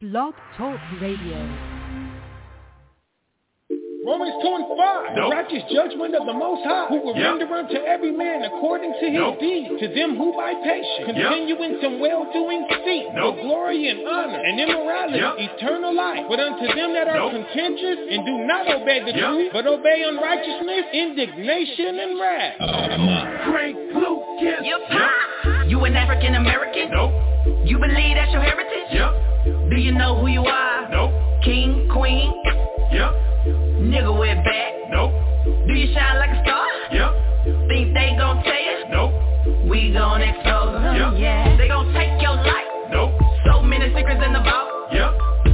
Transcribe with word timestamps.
Blog 0.00 0.32
Talk 0.56 0.78
Radio. 1.02 1.42
Romans 4.06 4.32
2 4.40 4.46
and 4.46 4.66
5. 4.78 5.16
The 5.18 5.26
righteous 5.28 5.64
judgment 5.74 6.14
of 6.14 6.24
the 6.24 6.32
Most 6.32 6.62
High, 6.64 6.86
who 6.86 7.02
will 7.02 7.16
Yep. 7.18 7.26
render 7.42 7.52
unto 7.52 7.74
every 7.82 8.12
man 8.12 8.44
according 8.44 8.92
to 8.94 9.04
his 9.10 9.12
Nope. 9.18 9.40
deed. 9.40 9.76
To 9.80 9.88
them 9.88 10.16
who 10.16 10.32
by 10.36 10.54
patience 10.54 11.04
continue 11.04 11.56
in 11.60 11.80
some 11.82 11.98
well-doing 11.98 12.64
seek 12.86 13.12
Nope. 13.12 13.36
for 13.36 13.42
glory 13.42 13.88
and 13.88 14.06
honor 14.06 14.38
and 14.38 14.60
immorality, 14.60 15.18
Yep. 15.18 15.34
eternal 15.40 15.92
life. 15.92 16.24
But 16.28 16.40
unto 16.40 16.72
them 16.74 16.92
that 16.94 17.08
are 17.08 17.16
Nope. 17.18 17.32
contentious 17.32 17.98
and 18.08 18.24
do 18.24 18.38
not 18.46 18.68
obey 18.70 19.00
the 19.00 19.12
Yep. 19.12 19.28
truth, 19.28 19.52
but 19.52 19.66
obey 19.66 20.02
unrighteousness, 20.04 20.86
indignation, 20.92 21.98
and 21.98 22.20
wrath. 22.20 22.54
Oh, 22.60 23.50
Frank 23.50 23.76
Lucas. 23.92 24.64
You 24.64 24.78
pop. 24.88 25.66
You 25.66 25.84
an 25.84 25.96
African 25.96 26.36
American? 26.36 26.88
Nope. 26.92 27.12
You 27.64 27.78
believe 27.78 28.14
that's 28.14 28.32
your 28.32 28.42
heritage? 28.42 28.92
Yep. 28.92 29.12
Do 29.70 29.76
you 29.76 29.92
know 29.92 30.18
who 30.20 30.28
you 30.28 30.42
are? 30.44 30.88
Nope. 30.90 31.12
King, 31.44 31.88
queen, 31.92 32.32
Yep. 32.92 33.10
nigga 33.92 34.12
with 34.18 34.38
back. 34.44 34.72
Nope. 34.90 35.12
Do 35.66 35.72
you 35.74 35.92
shine 35.94 36.18
like 36.18 36.30
a 36.30 36.42
star? 36.42 36.66
Yep. 36.92 37.68
Think 37.68 37.94
they 37.94 38.16
gon' 38.18 38.42
tell 38.42 38.62
you? 38.68 38.88
Nope. 38.90 39.12
We 39.68 39.92
gon' 39.92 40.22
expose 40.22 40.72
them. 40.72 40.96
Yep. 40.96 41.12
Yeah. 41.20 41.56
They 41.56 41.68
gon' 41.68 41.92
take 41.92 42.20
your 42.20 42.34
life. 42.34 42.68
Nope. 42.90 43.12
So 43.46 43.62
many 43.62 43.92
secrets 43.94 44.22
in 44.24 44.32
the 44.32 44.40
vault. 44.40 44.92
Yep. 44.92 45.12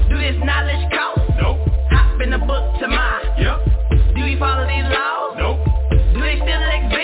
Do 0.08 0.16
this 0.18 0.36
knowledge 0.44 0.84
cost? 0.94 1.20
Nope. 1.40 1.58
Hop 1.90 2.20
in 2.22 2.30
the 2.30 2.38
book 2.38 2.78
to 2.80 2.88
my. 2.88 3.22
Yep. 3.38 3.58
Do 4.16 4.22
we 4.22 4.36
follow 4.38 4.64
these 4.66 4.88
laws? 4.94 5.34
Nope. 5.36 5.58
Do 6.14 6.20
they 6.22 6.36
still 6.38 6.64
exist? 6.70 7.03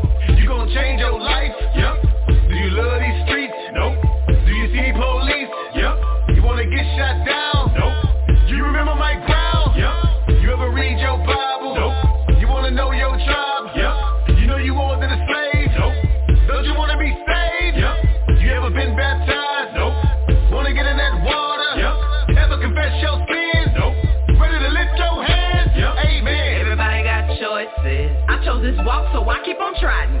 You 0.71 0.77
gon' 0.77 0.83
change 0.83 0.99
your 1.01 1.19
life? 1.19 1.51
Yep. 1.75 2.47
Do 2.47 2.55
you 2.55 2.69
love 2.71 2.99
these 3.03 3.27
streets? 3.27 3.59
Nope. 3.75 3.95
Do 4.27 4.51
you 4.55 4.67
see 4.71 4.91
police? 4.95 5.51
Yep. 5.75 5.95
You 6.35 6.43
wanna 6.43 6.63
get 6.63 6.85
shot 6.95 7.27
down? 7.27 7.75
Nope. 7.75 8.47
Do 8.47 8.55
you 8.55 8.63
remember 8.63 8.95
my 8.95 9.19
ground? 9.27 9.75
Yep. 9.75 10.39
You 10.39 10.53
ever 10.53 10.71
read 10.71 10.95
your 10.99 11.17
Bible? 11.27 11.75
Nope. 11.75 12.39
You 12.39 12.47
wanna 12.47 12.71
know 12.71 12.91
your 12.91 13.11
tribe? 13.19 13.75
Yep. 13.75 14.39
You 14.39 14.47
know 14.47 14.57
you 14.57 14.73
more 14.73 14.95
than 14.95 15.11
a 15.11 15.19
slave? 15.27 15.71
Nope. 15.75 16.47
Don't 16.47 16.63
you 16.63 16.73
wanna 16.75 16.97
be 16.97 17.11
saved? 17.27 17.75
Yep. 17.75 18.39
You 18.39 18.51
ever 18.55 18.71
been 18.71 18.95
baptized? 18.95 19.75
Nope. 19.75 19.91
Wanna 20.55 20.73
get 20.73 20.85
in 20.87 20.95
that 20.95 21.19
water? 21.19 21.71
Yep. 21.83 22.37
Ever 22.47 22.57
confess 22.63 22.95
your 23.03 23.19
sins? 23.27 23.75
Nope. 23.75 24.39
Ready 24.39 24.59
to 24.63 24.71
lift 24.71 24.95
your 24.95 25.19
hands? 25.19 25.71
Yep. 25.75 25.93
Amen. 25.99 26.61
Everybody 26.63 27.03
got 27.03 27.27
choices. 27.35 28.15
I 28.31 28.39
chose 28.45 28.63
this 28.63 28.79
walk, 28.87 29.11
so 29.11 29.27
I 29.27 29.43
keep 29.43 29.59
on 29.59 29.75
trying. 29.81 30.20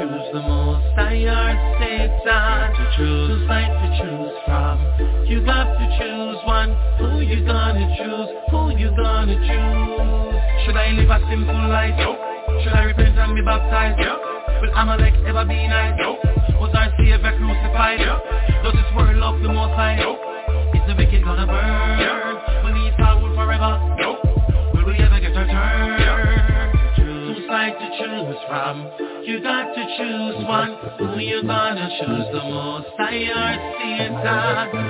Choose 0.00 0.32
the 0.32 0.40
most? 0.40 0.80
I 0.96 1.12
or 1.28 1.52
Satan 1.76 2.24
to 2.24 2.84
choose 2.96 3.44
like 3.48 3.68
to 3.68 3.88
choose 4.00 4.32
from. 4.48 4.80
You 5.28 5.44
got 5.44 5.76
to 5.76 5.86
choose 6.00 6.40
one. 6.48 6.72
Who 6.96 7.20
you 7.20 7.44
gonna 7.44 7.84
choose? 8.00 8.28
Who 8.50 8.72
you 8.80 8.88
gonna 8.96 9.36
choose? 9.36 10.40
Should 10.64 10.76
I 10.76 10.96
live 10.96 11.10
a 11.10 11.20
simple 11.28 11.68
life? 11.68 11.94
Nope. 11.98 12.16
Should 12.64 12.72
I 12.72 12.84
repent 12.88 13.18
and 13.18 13.34
be 13.36 13.42
baptized? 13.42 14.00
Yep. 14.00 14.62
Will 14.62 14.72
Amalek 14.72 15.14
ever 15.28 15.44
be 15.44 15.68
nice? 15.68 15.94
Nope. 16.00 16.24
Was 16.60 16.72
our 16.72 16.88
Savior 16.96 17.20
crucified? 17.20 18.00
Yep. 18.00 18.64
Does 18.64 18.72
this 18.72 18.88
world 18.96 19.16
love 19.16 19.40
the 19.42 19.52
most 19.52 19.76
high? 19.76 20.00
Nope. 20.00 20.16
Is 20.76 20.84
the 20.88 20.96
wicked 20.96 21.24
gonna 21.24 21.44
burn? 21.44 22.00
Yep. 22.00 22.64
Will 22.64 22.72
he 22.72 22.88
rule 22.96 23.36
forever? 23.36 23.76
Nope. 24.00 24.24
Will 24.74 24.86
we 24.86 24.96
ever 24.96 25.20
get 25.20 25.36
our 25.36 25.44
turn? 25.44 25.99
Choose 27.70 27.78
like 27.78 27.78
to 27.78 27.88
choose 27.98 28.36
from. 28.48 28.76
You 29.24 29.42
got 29.42 29.74
to 29.74 29.82
choose 29.96 30.34
one. 30.46 30.70
Who 30.98 31.18
you 31.20 31.42
gonna 31.42 31.88
choose 32.00 32.26
the 32.32 32.42
most? 32.42 32.88
I 32.98 33.02
or 33.30 33.52
Satan. 33.78 34.12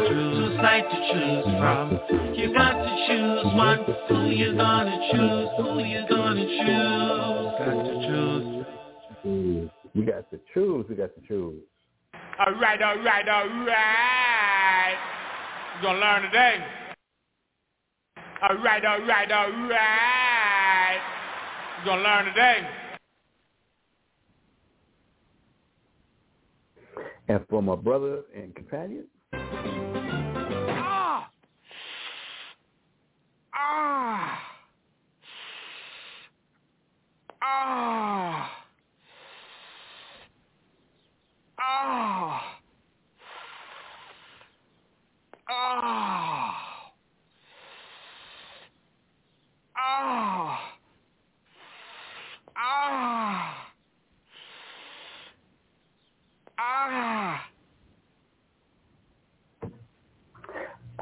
Choose 0.09 0.57
like 0.63 0.89
to 0.89 0.97
choose 1.13 1.45
from. 1.59 1.87
You 2.35 2.55
got 2.55 2.73
to 2.73 3.07
choose 3.07 3.45
one. 3.55 3.79
Who 4.09 4.31
you 4.31 4.57
gonna 4.57 4.97
choose? 5.13 5.49
Who 5.59 5.85
you 5.85 6.07
gonna 6.09 6.47
choose? 6.47 7.51
Got 7.59 7.85
to 7.85 7.95
choose. 8.07 8.67
Choose. 9.23 9.71
We 9.95 10.05
got 10.05 10.31
to 10.31 10.41
choose. 10.55 10.87
We 10.89 10.95
got 10.95 11.15
to 11.15 11.21
choose. 11.27 11.63
All 12.39 12.55
right, 12.55 12.81
all 12.81 12.99
right, 12.99 13.29
all 13.29 13.49
right. 13.67 14.95
You're 15.75 15.83
going 15.83 15.97
to 15.97 16.01
learn 16.01 16.23
today. 16.23 16.65
All 18.43 18.57
right, 18.57 18.85
all 18.85 19.01
right, 19.01 19.31
all 19.31 19.51
right. 19.69 21.01
You're 21.83 21.95
going 21.95 22.05
to 22.05 22.11
learn 22.11 22.25
today. 22.27 22.69
And 27.29 27.41
for 27.49 27.63
my 27.63 27.77
brother 27.77 28.23
and 28.35 28.55
companion, 28.55 29.07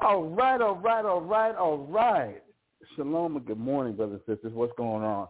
All 0.09 0.25
right, 0.25 0.61
all 0.63 0.77
right, 0.77 1.05
all 1.05 1.21
right, 1.21 1.55
all 1.55 1.77
right. 1.77 2.43
Shalom 2.97 3.37
and 3.37 3.45
good 3.45 3.59
morning, 3.59 3.95
brothers 3.95 4.23
and 4.27 4.37
sisters. 4.37 4.55
What's 4.55 4.73
going 4.79 5.05
on? 5.05 5.29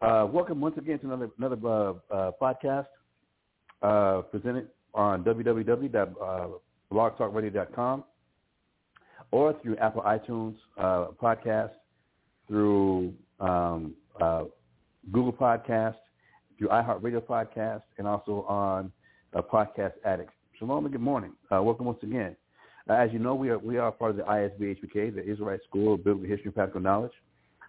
Uh, 0.00 0.26
welcome 0.26 0.60
once 0.60 0.78
again 0.78 1.00
to 1.00 1.06
another 1.06 1.30
another 1.36 1.56
uh, 1.66 1.94
uh, 2.14 2.30
podcast 2.40 2.86
uh, 3.82 4.22
presented 4.22 4.68
on 4.94 5.24
www.blogtalkradio.com 5.24 8.04
or 9.32 9.56
through 9.60 9.76
Apple 9.78 10.02
iTunes 10.02 10.54
uh, 10.78 11.06
podcast, 11.20 11.72
through 12.46 13.12
um, 13.40 13.94
uh, 14.20 14.44
Google 15.10 15.32
Podcast, 15.32 15.96
through 16.56 16.68
iHeartRadio 16.68 17.20
Podcast, 17.20 17.82
and 17.98 18.06
also 18.06 18.44
on 18.46 18.92
uh, 19.34 19.42
Podcast 19.42 19.94
Addict. 20.04 20.30
Shalom 20.60 20.84
and 20.84 20.92
good 20.92 21.02
morning. 21.02 21.32
Uh, 21.52 21.60
welcome 21.60 21.86
once 21.86 21.98
again. 22.04 22.36
Uh, 22.88 22.94
as 22.94 23.10
you 23.12 23.18
know, 23.18 23.34
we 23.34 23.48
are 23.48 23.58
we 23.58 23.78
are 23.78 23.90
part 23.90 24.10
of 24.10 24.16
the 24.16 24.22
ISBHPK, 24.22 25.14
the 25.14 25.22
Israelite 25.22 25.60
School 25.68 25.94
of 25.94 26.04
Biblical 26.04 26.28
History 26.28 26.46
and 26.46 26.54
Practical 26.54 26.82
Knowledge, 26.82 27.12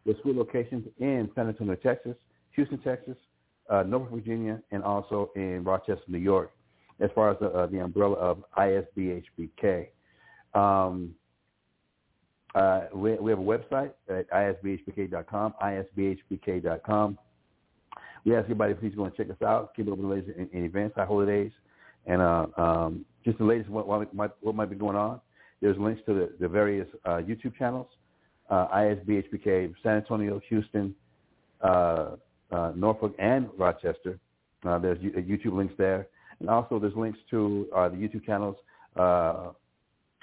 with 0.06 0.19
school 0.19 0.35
locations 0.35 0.85
in 1.00 1.29
San 1.35 1.47
Antonio, 1.47 1.75
Texas, 1.75 2.15
Houston, 2.56 2.79
Texas, 2.79 3.15
uh, 3.69 3.83
Norfolk, 3.83 4.12
Virginia, 4.12 4.62
and 4.71 4.83
also 4.83 5.31
in 5.35 5.63
Rochester, 5.63 6.03
New 6.07 6.17
York, 6.17 6.51
as 7.00 7.09
far 7.15 7.31
as 7.31 7.38
the, 7.39 7.47
uh, 7.47 7.67
the 7.67 7.79
umbrella 7.79 8.15
of 8.15 8.44
ISBHPK. 8.57 9.88
Um, 10.53 11.15
uh, 12.53 12.81
we, 12.94 13.13
we 13.15 13.31
have 13.31 13.39
a 13.39 13.44
website 13.44 13.91
at 14.09 14.29
isbhpk.com, 14.29 15.53
isbhpk.com. 15.61 17.18
We 18.25 18.35
ask 18.35 18.45
everybody 18.45 18.73
please 18.73 18.95
go 18.95 19.06
and 19.06 19.15
check 19.15 19.29
us 19.29 19.41
out, 19.45 19.75
keep 19.75 19.88
up 19.88 19.97
with 19.97 20.01
the 20.01 20.07
latest 20.07 20.38
in, 20.38 20.50
in 20.51 20.65
events, 20.65 20.95
our 20.97 21.06
holidays, 21.06 21.51
and 22.06 22.21
uh, 22.21 22.47
um, 22.57 23.06
just 23.25 23.38
the 23.39 23.44
latest 23.44 23.69
what, 23.69 23.88
what, 23.88 24.13
might, 24.13 24.31
what 24.42 24.56
might 24.56 24.69
be 24.69 24.75
going 24.75 24.95
on. 24.95 25.19
There's 25.62 25.77
links 25.77 26.01
to 26.06 26.13
the, 26.13 26.30
the 26.39 26.48
various 26.48 26.88
uh, 27.06 27.18
YouTube 27.18 27.56
channels, 27.57 27.88
uh, 28.50 28.68
ISBHPK, 28.68 29.74
San 29.81 29.98
Antonio, 29.98 30.39
Houston, 30.50 30.94
uh, 31.62 32.12
uh, 32.51 32.72
Norfolk, 32.75 33.13
and 33.18 33.50
Rochester. 33.57 34.19
Uh, 34.66 34.77
there's 34.77 35.00
YouTube 35.00 35.54
links 35.54 35.74
there. 35.77 36.07
And 36.39 36.50
also 36.50 36.80
there's 36.80 36.95
links 36.95 37.18
to 37.31 37.68
uh, 37.75 37.89
the 37.89 37.95
YouTube 37.95 38.25
channels, 38.25 38.56
uh, 38.95 39.51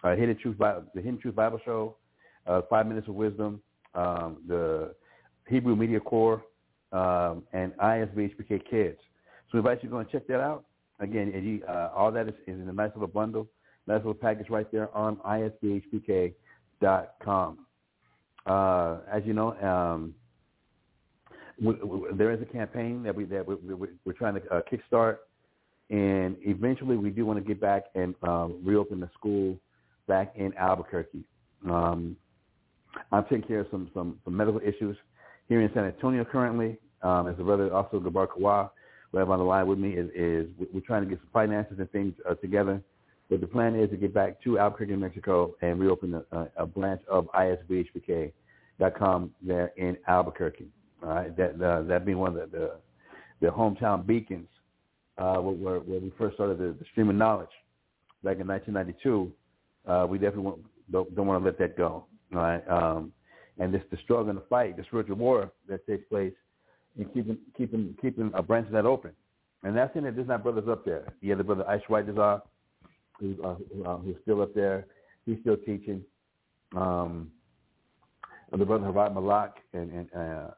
Hidden 0.05 0.39
Truth 0.41 0.59
Bible, 0.59 0.85
the 0.95 1.01
Hidden 1.01 1.21
Truth 1.21 1.35
Bible 1.35 1.61
Show, 1.65 1.97
Five 2.69 2.87
Minutes 2.87 3.09
of 3.09 3.15
Wisdom, 3.15 3.61
um, 3.95 4.39
the 4.47 4.95
Hebrew 5.49 5.77
Media 5.77 6.01
Corps, 6.01 6.43
um, 6.93 7.43
and 7.53 7.73
ISBHPK 7.79 8.69
Kids. 8.69 8.99
So 9.51 9.55
we 9.55 9.59
invite 9.59 9.83
you 9.83 9.89
to 9.89 9.93
go 9.93 9.99
and 9.99 10.11
check 10.11 10.27
that 10.29 10.41
out. 10.41 10.65
Again, 11.03 11.33
you, 11.35 11.63
uh, 11.69 11.91
all 11.95 12.13
that 12.13 12.29
is, 12.29 12.35
is 12.47 12.61
in 12.61 12.69
a 12.69 12.73
nice 12.73 12.93
little 12.95 13.09
bundle, 13.09 13.49
nice 13.89 13.99
little 13.99 14.15
package 14.15 14.49
right 14.49 14.71
there 14.71 14.95
on 14.97 15.17
isbhpk.com. 15.17 16.37
Uh, 18.47 18.99
as 19.13 19.23
you 19.27 19.33
know, 19.33 19.53
um, 19.61 20.15
there 22.15 22.31
is 22.31 22.41
a 22.41 22.47
campaign 22.47 23.03
that 23.03 23.15
we 23.15 23.25
that 23.25 23.47
we, 23.47 23.57
we're 24.05 24.13
trying 24.13 24.35
to 24.35 24.41
uh, 24.53 24.61
kickstart, 24.73 25.19
and 25.91 26.37
eventually 26.43 26.97
we 26.97 27.11
do 27.11 27.27
want 27.27 27.39
to 27.39 27.45
get 27.45 27.61
back 27.61 27.87
and 27.97 28.15
um, 28.23 28.61
reopen 28.65 29.01
the 29.01 29.11
school 29.15 29.59
back 30.07 30.33
in 30.37 30.55
Albuquerque. 30.57 31.25
Um, 31.69 32.17
I'm 33.11 33.25
taking 33.25 33.43
care 33.43 33.61
of 33.61 33.67
some, 33.71 33.91
some, 33.95 34.19
some 34.25 34.37
medical 34.37 34.61
issues 34.61 34.97
here 35.49 35.61
in 35.61 35.71
San 35.75 35.85
Antonio 35.85 36.25
currently. 36.25 36.79
Um, 37.03 37.27
as 37.27 37.37
the 37.37 37.43
brother 37.43 37.73
also 37.75 37.99
Gabar 37.99 38.29
Kawa, 38.29 38.71
I 39.15 39.21
have 39.21 39.31
on 39.31 39.39
the 39.39 39.45
line 39.45 39.67
with 39.67 39.79
me, 39.79 39.91
is, 39.91 40.11
is 40.15 40.47
we're 40.73 40.81
trying 40.81 41.03
to 41.03 41.09
get 41.09 41.19
some 41.19 41.29
finances 41.33 41.77
and 41.79 41.91
things 41.91 42.15
uh, 42.29 42.35
together. 42.35 42.83
But 43.29 43.41
the 43.41 43.47
plan 43.47 43.75
is 43.79 43.91
to 43.91 43.97
get 43.97 44.13
back 44.13 44.43
to 44.43 44.59
Albuquerque, 44.59 44.97
Mexico, 44.97 45.55
and 45.63 45.79
reopen 45.79 46.15
a, 46.15 46.37
a, 46.37 46.49
a 46.59 46.67
branch 46.67 47.01
of 47.11 47.29
ISBHPK.com 47.33 49.31
there 49.43 49.73
in 49.77 49.97
Albuquerque. 50.07 50.69
All 51.03 51.09
right, 51.09 51.37
that 51.37 51.61
uh, 51.63 51.83
that 51.83 52.05
being 52.05 52.19
one 52.19 52.37
of 52.37 52.51
the 52.51 52.59
the, 52.59 52.71
the 53.41 53.49
hometown 53.49 54.07
beacons 54.07 54.49
uh, 55.19 55.37
where, 55.37 55.81
where 55.81 56.01
we 56.01 56.13
first 56.19 56.35
started 56.35 56.59
the, 56.59 56.77
the 56.79 56.85
stream 56.93 57.09
of 57.09 57.17
knowledge 57.17 57.51
back 58.23 58.39
in 58.39 58.47
1992. 58.47 59.33
Uh, 59.87 60.07
we 60.09 60.19
definitely 60.19 60.43
want, 60.43 60.59
don't, 60.91 61.15
don't 61.17 61.27
want 61.27 61.43
to 61.43 61.45
let 61.45 61.59
that 61.59 61.77
go. 61.77 62.05
All 62.35 62.41
right, 62.41 62.69
um, 62.69 63.13
and 63.59 63.75
this 63.75 63.83
the 63.91 63.99
struggle 64.05 64.31
and 64.31 64.39
the 64.39 64.45
fight, 64.49 64.77
the 64.77 64.85
spiritual 64.85 65.17
war 65.17 65.51
that 65.69 65.87
takes 65.87 66.05
place 66.09 66.33
in 66.99 67.05
keeping 67.07 67.39
keeping 67.57 67.97
keeping 68.01 68.31
a 68.35 68.43
branch 68.43 68.67
of 68.67 68.73
that 68.73 68.87
open. 68.87 69.13
And 69.65 69.77
that's 69.77 69.95
in 69.97 70.05
it. 70.07 70.17
There's 70.17 70.29
not 70.29 70.43
brothers 70.43 70.69
up 70.69 70.85
there. 70.85 71.15
The 71.23 71.35
brother 71.37 71.69
Ice 71.69 71.83
White 71.87 72.07
who's, 72.07 73.39
uh, 73.45 73.55
uh, 73.87 73.97
who's 73.99 74.17
still 74.23 74.43
up 74.43 74.55
there. 74.55 74.87
He's 75.25 75.39
still 75.41 75.57
teaching. 75.57 76.03
Um, 76.75 77.31
and 78.51 78.61
the 78.61 78.67
brother 78.67 78.87
Harad 78.87 79.15
Malak, 79.15 79.57
and, 79.73 79.91
and 79.93 80.15
uh, 80.15 80.51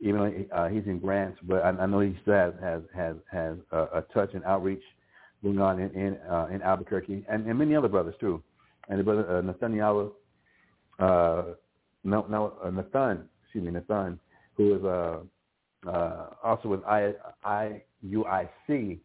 even 0.00 0.20
though 0.20 0.56
uh, 0.56 0.68
he's 0.68 0.84
in 0.86 0.98
Grants, 0.98 1.38
but 1.42 1.62
I, 1.64 1.70
I 1.70 1.86
know 1.86 2.00
he 2.00 2.16
still 2.22 2.34
has 2.34 2.54
has 2.62 2.82
has, 2.94 3.16
has 3.30 3.56
a, 3.72 3.78
a 3.78 4.04
touch 4.14 4.30
and 4.34 4.44
outreach 4.44 4.82
going 5.42 5.58
on 5.60 5.80
in 5.80 5.90
in, 5.90 6.16
uh, 6.30 6.48
in 6.50 6.62
Albuquerque, 6.62 7.24
and, 7.28 7.46
and 7.46 7.58
many 7.58 7.74
other 7.74 7.88
brothers 7.88 8.14
too. 8.20 8.42
And 8.88 9.00
the 9.00 9.04
brother 9.04 9.38
uh, 9.38 9.40
Nathaniel, 9.40 10.12
uh, 10.98 11.42
no, 12.04 12.26
no, 12.28 12.54
uh, 12.64 12.70
Nathan, 12.70 13.28
excuse 13.42 13.64
me, 13.64 13.72
Nathan, 13.72 14.18
who 14.56 14.76
is 14.76 14.84
uh, 14.84 15.18
uh, 15.86 16.26
also 16.42 16.68
with 16.68 16.84
I, 16.84 17.12
IUIC, 17.44 18.98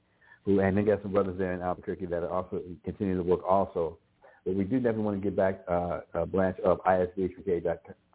who 0.44 0.59
and 0.59 0.77
they 0.77 0.81
got 0.81 1.01
some 1.01 1.12
brothers 1.12 1.38
there 1.38 1.53
in 1.53 1.62
Albuquerque 1.62 2.07
that 2.07 2.23
are 2.23 2.29
also 2.29 2.62
continuing 2.83 3.18
to 3.18 3.23
work 3.23 3.41
also. 3.47 3.97
But 4.45 4.56
we 4.56 4.63
do 4.63 4.77
definitely 4.77 5.03
want 5.03 5.21
to 5.21 5.23
get 5.23 5.35
back 5.35 5.62
uh, 5.68 6.00
a 6.13 6.25
branch 6.25 6.57
of 6.59 6.79
ISBHPK, 6.83 7.63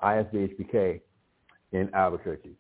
ISBHPK 0.02 1.00
in 1.72 1.94
Albuquerque. 1.94 2.56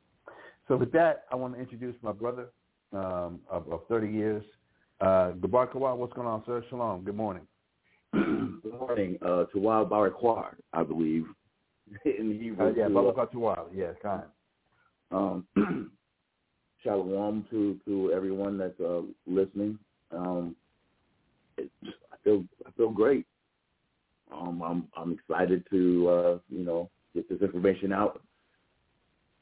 So 0.68 0.76
with 0.76 0.92
that, 0.92 1.24
I 1.32 1.36
want 1.36 1.54
to 1.54 1.60
introduce 1.60 1.96
my 2.02 2.12
brother 2.12 2.48
um, 2.92 3.40
of, 3.50 3.70
of 3.70 3.80
30 3.88 4.08
years, 4.08 4.44
uh, 5.00 5.32
Gabar 5.40 5.68
Kawar. 5.72 5.96
What's 5.96 6.12
going 6.12 6.28
on, 6.28 6.42
sir? 6.46 6.64
Shalom. 6.70 7.02
Good 7.02 7.16
morning. 7.16 7.46
Good 8.12 8.72
morning. 8.78 9.18
Uh, 9.20 9.44
Tawal 9.54 9.88
Barakwar, 9.88 10.54
I 10.72 10.82
believe. 10.82 11.26
In 12.04 12.38
Hebrew. 12.40 12.68
Uh, 12.68 12.72
yeah, 12.76 12.86
Barakah 12.86 13.32
Tawal. 13.32 13.66
Yes, 13.74 13.94
kind. 14.02 14.22
Um, 15.10 15.46
shalom 16.82 17.46
to 17.50 17.78
to 17.84 18.12
everyone 18.12 18.58
that's 18.58 18.78
uh, 18.80 19.02
listening. 19.26 19.78
Um, 20.10 20.56
it, 21.56 21.70
I 21.84 22.16
feel 22.24 22.44
I 22.66 22.70
feel 22.72 22.90
great. 22.90 23.26
Um, 24.32 24.62
I'm 24.62 24.88
I'm 24.96 25.12
excited 25.12 25.64
to 25.70 26.08
uh, 26.08 26.38
you 26.48 26.64
know 26.64 26.90
get 27.14 27.28
this 27.28 27.40
information 27.40 27.92
out. 27.92 28.20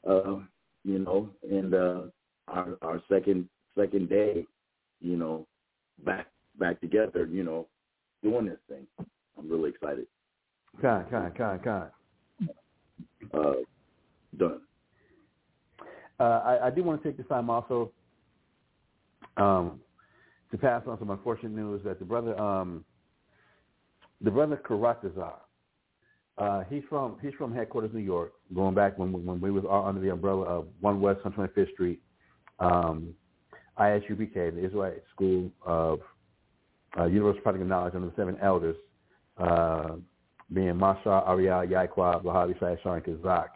Uh, 0.07 0.37
you 0.83 0.99
know, 0.99 1.29
and 1.49 1.73
uh, 1.73 2.01
our 2.47 2.77
our 2.81 3.01
second 3.09 3.49
second 3.77 4.09
day, 4.09 4.45
you 5.01 5.17
know, 5.17 5.47
back 6.05 6.27
back 6.59 6.79
together. 6.79 7.25
You 7.25 7.43
know, 7.43 7.67
doing 8.23 8.45
this 8.45 8.59
thing. 8.69 8.85
I'm 9.37 9.49
really 9.49 9.71
excited. 9.71 10.05
Kind, 10.81 11.09
kind, 11.09 11.35
kind, 11.35 11.63
kind. 11.63 11.89
Uh, 13.33 13.53
done. 14.37 14.61
Uh, 16.19 16.23
I, 16.23 16.67
I 16.67 16.69
do 16.69 16.83
want 16.83 17.01
to 17.01 17.07
take 17.07 17.17
this 17.17 17.27
time 17.27 17.49
also 17.49 17.91
um, 19.37 19.79
to 20.51 20.57
pass 20.57 20.83
on 20.87 20.97
some 20.99 21.09
unfortunate 21.09 21.51
news 21.51 21.81
that 21.83 21.99
the 21.99 22.05
brother, 22.05 22.39
um, 22.39 22.85
the 24.21 24.31
brother 24.31 24.61
Karatazar, 24.67 25.35
uh, 26.37 26.63
he's 26.69 26.83
from 26.89 27.17
he's 27.21 27.33
from 27.37 27.53
headquarters 27.53 27.91
New 27.93 27.99
York, 28.01 28.33
going 28.53 28.75
back 28.75 28.97
when 28.97 29.11
when 29.25 29.39
we 29.39 29.51
was 29.51 29.63
all 29.69 29.85
under 29.85 30.01
the 30.01 30.11
umbrella 30.11 30.43
of 30.43 30.67
One 30.81 30.99
West 30.99 31.21
on 31.25 31.31
25th 31.33 31.73
Street, 31.73 32.01
um, 32.59 33.13
ISUPK, 33.79 34.33
the 34.33 34.65
Israelite 34.65 35.03
School 35.13 35.51
of 35.65 35.99
uh, 36.97 37.05
Universal 37.05 37.41
Practical 37.41 37.67
Knowledge 37.67 37.95
under 37.95 38.07
the 38.07 38.15
seven 38.15 38.37
elders, 38.41 38.75
uh, 39.37 39.95
being 40.53 40.77
Masha, 40.77 41.23
Ariel, 41.27 41.65
Yaquab, 41.65 42.23
Lahavi, 42.23 42.57
Shai, 42.59 42.77
and 42.95 43.03
Kazak. 43.03 43.47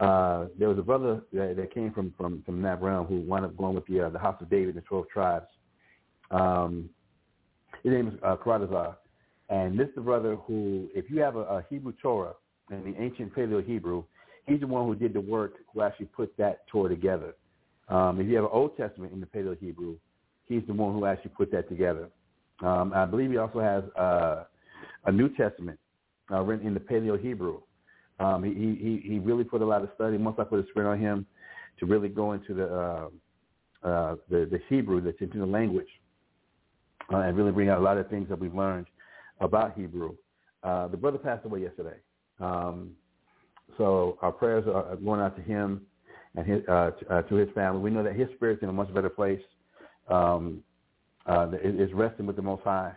Uh, 0.00 0.46
there 0.58 0.68
was 0.68 0.78
a 0.78 0.82
brother 0.82 1.22
that, 1.32 1.56
that 1.56 1.74
came 1.74 1.92
from, 1.92 2.14
from, 2.16 2.42
from 2.44 2.62
that 2.62 2.80
realm 2.80 3.06
who 3.06 3.20
wound 3.20 3.44
up 3.44 3.56
going 3.56 3.74
with 3.74 3.86
the, 3.86 4.00
uh, 4.00 4.10
the 4.10 4.18
House 4.18 4.40
of 4.40 4.48
David, 4.48 4.76
the 4.76 4.80
12 4.82 5.08
tribes. 5.08 5.46
Um, 6.30 6.88
his 7.82 7.92
name 7.92 8.08
is 8.08 8.14
uh, 8.22 8.36
Karadazar. 8.36 8.96
And 9.48 9.78
this 9.78 9.88
is 9.88 9.94
the 9.96 10.00
brother 10.00 10.36
who, 10.36 10.88
if 10.94 11.10
you 11.10 11.20
have 11.20 11.36
a, 11.36 11.40
a 11.40 11.66
Hebrew 11.70 11.92
Torah 12.00 12.34
in 12.70 12.92
the 12.92 13.00
ancient 13.00 13.34
Paleo-Hebrew, 13.34 14.04
he's 14.46 14.60
the 14.60 14.66
one 14.66 14.86
who 14.86 14.94
did 14.94 15.14
the 15.14 15.20
work 15.20 15.54
who 15.72 15.82
actually 15.82 16.06
put 16.06 16.36
that 16.36 16.66
Torah 16.68 16.90
together. 16.90 17.34
Um, 17.88 18.20
if 18.20 18.28
you 18.28 18.36
have 18.36 18.44
an 18.44 18.50
Old 18.52 18.76
Testament 18.76 19.12
in 19.12 19.20
the 19.20 19.26
Paleo-Hebrew, 19.26 19.96
he's 20.46 20.62
the 20.66 20.74
one 20.74 20.92
who 20.92 21.06
actually 21.06 21.30
put 21.30 21.50
that 21.52 21.68
together. 21.68 22.08
Um, 22.60 22.92
I 22.94 23.06
believe 23.06 23.30
he 23.30 23.38
also 23.38 23.60
has 23.60 23.84
uh, 23.96 24.44
a 25.06 25.12
New 25.12 25.28
Testament 25.30 25.78
uh, 26.30 26.42
written 26.42 26.66
in 26.66 26.74
the 26.74 26.80
Paleo-Hebrew. 26.80 27.60
Um, 28.20 28.42
he, 28.42 28.52
he 28.52 29.02
he 29.08 29.18
really 29.18 29.44
put 29.44 29.62
a 29.62 29.66
lot 29.66 29.82
of 29.82 29.90
study. 29.94 30.16
Once 30.16 30.36
I 30.38 30.44
put 30.44 30.64
a 30.64 30.68
spirit 30.70 30.90
on 30.90 30.98
him 30.98 31.26
to 31.78 31.86
really 31.86 32.08
go 32.08 32.32
into 32.32 32.54
the 32.54 32.66
uh, 32.74 33.08
uh, 33.86 34.16
the, 34.28 34.46
the 34.50 34.60
Hebrew, 34.68 35.00
the 35.00 35.14
the 35.26 35.46
language, 35.46 35.88
uh, 37.12 37.18
and 37.18 37.36
really 37.36 37.52
bring 37.52 37.68
out 37.68 37.78
a 37.78 37.82
lot 37.82 37.96
of 37.98 38.08
things 38.08 38.28
that 38.28 38.38
we've 38.38 38.54
learned 38.54 38.86
about 39.40 39.74
Hebrew. 39.78 40.14
uh, 40.62 40.88
the 40.88 40.96
brother 40.96 41.18
passed 41.18 41.44
away 41.44 41.62
yesterday. 41.62 41.96
Um, 42.40 42.92
so 43.76 44.18
our 44.22 44.32
prayers 44.32 44.64
are 44.66 44.96
going 44.96 45.20
out 45.20 45.36
to 45.36 45.42
him 45.42 45.82
and 46.34 46.46
his, 46.46 46.62
uh, 46.68 46.90
to, 46.90 47.14
uh, 47.14 47.22
to 47.22 47.34
his 47.36 47.48
family. 47.54 47.80
We 47.80 47.90
know 47.90 48.02
that 48.02 48.16
his 48.16 48.28
spirit's 48.34 48.62
in 48.62 48.68
a 48.68 48.72
much 48.72 48.92
better 48.92 49.10
place. 49.10 49.40
Um, 50.08 50.62
uh, 51.26 51.48
is 51.62 51.92
resting 51.92 52.26
with 52.26 52.36
the 52.36 52.42
Most 52.42 52.62
High. 52.62 52.92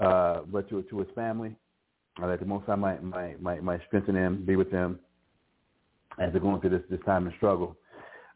Uh, 0.00 0.40
but 0.46 0.68
to 0.70 0.82
to 0.84 0.98
his 0.98 1.08
family, 1.14 1.54
uh, 2.22 2.26
that 2.26 2.40
the 2.40 2.46
Most 2.46 2.66
High 2.66 2.74
might 2.74 3.02
might 3.02 3.40
might, 3.40 3.62
might 3.62 3.80
strengthen 3.86 4.14
them, 4.14 4.44
be 4.44 4.56
with 4.56 4.70
them 4.70 4.98
as 6.18 6.32
they're 6.32 6.40
going 6.40 6.60
through 6.60 6.70
this 6.70 6.82
this 6.90 7.00
time 7.04 7.26
of 7.26 7.32
struggle. 7.36 7.76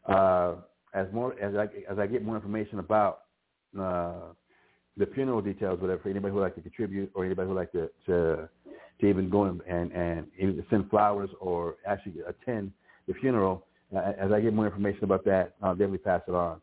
Uh, 0.07 0.55
as 0.93 1.07
more 1.13 1.37
as 1.39 1.55
I 1.55 1.67
as 1.91 1.99
I 1.99 2.07
get 2.07 2.23
more 2.23 2.35
information 2.35 2.79
about 2.79 3.21
uh, 3.79 4.33
the 4.97 5.05
funeral 5.13 5.41
details, 5.41 5.81
whatever, 5.81 6.01
for 6.01 6.09
anybody 6.09 6.31
who 6.31 6.37
would 6.37 6.43
like 6.43 6.55
to 6.55 6.61
contribute 6.61 7.11
or 7.13 7.25
anybody 7.25 7.47
who 7.47 7.53
would 7.53 7.59
like 7.59 7.71
to, 7.73 7.89
to 8.07 8.49
to 9.01 9.07
even 9.07 9.29
go 9.29 9.45
and 9.45 9.61
and, 9.67 9.91
and 10.39 10.63
send 10.69 10.89
flowers 10.89 11.29
or 11.39 11.75
actually 11.85 12.15
attend 12.27 12.71
the 13.07 13.13
funeral. 13.15 13.65
Uh, 13.95 14.13
as 14.17 14.31
I 14.31 14.39
get 14.39 14.53
more 14.53 14.65
information 14.65 15.03
about 15.03 15.23
that, 15.25 15.55
I'll 15.61 15.73
definitely 15.75 15.99
pass 15.99 16.21
it 16.27 16.33
on. 16.33 16.59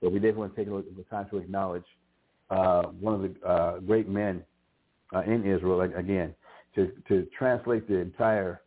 But 0.00 0.12
we 0.12 0.18
definitely 0.18 0.40
want 0.40 0.56
to 0.56 0.64
take 0.64 0.96
the 0.96 1.04
time 1.10 1.26
to 1.30 1.38
acknowledge 1.38 1.84
uh, 2.48 2.82
one 2.82 3.14
of 3.14 3.22
the 3.22 3.46
uh, 3.46 3.78
great 3.80 4.08
men 4.08 4.42
uh, 5.14 5.22
in 5.22 5.44
Israel 5.44 5.80
again 5.80 6.34
to 6.74 6.92
to 7.08 7.26
translate 7.36 7.88
the 7.88 7.98
entire 7.98 8.62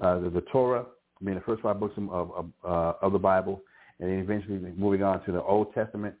uh, 0.00 0.18
the, 0.18 0.30
the 0.30 0.40
Torah, 0.52 0.84
I 1.20 1.24
mean 1.24 1.34
the 1.34 1.40
first 1.42 1.62
five 1.62 1.78
books 1.80 1.94
of 1.96 2.10
of, 2.10 2.46
uh, 2.64 2.92
of 3.00 3.12
the 3.12 3.18
Bible, 3.18 3.62
and 4.00 4.10
then 4.10 4.18
eventually 4.18 4.58
moving 4.76 5.02
on 5.02 5.24
to 5.24 5.32
the 5.32 5.42
Old 5.42 5.72
Testament, 5.74 6.14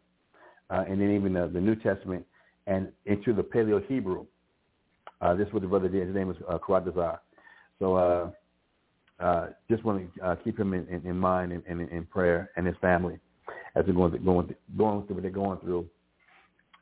uh, 0.70 0.84
and 0.88 1.00
then 1.00 1.14
even 1.14 1.32
the, 1.32 1.48
the 1.52 1.60
New 1.60 1.76
Testament, 1.76 2.24
and 2.66 2.88
into 3.06 3.32
the 3.32 3.42
Paleo 3.42 3.84
Hebrew. 3.86 4.26
Uh, 5.20 5.34
this 5.34 5.46
is 5.46 5.52
what 5.54 5.62
the 5.62 5.68
brother 5.68 5.88
did. 5.88 6.06
His 6.06 6.14
name 6.14 6.28
was 6.28 6.36
uh. 6.48 7.16
So 7.78 7.96
uh, 7.96 8.30
uh, 9.20 9.48
just 9.70 9.84
want 9.84 10.14
to 10.16 10.24
uh, 10.24 10.36
keep 10.36 10.58
him 10.58 10.74
in, 10.74 10.86
in, 10.88 11.06
in 11.06 11.18
mind 11.18 11.52
and 11.52 11.62
in, 11.66 11.80
in, 11.80 11.88
in, 11.88 12.04
prayer 12.04 12.50
and 12.56 12.66
his 12.66 12.76
family 12.80 13.18
as 13.74 13.84
they're 13.84 13.94
going 13.94 14.10
through, 14.10 14.24
going, 14.24 14.54
going 14.76 15.06
through 15.06 15.14
what 15.14 15.22
they're 15.22 15.30
going 15.30 15.58
through. 15.60 15.86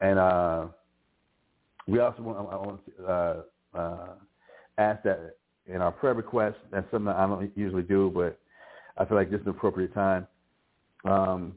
And 0.01 0.19
uh, 0.19 0.67
we 1.87 2.01
also 2.01 2.23
want, 2.23 2.39
I 2.39 2.57
want 2.57 2.81
to 2.87 3.05
uh, 3.07 3.43
uh, 3.79 4.07
ask 4.79 5.03
that 5.05 5.37
in 5.67 5.81
our 5.81 5.93
prayer 5.93 6.15
request, 6.15 6.57
that's 6.71 6.91
something 6.91 7.13
I 7.13 7.27
don't 7.27 7.51
usually 7.57 7.83
do, 7.83 8.11
but 8.15 8.39
I 8.97 9.05
feel 9.05 9.17
like 9.17 9.31
this 9.31 9.41
is 9.41 9.47
an 9.47 9.53
appropriate 9.53 9.95
time. 9.95 10.27
Um, 11.05 11.55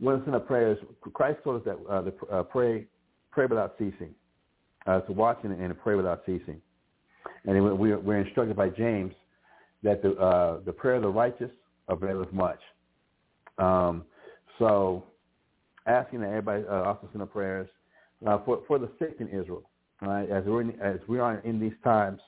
when 0.00 0.16
it's 0.16 0.26
in 0.26 0.34
our 0.34 0.40
prayers, 0.40 0.78
Christ 1.12 1.38
told 1.44 1.60
us 1.60 1.66
that 1.66 1.92
uh, 1.92 2.02
the, 2.02 2.14
uh, 2.32 2.42
pray, 2.42 2.86
pray 3.30 3.46
without 3.46 3.74
ceasing, 3.78 4.14
uh, 4.86 5.00
to 5.00 5.12
watch 5.12 5.38
and, 5.44 5.58
and 5.60 5.78
pray 5.78 5.94
without 5.94 6.22
ceasing. 6.26 6.60
And 7.46 7.78
we're, 7.78 7.98
we're 7.98 8.18
instructed 8.18 8.56
by 8.56 8.70
James 8.70 9.14
that 9.82 10.02
the 10.02 10.12
uh, 10.16 10.60
the 10.64 10.72
prayer 10.72 10.96
of 10.96 11.02
the 11.02 11.08
righteous 11.08 11.50
availeth 11.88 12.32
much. 12.32 12.58
Um, 13.58 14.04
so, 14.58 15.04
asking 15.86 16.20
that 16.20 16.28
everybody 16.28 16.64
uh, 16.66 16.82
also 16.82 17.08
send 17.12 17.22
up 17.22 17.32
prayers 17.32 17.68
uh, 18.26 18.38
for 18.44 18.62
for 18.66 18.78
the 18.78 18.90
sick 18.98 19.16
in 19.20 19.28
Israel, 19.28 19.62
right? 20.00 20.28
As 20.30 20.44
we're 20.46 20.62
in, 20.62 20.80
as 20.80 20.98
we 21.06 21.18
are 21.18 21.38
in 21.40 21.60
these 21.60 21.74
times 21.84 22.20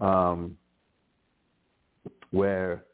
um, 0.00 0.56
where 2.30 2.84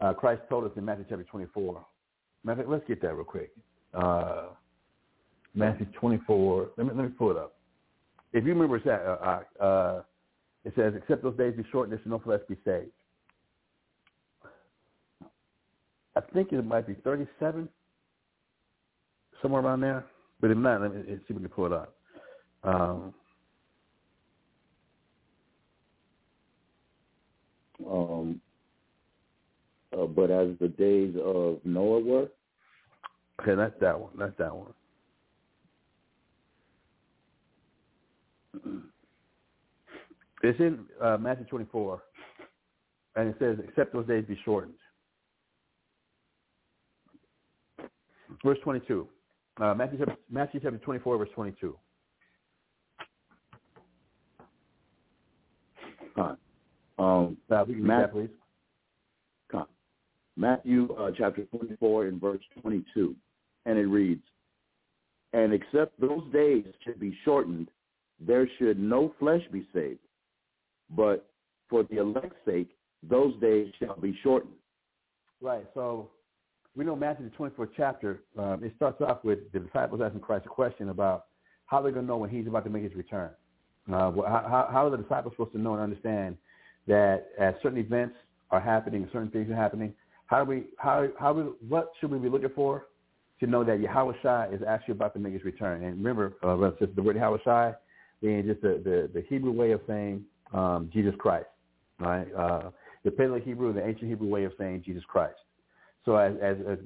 uh, 0.00 0.12
Christ 0.12 0.42
told 0.48 0.64
us 0.64 0.72
in 0.76 0.84
Matthew 0.84 1.04
chapter 1.08 1.24
24. 1.24 1.84
Matthew, 2.44 2.64
let's 2.68 2.86
get 2.86 3.02
that 3.02 3.14
real 3.14 3.24
quick. 3.24 3.50
Uh, 3.94 4.48
Matthew 5.54 5.86
24. 5.98 6.70
Let 6.76 6.86
me 6.86 6.92
let 6.94 7.04
me 7.04 7.10
pull 7.16 7.30
it 7.30 7.36
up. 7.36 7.54
If 8.32 8.44
you 8.44 8.52
remember, 8.52 8.76
it's 8.76 8.86
uh, 8.86 9.40
uh, 9.60 9.64
uh, 9.64 10.02
it 10.64 10.72
says, 10.76 10.92
"Except 10.96 11.22
those 11.22 11.36
days 11.36 11.54
be 11.56 11.64
short, 11.72 11.88
there 11.88 11.98
no 12.04 12.18
flesh 12.18 12.40
be 12.48 12.56
saved." 12.64 12.90
I 16.14 16.20
think 16.32 16.52
it 16.52 16.64
might 16.64 16.86
be 16.86 16.94
37, 16.94 17.68
somewhere 19.42 19.62
around 19.62 19.80
there. 19.82 20.06
But 20.40 20.50
if 20.50 20.56
not, 20.56 20.80
let 20.80 20.94
me 20.94 21.02
see 21.06 21.12
if 21.12 21.28
we 21.28 21.36
can 21.36 21.48
pull 21.48 21.66
it 21.66 21.72
up. 21.72 21.94
Um, 22.64 23.14
um, 27.84 28.40
uh, 29.92 30.06
but 30.06 30.30
as 30.30 30.48
the 30.60 30.68
days 30.68 31.14
of 31.22 31.58
Noah 31.64 32.00
were. 32.00 32.28
Okay, 33.40 33.54
that's 33.54 33.78
that 33.80 33.98
one. 33.98 34.12
That's 34.18 34.36
that 34.38 34.54
one. 34.54 34.72
It's 40.42 40.60
in 40.60 40.84
uh, 41.02 41.16
Matthew 41.16 41.46
24, 41.46 42.02
and 43.16 43.28
it 43.30 43.36
says, 43.38 43.56
"Except 43.66 43.92
those 43.92 44.06
days 44.06 44.24
be 44.28 44.38
shortened." 44.44 44.74
Verse 48.44 48.58
22. 48.62 49.08
Uh, 49.60 49.74
Matthew, 49.74 50.04
Matthew 50.30 50.60
chapter 50.62 50.78
24, 50.78 51.18
verse 51.18 51.28
22. 51.34 51.76
Con. 56.14 56.36
Um, 56.98 57.36
that, 57.48 57.66
please. 58.12 58.30
Matthew 60.36 60.94
uh, 60.98 61.10
chapter 61.16 61.44
24 61.44 62.06
and 62.06 62.20
verse 62.20 62.42
22. 62.60 63.14
And 63.64 63.78
it 63.78 63.86
reads, 63.86 64.22
And 65.32 65.52
except 65.52 65.98
those 66.00 66.22
days 66.32 66.64
should 66.84 67.00
be 67.00 67.16
shortened, 67.24 67.68
there 68.20 68.48
should 68.58 68.78
no 68.78 69.14
flesh 69.18 69.42
be 69.50 69.66
saved. 69.74 69.98
But 70.90 71.28
for 71.68 71.82
the 71.84 71.98
elect's 71.98 72.36
sake, 72.46 72.68
those 73.02 73.34
days 73.40 73.72
shall 73.78 73.96
be 73.96 74.16
shortened. 74.22 74.54
Right. 75.40 75.66
So 75.74 76.10
we 76.76 76.84
know 76.84 76.96
Matthew 76.96 77.28
the 77.28 77.36
24th 77.36 77.70
chapter, 77.76 78.20
um, 78.38 78.62
it 78.62 78.72
starts 78.76 79.00
off 79.00 79.24
with 79.24 79.50
the 79.52 79.60
disciples 79.60 80.00
asking 80.04 80.20
Christ 80.20 80.46
a 80.46 80.50
question 80.50 80.90
about 80.90 81.26
how 81.66 81.82
they're 81.82 81.92
going 81.92 82.06
to 82.06 82.08
know 82.08 82.18
when 82.18 82.30
he's 82.30 82.46
about 82.46 82.64
to 82.64 82.70
make 82.70 82.84
his 82.84 82.94
return. 82.94 83.30
Uh, 83.88 84.10
how, 84.12 84.68
how 84.70 84.86
are 84.86 84.90
the 84.90 84.96
disciples 84.96 85.32
supposed 85.34 85.52
to 85.52 85.58
know 85.58 85.74
and 85.74 85.82
understand 85.82 86.36
that 86.86 87.28
as 87.38 87.54
certain 87.62 87.78
events 87.78 88.16
are 88.50 88.60
happening, 88.60 89.08
certain 89.12 89.30
things 89.30 89.50
are 89.50 89.56
happening, 89.56 89.92
how 90.26 90.44
do 90.44 90.50
we, 90.50 90.64
how, 90.78 91.08
how 91.18 91.32
we, 91.32 91.42
what 91.68 91.92
should 92.00 92.10
we 92.10 92.18
be 92.18 92.28
looking 92.28 92.50
for 92.54 92.86
to 93.40 93.46
know 93.46 93.64
that 93.64 93.80
Yahweh 93.80 94.14
Shai 94.22 94.48
is 94.52 94.60
actually 94.66 94.92
about 94.92 95.14
to 95.14 95.20
make 95.20 95.32
his 95.32 95.44
return? 95.44 95.84
And 95.84 95.96
remember, 95.96 96.34
uh, 96.42 96.56
the 96.94 97.02
word 97.02 97.16
Yahweh 97.16 97.38
Shai 97.44 97.74
being 98.22 98.44
just 98.46 98.62
the, 98.62 98.80
the, 98.82 99.10
the 99.12 99.26
Hebrew 99.28 99.52
way 99.52 99.72
of 99.72 99.80
saying 99.86 100.24
um, 100.52 100.90
Jesus 100.92 101.14
Christ, 101.18 101.46
right? 102.00 102.26
Uh, 102.34 102.70
the 103.04 103.10
Paleo 103.10 103.42
Hebrew, 103.42 103.72
the 103.72 103.86
ancient 103.86 104.08
Hebrew 104.08 104.28
way 104.28 104.44
of 104.44 104.52
saying 104.58 104.82
Jesus 104.84 105.04
Christ. 105.06 105.36
So 106.04 106.16
as, 106.16 106.34
as, 106.42 106.56
as 106.68 106.78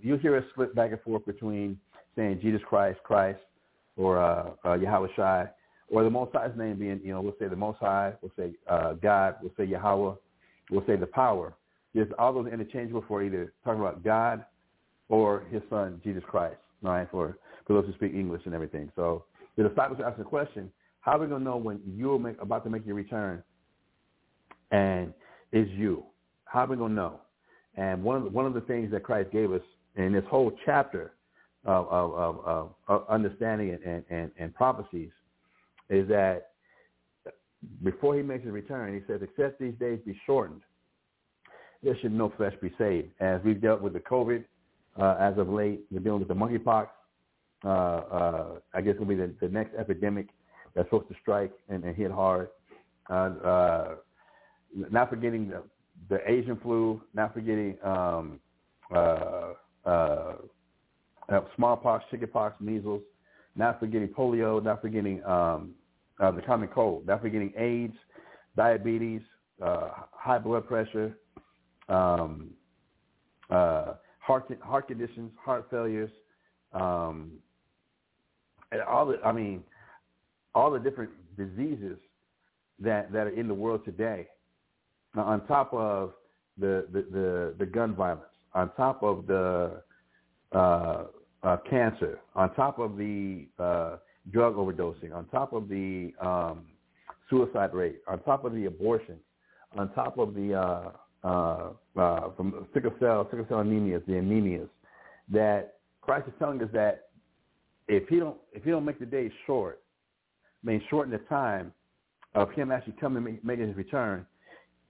you 0.00 0.16
hear 0.16 0.36
us 0.36 0.44
split 0.50 0.74
back 0.74 0.92
and 0.92 1.00
forth 1.02 1.26
between 1.26 1.78
saying 2.16 2.40
Jesus 2.40 2.60
Christ, 2.68 2.98
Christ, 3.04 3.40
or 3.96 4.22
uh, 4.22 4.50
uh, 4.64 4.74
Yahweh 4.74 5.08
Shai, 5.14 5.48
or 5.90 6.04
the 6.04 6.10
Most 6.10 6.32
High's 6.34 6.56
name 6.56 6.78
being, 6.78 7.00
you 7.02 7.12
know, 7.12 7.20
we'll 7.20 7.34
say 7.38 7.48
the 7.48 7.56
Most 7.56 7.78
High, 7.78 8.12
we'll 8.20 8.32
say 8.36 8.52
uh, 8.68 8.94
God, 8.94 9.36
we'll 9.42 9.52
say 9.56 9.64
Yahweh, 9.64 10.14
we'll 10.70 10.86
say 10.86 10.96
the 10.96 11.06
power. 11.06 11.54
There's 11.94 12.10
all 12.18 12.32
those 12.32 12.52
interchangeable 12.52 13.04
for 13.08 13.22
either 13.22 13.52
talking 13.64 13.80
about 13.80 14.04
God 14.04 14.44
or 15.08 15.44
his 15.50 15.62
son, 15.70 16.00
Jesus 16.04 16.22
Christ, 16.26 16.58
right, 16.82 17.08
for, 17.10 17.38
for 17.66 17.72
those 17.74 17.86
who 17.86 17.92
speak 17.94 18.12
English 18.14 18.42
and 18.44 18.54
everything. 18.54 18.92
So 18.94 19.24
the 19.56 19.68
disciples 19.68 20.00
ask 20.04 20.18
the 20.18 20.24
question, 20.24 20.70
how 21.00 21.12
are 21.12 21.20
we 21.20 21.26
going 21.26 21.40
to 21.40 21.44
know 21.44 21.56
when 21.56 21.80
you're 21.96 22.18
make, 22.18 22.40
about 22.42 22.64
to 22.64 22.70
make 22.70 22.84
your 22.84 22.94
return 22.94 23.42
and 24.70 25.14
is 25.52 25.68
you? 25.70 26.04
How 26.44 26.64
are 26.64 26.66
we 26.66 26.76
going 26.76 26.90
to 26.90 26.96
know? 26.96 27.20
And 27.76 28.02
one 28.02 28.18
of 28.18 28.24
the, 28.24 28.30
one 28.30 28.44
of 28.44 28.52
the 28.52 28.60
things 28.62 28.90
that 28.90 29.02
Christ 29.04 29.30
gave 29.30 29.52
us 29.52 29.62
in 29.96 30.12
this 30.12 30.24
whole 30.28 30.52
chapter 30.66 31.12
of, 31.64 31.88
of, 31.88 32.40
of, 32.44 32.70
of 32.88 33.04
understanding 33.08 33.78
and, 33.84 34.04
and, 34.10 34.30
and 34.38 34.54
prophecies 34.54 35.10
is 35.90 36.08
that 36.08 36.50
before 37.82 38.16
he 38.16 38.22
makes 38.22 38.44
his 38.44 38.52
return, 38.52 38.94
he 38.94 39.00
says, 39.06 39.20
except 39.22 39.60
these 39.60 39.74
days 39.80 39.98
be 40.06 40.18
shortened, 40.26 40.62
there 41.82 41.96
should 42.00 42.12
no 42.12 42.32
flesh 42.36 42.54
be 42.60 42.72
saved. 42.78 43.08
As 43.20 43.40
we've 43.44 43.60
dealt 43.60 43.80
with 43.80 43.92
the 43.92 44.00
COVID 44.00 44.44
uh, 45.00 45.16
as 45.20 45.38
of 45.38 45.48
late, 45.48 45.80
we're 45.90 46.00
dealing 46.00 46.20
with 46.20 46.28
the 46.28 46.34
monkeypox. 46.34 46.88
Uh, 47.64 47.68
uh, 47.68 48.46
I 48.74 48.80
guess 48.80 48.94
it'll 48.94 49.06
be 49.06 49.16
the, 49.16 49.32
the 49.40 49.48
next 49.48 49.74
epidemic 49.76 50.28
that's 50.74 50.86
supposed 50.88 51.08
to 51.08 51.14
strike 51.20 51.52
and, 51.68 51.84
and 51.84 51.96
hit 51.96 52.10
hard. 52.10 52.48
Uh, 53.10 53.94
not 54.90 55.10
forgetting 55.10 55.48
the, 55.48 55.62
the 56.08 56.30
Asian 56.30 56.56
flu, 56.58 57.00
not 57.14 57.34
forgetting 57.34 57.76
um, 57.82 58.38
uh, 58.94 59.54
uh, 59.84 60.34
smallpox, 61.56 62.04
chickenpox, 62.10 62.60
measles, 62.60 63.02
not 63.56 63.80
forgetting 63.80 64.08
polio, 64.08 64.62
not 64.62 64.80
forgetting 64.80 65.22
um, 65.24 65.74
uh, 66.20 66.30
the 66.30 66.42
common 66.42 66.68
cold, 66.68 67.06
not 67.06 67.20
forgetting 67.22 67.52
AIDS, 67.56 67.94
diabetes, 68.56 69.22
uh, 69.62 69.88
high 70.12 70.38
blood 70.38 70.66
pressure, 70.66 71.16
um, 71.88 72.50
uh, 73.50 73.94
heart 74.20 74.50
heart 74.62 74.88
conditions, 74.88 75.32
heart 75.42 75.66
failures, 75.70 76.10
um, 76.72 77.32
and 78.72 78.82
all 78.82 79.06
the 79.06 79.18
I 79.24 79.32
mean, 79.32 79.62
all 80.54 80.70
the 80.70 80.78
different 80.78 81.10
diseases 81.36 81.98
that 82.80 83.12
that 83.12 83.26
are 83.26 83.30
in 83.30 83.48
the 83.48 83.54
world 83.54 83.84
today, 83.84 84.26
now, 85.14 85.24
on 85.24 85.46
top 85.46 85.72
of 85.72 86.12
the, 86.58 86.86
the 86.92 87.06
the 87.10 87.54
the 87.58 87.66
gun 87.66 87.94
violence, 87.94 88.24
on 88.54 88.70
top 88.76 89.02
of 89.02 89.26
the 89.26 89.82
uh, 90.52 91.04
uh, 91.42 91.56
cancer, 91.68 92.18
on 92.34 92.54
top 92.54 92.78
of 92.78 92.96
the 92.96 93.46
uh, 93.58 93.96
drug 94.32 94.56
overdosing, 94.56 95.14
on 95.14 95.26
top 95.26 95.52
of 95.52 95.68
the 95.68 96.12
um, 96.20 96.66
suicide 97.30 97.74
rate, 97.74 98.00
on 98.06 98.20
top 98.22 98.44
of 98.44 98.54
the 98.54 98.66
abortion, 98.66 99.16
on 99.76 99.92
top 99.92 100.18
of 100.18 100.34
the 100.34 100.54
uh, 100.54 100.90
uh, 101.24 101.70
uh, 101.96 102.30
from 102.36 102.66
sickle 102.72 102.92
cell, 103.00 103.26
sickle 103.30 103.46
cell 103.48 103.58
anemias, 103.58 104.04
the 104.06 104.12
anemias, 104.12 104.68
that 105.28 105.74
Christ 106.00 106.28
is 106.28 106.34
telling 106.38 106.62
us 106.62 106.68
that 106.72 107.08
if 107.88 108.08
he 108.08 108.18
don't 108.18 108.36
if 108.52 108.64
he 108.64 108.70
don't 108.70 108.84
make 108.84 108.98
the 108.98 109.06
day 109.06 109.30
short, 109.46 109.82
I 110.62 110.66
mean 110.66 110.82
shorten 110.88 111.12
the 111.12 111.18
time 111.28 111.72
of 112.34 112.50
him 112.52 112.70
actually 112.70 112.94
coming 113.00 113.26
and 113.26 113.38
making 113.42 113.68
his 113.68 113.76
return. 113.76 114.26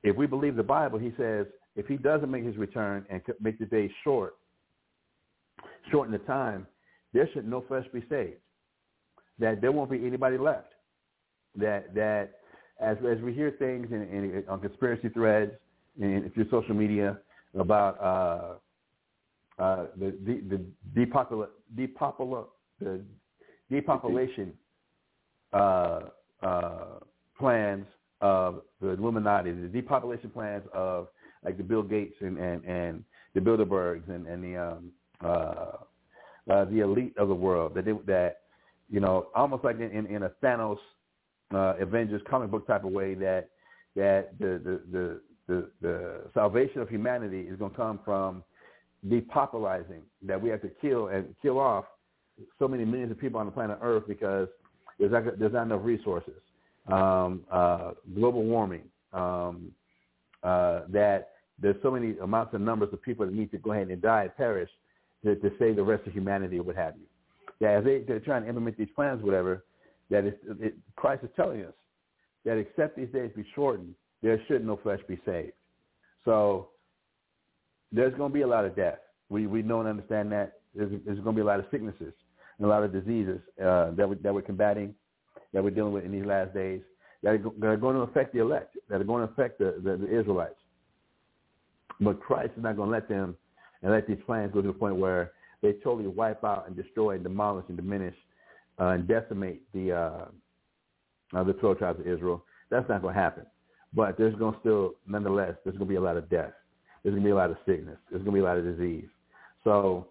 If 0.03 0.17
we 0.17 0.27
believe 0.27 0.57
the 0.57 0.63
Bible, 0.63 0.99
he 0.99 1.13
says 1.17 1.47
if 1.77 1.87
he 1.87 1.97
doesn't 1.97 2.31
make 2.31 2.45
his 2.45 2.57
return 2.57 3.07
and 3.09 3.23
make 3.41 3.59
the 3.59 3.67
day 3.67 3.91
short, 4.05 4.37
shorten 5.91 6.13
the 6.13 6.19
time, 6.19 6.67
there 7.13 7.29
should 7.33 7.49
no 7.49 7.65
flesh 7.67 7.87
be 7.93 8.05
saved. 8.09 8.39
That 9.39 9.61
there 9.61 9.73
won't 9.73 9.91
be 9.91 10.05
anybody 10.07 10.39
left. 10.39 10.73
That 11.57 11.95
that 11.95 12.31
as 12.81 12.97
as 13.09 13.21
we 13.21 13.33
hear 13.33 13.51
things 13.59 13.89
in, 13.91 14.03
in, 14.03 14.45
on 14.49 14.61
conspiracy 14.61 15.09
threads 15.09 15.53
and 16.01 16.33
through 16.35 16.49
social 16.51 16.75
media 16.75 17.19
about 17.59 18.01
uh, 18.01 19.63
uh, 19.63 19.87
the 19.97 20.15
the, 20.25 20.41
the 20.49 20.65
depopula, 20.95 21.49
depopula, 21.77 22.45
the 22.81 23.01
depopulation 23.71 24.53
uh, 25.53 26.01
uh, 26.43 26.85
plans 27.39 27.87
of 28.21 28.63
the 28.81 28.89
Illuminati, 28.89 29.53
the 29.53 29.69
depopulation 29.69 30.31
plans 30.31 30.65
of 30.73 31.09
like 31.45 31.57
the 31.57 31.63
Bill 31.63 31.83
Gates 31.83 32.15
and 32.21 32.39
and, 32.39 32.65
and 32.65 33.05
the 33.35 33.41
Bilderbergs 33.41 34.09
and 34.09 34.27
and 34.27 34.43
the 34.43 34.57
um, 34.57 34.93
uh, 35.25 36.53
uh, 36.53 36.65
the 36.67 36.81
elite 36.81 37.17
of 37.19 37.29
the 37.29 37.35
world 37.35 37.75
that 37.75 37.85
they, 37.85 37.93
that 38.07 38.43
you 38.91 39.01
know 39.01 39.29
almost 39.35 39.65
like 39.65 39.79
in, 39.81 40.07
in 40.07 40.23
a 40.23 40.31
Thanos 40.43 40.79
uh, 41.55 41.75
Avengers 41.81 42.23
comic 42.29 42.51
book 42.51 42.67
type 42.67 42.85
of 42.85 42.93
way 42.93 43.15
that 43.15 43.49
that 43.97 44.39
the 44.39 44.61
the 44.65 44.81
the 44.91 45.21
the, 45.49 45.71
the 45.81 46.21
salvation 46.35 46.81
of 46.81 46.89
humanity 46.89 47.41
is 47.41 47.59
going 47.59 47.71
to 47.71 47.77
come 47.77 48.01
from 48.05 48.45
depopulizing 49.07 50.03
that 50.23 50.41
we 50.41 50.51
have 50.51 50.61
to 50.61 50.69
kill 50.81 51.09
and 51.09 51.35
kill 51.41 51.59
off 51.59 51.87
so 52.59 52.69
many 52.69 52.85
millions 52.85 53.11
of 53.11 53.19
people 53.19 53.41
on 53.41 53.47
the 53.47 53.53
planet 53.53 53.79
Earth 53.83 54.05
because 54.07 54.49
there's 54.99 55.13
not, 55.13 55.39
there's 55.39 55.53
not 55.53 55.63
enough 55.65 55.81
resources. 55.83 56.35
Um, 56.87 57.45
uh, 57.51 57.93
global 58.15 58.45
warming, 58.45 58.85
um, 59.13 59.73
uh, 60.43 60.83
that 60.89 61.31
there's 61.59 61.77
so 61.83 61.91
many 61.91 62.17
amounts 62.19 62.55
and 62.55 62.65
numbers 62.65 62.89
of 62.93 63.03
people 63.03 63.27
that 63.27 63.35
need 63.35 63.51
to 63.51 63.59
go 63.59 63.73
ahead 63.73 63.89
and 63.89 64.01
die 64.01 64.25
and 64.25 64.37
perish 64.37 64.71
to, 65.25 65.35
to 65.37 65.51
save 65.59 65.77
the 65.77 65.83
rest 65.83 66.07
of 66.07 66.13
humanity 66.13 66.59
or 66.59 66.63
what 66.63 66.77
have 66.77 66.95
you. 66.97 67.08
Yeah, 67.61 67.73
as 67.79 67.85
they, 67.85 68.01
they're 68.01 68.21
trying 68.21 68.43
to 68.43 68.49
implement 68.49 68.79
these 68.79 68.89
plans, 68.95 69.23
whatever, 69.23 69.65
that 70.11 70.25
it, 70.25 70.41
it, 70.61 70.75
Christ 70.97 71.25
is 71.25 71.31
telling 71.37 71.65
us 71.65 71.75
that 72.45 72.57
except 72.57 72.97
these 72.97 73.09
days 73.13 73.31
be 73.35 73.45
shortened, 73.55 73.95
there 74.23 74.41
should 74.47 74.65
no 74.65 74.77
flesh 74.77 75.01
be 75.09 75.19
saved. 75.27 75.53
So 76.25 76.69
there's 77.93 78.15
going 78.15 78.31
to 78.31 78.35
be 78.35 78.43
a 78.43 78.47
lot 78.47 78.65
of 78.65 78.77
death. 78.77 78.99
We 79.29 79.47
we 79.47 79.63
know 79.63 79.81
and 79.81 79.89
understand 79.89 80.33
that. 80.33 80.61
There's, 80.75 80.91
there's 81.05 81.19
going 81.19 81.35
to 81.35 81.41
be 81.41 81.41
a 81.41 81.45
lot 81.45 81.59
of 81.59 81.67
sicknesses 81.71 82.13
and 82.59 82.67
a 82.67 82.69
lot 82.69 82.85
of 82.85 82.93
diseases 82.93 83.41
uh, 83.61 83.91
that, 83.93 84.09
we, 84.09 84.17
that 84.17 84.33
we're 84.33 84.43
combating, 84.43 84.95
that 85.53 85.63
we're 85.63 85.71
dealing 85.71 85.93
with 85.93 86.05
in 86.05 86.13
these 86.13 86.25
last 86.25 86.55
days, 86.55 86.83
that 87.23 87.31
are, 87.31 87.39
that 87.39 87.67
are 87.67 87.77
going 87.77 87.97
to 87.97 88.03
affect 88.03 88.33
the 88.33 88.41
elect, 88.41 88.77
that 88.89 89.01
are 89.01 89.05
going 89.05 89.27
to 89.27 89.33
affect 89.33 89.59
the, 89.59 89.81
the, 89.83 89.97
the 89.97 90.21
Israelites. 90.21 90.59
But 92.01 92.21
Christ 92.21 92.53
is 92.57 92.63
not 92.63 92.77
going 92.77 92.89
to 92.89 92.93
let 92.93 93.09
them 93.09 93.37
and 93.83 93.93
let 93.93 94.07
these 94.07 94.19
plans 94.27 94.53
go 94.53 94.61
to 94.61 94.69
the 94.69 94.75
point 94.75 94.97
where 94.97 95.33
they 95.63 95.73
totally 95.85 96.07
wipe 96.07 96.45
out 96.45 96.67
and 96.67 96.77
destroy 96.77 97.13
and 97.15 97.23
demolish 97.23 97.65
and 97.69 97.77
diminish 97.77 98.15
uh, 98.81 98.89
and 98.89 99.09
decimate 99.09 99.63
the 99.73 99.93
uh, 99.93 100.25
uh, 101.37 101.45
the 101.45 101.53
12 101.55 101.79
tribes 101.79 102.01
of 102.01 102.07
Israel. 102.07 102.45
That's 102.71 102.89
not 102.89 103.03
going 103.03 103.15
to 103.15 103.21
happen. 103.21 103.45
But 103.95 104.19
there's 104.19 104.35
going 104.37 104.55
to 104.55 104.61
still, 104.61 104.95
nonetheless, 105.07 105.55
there's 105.65 105.77
going 105.77 105.89
to 105.89 105.93
be 105.93 105.97
a 105.97 106.01
lot 106.01 106.17
of 106.17 106.29
death. 106.29 106.53
There's 107.03 107.15
going 107.15 107.23
to 107.23 107.27
be 107.27 107.33
a 107.33 107.37
lot 107.37 107.51
of 107.51 107.57
sickness. 107.67 107.97
There's 108.11 108.23
going 108.23 108.35
to 108.37 108.41
be 108.41 108.41
a 108.41 108.45
lot 108.45 108.59
of 108.59 108.65
disease. 108.65 109.09
So, 109.65 110.09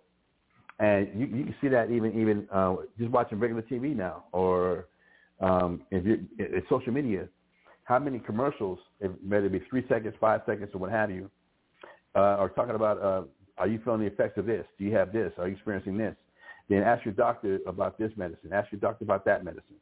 and 0.80 1.08
you, 1.16 1.26
you 1.28 1.44
can 1.46 1.56
see 1.62 1.68
that 1.70 1.92
even 1.92 2.20
even 2.20 2.48
uh, 2.52 2.76
just 3.00 3.12
watching 3.12 3.40
regular 3.40 3.64
TV 3.64 3.96
now, 3.96 4.26
or 4.32 4.88
um, 5.42 5.82
if 5.92 6.06
you 6.06 6.26
in 6.40 6.64
social 6.70 6.94
media, 6.94 7.28
how 7.84 8.00
many 8.00 8.20
commercials, 8.20 8.80
whether 9.28 9.46
it 9.46 9.52
be 9.52 9.62
three 9.70 9.86
seconds, 9.88 10.14
five 10.20 10.42
seconds, 10.46 10.70
or 10.74 10.80
what 10.80 10.92
have 10.92 11.10
you, 11.10 11.30
uh, 12.16 12.20
are 12.20 12.50
talking 12.50 12.76
about 12.76 13.02
uh, 13.02 13.24
are 13.58 13.68
you 13.68 13.80
feeling 13.84 14.02
the 14.02 14.08
effects 14.08 14.38
of 14.38 14.46
this? 14.46 14.66
Do 14.78 14.86
you 14.86 14.94
have 14.96 15.12
this? 15.12 15.32
Are 15.38 15.48
you 15.48 15.56
experiencing 15.56 15.98
this? 15.98 16.16
Then 16.70 16.84
ask 16.84 17.06
your 17.06 17.14
doctor 17.14 17.60
about 17.66 17.98
this 17.98 18.12
medicine. 18.18 18.52
Ask 18.54 18.72
your 18.72 18.80
doctor 18.80 19.04
about 19.04 19.26
that 19.26 19.44
medicine. 19.44 19.76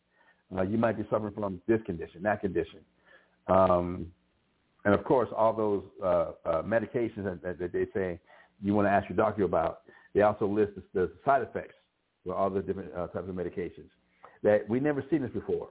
Uh, 0.55 0.61
you 0.61 0.77
might 0.77 0.97
be 0.97 1.03
suffering 1.09 1.33
from 1.33 1.59
this 1.67 1.81
condition, 1.85 2.21
that 2.23 2.41
condition. 2.41 2.79
Um, 3.47 4.07
and 4.85 4.93
of 4.93 5.03
course, 5.03 5.29
all 5.35 5.53
those 5.53 5.83
uh, 6.03 6.31
uh, 6.45 6.61
medications 6.61 7.41
that, 7.41 7.57
that, 7.59 7.73
they 7.73 7.87
say 7.93 8.19
you 8.61 8.73
want 8.73 8.87
to 8.87 8.91
ask 8.91 9.09
your 9.09 9.17
doctor 9.17 9.43
about, 9.43 9.81
they 10.13 10.21
also 10.21 10.47
list 10.47 10.73
the, 10.75 10.83
the 10.93 11.11
side 11.25 11.41
effects 11.41 11.73
for 12.23 12.35
all 12.35 12.49
the 12.49 12.61
different 12.61 12.93
uh, 12.93 13.07
types 13.07 13.27
of 13.27 13.35
medications. 13.35 13.89
That 14.43 14.69
we 14.69 14.79
never 14.79 15.03
seen 15.09 15.23
this 15.23 15.31
before. 15.31 15.69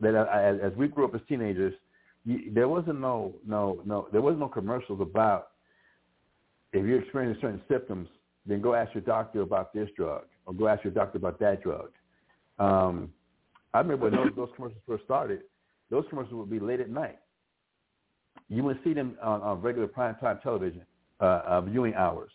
That 0.00 0.14
uh, 0.14 0.26
as, 0.30 0.58
as 0.62 0.76
we 0.76 0.88
grew 0.88 1.06
up 1.06 1.14
as 1.14 1.22
teenagers, 1.26 1.74
you, 2.24 2.52
there 2.52 2.68
wasn't 2.68 3.00
no 3.00 3.34
no 3.46 3.80
no 3.84 4.06
there 4.12 4.20
was 4.20 4.36
no 4.38 4.46
commercials 4.46 5.00
about 5.00 5.51
if 6.72 6.86
you're 6.86 7.00
experiencing 7.00 7.40
certain 7.40 7.62
symptoms, 7.68 8.08
then 8.46 8.60
go 8.60 8.74
ask 8.74 8.94
your 8.94 9.02
doctor 9.02 9.42
about 9.42 9.72
this 9.72 9.88
drug 9.96 10.24
or 10.46 10.54
go 10.54 10.68
ask 10.68 10.82
your 10.84 10.92
doctor 10.92 11.18
about 11.18 11.38
that 11.40 11.62
drug. 11.62 11.90
Um, 12.58 13.12
I 13.74 13.78
remember 13.78 14.10
when 14.10 14.14
those, 14.14 14.30
those 14.36 14.48
commercials 14.56 14.82
first 14.86 15.04
started, 15.04 15.42
those 15.90 16.04
commercials 16.08 16.34
would 16.34 16.50
be 16.50 16.58
late 16.58 16.80
at 16.80 16.90
night. 16.90 17.18
You 18.48 18.64
wouldn't 18.64 18.84
see 18.84 18.92
them 18.92 19.16
on, 19.22 19.40
on 19.42 19.60
regular 19.62 19.88
prime 19.88 20.16
time 20.16 20.38
television 20.42 20.82
uh, 21.20 21.42
uh, 21.46 21.60
viewing 21.62 21.94
hours. 21.94 22.32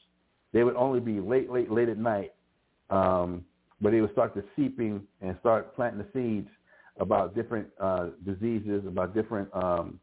They 0.54 0.63
would 0.63 0.76
only 0.76 1.00
be 1.00 1.19
late, 1.19 1.52
late, 1.52 1.69
late 1.69 1.89
at 1.89 1.97
night, 1.97 2.34
um, 2.89 3.43
but 3.82 3.91
they 3.91 4.02
would 4.02 4.12
start 4.13 4.34
to 4.36 4.43
seeping 4.56 5.02
and 5.21 5.36
start 5.39 5.76
planting 5.76 6.00
the 6.00 6.08
seeds 6.13 6.50
about 7.00 7.36
different 7.36 7.67
uh, 7.80 8.08
diseases, 8.26 8.84
about 8.88 9.13
different 9.13 9.50
um, 9.54 10.00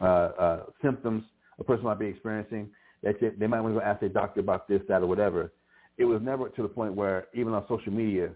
uh, 0.00 0.04
uh, 0.04 0.62
symptoms 0.80 1.24
a 1.58 1.64
person 1.64 1.84
might 1.84 1.98
be 1.98 2.06
experiencing. 2.06 2.70
They, 3.02 3.12
they 3.38 3.46
might 3.46 3.60
want 3.60 3.74
to 3.74 3.80
go 3.80 3.86
ask 3.86 4.00
their 4.00 4.08
doctor 4.08 4.40
about 4.40 4.68
this, 4.68 4.80
that, 4.88 5.02
or 5.02 5.06
whatever. 5.06 5.52
It 5.98 6.04
was 6.04 6.20
never 6.22 6.48
to 6.48 6.62
the 6.62 6.68
point 6.68 6.94
where 6.94 7.26
even 7.34 7.52
on 7.52 7.64
social 7.68 7.92
media, 7.92 8.30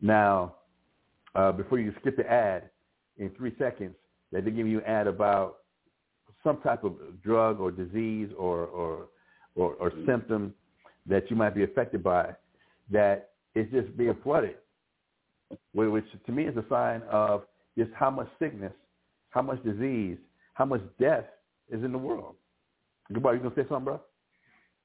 now, 0.00 0.56
uh, 1.34 1.52
before 1.52 1.78
you 1.78 1.94
skip 2.00 2.16
the 2.16 2.30
ad 2.30 2.70
in 3.16 3.30
three 3.30 3.54
seconds, 3.58 3.94
that 4.32 4.44
they 4.44 4.50
give 4.50 4.66
you 4.66 4.78
an 4.78 4.84
ad 4.84 5.06
about 5.06 5.58
some 6.42 6.60
type 6.62 6.84
of 6.84 6.94
drug 7.22 7.60
or 7.60 7.70
disease 7.70 8.28
or 8.36 8.66
or 8.66 9.06
or, 9.54 9.74
or 9.74 9.92
symptom 10.06 10.54
that 11.06 11.30
you 11.30 11.36
might 11.36 11.54
be 11.54 11.62
affected 11.62 12.02
by, 12.02 12.34
that 12.90 13.30
it's 13.54 13.70
just 13.70 13.94
being 13.96 14.16
flooded, 14.22 14.56
which 15.74 16.04
to 16.24 16.32
me 16.32 16.44
is 16.44 16.56
a 16.56 16.64
sign 16.68 17.02
of 17.10 17.42
just 17.76 17.90
how 17.94 18.10
much 18.10 18.28
sickness, 18.38 18.72
how 19.30 19.42
much 19.42 19.62
disease, 19.62 20.16
how 20.54 20.64
much 20.64 20.80
death 20.98 21.24
is 21.70 21.84
in 21.84 21.92
the 21.92 21.98
world. 21.98 22.34
Goodbye. 23.12 23.34
You 23.34 23.38
gonna 23.40 23.54
say 23.54 23.68
something, 23.68 23.84
bro? 23.84 24.00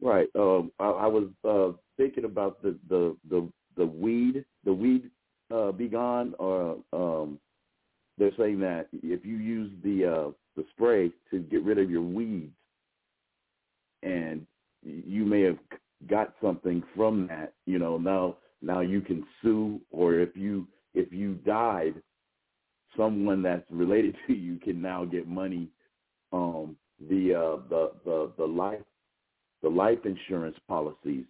Right. 0.02 0.28
Um, 0.36 0.72
I, 0.80 0.86
I 0.86 1.08
was 1.08 1.30
uh, 1.44 1.78
thinking 1.98 2.26
about 2.26 2.62
the 2.62 2.78
the 2.90 3.16
the 3.30 3.50
the 3.76 3.86
weed, 3.86 4.46
the 4.64 4.74
weed 4.74 5.10
uh, 5.54 5.72
be 5.72 5.88
gone, 5.88 6.34
or 6.40 6.78
um, 6.94 7.40
they're 8.18 8.32
saying 8.38 8.60
that 8.62 8.88
if 8.94 9.26
you 9.26 9.38
use 9.38 9.72
the 9.84 10.06
uh, 10.06 10.32
the 10.56 10.66
spray 10.72 11.12
to 11.32 11.40
get 11.40 11.64
rid 11.64 11.78
of 11.78 11.90
your 11.90 12.02
weeds, 12.02 12.54
and 14.04 14.46
you 14.84 15.26
may 15.26 15.42
have 15.42 15.58
got 16.08 16.34
something 16.42 16.84
from 16.96 17.28
that, 17.28 17.54
you 17.66 17.80
know, 17.80 17.98
now 17.98 18.38
now 18.62 18.82
you 18.82 19.02
can 19.02 19.26
sue, 19.42 19.80
or 19.92 20.16
if 20.16 20.36
you 20.36 20.68
if 20.94 21.12
you 21.12 21.36
died, 21.46 21.96
someone 22.96 23.42
that's 23.42 23.66
related 23.70 24.16
to 24.28 24.34
you 24.34 24.58
can 24.58 24.82
now 24.82 25.06
get 25.06 25.28
money 25.28 25.70
um, 26.34 26.76
the 27.10 27.34
uh, 27.34 27.70
the 27.70 27.92
the 28.06 28.32
the 28.38 28.46
life 28.46 28.82
the 29.62 29.70
life 29.70 30.00
insurance 30.06 30.58
policies 30.68 31.26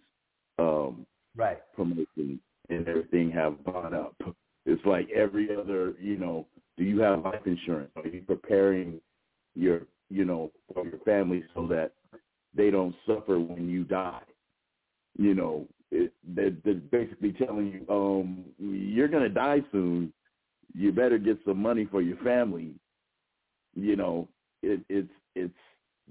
um, 0.58 1.06
right 1.36 1.58
promotion 1.74 2.40
and 2.68 2.88
everything 2.88 3.30
have 3.30 3.62
gone 3.64 3.94
up. 3.94 4.14
It's 4.66 4.84
like 4.84 5.08
every 5.10 5.48
other, 5.56 5.94
you 5.98 6.18
know, 6.18 6.46
do 6.76 6.84
you 6.84 7.00
have 7.00 7.24
life 7.24 7.46
insurance? 7.46 7.90
Are 7.96 8.06
you 8.06 8.22
preparing 8.26 9.00
your, 9.54 9.82
you 10.10 10.26
know, 10.26 10.52
for 10.74 10.84
your 10.84 10.98
family 10.98 11.42
so 11.54 11.66
that 11.68 11.92
they 12.54 12.70
don't 12.70 12.94
suffer 13.06 13.38
when 13.40 13.70
you 13.70 13.84
die? 13.84 14.20
You 15.16 15.34
know, 15.34 15.66
it, 15.90 16.12
they're, 16.22 16.52
they're 16.64 16.74
basically 16.74 17.32
telling 17.32 17.68
you, 17.68 17.94
um, 17.94 18.44
you're 18.58 19.08
going 19.08 19.22
to 19.22 19.30
die 19.30 19.60
soon. 19.72 20.12
You 20.74 20.92
better 20.92 21.16
get 21.16 21.38
some 21.46 21.62
money 21.62 21.88
for 21.90 22.02
your 22.02 22.18
family 22.18 22.74
you 23.74 23.96
know, 23.96 24.28
it, 24.62 24.80
it's 24.88 25.10
it's 25.38 25.54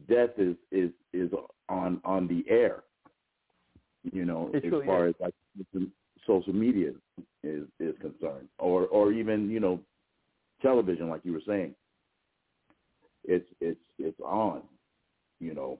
death 0.07 0.29
is 0.37 0.55
is 0.71 0.91
is 1.13 1.29
on 1.69 2.01
on 2.03 2.27
the 2.27 2.43
air. 2.49 2.83
You 4.11 4.25
know, 4.25 4.49
It 4.53 4.63
as 4.63 4.69
truly 4.69 4.85
far 4.85 5.07
is. 5.07 5.15
as 5.21 5.31
like 5.73 5.89
social 6.25 6.53
media 6.53 6.91
is 7.43 7.63
is 7.79 7.95
concerned, 8.01 8.47
or 8.59 8.87
or 8.87 9.11
even 9.11 9.49
you 9.49 9.59
know, 9.59 9.79
television, 10.61 11.09
like 11.09 11.21
you 11.23 11.33
were 11.33 11.41
saying. 11.47 11.75
It's 13.25 13.47
it's 13.59 13.79
it's 13.99 14.19
on. 14.21 14.61
You 15.39 15.53
know. 15.53 15.79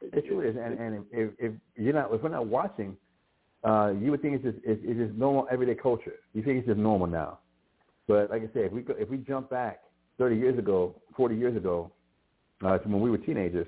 It 0.00 0.24
truly 0.26 0.48
is, 0.48 0.56
and 0.56 0.78
and 0.78 1.04
if, 1.10 1.32
if 1.38 1.52
you're 1.76 1.92
not, 1.92 2.12
if 2.14 2.22
we're 2.22 2.28
not 2.28 2.46
watching, 2.46 2.96
uh, 3.64 3.92
you 4.00 4.12
would 4.12 4.22
think 4.22 4.34
it's 4.36 4.44
just 4.44 4.58
it's, 4.64 4.80
it's 4.84 4.98
just 4.98 5.18
normal 5.18 5.48
everyday 5.50 5.74
culture. 5.74 6.14
You 6.32 6.42
think 6.42 6.58
it's 6.58 6.66
just 6.68 6.78
normal 6.78 7.08
now, 7.08 7.40
but 8.06 8.30
like 8.30 8.42
I 8.42 8.46
said, 8.52 8.64
if 8.66 8.72
we 8.72 8.82
go, 8.82 8.94
if 8.96 9.08
we 9.08 9.18
jump 9.18 9.50
back 9.50 9.80
30 10.18 10.36
years 10.36 10.58
ago, 10.58 10.94
40 11.16 11.34
years 11.34 11.56
ago, 11.56 11.90
uh, 12.62 12.78
when 12.84 13.00
we 13.00 13.10
were 13.10 13.18
teenagers, 13.18 13.66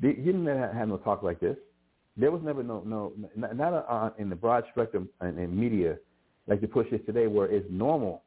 you 0.00 0.12
didn't 0.12 0.46
have, 0.46 0.88
no 0.88 0.96
talk 0.98 1.22
like 1.22 1.40
this. 1.40 1.56
There 2.16 2.30
was 2.30 2.42
never 2.42 2.62
no 2.62 2.82
no 2.86 3.12
not, 3.36 3.56
not 3.56 3.86
uh, 3.88 4.10
in 4.18 4.28
the 4.28 4.36
broad 4.36 4.64
spectrum 4.72 5.08
in, 5.20 5.38
in 5.38 5.58
media 5.58 5.96
like 6.46 6.60
the 6.60 6.68
push 6.68 6.86
is 6.92 7.00
today, 7.06 7.26
where 7.26 7.46
it's 7.46 7.66
normal. 7.70 8.22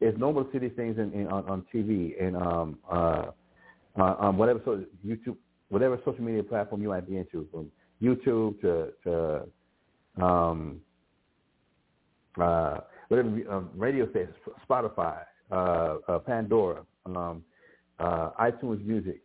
It's 0.00 0.18
normal 0.18 0.44
to 0.44 0.52
see 0.52 0.58
these 0.58 0.72
things 0.76 0.98
in, 0.98 1.12
in 1.12 1.26
on, 1.28 1.48
on 1.48 1.64
TV 1.72 2.12
and 2.22 2.36
um 2.36 2.78
uh, 2.90 3.30
uh 3.98 4.16
on 4.18 4.36
whatever 4.36 4.60
so 4.64 4.84
YouTube 5.06 5.36
whatever 5.68 5.98
social 6.04 6.22
media 6.22 6.42
platform 6.42 6.82
you 6.82 6.88
might 6.88 7.08
be 7.08 7.16
into, 7.16 7.46
from 7.50 7.70
YouTube 8.02 8.60
to 8.60 8.92
to 9.04 10.24
um, 10.24 10.80
uh, 12.40 12.78
whatever 13.08 13.28
um, 13.50 13.70
radio 13.74 14.08
stations, 14.10 14.34
Spotify, 14.68 15.22
uh, 15.50 15.96
uh, 16.08 16.18
Pandora, 16.20 16.82
um, 17.06 17.42
uh, 17.98 18.30
iTunes 18.40 18.84
Music, 18.84 19.20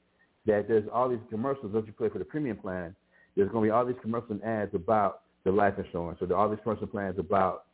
that 0.45 0.67
there's 0.67 0.87
all 0.93 1.09
these 1.09 1.19
commercials 1.29 1.73
that 1.73 1.85
you 1.85 1.93
play 1.93 2.09
for 2.09 2.19
the 2.19 2.25
premium 2.25 2.57
plan. 2.57 2.95
There's 3.35 3.49
going 3.49 3.63
to 3.63 3.67
be 3.67 3.71
all 3.71 3.85
these 3.85 3.95
commercial 4.01 4.31
and 4.31 4.43
ads 4.43 4.73
about 4.73 5.21
the 5.43 5.51
life 5.51 5.73
insurance, 5.77 6.19
or 6.21 6.27
there 6.27 6.37
are 6.37 6.43
all 6.43 6.49
these 6.49 6.59
commercial 6.63 6.87
plans 6.87 7.17
about 7.17 7.65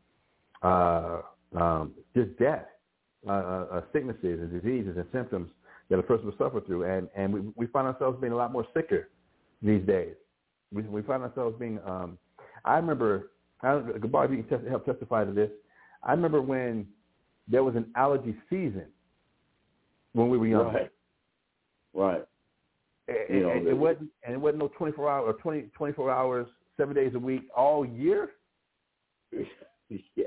uh, 0.61 1.21
um, 1.55 1.93
just 2.15 2.37
death, 2.37 2.65
uh, 3.27 3.31
uh, 3.31 3.67
uh, 3.71 3.81
sicknesses 3.93 4.39
and 4.41 4.51
diseases 4.51 4.95
and 4.97 5.05
symptoms 5.11 5.49
that 5.89 5.99
a 5.99 6.03
person 6.03 6.25
will 6.25 6.37
suffer 6.37 6.61
through, 6.61 6.83
and 6.83 7.07
and 7.15 7.33
we 7.33 7.41
we 7.55 7.67
find 7.67 7.87
ourselves 7.87 8.17
being 8.19 8.33
a 8.33 8.35
lot 8.35 8.51
more 8.51 8.65
sicker 8.73 9.09
these 9.61 9.85
days. 9.85 10.13
We 10.71 10.83
we 10.83 11.01
find 11.01 11.23
ourselves 11.23 11.55
being. 11.59 11.79
Um, 11.85 12.17
I 12.65 12.75
remember, 12.75 13.31
Gabar, 13.63 14.25
if 14.25 14.31
you 14.31 14.43
can 14.43 14.47
test, 14.47 14.67
help 14.67 14.85
testify 14.85 15.23
to 15.23 15.31
this. 15.31 15.49
I 16.03 16.11
remember 16.11 16.41
when 16.41 16.87
there 17.47 17.63
was 17.63 17.75
an 17.75 17.85
allergy 17.95 18.35
season 18.49 18.85
when 20.17 20.29
we 20.29 20.37
were 20.37 20.47
young. 20.47 20.73
Right. 20.73 20.91
Right. 21.93 22.25
And, 23.07 23.17
You 23.37 23.43
know, 23.43 23.51
and 23.51 23.67
it 23.67 23.77
wasn't 23.77 24.09
and 24.23 24.33
it 24.33 24.37
wasn't 24.39 24.59
no 24.59 24.69
24 24.77 25.09
hour 25.09 25.25
or 25.25 25.33
20, 25.33 25.61
24 25.75 26.11
hours, 26.11 26.47
seven 26.75 26.95
days 26.95 27.13
a 27.15 27.19
week, 27.19 27.43
all 27.55 27.85
year. 27.85 28.31
yeah. 29.31 30.25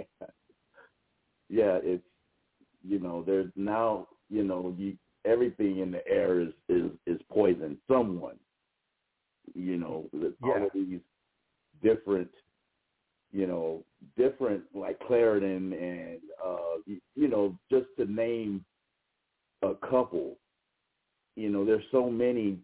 Yeah, 1.49 1.79
it's 1.83 2.05
you 2.83 2.99
know, 2.99 3.23
there's 3.27 3.51
now, 3.57 4.09
you 4.31 4.45
know, 4.45 4.75
you 4.79 4.97
everything 5.25 5.79
in 5.81 5.91
the 5.91 6.07
air 6.07 6.41
is 6.41 6.53
is 6.69 6.91
is 7.07 7.21
poison. 7.31 7.77
Someone, 7.89 8.37
you 9.55 9.77
know, 9.77 10.09
with 10.13 10.35
all 10.43 10.51
Yeah. 10.57 10.65
of 10.67 10.73
these 10.73 11.01
different, 11.83 12.31
you 13.33 13.47
know, 13.47 13.85
different 14.17 14.63
like 14.75 14.99
Claritin 15.01 15.73
and 15.75 16.21
uh, 16.43 16.77
you, 16.87 17.01
you 17.15 17.29
know, 17.29 17.59
just 17.71 17.89
to 17.99 18.07
name 18.07 18.65
a 19.63 19.75
couple. 19.75 20.37
You 21.37 21.51
know, 21.51 21.65
there's 21.65 21.85
so 21.91 22.11
many. 22.11 22.59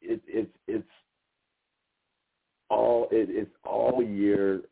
It, 0.00 0.20
it's 0.26 0.56
it's 0.66 0.88
all 2.68 3.08
it, 3.10 3.28
it's 3.30 3.54
all 3.64 4.02
year. 4.02 4.62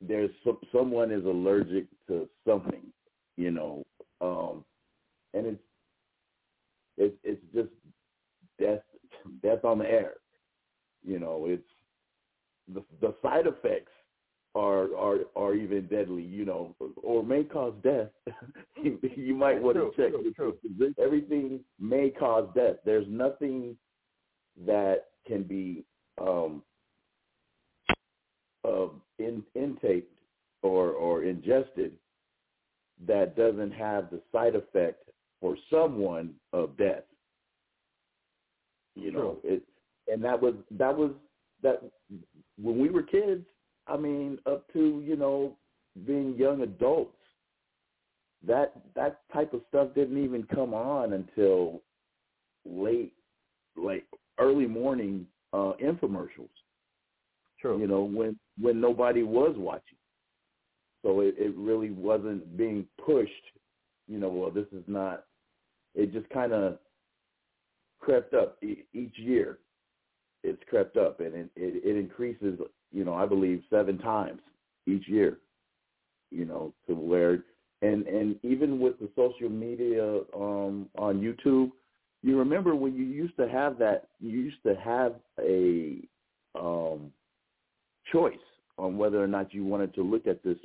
There's 0.00 0.30
some, 0.44 0.58
someone 0.72 1.12
is 1.12 1.24
allergic 1.24 1.86
to 2.08 2.28
something, 2.46 2.82
you 3.36 3.52
know, 3.52 3.84
um, 4.20 4.64
and 5.32 5.46
it's 5.46 5.62
it's 6.98 7.16
it's 7.24 7.42
just 7.54 7.70
death 8.60 8.82
death 9.42 9.64
on 9.64 9.78
the 9.78 9.88
air. 9.88 10.14
You 11.04 11.18
know, 11.18 11.46
it's 11.46 11.62
the 12.72 12.82
the 13.00 13.14
side 13.22 13.46
effects 13.46 13.92
are 14.54 14.94
are 14.96 15.18
are 15.36 15.54
even 15.54 15.86
deadly. 15.86 16.22
You 16.22 16.44
know, 16.44 16.74
or 17.02 17.22
may 17.22 17.44
cause 17.44 17.74
death. 17.82 18.08
you, 18.82 18.98
you 19.16 19.34
might 19.34 19.60
want 19.60 19.76
to 19.76 19.90
check. 19.96 20.12
true, 20.12 20.56
true. 20.78 20.94
Everything 21.02 21.60
may 21.80 22.10
cause 22.10 22.48
death. 22.54 22.76
There's 22.84 23.06
nothing 23.08 23.76
that 24.66 25.06
can 25.26 25.42
be 25.42 25.84
um, 26.20 26.62
uh, 28.66 28.88
in, 29.18 29.42
intake 29.54 30.08
or, 30.62 30.90
or 30.90 31.24
ingested 31.24 31.92
that 33.06 33.36
doesn't 33.36 33.72
have 33.72 34.10
the 34.10 34.20
side 34.30 34.54
effect 34.54 35.08
for 35.40 35.56
someone 35.70 36.34
of 36.52 36.76
death. 36.76 37.02
You 38.94 39.10
know, 39.10 39.38
it, 39.42 39.62
and 40.06 40.22
that 40.22 40.40
was 40.40 40.54
that 40.72 40.96
was 40.96 41.12
that 41.62 41.82
when 42.60 42.78
we 42.78 42.90
were 42.90 43.02
kids. 43.02 43.44
I 43.92 43.96
mean, 43.96 44.38
up 44.46 44.72
to 44.72 45.02
you 45.06 45.16
know 45.16 45.56
being 46.06 46.34
young 46.36 46.62
adults, 46.62 47.16
that 48.46 48.72
that 48.94 49.20
type 49.32 49.52
of 49.52 49.60
stuff 49.68 49.88
didn't 49.94 50.22
even 50.22 50.44
come 50.54 50.74
on 50.74 51.12
until 51.12 51.82
late, 52.64 53.12
like 53.76 54.04
early 54.38 54.66
morning 54.66 55.26
uh, 55.52 55.72
infomercials 55.82 56.48
True. 57.60 57.78
you 57.78 57.86
know, 57.86 58.02
when 58.02 58.38
when 58.60 58.80
nobody 58.80 59.22
was 59.22 59.54
watching. 59.56 59.98
So 61.02 61.20
it, 61.20 61.34
it 61.38 61.54
really 61.56 61.90
wasn't 61.90 62.56
being 62.56 62.86
pushed, 63.04 63.30
you 64.08 64.18
know, 64.18 64.28
well, 64.28 64.50
this 64.50 64.66
is 64.72 64.84
not, 64.86 65.24
it 65.96 66.12
just 66.12 66.28
kind 66.30 66.52
of 66.52 66.78
crept 67.98 68.34
up 68.34 68.62
e- 68.62 68.84
each 68.92 69.18
year. 69.18 69.58
It's 70.44 70.62
crept 70.68 70.96
up 70.96 71.18
and 71.20 71.34
it, 71.34 71.50
it, 71.56 71.82
it 71.84 71.96
increases, 71.96 72.58
you 72.92 73.04
know, 73.04 73.14
I 73.14 73.26
believe 73.26 73.62
seven 73.70 73.98
times 73.98 74.40
each 74.86 75.08
year, 75.08 75.38
you 76.30 76.44
know, 76.44 76.72
to 76.86 76.94
where, 76.94 77.44
and, 77.82 78.06
and 78.06 78.36
even 78.42 78.78
with 78.78 78.98
the 78.98 79.08
social 79.16 79.48
media 79.48 80.20
um, 80.34 80.88
on 80.96 81.20
YouTube, 81.20 81.72
you 82.22 82.38
remember 82.38 82.76
when 82.76 82.94
you 82.94 83.04
used 83.04 83.36
to 83.36 83.48
have 83.48 83.78
that, 83.78 84.08
you 84.20 84.30
used 84.30 84.62
to 84.64 84.74
have 84.76 85.14
a, 85.40 85.98
um, 86.54 87.10
choice 88.10 88.34
on 88.78 88.96
whether 88.96 89.22
or 89.22 89.26
not 89.26 89.54
you 89.54 89.64
wanted 89.64 89.94
to 89.94 90.02
look 90.02 90.26
at 90.26 90.42
this 90.42 90.58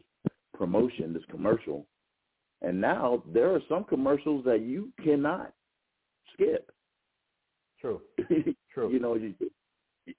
promotion, 0.54 1.13
this 1.13 1.24
commercial. 1.30 1.86
And 2.62 2.80
now 2.82 3.24
there 3.34 3.54
are 3.54 3.62
some 3.70 3.84
commercials 3.84 4.44
that 4.46 4.62
you 4.62 4.92
cannot 5.04 5.54
skip. 6.34 6.72
True. 7.80 8.02
True. 8.74 8.92
you 8.92 9.00
know, 9.00 9.16
you, 9.16 9.34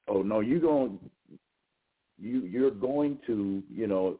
oh 0.07 0.23
no, 0.23 0.40
you 0.40 0.61
going 0.61 0.99
you 2.20 2.40
you're 2.42 2.70
going 2.70 3.18
to, 3.26 3.62
you 3.72 3.87
know, 3.87 4.18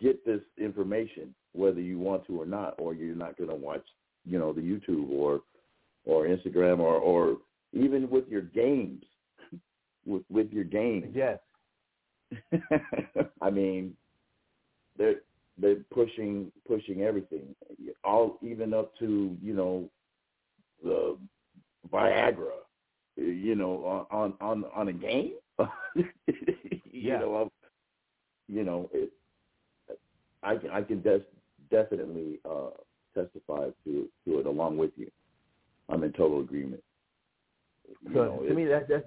get 0.00 0.24
this 0.24 0.40
information 0.58 1.34
whether 1.52 1.80
you 1.80 1.98
want 1.98 2.26
to 2.26 2.40
or 2.40 2.46
not 2.46 2.74
or 2.78 2.94
you're 2.94 3.14
not 3.14 3.36
going 3.38 3.48
to 3.48 3.56
watch, 3.56 3.84
you 4.24 4.38
know, 4.38 4.52
the 4.52 4.60
YouTube 4.60 5.08
or 5.10 5.40
or 6.04 6.26
Instagram 6.26 6.78
or 6.78 6.96
or 6.96 7.38
even 7.72 8.08
with 8.10 8.28
your 8.28 8.42
games 8.42 9.02
with 10.04 10.22
with 10.30 10.50
your 10.52 10.64
games. 10.64 11.14
Yes. 11.14 11.38
I 13.40 13.50
mean, 13.50 13.96
they're 14.98 15.20
they're 15.58 15.84
pushing 15.92 16.50
pushing 16.66 17.02
everything, 17.02 17.54
all 18.04 18.38
even 18.42 18.74
up 18.74 18.92
to 18.98 19.36
you 19.42 19.54
know 19.54 19.88
the 20.82 21.16
Viagra, 21.92 22.58
you 23.16 23.54
know, 23.54 24.06
on 24.10 24.34
on 24.40 24.64
on 24.74 24.88
a 24.88 24.92
game. 24.92 25.32
you 26.96 27.12
Yeah. 27.12 27.18
know, 27.18 27.34
I'm, 27.36 27.50
you 28.48 28.64
know, 28.64 28.90
it, 28.92 29.12
I 30.42 30.56
can 30.56 30.70
I 30.70 30.82
can 30.82 31.02
des- 31.02 31.26
definitely 31.70 32.40
uh, 32.48 32.70
testify 33.14 33.68
to 33.84 34.08
to 34.24 34.38
it 34.38 34.46
along 34.46 34.76
with 34.76 34.92
you. 34.96 35.10
I'm 35.88 36.02
in 36.04 36.12
total 36.12 36.40
agreement. 36.40 36.82
You 38.02 38.14
So 38.14 38.24
know, 38.24 38.44
to 38.46 38.54
me, 38.54 38.64
that 38.66 38.88
that's 38.88 39.04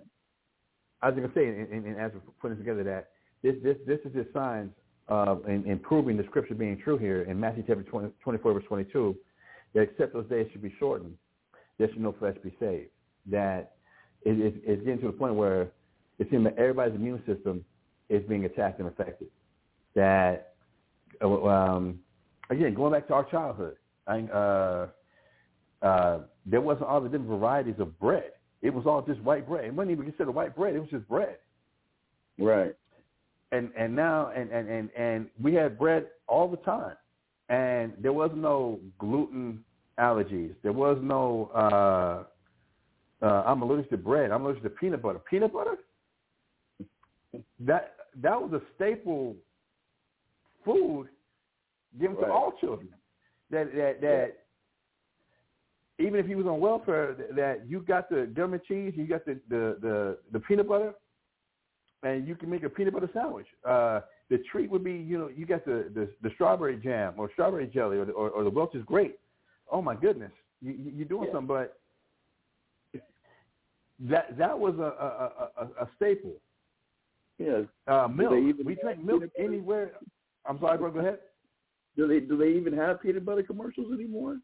I 1.01 1.09
was 1.09 1.15
going 1.15 1.29
to 1.29 1.33
say, 1.35 1.47
and, 1.47 1.67
and, 1.69 1.85
and 1.85 1.97
as 1.97 2.11
we're 2.13 2.21
putting 2.41 2.57
together 2.57 2.83
that 2.83 3.09
this 3.41 3.55
this 3.63 3.77
this 3.87 3.99
is 4.05 4.13
just 4.13 4.33
signs 4.33 4.71
of 5.07 5.47
in, 5.47 5.65
in 5.65 5.79
proving 5.79 6.17
the 6.17 6.23
scripture 6.23 6.55
being 6.55 6.77
true 6.77 6.97
here 6.97 7.23
in 7.23 7.39
Matthew 7.39 7.63
chapter 7.65 7.83
20, 7.83 8.11
24 8.21 8.53
verse 8.53 8.63
22 8.67 9.15
that 9.73 9.81
except 9.81 10.13
those 10.13 10.27
days 10.29 10.47
should 10.51 10.61
be 10.61 10.73
shortened, 10.79 11.15
there 11.77 11.87
should 11.89 12.01
no 12.01 12.13
flesh 12.19 12.35
be 12.43 12.53
saved. 12.59 12.89
That 13.27 13.73
it, 14.23 14.39
it, 14.39 14.61
it's 14.65 14.83
getting 14.83 14.99
to 15.01 15.07
the 15.07 15.13
point 15.13 15.35
where 15.35 15.71
it 16.17 16.27
seems 16.29 16.43
that 16.43 16.57
everybody's 16.57 16.95
immune 16.95 17.21
system 17.25 17.63
is 18.09 18.23
being 18.27 18.45
attacked 18.45 18.79
and 18.79 18.87
affected. 18.87 19.27
That 19.95 20.53
uh, 21.21 21.45
um, 21.45 21.99
again, 22.49 22.73
going 22.73 22.93
back 22.93 23.07
to 23.07 23.13
our 23.13 23.23
childhood, 23.25 23.75
I, 24.07 24.21
uh, 24.21 24.87
uh, 25.81 26.19
there 26.45 26.61
wasn't 26.61 26.87
all 26.87 27.01
the 27.01 27.09
different 27.09 27.29
varieties 27.29 27.75
of 27.79 27.99
bread. 27.99 28.31
It 28.61 28.73
was 28.73 28.85
all 28.85 29.01
just 29.01 29.21
white 29.21 29.47
bread. 29.47 29.65
It 29.65 29.73
wasn't 29.73 29.91
even 29.91 30.05
considered 30.05 30.31
white 30.31 30.55
bread. 30.55 30.75
It 30.75 30.79
was 30.79 30.89
just 30.89 31.07
bread. 31.07 31.37
Right. 32.37 32.75
And 33.51 33.71
and 33.77 33.95
now 33.95 34.31
and 34.35 34.51
and 34.51 34.69
and, 34.69 34.89
and 34.97 35.27
we 35.41 35.53
had 35.53 35.77
bread 35.77 36.07
all 36.27 36.47
the 36.47 36.57
time, 36.57 36.95
and 37.49 37.93
there 37.99 38.13
was 38.13 38.31
no 38.35 38.79
gluten 38.99 39.63
allergies. 39.99 40.53
There 40.61 40.73
was 40.73 40.97
no 41.01 41.49
uh, 41.53 43.25
uh, 43.25 43.43
I'm 43.45 43.61
allergic 43.61 43.89
to 43.91 43.97
bread. 43.97 44.31
I'm 44.31 44.43
allergic 44.43 44.63
to 44.63 44.69
peanut 44.69 45.01
butter. 45.01 45.19
Peanut 45.19 45.51
butter? 45.51 45.77
That 47.59 47.95
that 48.21 48.41
was 48.41 48.53
a 48.53 48.61
staple 48.75 49.35
food 50.65 51.07
given 51.99 52.15
Right. 52.17 52.27
to 52.27 52.31
all 52.33 52.51
children. 52.59 52.89
That 53.51 53.73
that 53.75 54.01
that 54.01 54.35
even 55.97 56.19
if 56.19 56.27
you 56.29 56.37
was 56.37 56.45
on 56.45 56.59
welfare, 56.59 57.13
that, 57.13 57.35
that 57.35 57.67
you 57.67 57.81
got 57.81 58.09
the 58.09 58.25
government 58.27 58.63
cheese, 58.65 58.93
you 58.95 59.05
got 59.07 59.25
the 59.25 59.39
the 59.49 59.77
the, 59.81 60.17
the 60.31 60.39
peanut 60.39 60.67
butter, 60.67 60.93
and 62.03 62.27
you 62.27 62.35
can 62.35 62.49
make 62.49 62.63
a 62.63 62.69
peanut 62.69 62.93
butter 62.93 63.09
sandwich. 63.13 63.47
Uh, 63.65 64.01
the 64.29 64.37
treat 64.51 64.69
would 64.69 64.83
be, 64.83 64.93
you 64.93 65.17
know, 65.17 65.27
you 65.35 65.45
got 65.45 65.65
the 65.65 65.89
the, 65.93 66.09
the 66.21 66.29
strawberry 66.35 66.77
jam 66.77 67.13
or 67.17 67.29
strawberry 67.33 67.67
jelly 67.67 67.97
or 67.97 68.05
the, 68.05 68.11
or, 68.11 68.29
or 68.29 68.43
the 68.43 68.49
Welch's 68.49 68.83
grape. 68.85 69.19
Oh 69.71 69.81
my 69.81 69.95
goodness, 69.95 70.31
you, 70.61 70.71
you- 70.71 70.91
you're 70.97 71.07
doing 71.07 71.27
Yeah. 71.27 71.33
something. 71.33 71.47
But 71.47 71.75
that 74.01 74.37
that 74.37 74.57
was 74.57 74.75
a 74.79 74.83
a, 74.83 75.63
a, 75.63 75.83
a 75.83 75.89
staple. 75.95 76.33
Yeah. 77.39 77.61
Uh, 77.87 78.07
milk. 78.07 78.31
We 78.31 78.75
drink 78.75 79.03
milk 79.03 79.23
anywhere. 79.39 79.93
I'm 80.45 80.59
sorry, 80.59 80.77
bro. 80.77 80.91
Go 80.91 80.99
ahead. 80.99 81.19
Do 81.95 82.07
they 82.07 82.19
do 82.19 82.37
they 82.37 82.49
even 82.49 82.73
have 82.73 83.01
peanut 83.01 83.25
butter 83.25 83.43
commercials 83.43 83.91
anymore? 83.93 84.37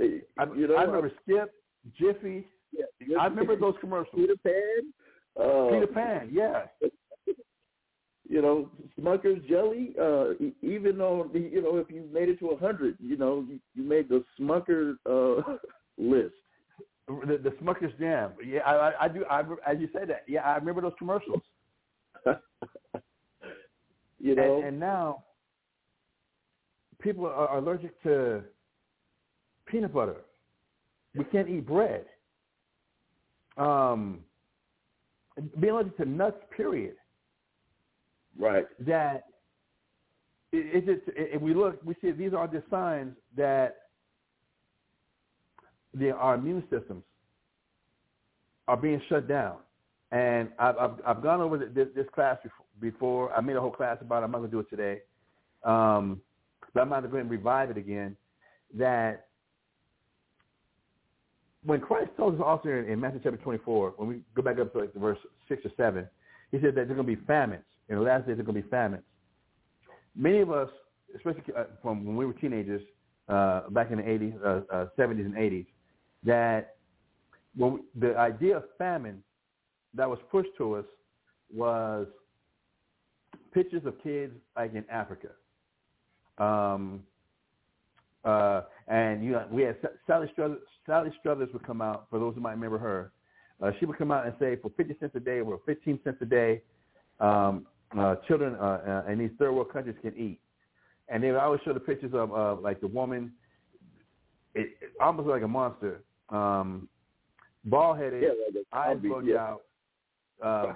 Eh, 0.00 0.18
I, 0.38 0.44
you 0.56 0.68
know, 0.68 0.76
I 0.76 0.82
remember 0.82 1.10
Skip, 1.22 1.52
Jiffy. 1.98 2.46
yeah, 2.72 3.18
I 3.18 3.26
remember 3.26 3.56
those 3.58 3.74
commercials. 3.80 4.14
Peter 4.14 4.36
Pan. 4.42 4.92
Uh, 5.38 5.70
Peter 5.70 5.86
Pan, 5.86 6.30
yeah. 6.32 6.64
you 8.28 8.42
know, 8.42 8.70
Smucker's 8.98 9.46
jelly. 9.48 9.94
Uh, 10.00 10.32
even 10.62 10.98
though 10.98 11.30
you 11.34 11.62
know, 11.62 11.78
if 11.78 11.90
you 11.90 12.08
made 12.12 12.28
it 12.28 12.38
to 12.40 12.48
a 12.48 12.56
hundred, 12.56 12.96
you 13.00 13.16
know, 13.16 13.44
you, 13.48 13.58
you 13.74 13.82
made 13.82 14.08
the 14.08 14.24
Smucker 14.38 14.94
uh, 15.06 15.56
list. 15.98 16.34
The, 17.08 17.38
the 17.42 17.50
Smucker's 17.62 17.92
Jam. 17.98 18.32
Yeah, 18.44 18.60
I, 18.60 18.74
I, 18.74 19.04
I 19.04 19.08
do. 19.08 19.24
I, 19.28 19.40
as 19.66 19.78
you 19.80 19.88
said 19.92 20.08
that. 20.08 20.24
Yeah, 20.28 20.42
I 20.42 20.56
remember 20.56 20.80
those 20.80 20.92
commercials. 20.98 21.42
you 24.20 24.34
know, 24.34 24.56
And, 24.58 24.68
and 24.68 24.80
now 24.80 25.24
people 27.00 27.26
are 27.26 27.58
allergic 27.58 28.00
to 28.04 28.42
peanut 29.66 29.92
butter. 29.92 30.16
We 31.14 31.24
can't 31.24 31.48
eat 31.48 31.66
bread. 31.66 32.04
Um, 33.56 34.20
being 35.60 35.72
allergic 35.72 35.96
to 35.98 36.04
nuts, 36.04 36.38
period. 36.56 36.94
right? 38.38 38.66
That 38.86 39.24
it, 40.52 40.66
it's 40.74 40.86
just, 40.86 41.16
if 41.16 41.40
we 41.40 41.54
look, 41.54 41.80
we 41.84 41.94
see 42.00 42.12
these 42.12 42.32
are 42.34 42.46
just 42.46 42.68
signs 42.70 43.14
that 43.36 43.76
the, 45.94 46.10
our 46.10 46.36
immune 46.36 46.62
systems 46.70 47.02
are 48.68 48.76
being 48.76 49.00
shut 49.08 49.28
down. 49.28 49.56
And 50.12 50.50
I've, 50.58 50.76
I've, 50.76 50.90
I've 51.06 51.22
gone 51.22 51.40
over 51.40 51.56
this, 51.56 51.88
this 51.96 52.06
class 52.14 52.36
before. 52.80 53.32
I 53.32 53.40
made 53.40 53.56
a 53.56 53.60
whole 53.60 53.70
class 53.70 53.96
about 54.02 54.22
it. 54.22 54.26
I'm 54.26 54.30
not 54.30 54.38
going 54.38 54.50
to 54.50 54.56
do 54.56 54.60
it 54.60 54.70
today. 54.70 55.00
Um, 55.64 56.20
but 56.74 56.82
I'm 56.82 56.90
not 56.90 57.10
going 57.10 57.24
to 57.24 57.30
revive 57.30 57.70
it 57.70 57.78
again. 57.78 58.14
That 58.74 59.26
when 61.64 61.80
Christ 61.80 62.10
tells 62.16 62.34
us 62.34 62.40
also 62.44 62.68
in, 62.68 62.90
in 62.90 63.00
Matthew 63.00 63.20
chapter 63.24 63.38
24, 63.38 63.94
when 63.96 64.08
we 64.08 64.20
go 64.34 64.42
back 64.42 64.58
up 64.58 64.72
to 64.74 64.80
like 64.80 64.94
verse 64.94 65.18
6 65.48 65.64
or 65.64 65.70
7, 65.76 66.06
he 66.50 66.58
said 66.58 66.66
that 66.66 66.74
there's 66.74 66.88
going 66.88 66.98
to 66.98 67.04
be 67.04 67.26
famines. 67.26 67.64
In 67.88 67.96
the 67.96 68.02
last 68.02 68.26
days, 68.26 68.36
there's 68.36 68.46
going 68.46 68.56
to 68.56 68.62
be 68.62 68.68
famines. 68.68 69.02
Many 70.14 70.40
of 70.40 70.50
us, 70.50 70.68
especially 71.16 71.42
uh, 71.56 71.64
from 71.80 72.04
when 72.04 72.16
we 72.16 72.26
were 72.26 72.34
teenagers, 72.34 72.82
uh, 73.28 73.70
back 73.70 73.90
in 73.90 73.96
the 73.96 74.02
80s, 74.02 74.34
uh, 74.44 74.74
uh, 74.74 74.86
70s 74.98 75.24
and 75.24 75.34
80s, 75.34 75.66
that 76.24 76.76
when 77.56 77.74
we, 77.74 77.80
the 77.98 78.16
idea 78.18 78.58
of 78.58 78.64
famine 78.76 79.22
that 79.94 80.08
was 80.08 80.18
pushed 80.30 80.50
to 80.58 80.74
us 80.76 80.84
was 81.52 82.06
pictures 83.52 83.84
of 83.84 84.02
kids 84.02 84.32
like 84.56 84.74
in 84.74 84.84
Africa. 84.90 85.28
Um, 86.38 87.02
uh, 88.24 88.62
and 88.88 89.24
you 89.24 89.32
know, 89.32 89.46
we 89.50 89.62
had 89.62 89.76
Sally 90.06 90.28
Struthers. 90.32 90.58
Sally 90.86 91.10
Struthers 91.20 91.48
would 91.52 91.66
come 91.66 91.80
out. 91.80 92.06
For 92.10 92.18
those 92.18 92.34
who 92.34 92.40
might 92.40 92.52
remember 92.52 92.78
her, 92.78 93.12
uh, 93.62 93.70
she 93.78 93.86
would 93.86 93.98
come 93.98 94.10
out 94.10 94.26
and 94.26 94.34
say, 94.40 94.56
for 94.56 94.70
50 94.76 94.96
cents 94.98 95.12
a 95.14 95.20
day 95.20 95.40
or 95.40 95.60
15 95.66 96.00
cents 96.02 96.18
a 96.20 96.24
day, 96.24 96.62
um, 97.20 97.66
uh, 97.96 98.16
children 98.26 98.54
uh, 98.56 99.02
uh, 99.06 99.10
in 99.12 99.18
these 99.18 99.30
third 99.38 99.52
world 99.52 99.72
countries 99.72 99.96
can 100.02 100.16
eat. 100.16 100.40
And 101.08 101.22
they 101.22 101.30
would 101.30 101.38
always 101.38 101.60
show 101.64 101.72
the 101.72 101.80
pictures 101.80 102.12
of 102.14 102.32
uh, 102.32 102.60
like 102.60 102.80
the 102.80 102.88
woman, 102.88 103.32
it, 104.54 104.70
it, 104.80 104.92
almost 105.00 105.28
like 105.28 105.42
a 105.42 105.48
monster, 105.48 106.02
um, 106.30 106.88
bald 107.64 107.98
headed, 107.98 108.22
Yeah, 108.22 108.28
like 108.28 108.64
eyes 108.72 108.96
zombie, 109.02 109.32
yeah. 109.32 109.38
out, 109.38 109.62
uh, 110.42 110.72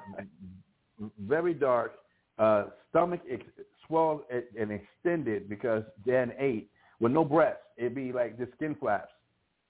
very 1.21 1.55
dark, 1.55 1.97
uh, 2.39 2.65
stomach 2.91 3.21
ex- 3.31 3.45
swelled 3.87 4.23
and- 4.31 4.71
extended 4.71 5.49
because 5.49 5.85
Dan 6.07 6.33
ate 6.39 6.71
with 7.01 7.13
no 7.13 7.25
breasts. 7.25 7.63
It'd 7.77 7.95
be 7.95 8.13
like 8.13 8.39
just 8.39 8.53
skin 8.53 8.75
flaps. 8.79 9.13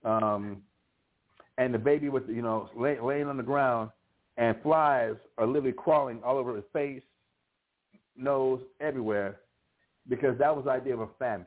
Um, 0.05 0.63
and 1.59 1.73
the 1.73 1.79
baby 1.79 2.09
with, 2.09 2.29
you 2.29 2.43
know, 2.43 2.71
lay, 2.77 3.01
laying 3.01 3.27
on 3.27 3.37
the 3.37 3.43
ground 3.43 3.91
and 4.37 4.55
flies 4.63 5.15
are 5.39 5.47
literally 5.47 5.73
crawling 5.73 6.23
all 6.23 6.37
over 6.37 6.55
his 6.55 6.65
face, 6.73 7.03
nose, 8.17 8.61
everywhere 8.81 9.41
because 10.09 10.39
that 10.39 10.55
was 10.55 10.65
the 10.65 10.71
idea 10.71 10.95
of 10.95 11.01
a 11.01 11.09
famine. 11.19 11.47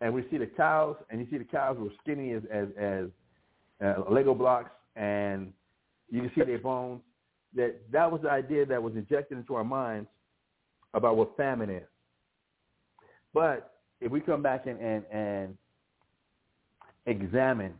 And 0.00 0.12
we 0.12 0.24
see 0.30 0.38
the 0.38 0.46
cows, 0.46 0.96
and 1.08 1.20
you 1.20 1.26
see 1.30 1.38
the 1.38 1.44
cows 1.44 1.76
were 1.78 1.88
skinny 2.02 2.32
as, 2.32 2.42
as, 2.52 2.68
as 2.78 3.06
uh, 3.82 4.10
Lego 4.10 4.34
blocks, 4.34 4.70
and 4.96 5.52
you 6.10 6.20
can 6.20 6.30
see 6.34 6.44
their 6.44 6.58
bones. 6.58 7.00
That 7.54 7.76
that 7.92 8.10
was 8.10 8.22
the 8.22 8.30
idea 8.30 8.66
that 8.66 8.82
was 8.82 8.94
injected 8.94 9.38
into 9.38 9.54
our 9.54 9.64
minds 9.64 10.08
about 10.92 11.16
what 11.16 11.36
famine 11.36 11.70
is. 11.70 11.86
But 13.32 13.74
if 14.00 14.10
we 14.10 14.20
come 14.20 14.42
back 14.42 14.66
and 14.66 14.78
and, 14.80 15.04
and 15.12 15.56
examine 17.06 17.74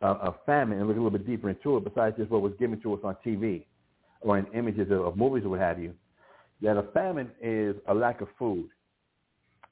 a, 0.00 0.08
a 0.08 0.34
famine 0.44 0.78
and 0.78 0.86
look 0.86 0.96
a 0.96 1.00
little 1.00 1.16
bit 1.16 1.26
deeper 1.26 1.50
into 1.50 1.76
it, 1.76 1.84
besides 1.84 2.16
just 2.16 2.30
what 2.30 2.42
was 2.42 2.52
given 2.58 2.80
to 2.80 2.94
us 2.94 3.00
on 3.04 3.16
TV 3.24 3.64
or 4.20 4.38
in 4.38 4.46
images 4.54 4.90
of, 4.90 5.00
of 5.00 5.16
movies 5.16 5.44
or 5.44 5.50
what 5.50 5.60
have 5.60 5.78
you, 5.78 5.94
that 6.62 6.76
a 6.76 6.82
famine 6.94 7.30
is 7.40 7.76
a 7.88 7.94
lack 7.94 8.20
of 8.20 8.28
food. 8.38 8.68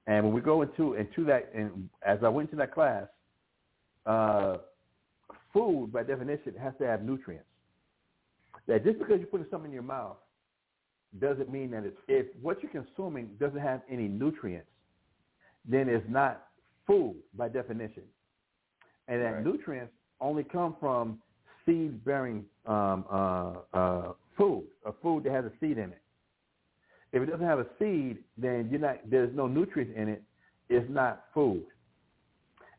And 0.07 0.25
when 0.25 0.35
we 0.35 0.41
go 0.41 0.63
into 0.63 0.95
into 0.95 1.25
that, 1.25 1.51
and 1.55 1.89
as 2.07 2.19
I 2.23 2.29
went 2.29 2.51
into 2.51 2.57
that 2.59 2.75
class, 2.75 3.07
uh, 4.07 4.59
food 5.53 5.93
by 5.93 6.03
definition 6.03 6.55
has 6.61 6.75
to 6.79 6.87
have 6.87 7.03
nutrients. 7.03 7.47
That 8.67 8.85
just 8.85 8.99
because 8.99 9.19
you're 9.19 9.27
putting 9.27 9.47
something 9.51 9.71
in 9.71 9.75
your 9.75 9.83
mouth 9.83 10.17
doesn't 11.21 11.51
mean 11.51 11.71
that 11.71 11.85
it's, 11.85 11.97
if 12.09 12.27
what 12.41 12.63
you're 12.63 12.73
consuming 12.73 13.31
doesn't 13.39 13.61
have 13.61 13.83
any 13.91 14.09
nutrients, 14.09 14.69
then 15.65 15.89
it's 15.89 16.05
not 16.09 16.49
food 16.87 17.17
by 17.37 17.49
definition. 17.49 18.03
And 19.09 19.21
that 19.23 19.35
Right. 19.35 19.45
nutrients 19.45 19.93
only 20.21 20.45
come 20.45 20.77
from 20.81 21.21
seed-bearing 21.67 22.45
um, 22.67 23.05
uh, 23.11 23.53
uh, 23.73 24.13
food, 24.37 24.65
a 24.87 24.93
food 25.03 25.25
that 25.25 25.33
has 25.33 25.45
a 25.45 25.53
seed 25.61 25.79
in 25.79 25.91
it. 25.91 26.03
If 27.13 27.23
it 27.23 27.27
doesn't 27.27 27.47
have 27.47 27.61
a 27.61 27.67
seed, 27.79 28.19
then 28.37 28.69
you're 28.71 28.81
not. 28.81 28.99
There's 29.09 29.35
no 29.35 29.47
nutrients 29.47 29.93
in 29.97 30.09
it. 30.09 30.23
It's 30.69 30.89
not 30.91 31.27
food. 31.33 31.65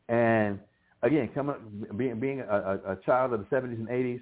And 0.08 0.60
again, 1.02 1.30
coming 1.34 1.86
being 1.96 2.20
being 2.20 2.40
a, 2.40 2.44
a, 2.44 2.92
a 2.92 2.96
child 3.06 3.32
of 3.32 3.40
the 3.40 3.46
70s 3.46 3.78
and 3.78 3.88
80s, 3.88 4.20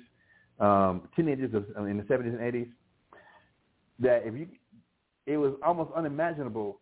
um, 0.60 1.08
teenagers 1.16 1.52
of, 1.54 1.64
in 1.86 1.96
the 1.96 2.04
70s 2.04 2.26
and 2.26 2.38
80s, 2.38 2.68
that 4.00 4.22
if 4.24 4.34
you, 4.34 4.46
it 5.26 5.36
was 5.36 5.54
almost 5.64 5.90
unimaginable 5.94 6.80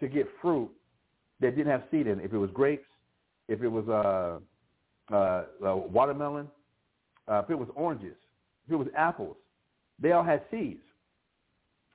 to 0.00 0.08
get 0.08 0.26
fruit 0.40 0.70
that 1.40 1.56
didn't 1.56 1.70
have 1.70 1.84
seed 1.90 2.06
in 2.06 2.20
it. 2.20 2.24
If 2.24 2.32
it 2.32 2.38
was 2.38 2.50
grapes, 2.52 2.86
if 3.48 3.62
it 3.62 3.68
was 3.68 3.88
uh, 3.88 5.14
uh, 5.14 5.44
uh, 5.66 5.76
watermelon, 5.76 6.48
uh, 7.26 7.42
if 7.44 7.50
it 7.50 7.58
was 7.58 7.68
oranges, 7.74 8.16
if 8.66 8.72
it 8.72 8.76
was 8.76 8.88
apples, 8.96 9.36
they 10.00 10.12
all 10.12 10.24
had 10.24 10.42
seeds. 10.50 10.80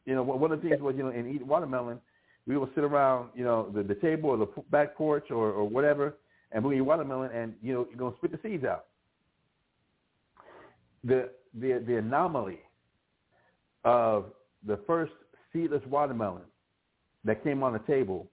You 0.06 0.16
know, 0.16 0.24
one 0.24 0.40
one 0.40 0.52
of 0.52 0.62
the 0.62 0.70
things 0.70 0.82
was, 0.82 0.96
you 0.98 1.04
know, 1.04 1.10
in 1.10 1.30
eating 1.34 1.48
watermelon, 1.48 2.00
we 2.46 2.58
would 2.58 2.70
sit 2.76 2.84
around, 2.84 3.30
you 3.36 3.44
know, 3.44 3.70
the, 3.74 3.84
the 3.84 3.96
table 3.96 4.32
or 4.32 4.38
the 4.38 4.48
back 4.70 4.96
porch 4.96 5.32
or, 5.32 5.52
or 5.52 5.68
whatever, 5.68 6.16
and 6.52 6.64
we 6.64 6.78
eat 6.78 6.82
watermelon, 6.82 7.32
and 7.32 7.54
you 7.62 7.74
know, 7.74 7.88
you're 7.90 7.98
gonna 7.98 8.16
spit 8.18 8.32
the 8.32 8.40
seeds 8.44 8.66
out. 8.66 8.86
The 11.04 11.30
the 11.54 11.84
the 11.86 11.98
anomaly 11.98 12.60
of 13.84 14.26
the 14.66 14.78
first 14.88 15.12
seedless 15.52 15.82
watermelon 15.88 16.44
that 17.26 17.44
came 17.44 17.63
on 17.63 17.74
the 17.74 17.80
table, 17.80 18.28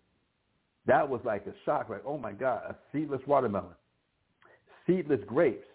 that 0.87 1.09
was 1.09 1.21
like 1.25 1.47
a 1.47 1.55
shock. 1.65 1.89
Like, 1.89 2.03
oh 2.07 2.19
my 2.19 2.33
God, 2.33 2.63
a 2.71 2.77
seedless 2.93 3.21
watermelon. 3.27 3.75
seedless 4.87 5.21
grapes. 5.27 5.67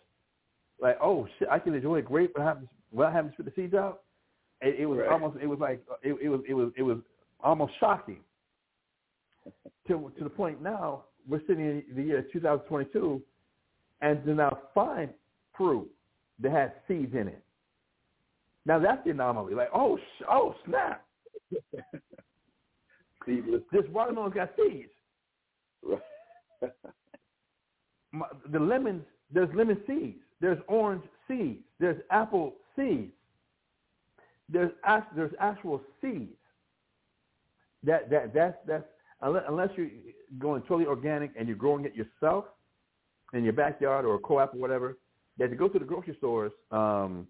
Like, 0.82 0.98
oh 1.02 1.28
shit, 1.40 1.48
I 1.50 1.60
can 1.60 1.74
enjoy 1.74 1.98
a 1.98 2.02
grape 2.02 2.32
without 2.36 2.48
having, 2.56 2.70
without 2.92 3.14
having 3.14 3.32
to 3.32 3.36
spit 3.36 3.46
the 3.56 3.62
seeds 3.62 3.74
out. 3.74 4.02
It, 4.62 4.82
it 4.82 4.86
was 4.86 5.00
Right. 5.00 5.10
almost, 5.12 5.38
it 5.42 5.48
was 5.48 5.60
like, 5.60 5.82
it, 6.04 6.18
it 6.22 6.28
was, 6.30 6.42
it 6.48 6.54
was, 6.54 6.72
it 6.78 6.82
was 6.84 6.98
almost 7.42 7.74
shocking. 7.80 8.20
To 9.88 10.12
to 10.18 10.24
the 10.24 10.30
point 10.30 10.62
now, 10.62 11.04
we're 11.30 11.40
sitting 11.48 11.60
in 11.66 11.84
the 11.96 12.02
year 12.04 12.26
2022, 12.34 13.22
and 14.02 14.24
to 14.26 14.34
now 14.34 14.58
find 14.74 15.10
fruit 15.56 15.88
that 16.40 16.52
has 16.52 16.72
seeds 16.88 17.14
in 17.14 17.28
it. 17.28 17.44
Now 18.66 18.80
that's 18.80 19.04
the 19.04 19.12
anomaly. 19.12 19.54
Like, 19.54 19.70
oh, 19.74 19.98
sh- 19.98 20.24
oh, 20.30 20.56
snap! 20.66 21.06
Seedless. 23.26 23.62
This 23.72 23.84
watermelon's 23.90 24.36
got 24.36 24.52
seeds. 24.58 24.90
My, 28.12 28.28
the 28.52 28.60
lemons, 28.60 29.04
there's 29.32 29.50
lemon 29.56 29.78
seeds. 29.88 30.20
There's 30.42 30.60
orange 30.68 31.04
seeds. 31.28 31.64
There's 31.80 32.02
apple 32.12 32.56
seeds. 32.76 33.12
There's 34.50 34.72
there's 35.16 35.32
actual 35.40 35.82
seeds. 36.02 36.38
That 37.84 38.10
that 38.10 38.34
that's 38.34 38.58
that's 38.68 38.86
unless, 39.22 39.44
unless 39.48 39.70
you're 39.76 39.90
going 40.40 40.62
totally 40.64 40.86
organic 40.86 41.32
and 41.38 41.48
you're 41.48 41.58
growing 41.58 41.86
it 41.86 41.94
yourself 41.96 42.46
in 43.34 43.44
your 43.44 43.54
backyard 43.54 44.06
or 44.06 44.16
a 44.16 44.20
co-op 44.20 44.54
or 44.54 44.58
whatever. 44.58 44.98
That 45.38 45.50
to 45.50 45.56
go 45.56 45.68
to 45.68 45.80
the 45.80 45.86
grocery 45.86 46.16
stores. 46.18 46.52
Um, 46.72 47.28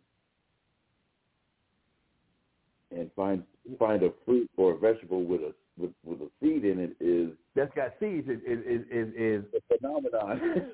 and 2.91 3.09
find 3.15 3.43
find 3.79 4.03
a 4.03 4.11
fruit 4.25 4.49
or 4.57 4.73
a 4.73 4.77
vegetable 4.77 5.23
with 5.23 5.41
a 5.41 5.53
with, 5.77 5.91
with 6.05 6.21
a 6.21 6.29
seed 6.41 6.63
in 6.63 6.79
it 6.79 6.95
is 7.03 7.31
that's 7.55 7.73
got 7.75 7.93
seeds 7.99 8.27
is 8.29 8.39
is 8.45 8.59
is, 8.65 8.81
is, 8.91 9.13
is 9.15 9.43
a 9.55 9.77
phenomenon. 9.77 10.41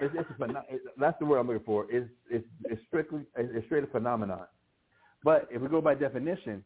it's, 0.00 0.14
it's 0.14 0.30
a 0.40 0.54
that's 0.98 1.18
the 1.18 1.26
word 1.26 1.38
I'm 1.38 1.46
looking 1.46 1.64
for. 1.64 1.86
It's 1.90 2.08
it's, 2.30 2.46
it's 2.64 2.80
strictly 2.88 3.20
it's 3.36 3.66
straight 3.66 3.84
a 3.84 3.88
phenomenon. 3.88 4.46
But 5.22 5.48
if 5.50 5.60
we 5.60 5.68
go 5.68 5.80
by 5.80 5.94
definition, 5.94 6.64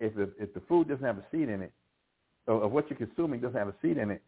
if 0.00 0.14
the, 0.14 0.30
if 0.38 0.52
the 0.54 0.60
food 0.68 0.88
doesn't 0.88 1.04
have 1.04 1.18
a 1.18 1.24
seed 1.30 1.48
in 1.48 1.62
it, 1.62 1.72
or, 2.46 2.62
or 2.62 2.68
what 2.68 2.90
you're 2.90 2.98
consuming 2.98 3.40
doesn't 3.40 3.56
have 3.56 3.68
a 3.68 3.74
seed 3.80 3.96
in 3.96 4.10
it, 4.10 4.22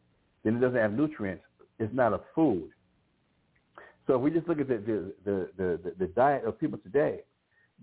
then 0.44 0.56
it 0.56 0.60
doesn't 0.60 0.78
have 0.78 0.92
nutrients. 0.92 1.44
It's 1.80 1.92
not 1.92 2.12
a 2.12 2.20
food. 2.34 2.70
So 4.06 4.14
if 4.14 4.20
we 4.20 4.30
just 4.30 4.48
look 4.48 4.60
at 4.60 4.68
the 4.68 4.78
the 4.78 5.12
the 5.24 5.50
the, 5.56 5.92
the, 5.98 6.06
diet 6.08 6.44
of 6.44 6.58
people 6.58 6.78
today, 6.78 7.20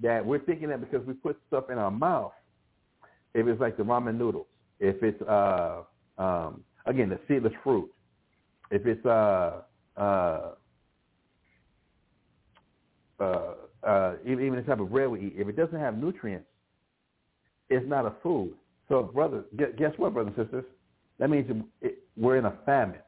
that 0.02 0.26
we're 0.26 0.40
thinking 0.40 0.70
that 0.70 0.80
because 0.80 1.06
we 1.06 1.14
put 1.14 1.38
stuff 1.48 1.70
in 1.70 1.78
our 1.78 1.92
mouth, 1.92 2.34
if 3.34 3.48
it's 3.48 3.60
like 3.60 3.78
the 3.78 3.84
ramen 3.84 4.18
noodles, 4.18 4.48
if 4.80 5.02
it's 5.02 5.22
uh 5.24 5.84
um 6.18 6.64
again 6.86 7.10
the 7.10 7.20
seedless 7.28 7.54
fruit, 7.64 7.90
if 8.70 8.86
it's 8.86 9.06
uh 9.06 9.62
uh 9.98 10.52
uh, 13.22 13.54
uh, 13.84 14.14
even, 14.26 14.56
the 14.56 14.62
type 14.64 14.80
of 14.80 14.90
bread 14.90 15.10
we 15.10 15.28
eat, 15.28 15.34
if 15.38 15.48
it 15.48 15.56
doesn't 15.56 15.80
have 15.80 15.98
nutrients, 15.98 16.48
it's 17.70 17.88
not 17.88 18.06
a 18.06 18.14
food. 18.24 18.54
So, 18.90 19.04
brother, 19.04 19.46
guess 19.56 19.94
what, 19.98 20.14
brothers 20.14 20.34
and 20.36 20.46
sisters? 20.46 20.66
That 21.20 21.30
means 21.30 21.50
it, 21.50 21.88
it, 21.88 22.00
we're 22.18 22.38
in 22.38 22.46
a 22.46 22.58
famine. 22.66 23.00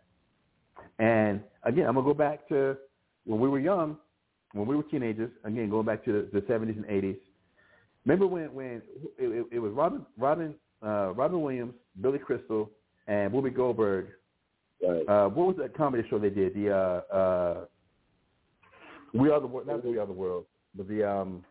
And 1.00 1.42
again, 1.64 1.88
I'm 1.88 1.96
gonna 1.96 2.06
go 2.06 2.14
back 2.14 2.48
to 2.50 2.78
when 3.26 3.40
we 3.40 3.50
were 3.50 3.60
young, 3.60 3.98
when 4.54 4.68
we 4.68 4.76
were 4.76 4.84
teenagers. 4.84 5.32
Again, 5.44 5.70
going 5.70 5.86
back 5.86 6.04
to 6.06 6.30
the, 6.32 6.40
the 6.40 6.46
70s 6.46 6.76
and 6.78 6.86
80s. 6.86 7.18
Remember 8.06 8.28
when 8.28 8.54
when 8.54 8.82
it, 9.18 9.28
it, 9.28 9.46
it 9.54 9.60
was 9.60 9.72
Robin 9.74 10.06
Robin 10.18 10.56
uh, 10.86 11.14
Robin 11.14 11.42
Williams, 11.42 11.74
Billy 12.02 12.20
Crystal, 12.20 12.70
and 13.08 13.32
Whoopi 13.32 13.56
Goldberg 13.56 14.08
right. 14.82 15.08
uh, 15.08 15.30
what 15.30 15.48
was 15.48 15.56
that 15.58 15.76
comedy 15.76 16.04
show 16.10 16.20
they 16.20 16.30
did? 16.30 16.54
The 16.54 16.72
uh, 16.72 17.16
uh, 17.16 17.66
We 19.14 19.30
Are 19.30 19.40
the 19.40 19.48
World, 19.48 19.68
not 19.68 19.86
We 19.86 19.98
Are 19.98 20.06
the 20.06 20.12
World, 20.12 20.46
but 20.76 20.88
the 20.90 21.10
um, 21.10 21.46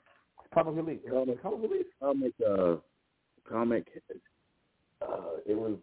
Comic 0.52 0.76
Relief. 0.76 1.00
Comic- 1.10 1.42
Comic 1.42 1.70
Relief. 1.70 1.86
comic 2.00 2.32
uh 2.46 2.76
comic 3.50 3.86
uh 5.00 5.06
it 5.46 5.56
was 5.56 5.76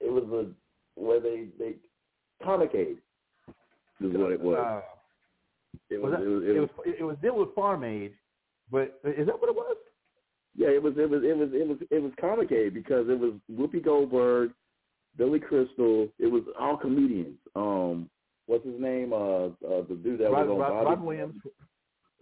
it 0.00 0.10
was 0.10 0.24
a 0.32 1.00
where 1.00 1.20
they 1.20 1.48
they 1.58 1.74
comic 2.42 2.70
aid 2.74 2.96
is 4.00 4.16
what 4.16 4.32
it 4.32 4.40
was. 4.40 4.58
Uh, 4.58 4.80
it 5.90 6.00
was 6.00 6.12
was, 6.12 6.12
that, 6.12 6.22
it 6.22 6.28
was, 6.28 6.42
it 6.44 6.60
was 6.60 6.94
it 7.00 7.04
was 7.04 7.16
dealing 7.22 7.40
with 7.40 7.54
Farm 7.54 7.84
Aid, 7.84 8.12
but 8.70 9.00
is 9.04 9.26
that 9.26 9.40
what 9.40 9.48
it 9.48 9.56
was? 9.56 9.76
yeah, 10.54 10.68
it 10.68 10.82
was 10.82 10.94
it 10.96 11.08
was 11.08 11.22
it 11.24 11.36
was 11.36 11.48
it 11.52 11.66
was 11.66 11.78
it 11.90 12.02
was 12.02 12.12
comic 12.20 12.52
aid 12.52 12.74
because 12.74 13.08
it 13.08 13.18
was 13.18 13.32
Whoopi 13.50 13.82
Goldberg, 13.82 14.52
Billy 15.16 15.40
Crystal, 15.40 16.08
it 16.18 16.26
was 16.26 16.42
all 16.58 16.76
comedians. 16.76 17.38
Um 17.56 18.10
what's 18.46 18.64
his 18.64 18.78
name? 18.80 19.12
Uh, 19.12 19.46
uh 19.46 19.82
the 19.88 19.98
dude 20.02 20.20
that 20.20 20.30
Rob, 20.30 20.48
was 20.48 20.54
on 20.54 20.58
Rob, 20.58 20.70
Bobby- 20.70 20.84
Robin 20.90 21.04
Williams. 21.06 21.34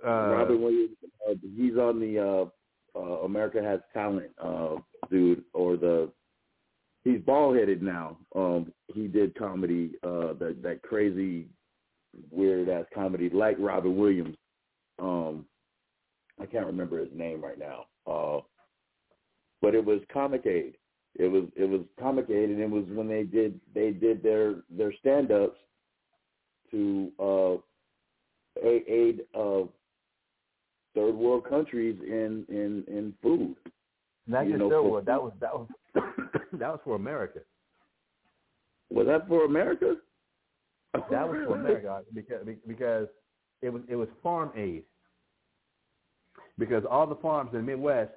Uh, 0.07 0.11
Robin 0.11 0.63
Williams. 0.63 0.97
Uh, 1.29 1.35
he's 1.57 1.77
on 1.77 2.01
the 2.01 2.19
uh, 2.19 2.99
uh, 2.99 3.25
America 3.25 3.63
Has 3.63 3.81
Talent 3.93 4.31
uh, 4.43 4.77
dude, 5.11 5.45
or 5.53 5.77
the 5.77 6.11
he's 7.05 7.21
bald 7.21 7.57
headed 7.57 7.83
now. 7.83 8.17
Um, 8.35 8.73
he 8.95 9.09
did 9.09 9.35
comedy, 9.35 9.93
uh, 10.03 10.35
that 10.39 10.61
that 10.63 10.83
crazy, 10.83 11.49
weird 12.31 12.69
ass 12.69 12.85
comedy 12.95 13.31
like 13.31 13.57
Robin 13.59 13.97
Williams. 13.97 14.37
Um, 14.99 15.47
I 16.41 16.47
can't 16.47 16.67
remember 16.67 16.99
his 16.99 17.13
name 17.15 17.43
right 17.43 17.59
now. 17.59 17.87
Uh, 18.07 18.41
but 19.63 19.75
it 19.75 19.85
was 19.85 20.01
Comic 20.13 20.47
Aid. 20.47 20.77
It 21.17 21.27
was 21.27 21.45
it 21.57 21.69
was 21.69 21.81
Comic 21.99 22.31
Aid, 22.31 22.51
and 22.51 22.61
it 22.61 22.71
was 22.71 22.85
when 22.89 23.09
they 23.09 23.25
did 23.25 23.61
they 23.75 23.91
did 23.91 24.23
their 24.23 24.57
their 24.71 24.93
stand 25.01 25.33
ups 25.33 25.59
to 26.71 27.11
uh, 27.19 27.57
aid 28.65 29.23
uh, 29.35 29.63
third 30.95 31.15
world 31.15 31.49
countries 31.49 31.99
in 32.03 32.45
in 32.49 32.85
in 32.87 33.15
food. 33.23 33.57
not 34.27 34.47
you 34.47 34.53
just 34.53 34.61
know, 34.61 34.71
third 34.71 34.83
world. 34.83 35.07
That 35.07 35.23
was 35.23 35.33
that 35.41 35.53
was 35.53 35.69
that 36.53 36.69
was 36.69 36.81
for 36.85 36.95
America. 36.95 37.41
Was 38.91 39.07
that 39.07 39.29
for 39.29 39.45
America? 39.45 39.97
That 40.93 41.29
was 41.29 41.39
for 41.47 41.55
America 41.55 42.03
because 42.15 42.47
because 42.67 43.09
it 43.63 43.71
was 43.71 43.83
it 43.89 43.97
was 43.97 44.09
farm 44.23 44.51
aid. 44.57 44.85
Because 46.59 46.85
all 46.91 47.07
the 47.07 47.15
farms 47.17 47.51
in 47.53 47.59
the 47.61 47.65
Midwest 47.65 48.11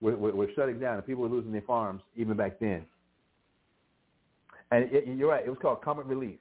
were, 0.00 0.16
were, 0.16 0.32
were 0.32 0.48
shutting 0.54 0.78
down, 0.78 0.96
and 0.96 1.06
people 1.06 1.22
were 1.22 1.28
losing 1.28 1.52
their 1.52 1.62
farms 1.62 2.02
even 2.16 2.36
back 2.36 2.60
then. 2.60 2.84
And 4.70 4.84
it, 4.92 5.06
you're 5.06 5.30
right; 5.30 5.44
it 5.44 5.48
was 5.48 5.58
called 5.60 5.82
Comic 5.82 6.06
Relief. 6.06 6.38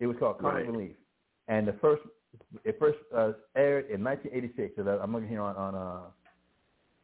It 0.00 0.06
was 0.06 0.16
called 0.18 0.38
Comic 0.38 0.66
Right. 0.66 0.66
Relief, 0.66 0.96
and 1.48 1.66
the 1.66 1.74
first 1.74 2.02
it 2.64 2.76
first 2.78 2.98
uh, 3.14 3.32
aired 3.56 3.88
in 3.90 4.02
1986. 4.02 4.74
So 4.76 5.00
I'm 5.02 5.12
looking 5.12 5.28
here 5.28 5.42
on 5.42 5.56
on 5.56 6.10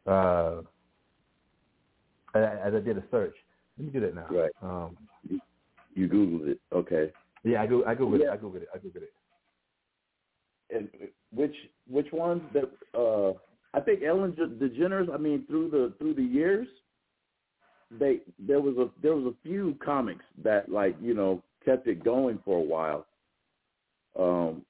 uh, 0.06 0.10
uh, 0.10 0.62
as 2.34 2.74
I 2.74 2.80
did 2.80 2.98
a 2.98 3.04
search. 3.10 3.34
Let 3.78 3.86
me 3.86 3.92
do 3.92 4.00
that 4.00 4.14
now. 4.14 4.26
Right. 4.30 4.50
Um, 4.62 4.96
You 5.94 6.08
googled 6.08 6.48
it, 6.48 6.60
okay? 6.72 7.12
Yeah, 7.46 7.62
I 7.62 7.66
go 7.66 7.84
I 7.86 7.94
googled 7.94 8.16
it. 8.16 8.22
Yeah. 8.24 8.32
I 8.32 8.36
googled 8.36 8.56
it. 8.56 8.68
I 8.74 8.78
googled 8.78 9.02
it. 9.02 9.12
And 10.70 10.88
which 11.32 11.54
which 11.88 12.10
ones 12.12 12.42
that 12.52 12.70
uh 12.98 13.32
I 13.76 13.80
think 13.80 14.02
Ellen 14.02 14.32
DeGeneres. 14.32 15.12
I 15.12 15.18
mean, 15.18 15.44
through 15.46 15.70
the 15.70 15.92
through 15.98 16.14
the 16.14 16.22
years, 16.22 16.66
they 17.90 18.20
there 18.38 18.60
was 18.60 18.76
a 18.78 18.90
there 19.00 19.14
was 19.14 19.32
a 19.32 19.48
few 19.48 19.76
comics 19.84 20.24
that 20.42 20.68
like 20.70 20.96
you 21.00 21.14
know 21.14 21.42
kept 21.64 21.86
it 21.86 22.02
going 22.02 22.38
for 22.44 22.58
a 22.58 22.62
while. 22.62 23.06
Um, 24.18 24.62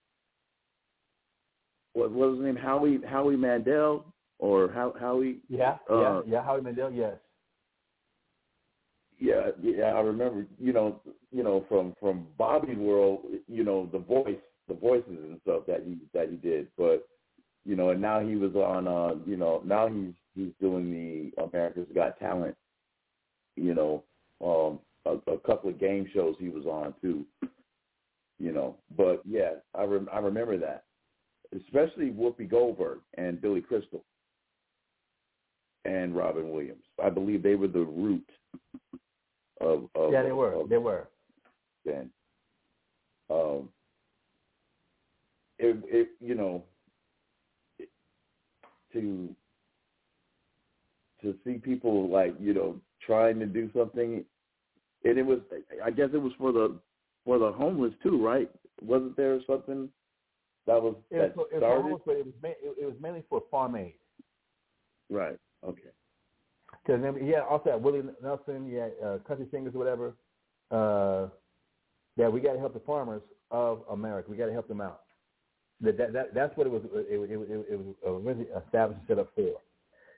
what, 1.92 2.10
what 2.10 2.30
was 2.30 2.38
his 2.38 2.46
name? 2.46 2.56
Howie 2.56 2.98
Howie 3.06 3.36
Mandel 3.36 4.04
or 4.38 4.70
how 4.72 4.92
Howie? 4.98 5.38
Yeah, 5.48 5.76
yeah, 5.88 5.96
Uh, 5.96 6.22
yeah. 6.26 6.42
Howie 6.44 6.60
Mandel, 6.60 6.90
yes. 6.90 7.14
Yeah, 9.18 9.50
yeah, 9.62 9.84
I 9.94 10.00
remember. 10.00 10.46
You 10.58 10.72
know, 10.72 11.00
you 11.32 11.42
know, 11.42 11.64
from 11.68 11.94
from 12.00 12.26
Bobby's 12.38 12.76
world, 12.76 13.20
you 13.48 13.64
know, 13.64 13.88
the 13.92 13.98
voice, 13.98 14.36
the 14.68 14.74
voices 14.74 15.06
and 15.08 15.40
stuff 15.42 15.62
that 15.66 15.82
he 15.86 15.96
that 16.12 16.28
he 16.30 16.36
did. 16.36 16.68
But 16.76 17.08
you 17.64 17.76
know, 17.76 17.90
and 17.90 18.00
now 18.00 18.20
he 18.20 18.36
was 18.36 18.54
on. 18.54 18.86
uh, 18.86 19.14
You 19.26 19.36
know, 19.36 19.62
now 19.64 19.88
he's 19.88 20.12
he's 20.34 20.52
doing 20.60 20.90
the 20.92 21.42
America's 21.42 21.88
Got 21.94 22.18
Talent. 22.18 22.56
You 23.56 23.74
know, 23.74 24.04
um, 24.44 24.80
a, 25.06 25.32
a 25.32 25.38
couple 25.38 25.70
of 25.70 25.80
game 25.80 26.08
shows 26.12 26.36
he 26.38 26.50
was 26.50 26.66
on 26.66 26.94
too. 27.00 27.24
You 28.38 28.52
know, 28.52 28.76
but 28.98 29.22
yeah, 29.26 29.52
I 29.74 29.84
rem- 29.84 30.10
I 30.12 30.18
remember 30.18 30.58
that, 30.58 30.84
especially 31.56 32.10
Whoopi 32.10 32.48
Goldberg 32.50 32.98
and 33.16 33.40
Billy 33.40 33.62
Crystal 33.62 34.04
and 35.86 36.14
Robin 36.14 36.50
Williams. 36.50 36.84
I 37.02 37.08
believe 37.08 37.42
they 37.42 37.54
were 37.54 37.68
the 37.68 37.80
root 37.84 38.28
of, 39.60 39.88
of 39.94 40.12
yeah, 40.12 40.22
they 40.22 40.32
were. 40.32 40.52
of 40.52 40.68
They 40.68 40.78
were. 40.78 41.08
then. 41.84 42.10
Um, 43.30 43.68
it, 45.58 45.76
it, 45.86 46.08
you 46.20 46.34
know, 46.34 46.62
it- 47.78 47.88
to 48.92 49.34
to 51.22 51.34
see 51.44 51.54
people 51.54 52.08
like 52.08 52.34
you 52.38 52.52
know 52.54 52.76
trying 53.04 53.38
to 53.40 53.46
do 53.46 53.70
something, 53.74 54.24
and 55.04 55.18
it 55.18 55.24
was, 55.24 55.38
I 55.84 55.90
guess 55.90 56.10
it 56.12 56.18
was 56.18 56.32
for 56.38 56.52
the 56.52 56.78
for 57.24 57.38
the 57.38 57.52
homeless 57.52 57.94
too, 58.02 58.24
right? 58.24 58.50
Wasn't 58.82 59.16
there 59.16 59.40
something 59.46 59.88
that 60.66 60.80
was 60.82 60.94
It 61.10 61.16
was, 61.16 61.26
that 61.28 61.34
for- 61.34 61.46
it 61.50 61.54
was, 61.54 61.60
started? 61.60 61.82
almost, 61.84 62.02
but 62.04 62.16
it 62.16 62.26
was, 62.26 62.34
ma- 62.42 62.48
it, 62.50 62.76
it 62.82 62.86
was 62.86 62.94
mainly 63.00 63.24
for 63.28 63.42
farm 63.50 63.76
aid. 63.76 63.94
Right. 65.10 65.38
Okay. 65.64 65.90
Because 66.86 67.02
yeah, 67.22 67.40
also 67.40 67.72
had 67.72 67.82
Willie 67.82 68.02
Nelson, 68.22 68.68
yeah, 68.68 68.88
uh, 69.04 69.18
country 69.26 69.46
singers 69.50 69.74
or 69.74 69.78
whatever. 69.78 70.14
Uh, 70.70 71.28
that 72.16 72.32
we 72.32 72.40
got 72.40 72.54
to 72.54 72.58
help 72.58 72.74
the 72.74 72.80
farmers 72.80 73.22
of 73.50 73.82
America. 73.90 74.30
We 74.30 74.36
got 74.36 74.46
to 74.46 74.52
help 74.52 74.68
them 74.68 74.80
out. 74.80 75.02
That, 75.80 75.98
that, 75.98 76.12
that 76.12 76.34
that's 76.34 76.56
what 76.56 76.66
it 76.66 76.70
was. 76.70 76.82
It, 76.94 77.30
it, 77.30 77.30
it, 77.30 77.66
it 77.70 77.78
was 77.78 77.94
originally 78.06 78.48
established 78.64 79.00
and 79.00 79.08
set 79.08 79.18
up 79.18 79.30
for, 79.34 79.60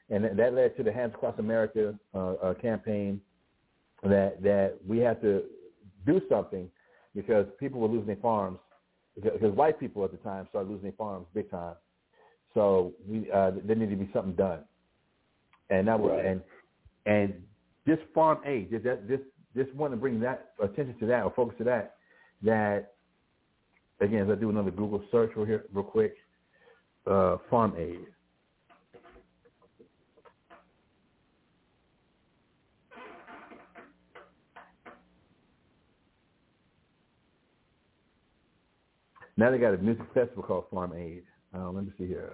and 0.09 0.25
that, 0.25 0.37
that 0.37 0.55
led 0.55 0.77
to 0.77 0.83
the 0.83 0.93
Hands 0.93 1.12
Across 1.14 1.39
America 1.39 1.99
uh, 2.14 2.19
uh, 2.19 2.55
campaign. 2.55 3.21
That 4.05 4.41
that 4.43 4.79
we 4.87 4.99
had 4.99 5.21
to 5.23 5.43
do 6.07 6.21
something 6.29 6.71
because 7.16 7.47
people 7.59 7.81
were 7.81 7.89
losing 7.89 8.07
their 8.07 8.16
farms 8.16 8.61
because, 9.16 9.33
because 9.33 9.57
white 9.57 9.81
people 9.81 10.05
at 10.05 10.12
the 10.12 10.19
time 10.19 10.47
started 10.51 10.69
losing 10.69 10.85
their 10.85 10.93
farms 10.93 11.27
big 11.35 11.51
time. 11.51 11.75
So 12.55 12.93
we 13.09 13.29
uh, 13.33 13.51
there 13.64 13.75
needed 13.75 13.99
to 13.99 14.05
be 14.05 14.11
something 14.12 14.35
done, 14.35 14.61
and 15.71 15.89
that 15.89 15.99
was 15.99 16.12
Right. 16.12 16.27
and 16.27 16.43
and 17.09 17.32
this 17.86 17.98
farm 18.14 18.38
aid, 18.44 18.70
just 18.70 18.84
that 18.84 19.09
this 19.09 19.20
this 19.54 19.66
want 19.74 19.92
to 19.92 19.96
bring 19.96 20.20
that 20.20 20.50
attention 20.62 20.94
to 21.00 21.06
that 21.06 21.24
or 21.24 21.32
focus 21.34 21.56
to 21.59 21.64
that. 21.64 21.96
That 22.42 22.92
again, 24.00 24.24
as 24.24 24.30
I 24.30 24.38
do 24.38 24.50
another 24.50 24.70
Google 24.70 25.02
search 25.11 25.32
real 25.34 25.46
here 25.46 25.64
real 25.72 25.84
quick, 25.84 26.14
uh, 27.06 27.38
farm 27.48 27.72
aid. 27.78 28.06
Now 39.38 39.50
they 39.52 39.59
got 39.59 39.72
a 39.72 39.78
music 39.78 40.04
festival 40.12 40.42
called 40.42 40.64
Farm 40.68 40.92
Aid. 40.94 41.22
Uh, 41.56 41.70
let 41.70 41.84
me 41.84 41.92
see 41.96 42.09
here. 42.09 42.32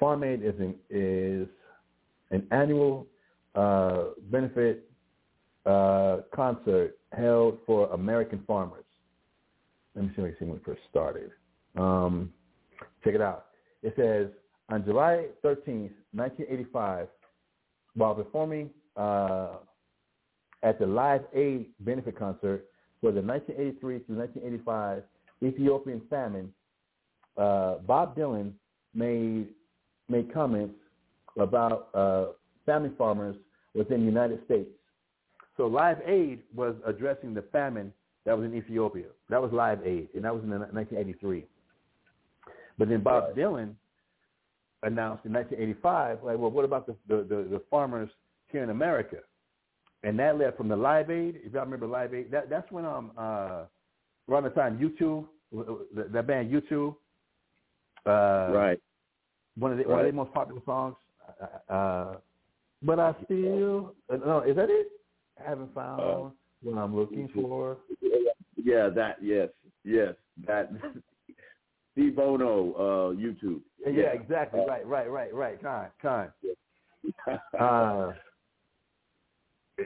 Farm 0.00 0.24
Aid 0.24 0.42
is 0.42 0.58
an, 0.58 0.74
is 0.88 1.46
an 2.30 2.46
annual 2.50 3.06
uh, 3.54 4.04
benefit 4.30 4.90
uh, 5.66 6.18
concert 6.34 6.98
held 7.12 7.58
for 7.66 7.90
American 7.92 8.42
farmers. 8.46 8.84
Let 9.94 10.04
me 10.04 10.10
see 10.16 10.44
when 10.44 10.56
it 10.56 10.62
first 10.64 10.80
started. 10.88 11.30
Um, 11.76 12.32
check 13.04 13.14
it 13.14 13.20
out. 13.20 13.46
It 13.82 13.92
says 13.96 14.28
on 14.70 14.84
July 14.84 15.26
13th, 15.44 15.92
1985, 16.12 17.08
while 17.94 18.14
performing 18.14 18.70
uh, 18.96 19.56
at 20.62 20.78
the 20.78 20.86
Live 20.86 21.22
Aid 21.34 21.66
benefit 21.80 22.18
concert 22.18 22.66
for 23.00 23.12
the 23.12 23.20
1983 23.20 23.98
through 24.04 24.16
1985 24.16 25.02
Ethiopian 25.42 26.02
famine, 26.08 26.52
uh, 27.36 27.76
Bob 27.86 28.16
Dylan 28.16 28.52
made 28.94 29.48
made 30.10 30.32
comments 30.32 30.74
about 31.38 31.88
uh, 31.94 32.26
family 32.66 32.90
farmers 32.98 33.36
within 33.74 34.00
the 34.00 34.06
United 34.06 34.44
States. 34.44 34.68
So 35.56 35.66
Live 35.66 35.98
Aid 36.06 36.40
was 36.54 36.74
addressing 36.86 37.34
the 37.34 37.42
famine 37.52 37.92
that 38.24 38.36
was 38.36 38.46
in 38.46 38.54
Ethiopia. 38.54 39.06
That 39.28 39.40
was 39.40 39.52
Live 39.52 39.80
Aid, 39.84 40.08
and 40.14 40.24
that 40.24 40.34
was 40.34 40.42
in 40.42 40.50
1983. 40.50 41.44
But 42.78 42.88
then 42.88 43.02
Bob 43.02 43.36
Dylan 43.36 43.74
announced 44.82 45.24
in 45.26 45.32
1985, 45.32 46.18
like, 46.24 46.38
well, 46.38 46.50
what 46.50 46.64
about 46.64 46.86
the, 46.86 46.96
the, 47.08 47.16
the, 47.16 47.48
the 47.50 47.62
farmers 47.70 48.08
here 48.48 48.62
in 48.62 48.70
America? 48.70 49.18
And 50.02 50.18
that 50.18 50.38
led 50.38 50.56
from 50.56 50.68
the 50.68 50.76
Live 50.76 51.10
Aid. 51.10 51.40
If 51.44 51.52
y'all 51.52 51.64
remember 51.64 51.86
Live 51.86 52.14
Aid, 52.14 52.30
that, 52.30 52.48
that's 52.48 52.70
when 52.72 52.86
um 52.86 53.12
uh 53.18 53.64
around 54.30 54.44
the 54.44 54.50
time 54.50 54.78
U2, 54.78 55.26
that, 55.94 56.12
that 56.12 56.26
band 56.26 56.50
U2, 56.50 56.94
uh, 58.06 58.52
right. 58.52 58.80
One 59.56 59.72
of 59.72 59.78
the 59.78 59.84
one 59.84 59.92
of 59.92 59.96
Right. 59.98 60.02
their 60.04 60.12
most 60.12 60.32
popular 60.32 60.62
songs. 60.64 60.96
Uh, 61.68 61.72
uh, 61.72 62.16
but 62.82 62.98
I 62.98 63.14
still 63.24 63.94
uh, 64.12 64.16
no, 64.16 64.40
is 64.40 64.56
that 64.56 64.70
it? 64.70 64.88
I 65.38 65.48
haven't 65.48 65.74
found 65.74 66.00
Uh, 66.00 66.30
what 66.62 66.78
I'm 66.78 66.94
looking 66.94 67.28
for. 67.28 67.78
Yeah, 68.56 68.88
that 68.90 69.22
yes, 69.22 69.48
yes, 69.84 70.14
that 70.46 70.70
Steve 71.92 72.16
Bono, 72.16 72.72
uh, 72.74 73.14
U2. 73.14 73.60
Yeah, 73.86 74.12
exactly. 74.12 74.60
Right, 74.66 74.86
right, 74.86 75.10
right, 75.10 75.34
right. 75.34 75.60
Con, 75.60 75.86
con. 76.00 76.32
Uh, 77.58 78.12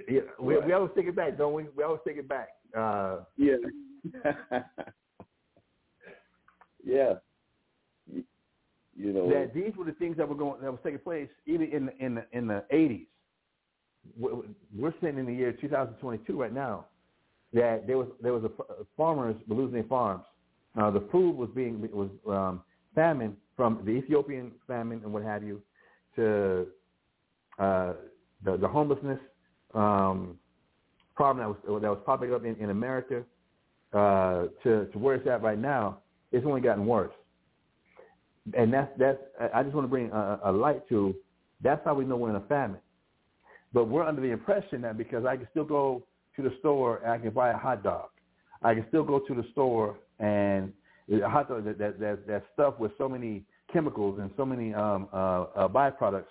yeah, 0.08 0.20
we, 0.40 0.58
we 0.58 0.72
always 0.72 0.90
take 0.96 1.06
it 1.06 1.14
back, 1.16 1.38
don't 1.38 1.54
we? 1.54 1.64
We 1.76 1.84
always 1.84 2.00
take 2.06 2.16
it 2.16 2.28
back. 2.28 2.48
Uh, 2.76 3.20
yeah. 3.36 3.56
yeah. 6.84 7.14
You, 8.96 9.12
know. 9.12 9.28
that 9.28 9.52
these 9.54 9.72
were 9.76 9.84
the 9.84 9.92
things 9.92 10.16
that 10.18 10.28
were 10.28 10.34
going 10.34 10.60
that 10.60 10.70
was 10.70 10.80
taking 10.84 11.00
place 11.00 11.28
even 11.46 11.68
in 11.68 11.90
in 11.98 12.14
the 12.14 12.24
in 12.32 12.46
the 12.46 12.64
eighties. 12.70 13.06
We're 14.16 14.34
we're 14.76 14.94
sitting 15.00 15.18
in 15.18 15.26
the 15.26 15.34
year 15.34 15.52
2022 15.52 16.40
right 16.40 16.52
now. 16.52 16.86
That 17.52 17.86
there 17.86 17.98
was 17.98 18.08
there 18.22 18.32
was 18.32 18.44
a 18.44 18.50
farmers 18.96 19.36
losing 19.48 19.72
their 19.72 19.84
farms. 19.84 20.24
Uh, 20.78 20.90
the 20.90 21.06
food 21.10 21.36
was 21.36 21.48
being 21.54 21.88
was 21.92 22.10
um, 22.28 22.62
famine 22.94 23.36
from 23.56 23.80
the 23.84 23.92
Ethiopian 23.92 24.52
famine 24.66 25.00
and 25.04 25.12
what 25.12 25.22
have 25.22 25.42
you, 25.42 25.60
to 26.16 26.66
uh, 27.58 27.94
the 28.44 28.56
the 28.56 28.68
homelessness 28.68 29.18
um, 29.74 30.38
problem 31.16 31.38
that 31.38 31.48
was 31.48 31.82
that 31.82 31.88
was 31.88 32.00
popping 32.06 32.32
up 32.32 32.44
in, 32.44 32.54
in 32.56 32.70
America 32.70 33.24
uh, 33.92 34.46
to 34.62 34.86
to 34.86 34.98
where 34.98 35.16
it's 35.16 35.26
at 35.26 35.42
right 35.42 35.58
now. 35.58 35.98
It's 36.30 36.46
only 36.46 36.60
gotten 36.60 36.86
worse 36.86 37.12
and 38.52 38.72
that's 38.72 38.90
that's 38.98 39.18
I 39.54 39.62
just 39.62 39.74
want 39.74 39.84
to 39.84 39.90
bring 39.90 40.10
a, 40.10 40.40
a 40.44 40.52
light 40.52 40.86
to 40.90 41.14
that's 41.62 41.80
how 41.84 41.94
we 41.94 42.04
know 42.04 42.16
we're 42.16 42.30
in 42.30 42.36
a 42.36 42.40
famine. 42.40 42.80
But 43.72 43.88
we're 43.88 44.04
under 44.04 44.20
the 44.20 44.30
impression 44.30 44.82
that 44.82 44.98
because 44.98 45.24
I 45.24 45.36
can 45.36 45.48
still 45.50 45.64
go 45.64 46.04
to 46.36 46.42
the 46.42 46.52
store 46.60 46.98
and 46.98 47.10
I 47.10 47.18
can 47.18 47.30
buy 47.30 47.50
a 47.50 47.56
hot 47.56 47.82
dog, 47.82 48.08
I 48.62 48.74
can 48.74 48.84
still 48.88 49.02
go 49.02 49.18
to 49.18 49.34
the 49.34 49.44
store 49.52 49.96
and 50.18 50.72
a 51.10 51.28
hot 51.28 51.48
dog 51.48 51.64
that 51.64 51.78
that 51.78 51.98
that, 52.00 52.26
that 52.26 52.44
stuff 52.52 52.78
with 52.78 52.92
so 52.98 53.08
many 53.08 53.44
chemicals 53.72 54.18
and 54.20 54.30
so 54.36 54.44
many 54.44 54.74
um, 54.74 55.08
uh, 55.12 55.16
uh, 55.16 55.68
byproducts 55.68 56.24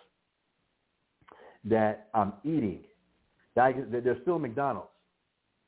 that 1.66 2.07
I'm 2.14 2.34
eating. 2.43 2.82
That, 3.55 3.91
there's 3.91 4.22
still 4.22 4.39
McDonald's, 4.39 4.89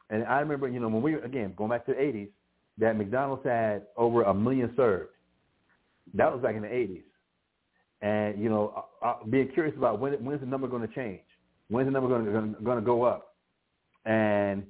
and 0.10 0.24
I 0.26 0.40
remember 0.40 0.68
you 0.68 0.80
know 0.80 0.88
when 0.88 1.02
we 1.02 1.16
again 1.16 1.54
going 1.58 1.72
back 1.72 1.86
to 1.88 1.94
the 1.94 2.00
80s 2.00 2.30
that 2.78 2.98
McDonald's 2.98 3.46
had 3.46 3.84
over 3.98 4.24
a 4.24 4.34
million 4.34 4.72
served. 4.76 5.10
That 6.14 6.32
was 6.32 6.42
back 6.42 6.56
in 6.56 6.62
the 6.62 6.68
80s. 6.68 7.04
And, 8.02 8.42
you 8.42 8.50
know, 8.50 8.86
uh, 9.02 9.06
uh, 9.06 9.16
being 9.30 9.50
curious 9.54 9.76
about 9.78 10.00
when 10.00 10.14
when's 10.24 10.42
the 10.42 10.46
number 10.46 10.68
going 10.68 10.88
to 10.88 10.94
change? 10.94 11.22
When's 11.70 11.88
the 11.88 11.92
number 11.92 12.10
going 12.10 12.26
to, 12.26 12.64
going 12.64 12.80
to 12.80 12.86
go 12.86 13.04
up? 13.04 13.36
And 14.06 14.64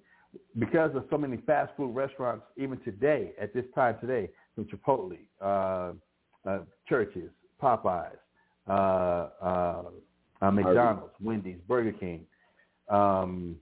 because 0.57 0.95
of 0.95 1.05
so 1.09 1.17
many 1.17 1.37
fast 1.45 1.71
food 1.75 1.93
restaurants, 1.93 2.45
even 2.57 2.79
today, 2.81 3.33
at 3.39 3.53
this 3.53 3.65
time 3.73 3.97
today, 3.99 4.29
from 4.53 4.65
Chipotle, 4.65 5.17
uh, 5.41 5.91
uh, 6.49 6.59
Church's, 6.87 7.31
Popeyes, 7.61 8.11
uh, 8.67 8.71
uh, 8.71 9.83
uh, 10.41 10.51
McDonald's, 10.51 11.13
Wendy's, 11.21 11.59
Burger 11.67 11.91
King, 11.91 12.25
um, 12.89 13.55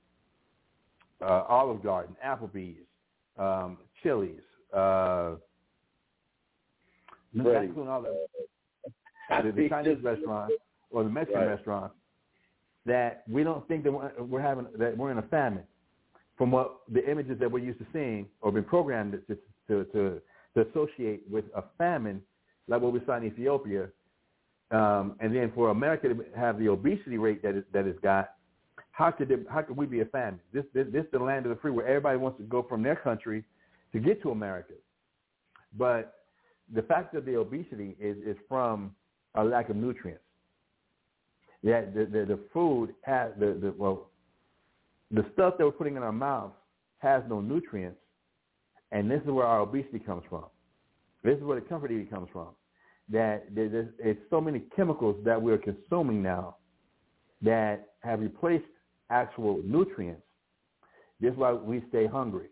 uh, 1.21 1.43
Olive 1.47 1.84
Garden, 1.84 2.15
Applebee's, 2.26 2.86
um, 3.38 3.78
Chili's, 4.01 4.41
uh, 4.76 5.36
Freddy's. 7.41 7.69
including 7.69 7.91
all 7.91 8.01
the, 8.01 9.51
the 9.51 9.69
Chinese 9.69 9.97
restaurants 10.03 10.53
or 10.91 11.03
the 11.03 11.09
Mexican 11.09 11.41
Right. 11.41 11.49
restaurants, 11.49 11.95
that 12.86 13.23
we 13.29 13.43
don't 13.43 13.67
think 13.67 13.84
that 13.84 13.91
we're, 13.91 14.11
we're 14.23 14.41
having 14.41 14.67
that 14.77 14.97
we're 14.97 15.11
in 15.11 15.17
a 15.17 15.23
famine 15.23 15.63
from 16.38 16.51
what 16.51 16.81
the 16.91 17.09
images 17.09 17.39
that 17.39 17.49
we're 17.49 17.59
used 17.59 17.79
to 17.79 17.86
seeing 17.93 18.27
or 18.41 18.51
been 18.51 18.63
programmed 18.63 19.19
to 19.27 19.38
to 19.67 19.84
to, 19.91 20.21
to 20.55 20.69
associate 20.69 21.23
with 21.29 21.45
a 21.55 21.63
famine 21.77 22.21
like 22.67 22.81
what 22.81 22.93
we 22.93 23.01
saw 23.05 23.17
in 23.17 23.25
Ethiopia, 23.25 23.88
um, 24.71 25.15
and 25.19 25.36
then 25.36 25.51
for 25.53 25.69
America 25.69 26.09
to 26.09 26.25
have 26.36 26.57
the 26.59 26.67
obesity 26.69 27.17
rate 27.17 27.41
that 27.43 27.55
it, 27.55 27.73
that 27.73 27.86
it's 27.86 27.99
got, 27.99 28.31
how 28.91 29.11
could 29.11 29.29
it, 29.31 29.45
how 29.49 29.61
could 29.61 29.75
we 29.75 29.86
be 29.86 30.01
a 30.01 30.05
famine? 30.05 30.39
This, 30.53 30.63
this 30.73 30.88
this 30.91 31.03
is 31.03 31.11
the 31.11 31.19
land 31.19 31.45
of 31.45 31.49
the 31.49 31.61
free 31.61 31.71
where 31.71 31.88
everybody 31.88 32.17
wants 32.17 32.38
to 32.39 32.43
go 32.43 32.63
from 32.63 32.81
their 32.84 32.95
country 32.95 33.43
to 33.91 33.99
get 33.99 34.21
to 34.23 34.31
America, 34.31 34.73
but 35.77 36.22
the 36.74 36.82
fact 36.84 37.16
of 37.16 37.26
the 37.26 37.36
obesity 37.38 37.95
is 37.99 38.18
is 38.26 38.38
from 38.47 38.95
a 39.36 39.43
lack 39.43 39.70
of 39.70 39.76
nutrients. 39.76 40.24
Yeah, 41.61 41.82
the 41.82 42.05
the, 42.05 42.26
the 42.26 42.39
food 42.53 42.93
has 43.03 43.32
the, 43.39 43.57
the 43.61 43.74
well, 43.78 44.09
the 45.11 45.26
stuff 45.34 45.55
that 45.57 45.66
we're 45.66 45.72
putting 45.72 45.95
in 45.97 46.03
our 46.03 46.11
mouths 46.11 46.53
has 46.99 47.24
no 47.28 47.41
nutrients, 47.41 47.99
and 48.91 49.09
this 49.09 49.22
is 49.22 49.28
where 49.28 49.45
our 49.45 49.59
obesity 49.61 49.99
comes 49.99 50.24
from. 50.30 50.45
This 51.24 51.38
is 51.38 51.43
where 51.43 51.59
the 51.59 51.66
comfort 51.66 51.91
eating 51.91 52.07
comes 52.07 52.30
from. 52.32 52.49
That 53.09 53.53
there- 53.53 53.70
there's 53.70 53.89
it's 53.99 54.22
so 54.30 54.39
many 54.39 54.61
chemicals 54.76 55.24
that 55.26 55.41
we're 55.41 55.57
consuming 55.57 56.22
now 56.24 56.57
that 57.41 57.95
have 57.99 58.22
replaced 58.22 58.66
actual 59.09 59.61
nutrients, 59.64 60.24
this 61.20 61.32
is 61.32 61.38
why 61.38 61.53
we 61.53 61.84
stay 61.89 62.07
hungry. 62.07 62.47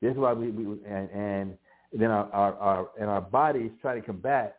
This 0.00 0.12
is 0.12 0.18
why 0.18 0.32
we, 0.32 0.50
we 0.50 0.64
and, 0.84 1.10
and 1.10 1.58
then 1.92 2.10
our, 2.10 2.30
our, 2.32 2.54
our 2.54 2.88
and 2.98 3.08
our 3.10 3.20
bodies 3.20 3.70
try 3.80 3.94
to 3.94 4.00
combat 4.00 4.58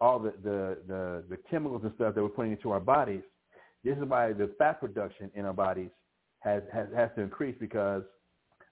all 0.00 0.18
the, 0.18 0.34
the, 0.42 0.78
the, 0.86 1.24
the 1.30 1.38
chemicals 1.50 1.82
and 1.84 1.92
stuff 1.94 2.14
that 2.14 2.22
we're 2.22 2.28
putting 2.28 2.52
into 2.52 2.70
our 2.70 2.80
bodies. 2.80 3.22
This 3.84 3.96
is 3.96 4.04
why 4.04 4.32
the 4.32 4.50
fat 4.58 4.80
production 4.80 5.30
in 5.34 5.44
our 5.44 5.52
bodies 5.52 5.90
has, 6.40 6.62
has, 6.72 6.88
has 6.94 7.10
to 7.16 7.22
increase 7.22 7.56
because 7.58 8.02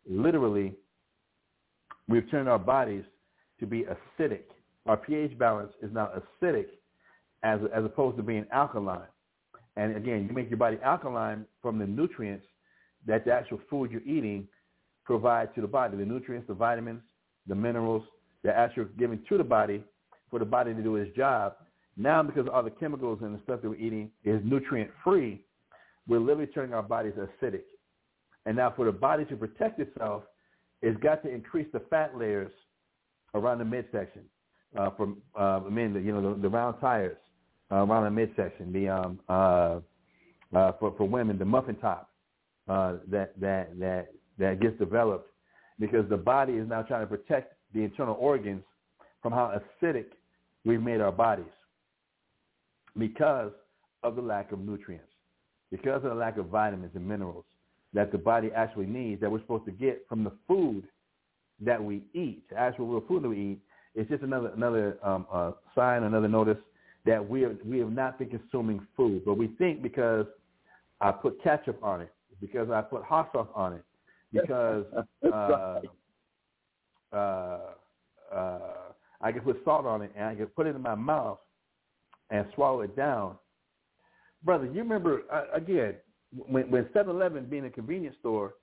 literally 0.09 0.75
we've 2.09 2.29
turned 2.31 2.49
our 2.49 2.59
bodies 2.59 3.05
to 3.61 3.67
be 3.67 3.85
acidic. 3.85 4.43
Our 4.87 4.97
pH 4.97 5.39
balance 5.39 5.73
is 5.83 5.91
now 5.93 6.11
acidic 6.43 6.67
as, 7.43 7.61
as 7.75 7.85
opposed 7.85 8.17
to 8.17 8.23
being 8.23 8.47
alkaline. 8.53 9.09
And 9.77 9.97
again, 9.97 10.27
you 10.29 10.35
make 10.35 10.51
your 10.51 10.59
body 10.59 10.79
alkaline 10.83 11.47
from 11.63 11.79
the 11.79 11.87
nutrients 11.87 12.45
that 13.07 13.25
the 13.25 13.33
actual 13.33 13.61
food 13.71 13.91
you're 13.91 14.03
eating 14.03 14.49
provides 15.05 15.51
to 15.55 15.61
the 15.61 15.67
body, 15.67 15.97
the 15.97 16.05
nutrients, 16.05 16.49
the 16.49 16.55
vitamins, 16.55 17.03
the 17.51 17.55
minerals 17.55 18.05
that 18.45 18.55
actually 18.57 18.85
are 18.85 18.93
given 18.99 19.23
to 19.29 19.37
the 19.37 19.45
body 19.45 19.85
for 20.31 20.39
the 20.39 20.45
body 20.45 20.73
to 20.73 20.83
do 20.83 20.97
its 20.97 21.15
job. 21.15 21.55
Now, 21.97 22.23
because 22.23 22.47
all 22.51 22.63
the 22.63 22.71
chemicals 22.71 23.19
and 23.21 23.35
the 23.35 23.41
stuff 23.43 23.61
that 23.61 23.69
we're 23.69 23.75
eating 23.75 24.11
is 24.25 24.41
nutrient 24.45 24.91
free, 25.05 25.43
we're 26.09 26.21
literally 26.21 26.47
turning 26.47 26.73
our 26.73 26.83
bodies 26.83 27.13
acidic. 27.19 27.65
And 28.47 28.57
now 28.57 28.73
for 28.75 28.87
the 28.87 28.93
body 28.93 29.27
to 29.27 29.37
protect 29.37 29.81
itself, 29.81 30.23
it's 30.81 30.99
got 31.03 31.23
to 31.25 31.29
increase 31.29 31.67
the 31.73 31.81
fat 31.91 32.17
layers 32.17 32.53
around 33.35 33.59
the 33.59 33.65
midsection. 33.65 34.23
Uh, 34.79 34.91
from 34.91 35.21
uh, 35.39 35.61
you 35.69 36.13
know, 36.13 36.35
the, 36.35 36.43
the 36.43 36.49
round 36.49 36.77
tires 36.81 37.19
uh, 37.73 37.85
around 37.85 38.05
the 38.05 38.11
midsection. 38.11 38.73
The 38.73 38.89
um, 38.89 39.21
uh, 39.29 39.81
uh, 40.57 40.73
for 40.79 40.95
for 40.97 41.05
women, 41.05 41.39
the 41.39 41.45
muffin 41.45 41.75
top 41.75 42.11
uh, 42.69 42.95
that 43.09 43.39
that 43.41 43.79
that 43.81 44.13
that 44.39 44.61
gets 44.61 44.79
developed 44.79 45.30
because 45.81 46.09
the 46.09 46.17
body 46.17 46.53
is 46.53 46.69
now 46.69 46.83
trying 46.83 47.01
to 47.01 47.07
protect 47.07 47.55
the 47.75 47.83
internal 47.83 48.17
organs 48.21 48.63
from 49.23 49.33
how 49.33 49.59
acidic 49.83 50.07
we've 50.65 50.83
made 50.83 51.01
our 51.01 51.11
bodies 51.11 51.45
because 52.99 53.51
of 54.03 54.15
the 54.17 54.23
lack 54.23 54.53
of 54.53 54.61
nutrients, 54.61 55.11
because 55.71 55.97
of 56.05 56.11
the 56.11 56.15
lack 56.15 56.37
of 56.37 56.47
vitamins 56.47 56.93
and 56.95 57.07
minerals 57.07 57.45
that 57.93 58.13
the 58.13 58.19
body 58.19 58.51
actually 58.55 58.87
needs 58.87 59.21
that 59.21 59.31
we're 59.31 59.41
supposed 59.41 59.65
to 59.65 59.73
get 59.73 60.05
from 60.09 60.23
the 60.23 60.33
food 60.47 60.85
that 61.61 61.83
we 61.83 62.03
eat, 62.15 62.49
the 62.51 62.57
actual 62.59 62.87
real 62.87 63.05
food 63.09 63.23
that 63.25 63.29
we 63.29 63.39
eat. 63.39 63.59
It's 63.95 64.09
just 64.09 64.23
another 64.23 64.53
another 64.55 64.99
um, 65.03 65.27
uh, 65.33 65.53
sign, 65.75 66.05
another 66.05 66.29
notice 66.29 66.59
that 67.07 67.27
we 67.27 67.45
are, 67.45 67.57
we 67.65 67.79
have 67.79 67.91
not 67.91 68.19
been 68.19 68.29
consuming 68.29 68.87
food, 68.97 69.23
but 69.25 69.35
we 69.35 69.49
think 69.59 69.83
because 69.83 70.27
I 71.01 71.11
put 71.11 71.43
ketchup 71.43 71.83
on 71.83 72.03
it, 72.03 72.13
because 72.41 72.71
I 72.71 72.83
put 72.83 73.03
hot 73.03 73.31
sauce 73.33 73.49
on 73.55 73.73
it, 73.73 73.85
because 74.33 74.85
uh, 75.33 75.81
uh, 77.13 77.59
uh, 78.33 78.59
I 79.21 79.33
can 79.33 79.41
put 79.43 79.61
salt 79.65 79.87
on 79.87 80.03
it 80.03 80.13
and 80.17 80.25
I 80.25 80.35
can 80.35 80.47
put 80.47 80.67
it 80.67 80.77
in 80.77 80.83
my 80.83 80.95
mouth 80.95 81.39
and 82.31 82.47
swallow 82.55 82.83
it 82.83 82.97
down. 82.97 83.37
Brother, 84.45 84.67
you 84.67 84.79
remember 84.79 85.23
uh, 85.33 85.45
again 85.53 85.95
when 86.33 86.71
when 86.71 86.85
7-Eleven 86.85 87.47
being 87.47 87.65
a 87.65 87.71
convenience 87.71 88.17
store, 88.21 88.55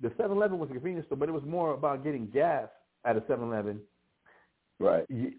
the 0.00 0.08
7-Eleven 0.10 0.58
was 0.58 0.68
a 0.70 0.74
convenience 0.74 1.06
store, 1.06 1.18
but 1.18 1.28
it 1.28 1.32
was 1.32 1.44
more 1.44 1.74
about 1.74 2.04
getting 2.04 2.26
gas 2.26 2.68
at 3.04 3.16
a 3.16 3.20
7-Eleven. 3.22 3.80
Right. 4.78 5.04
You, 5.08 5.32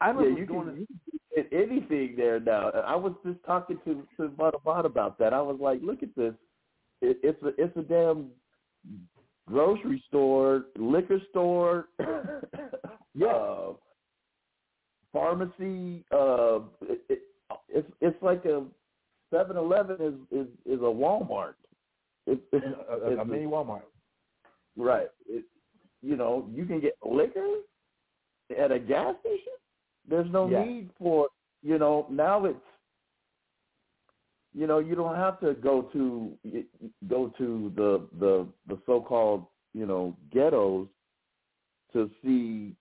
I 0.00 0.08
remember 0.08 0.30
yeah, 0.30 0.38
you 0.38 0.46
going 0.46 0.66
can, 0.66 0.74
to, 0.74 0.80
you 0.80 0.86
can 0.86 1.50
get 1.50 1.52
anything 1.52 2.14
there 2.16 2.40
now. 2.40 2.70
I 2.70 2.96
was 2.96 3.12
just 3.24 3.38
talking 3.44 3.78
to 3.84 4.06
to 4.16 4.28
Butterbot 4.28 4.84
about 4.84 5.18
that. 5.18 5.32
I 5.32 5.40
was 5.40 5.58
like, 5.60 5.80
look 5.82 6.02
at 6.02 6.14
this. 6.16 6.34
It, 7.00 7.18
it's 7.22 7.42
a 7.42 7.48
it's 7.58 7.76
a 7.76 7.82
damn 7.82 8.28
grocery 9.48 10.02
store, 10.08 10.66
liquor 10.76 11.18
store, 11.30 11.88
Yeah. 13.14 13.26
uh, 13.28 13.72
pharmacy. 15.12 16.04
Uh, 16.10 16.60
it, 16.82 17.00
it, 17.08 17.22
it's 17.68 17.88
it's 18.00 18.22
like 18.22 18.44
a 18.46 18.64
Seven 19.30 19.56
Eleven 19.56 19.96
is 20.00 20.14
is 20.40 20.46
is 20.66 20.80
a 20.80 20.84
Walmart. 20.84 21.54
It, 22.26 22.40
it's, 22.52 22.64
a, 22.90 22.94
a, 22.94 23.18
a 23.18 23.24
mini 23.24 23.46
Walmart. 23.46 23.82
right. 24.76 25.08
It, 25.28 25.44
you 26.02 26.16
know, 26.16 26.48
you 26.52 26.64
can 26.64 26.80
get 26.80 26.96
liquor 27.04 27.58
at 28.58 28.72
a 28.72 28.78
gas 28.78 29.14
station. 29.20 29.52
There's 30.08 30.30
no 30.30 30.48
Yeah. 30.48 30.64
need 30.64 30.90
for 30.98 31.28
you 31.62 31.78
know 31.78 32.06
now 32.10 32.44
it's 32.46 32.58
you 34.54 34.66
know 34.66 34.78
you 34.78 34.94
don't 34.94 35.16
have 35.16 35.40
to 35.40 35.54
go 35.54 35.82
to 35.92 36.36
go 37.08 37.32
to 37.38 37.72
the 37.76 38.06
the 38.18 38.46
the 38.68 38.78
so-called 38.86 39.46
you 39.72 39.86
know 39.86 40.16
ghettos 40.32 40.88
to 41.92 42.10
see 42.22 42.74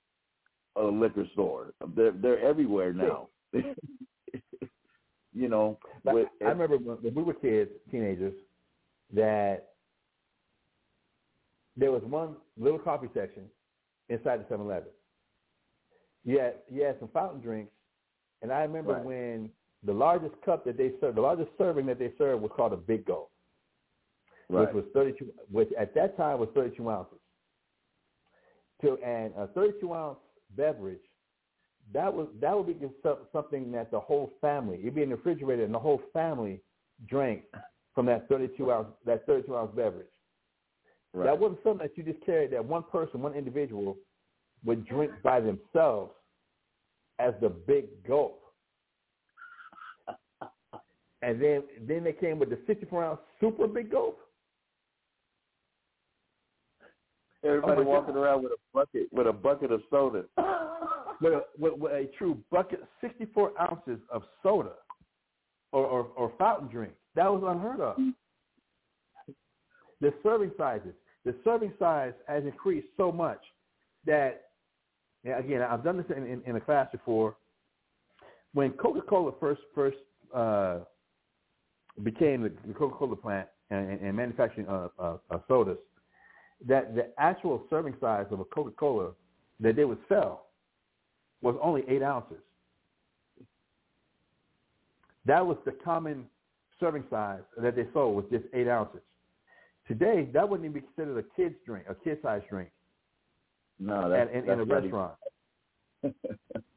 a 0.77 0.83
liquor 0.83 1.25
store. 1.33 1.73
They're 1.95 2.11
they're 2.11 2.39
everywhere 2.39 2.93
now. 2.93 3.27
you 5.33 5.47
know, 5.47 5.77
with, 6.03 6.27
I 6.41 6.49
remember 6.49 6.77
when, 6.77 7.13
we 7.13 7.23
were 7.23 7.33
kids, 7.33 7.71
teenagers, 7.89 8.33
that 9.13 9.69
there 11.77 11.91
was 11.91 12.03
one 12.03 12.35
little 12.57 12.79
coffee 12.79 13.09
section 13.13 13.43
inside 14.09 14.41
the 14.41 14.53
7-Eleven. 14.55 14.89
You 16.23 16.39
had, 16.39 16.55
you 16.69 16.83
had 16.83 16.99
some 16.99 17.09
fountain 17.09 17.41
drinks, 17.41 17.71
and 18.41 18.51
I 18.51 18.61
remember 18.61 18.93
Right. 18.93 19.05
when 19.05 19.49
the 19.83 19.93
largest 19.93 20.35
cup 20.45 20.65
that 20.65 20.77
they 20.77 20.91
served, 20.99 21.17
the 21.17 21.21
largest 21.21 21.49
serving 21.57 21.85
that 21.87 21.99
they 21.99 22.11
served 22.17 22.41
was 22.41 22.51
called 22.55 22.73
a 22.73 22.77
Big 22.77 23.05
Go, 23.05 23.29
right. 24.49 24.73
which 24.73 24.83
was 24.83 24.85
32, 24.93 25.25
which 25.51 25.69
at 25.79 25.95
that 25.95 26.15
time 26.17 26.39
was 26.39 26.49
32 26.53 26.89
ounces. 26.89 27.17
To, 28.81 28.97
and 29.05 29.31
a 29.37 29.47
32 29.47 29.93
ounce 29.93 30.17
beverage, 30.55 31.01
that 31.93 32.13
was 32.13 32.27
that 32.39 32.55
would 32.55 32.67
be 32.67 32.87
something 33.31 33.71
that 33.71 33.91
the 33.91 33.99
whole 33.99 34.31
family, 34.39 34.79
it'd 34.79 34.95
be 34.95 35.03
in 35.03 35.09
the 35.09 35.15
refrigerator, 35.15 35.63
and 35.63 35.73
the 35.73 35.79
whole 35.79 36.01
family 36.13 36.61
drank 37.07 37.43
from 37.93 38.05
that 38.05 38.27
32 38.29 38.71
ounce 38.71 38.87
that 39.05 39.25
32 39.25 39.55
ounce 39.55 39.71
beverage. 39.75 40.07
right. 41.13 41.25
That 41.25 41.39
wasn't 41.39 41.59
something 41.63 41.87
that 41.87 41.97
you 41.97 42.03
just 42.03 42.25
carried 42.25 42.51
that 42.51 42.63
one 42.63 42.83
person, 42.91 43.21
one 43.21 43.33
individual 43.33 43.97
would 44.63 44.85
drink 44.87 45.11
by 45.23 45.41
themselves 45.41 46.13
as 47.19 47.33
the 47.41 47.49
big 47.49 47.85
gulp. 48.07 48.41
And 51.21 51.41
then 51.41 51.63
then 51.87 52.03
they 52.03 52.13
came 52.13 52.39
with 52.39 52.49
the 52.49 52.59
64 52.67 53.03
ounce 53.03 53.19
super 53.39 53.67
big 53.67 53.91
gulp. 53.91 54.19
Everybody 57.43 57.81
Oh 57.81 57.85
walking 57.85 58.13
God. 58.13 58.19
around 58.19 58.43
with 58.43 58.51
a 58.53 58.57
bucket 58.73 59.07
with 59.11 59.27
a 59.27 59.33
bucket 59.33 59.71
of 59.71 59.81
soda. 59.89 60.25
with 61.21 61.33
a, 61.33 61.41
with, 61.57 61.73
with 61.77 61.91
a 61.91 62.09
true 62.17 62.37
bucket, 62.51 62.83
64 62.99 63.51
ounces 63.61 63.99
of 64.11 64.23
soda 64.41 64.73
or, 65.71 65.85
or, 65.85 66.07
or 66.15 66.33
fountain 66.37 66.67
drink. 66.67 66.93
That 67.15 67.31
was 67.31 67.43
unheard 67.45 67.79
of. 67.79 67.95
The 70.01 70.13
serving 70.23 70.51
sizes, 70.57 70.93
the 71.25 71.35
serving 71.43 71.73
size 71.77 72.13
has 72.27 72.43
increased 72.43 72.87
so 72.97 73.11
much 73.11 73.41
that, 74.05 74.45
again, 75.23 75.61
I've 75.61 75.83
done 75.83 75.97
this 75.97 76.07
in, 76.15 76.25
in, 76.25 76.41
in 76.45 76.55
a 76.55 76.61
class 76.61 76.87
before. 76.91 77.35
When 78.53 78.71
Coca-Cola 78.71 79.33
first 79.39 79.61
first 79.73 79.97
uh, 80.35 80.79
became 82.03 82.43
the, 82.43 82.51
the 82.67 82.73
Coca-Cola 82.73 83.15
plant 83.15 83.47
and, 83.69 83.89
and, 83.89 84.01
and 84.01 84.15
manufacturing 84.15 84.67
uh, 84.67 84.87
uh, 84.99 85.17
uh, 85.29 85.39
sodas, 85.47 85.77
that 86.67 86.95
the 86.95 87.09
actual 87.17 87.65
serving 87.69 87.95
size 87.99 88.25
of 88.31 88.39
a 88.39 88.45
Coca-Cola 88.45 89.11
that 89.59 89.75
they 89.75 89.85
would 89.85 89.99
sell 90.09 90.47
was 91.41 91.55
only 91.61 91.83
eight 91.87 92.03
ounces. 92.03 92.37
That 95.25 95.45
was 95.45 95.57
the 95.65 95.71
common 95.71 96.25
serving 96.79 97.03
size 97.09 97.41
that 97.57 97.75
they 97.75 97.85
sold 97.93 98.15
was 98.15 98.25
just 98.31 98.45
eight 98.53 98.67
ounces. 98.67 99.01
Today, 99.87 100.27
that 100.33 100.47
wouldn't 100.47 100.69
even 100.69 100.81
be 100.81 100.87
considered 100.87 101.17
a 101.17 101.35
kid's 101.35 101.55
drink, 101.65 101.85
a 101.89 101.95
kid-sized 101.95 102.47
drink 102.49 102.69
No, 103.79 104.09
that's, 104.09 104.29
at, 104.29 104.35
in, 104.35 104.45
that's 104.45 104.61
in 104.61 104.71
a 104.71 104.73
restaurant. 104.73 105.13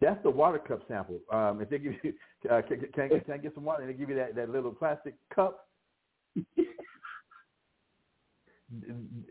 That's 0.00 0.22
the 0.22 0.30
water 0.30 0.58
cup 0.58 0.82
sample. 0.88 1.20
Um, 1.32 1.60
if 1.60 1.70
they 1.70 1.78
give 1.78 1.94
you, 2.02 2.12
uh, 2.50 2.62
can, 2.62 2.80
can, 2.80 2.88
can, 2.92 3.02
I 3.04 3.08
get, 3.08 3.24
can 3.24 3.34
I 3.34 3.38
get 3.38 3.54
some 3.54 3.64
water? 3.64 3.82
And 3.82 3.90
they 3.92 3.98
give 3.98 4.10
you 4.10 4.16
that, 4.16 4.34
that 4.36 4.50
little 4.50 4.72
plastic 4.72 5.14
cup. 5.34 5.68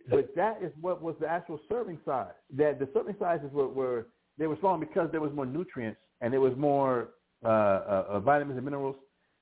but 0.09 0.35
that 0.35 0.59
is 0.61 0.71
what 0.81 1.01
was 1.01 1.15
the 1.19 1.27
actual 1.27 1.59
serving 1.69 1.99
size. 2.05 2.33
That 2.57 2.79
the 2.79 2.87
serving 2.93 3.15
sizes 3.19 3.51
were, 3.51 3.67
were 3.67 4.07
they 4.37 4.47
were 4.47 4.57
small 4.59 4.77
because 4.77 5.09
there 5.11 5.21
was 5.21 5.31
more 5.33 5.45
nutrients 5.45 5.99
and 6.21 6.33
there 6.33 6.41
was 6.41 6.53
more 6.57 7.09
uh, 7.43 7.47
uh, 7.47 8.05
uh, 8.09 8.19
vitamins 8.19 8.57
and 8.57 8.65
minerals 8.65 8.95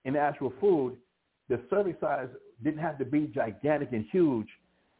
in 0.05 0.13
the 0.13 0.19
actual 0.19 0.53
food. 0.59 0.97
The 1.49 1.61
serving 1.69 1.95
size 2.01 2.27
didn't 2.63 2.79
have 2.79 2.97
to 2.97 3.05
be 3.05 3.31
gigantic 3.33 3.89
and 3.91 4.05
huge 4.11 4.47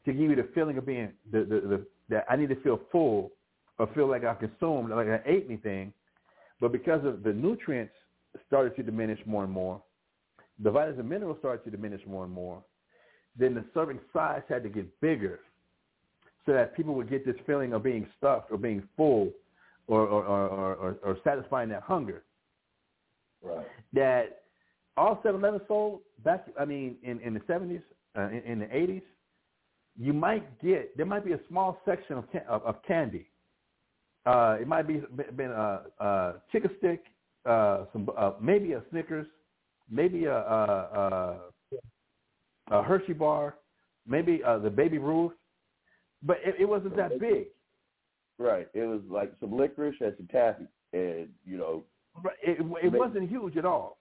to 0.06 0.14
give 0.14 0.22
you 0.22 0.36
the 0.36 0.50
feeling 0.54 0.78
of 0.78 0.86
being 0.86 1.12
the, 1.32 1.40
the, 1.40 1.46
the 1.68 1.86
that 2.10 2.26
I 2.30 2.36
need 2.36 2.50
to 2.50 2.56
feel 2.62 2.80
full 2.92 3.32
or 3.80 3.88
feel 3.96 4.08
like 4.08 4.24
I 4.24 4.34
consumed, 4.36 4.90
like 4.90 5.08
I 5.08 5.22
ate 5.26 5.46
anything. 5.48 5.94
But 6.64 6.72
because 6.72 7.04
of 7.04 7.24
the 7.24 7.34
nutrients 7.34 7.92
started 8.48 8.74
to 8.78 8.84
diminish 8.84 9.20
more 9.26 9.44
and 9.44 9.52
more, 9.52 9.84
the 10.60 10.72
vitamins 10.72 10.98
and 10.98 11.10
minerals 11.10 11.38
started 11.40 11.62
to 11.66 11.70
diminish 11.70 12.00
more 12.08 12.24
and 12.24 12.32
more, 12.32 12.64
then 13.38 13.54
the 13.54 13.66
serving 13.74 14.00
size 14.14 14.44
had 14.48 14.64
to 14.64 14.70
get 14.70 15.02
bigger 15.02 15.42
so 16.46 16.54
that 16.54 16.74
people 16.74 16.96
would 16.96 17.10
get 17.10 17.26
this 17.26 17.36
feeling 17.46 17.74
of 17.74 17.84
being 17.84 18.08
stuffed 18.18 18.50
or 18.50 18.58
being 18.58 18.82
full 18.96 19.30
or, 19.88 20.08
or, 20.08 20.24
or, 20.24 20.76
or, 20.76 20.98
or 21.04 21.18
satisfying 21.26 21.68
that 21.68 21.82
hunger. 21.82 22.24
Right. 23.42 23.68
That 23.92 24.44
all 24.96 25.22
7-Eleven 25.22 25.60
sold 25.68 26.00
back, 26.24 26.46
I 26.58 26.64
mean, 26.64 26.96
in, 27.04 27.20
in 27.20 27.34
the 27.34 27.42
70s, 27.42 27.82
uh, 28.18 28.30
in, 28.30 28.42
in 28.44 28.60
the 28.60 28.68
80s, 28.68 29.02
you 30.00 30.14
might 30.14 30.62
get, 30.62 30.96
there 30.96 31.06
might 31.06 31.26
be 31.26 31.34
a 31.34 31.40
small 31.50 31.82
section 31.84 32.16
of, 32.16 32.32
ca- 32.32 32.48
of, 32.48 32.64
of 32.64 32.76
candy. 32.88 33.28
Uh, 34.26 34.58
it 34.60 34.68
might 34.68 34.88
be 34.88 35.02
been 35.36 35.52
a, 35.52 35.82
a 36.00 36.34
chicken 36.52 36.72
stick, 36.78 37.04
uh, 37.46 37.86
some 37.92 38.10
uh, 38.18 38.32
maybe 38.42 38.74
a 38.74 38.82
Snickers, 38.90 39.28
maybe 39.90 40.26
a, 40.26 40.38
a, 40.38 41.40
a, 42.72 42.78
a 42.80 42.84
Hershey 42.84 43.14
bar, 43.14 43.56
maybe 44.08 44.42
uh, 44.44 44.60
the 44.60 44.70
Baby 44.70 44.98
Ruth, 44.98 45.34
but 46.22 46.38
it, 46.46 46.56
it 46.60 46.66
wasn't 46.66 46.96
that 46.96 47.20
big. 47.20 47.48
Right. 48.40 48.68
It 48.74 48.84
was 48.84 49.02
like 49.10 49.34
some 49.40 49.56
licorice 49.58 49.96
and 50.00 50.14
some 50.18 50.28
taffy, 50.28 50.68
and 50.94 51.28
you 51.46 51.58
know, 51.58 51.84
But 52.22 52.34
It, 52.42 52.60
it 52.84 52.92
wasn't 52.92 53.30
huge 53.30 53.58
at 53.58 53.66
all. 53.66 53.98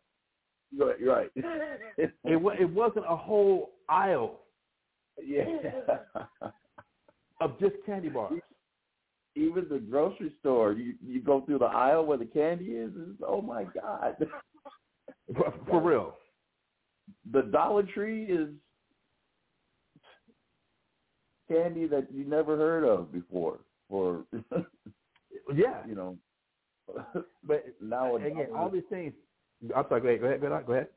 right. 0.78 0.96
right. 1.04 1.30
It 1.98 2.14
it 2.24 2.70
wasn't 2.70 3.04
a 3.08 3.16
whole 3.16 3.72
aisle 3.88 4.40
yeah. 5.22 5.44
of 7.40 7.58
just 7.60 7.74
candy 7.84 8.08
bars. 8.08 8.40
Even 9.34 9.66
the 9.70 9.78
grocery 9.78 10.32
store, 10.40 10.72
you 10.72 10.94
you 11.04 11.20
go 11.22 11.40
through 11.42 11.58
the 11.60 11.64
aisle 11.64 12.04
where 12.04 12.18
the 12.18 12.24
candy 12.26 12.72
is. 12.72 12.90
Oh 13.26 13.40
my 13.40 13.64
God. 13.64 14.16
For, 15.34 15.54
for 15.68 15.80
real. 15.82 16.16
the 17.32 17.42
Dollar 17.42 17.82
Tree 17.84 18.24
is 18.24 18.48
candy 21.50 21.86
that 21.86 22.08
you 22.12 22.24
never 22.24 22.56
heard 22.56 22.84
of 22.84 23.12
before. 23.12 23.60
For 23.88 24.24
Yeah. 25.54 25.84
you 25.86 25.94
know, 25.94 26.16
But 27.44 27.64
now 27.80 28.12
a 28.12 28.16
again, 28.16 28.46
dollar- 28.48 28.56
all 28.58 28.68
these 28.70 28.82
things. 28.90 29.12
I'm 29.74 29.84
sorry. 29.88 30.00
Go 30.00 30.08
ahead. 30.08 30.20
Go 30.20 30.26
ahead. 30.26 30.40
Go 30.40 30.46
ahead. 30.52 30.66
Go 30.66 30.72
ahead. 30.74 30.88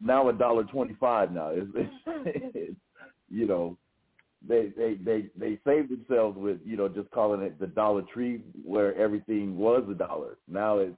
now 0.00 0.28
a 0.28 0.32
dollar 0.32 0.64
twenty 0.64 0.94
five 1.00 1.30
now. 1.32 1.50
is 1.50 1.66
you 3.28 3.46
know, 3.46 3.76
they 4.46 4.72
they 4.76 4.94
they 4.94 5.26
they 5.36 5.58
saved 5.66 5.90
themselves 5.90 6.38
with 6.38 6.58
you 6.64 6.76
know 6.76 6.88
just 6.88 7.10
calling 7.10 7.42
it 7.42 7.58
the 7.60 7.66
Dollar 7.66 8.02
Tree 8.12 8.42
where 8.64 8.96
everything 8.96 9.58
was 9.58 9.84
a 9.90 9.94
dollar. 9.94 10.38
Now 10.48 10.78
it's 10.78 10.96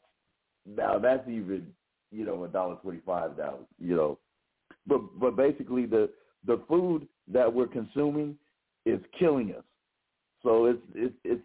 now 0.67 0.99
that's 0.99 1.29
even 1.29 1.67
you 2.11 2.25
know 2.25 2.45
a 2.45 2.49
dollar 2.49 2.77
twenty 2.77 3.01
five 3.05 3.37
now. 3.37 3.59
You 3.81 3.97
know, 3.97 4.19
but 4.87 5.01
but 5.19 5.37
basically 5.37 5.87
the 5.87 6.11
the 6.47 6.61
food 6.69 7.09
that 7.33 7.53
we're 7.53 7.67
consuming 7.67 8.37
is 8.87 9.01
killing 9.19 9.55
us. 9.57 9.65
So 10.43 10.67
it's 10.67 10.83
it's 10.95 11.15
it's 11.25 11.43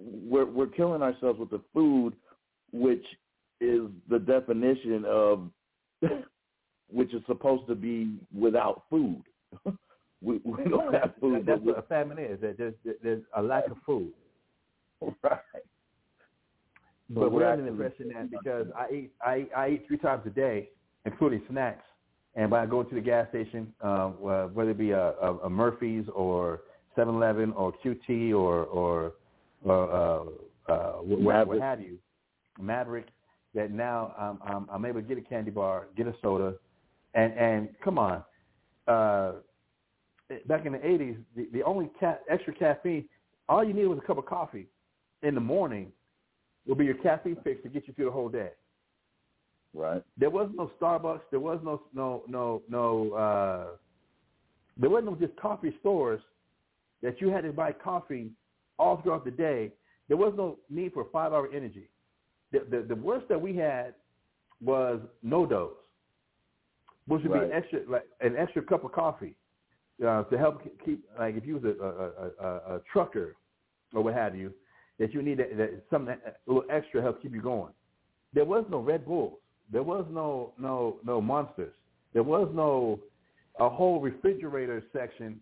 we're 0.00 0.46
we're 0.46 0.66
killing 0.66 1.02
ourselves 1.02 1.38
with 1.38 1.50
the 1.50 1.62
food, 1.72 2.14
which 2.72 3.04
is 3.60 3.82
the 4.08 4.18
definition 4.18 5.04
of 5.06 5.50
which 6.88 7.14
is 7.14 7.22
supposed 7.26 7.68
to 7.68 7.76
be 7.76 8.16
without 8.34 8.82
food. 8.90 9.22
we, 10.22 10.40
we 10.44 10.64
don't 10.64 10.94
have 10.94 11.12
food. 11.20 11.44
That's 11.46 11.58
but 11.58 11.64
what 11.64 11.78
a 11.78 11.82
famine 11.82 12.18
is. 12.18 12.40
That 12.40 12.56
there's 12.58 12.74
there's 13.02 13.22
a 13.36 13.42
lack 13.42 13.66
of 13.66 13.76
food. 13.84 14.12
right. 15.22 15.38
But 17.10 17.32
we're 17.32 17.40
we're 17.40 17.52
under 17.52 17.64
the 17.64 17.70
impression 17.70 18.10
that 18.14 18.30
because 18.30 18.66
I 18.76 18.92
eat 18.92 19.12
I, 19.20 19.46
I 19.56 19.68
eat 19.70 19.84
three 19.88 19.98
times 19.98 20.22
a 20.26 20.30
day, 20.30 20.70
including 21.04 21.42
snacks, 21.50 21.84
and 22.34 22.50
when 22.50 22.60
I 22.60 22.66
go 22.66 22.82
to 22.82 22.94
the 22.94 23.00
gas 23.00 23.28
station, 23.28 23.72
uh, 23.84 23.86
uh, 23.86 24.46
whether 24.48 24.70
it 24.70 24.78
be 24.78 24.92
a, 24.92 25.10
a, 25.10 25.38
a 25.44 25.50
Murphy's 25.50 26.06
or 26.14 26.60
7-Eleven 26.96 27.52
or 27.52 27.72
QT 27.84 28.30
or 28.32 28.64
or, 28.64 29.12
or 29.64 29.92
uh, 30.68 30.72
uh, 30.72 30.92
what, 31.02 31.46
what 31.48 31.60
have 31.60 31.80
you, 31.80 31.98
Maverick, 32.60 33.06
that 33.54 33.70
now 33.70 34.14
I'm, 34.18 34.38
I'm 34.44 34.68
I'm 34.72 34.84
able 34.84 35.02
to 35.02 35.06
get 35.06 35.18
a 35.18 35.22
candy 35.22 35.50
bar, 35.50 35.88
get 35.96 36.06
a 36.06 36.14
soda, 36.22 36.54
and 37.14 37.32
and 37.34 37.68
come 37.84 37.98
on, 37.98 38.22
uh, 38.88 39.32
back 40.46 40.66
in 40.66 40.72
the 40.72 40.78
80s, 40.78 41.16
the, 41.36 41.48
the 41.52 41.62
only 41.62 41.90
ca- 42.00 42.18
extra 42.30 42.54
caffeine, 42.54 43.04
all 43.48 43.64
you 43.64 43.72
needed 43.72 43.88
was 43.88 43.98
a 44.02 44.06
cup 44.06 44.18
of 44.18 44.26
coffee 44.26 44.66
in 45.22 45.34
the 45.34 45.40
morning 45.40 45.92
will 46.66 46.74
be 46.74 46.84
your 46.84 46.94
caffeine 46.94 47.36
fix 47.42 47.62
to 47.62 47.68
get 47.68 47.86
you 47.86 47.94
through 47.94 48.06
the 48.06 48.10
whole 48.10 48.28
day. 48.28 48.50
Right. 49.74 50.02
There 50.18 50.30
was 50.30 50.50
no 50.54 50.70
Starbucks. 50.80 51.22
There 51.30 51.40
was 51.40 51.58
no 51.64 51.82
no 51.94 52.22
no 52.28 52.62
no. 52.68 53.12
Uh, 53.14 53.76
there 54.76 54.90
wasn't 54.90 55.12
no 55.12 55.26
just 55.26 55.38
coffee 55.40 55.74
stores 55.80 56.20
that 57.02 57.20
you 57.20 57.28
had 57.28 57.42
to 57.44 57.52
buy 57.52 57.72
coffee 57.72 58.30
all 58.78 59.00
throughout 59.00 59.24
the 59.24 59.30
day. 59.30 59.72
There 60.08 60.16
was 60.16 60.34
no 60.36 60.58
need 60.68 60.92
for 60.92 61.06
five 61.10 61.32
hour 61.32 61.48
energy. 61.54 61.88
The, 62.52 62.66
the 62.70 62.82
the 62.88 62.94
worst 62.96 63.28
that 63.28 63.40
we 63.40 63.56
had 63.56 63.94
was 64.62 65.00
NoDoz, 65.24 65.70
which 67.06 67.22
would 67.22 67.32
Right. 67.32 67.48
be 67.48 67.54
extra 67.54 67.80
like 67.88 68.06
an 68.20 68.36
extra 68.36 68.62
cup 68.62 68.84
of 68.84 68.92
coffee 68.92 69.34
uh, 70.02 70.24
to 70.24 70.38
help 70.38 70.62
keep 70.84 71.04
like 71.18 71.36
if 71.36 71.46
you 71.46 71.54
was 71.54 71.64
a, 71.64 71.84
a, 71.84 72.46
a, 72.46 72.76
a 72.76 72.80
trucker 72.92 73.36
or 73.94 74.02
what 74.02 74.14
have 74.14 74.34
you, 74.36 74.52
that 74.98 75.12
you 75.12 75.22
need 75.22 75.38
that, 75.38 75.56
that 75.56 75.82
something 75.90 76.16
that, 76.24 76.40
a 76.46 76.52
little 76.52 76.68
extra 76.70 77.00
to 77.00 77.02
help 77.02 77.22
keep 77.22 77.34
you 77.34 77.42
going. 77.42 77.72
There 78.34 78.44
was 78.44 78.64
no 78.70 78.78
Red 78.78 79.04
Bulls. 79.06 79.34
There 79.70 79.82
was 79.82 80.06
no 80.10 80.52
no 80.58 80.96
no 81.04 81.20
monsters. 81.20 81.72
There 82.12 82.22
was 82.22 82.50
no 82.54 83.00
a 83.58 83.68
whole 83.68 84.00
refrigerator 84.00 84.82
section 84.92 85.40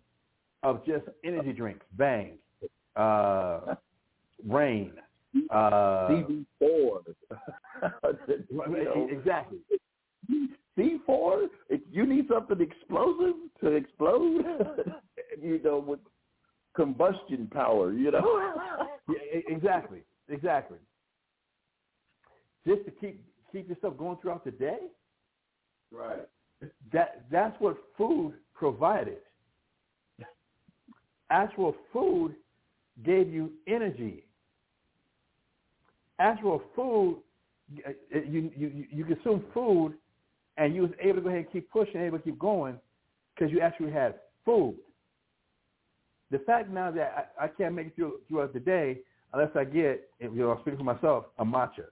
of 0.63 0.85
just 0.85 1.05
energy 1.25 1.53
drinks. 1.53 1.85
Bang, 1.97 2.39
uh, 2.97 3.75
Reign. 4.47 4.93
Uh, 5.49 6.09
CB 6.09 6.45
four. 6.59 7.03
exactly. 9.11 9.59
C 10.81 10.99
four. 11.05 11.49
If 11.69 11.81
you 11.93 12.07
need 12.07 12.27
something 12.29 12.61
explosive 12.61 13.35
to 13.61 13.73
explode, 13.73 14.45
you 15.43 15.61
know, 15.63 15.79
with 15.79 16.01
combustion 16.75 17.49
power, 17.53 17.93
you 17.93 18.11
know. 18.11 18.55
Yeah, 19.09 19.41
exactly. 19.49 20.03
Exactly. 20.29 20.79
Just 22.65 22.85
to 22.85 22.93
keep 22.93 23.25
keep 23.51 23.69
yourself 23.69 23.99
going 23.99 24.19
throughout 24.23 24.45
the 24.45 24.53
day. 24.53 24.79
right. 25.91 26.29
That 26.93 27.25
that's 27.29 27.61
what 27.61 27.77
food 27.99 28.35
provided. 28.55 29.19
Actual 31.31 31.75
food 31.93 32.37
gave 33.05 33.33
you 33.33 33.51
energy. 33.67 34.23
Actual 36.21 36.63
food, 36.77 37.17
uh, 37.85 37.91
you 38.13 38.53
you 38.57 38.87
you 38.93 39.05
consume 39.05 39.45
food, 39.53 39.95
and 40.61 40.75
you 40.75 40.83
was 40.83 40.91
able 41.01 41.17
to 41.17 41.21
go 41.23 41.29
ahead 41.29 41.41
and 41.41 41.53
keep 41.53 41.71
pushing, 41.71 42.01
able 42.03 42.19
to 42.19 42.25
keep 42.25 42.39
going, 42.39 42.79
because 43.35 43.51
you 43.51 43.61
actually 43.61 43.91
had 43.91 44.17
food. 44.45 44.77
The 46.31 46.39
fact 46.41 46.71
now 46.71 46.91
that 46.93 47.33
I, 47.41 47.45
I 47.47 47.49
can't 47.49 47.75
make 47.75 47.89
it 47.89 47.97
through 47.97 48.21
throughout 48.29 48.53
the 48.53 48.61
day 48.61 48.99
unless 49.33 49.51
I 49.57 49.65
get, 49.65 50.11
you 50.21 50.31
know, 50.31 50.51
I'm 50.51 50.61
speaking 50.61 50.79
for 50.79 50.85
myself, 50.85 51.25
a 51.39 51.45
matcha, 51.45 51.87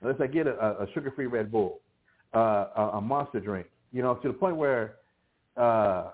unless 0.00 0.20
I 0.20 0.26
get 0.26 0.46
a, 0.46 0.52
a 0.58 0.86
sugar-free 0.94 1.26
Red 1.26 1.52
Bull, 1.52 1.80
uh, 2.34 2.66
a, 2.76 2.90
a 2.94 3.00
monster 3.00 3.40
drink, 3.40 3.66
you 3.92 4.02
know, 4.02 4.14
to 4.14 4.28
the 4.28 4.34
point 4.34 4.56
where 4.56 4.94
uh, 5.56 6.10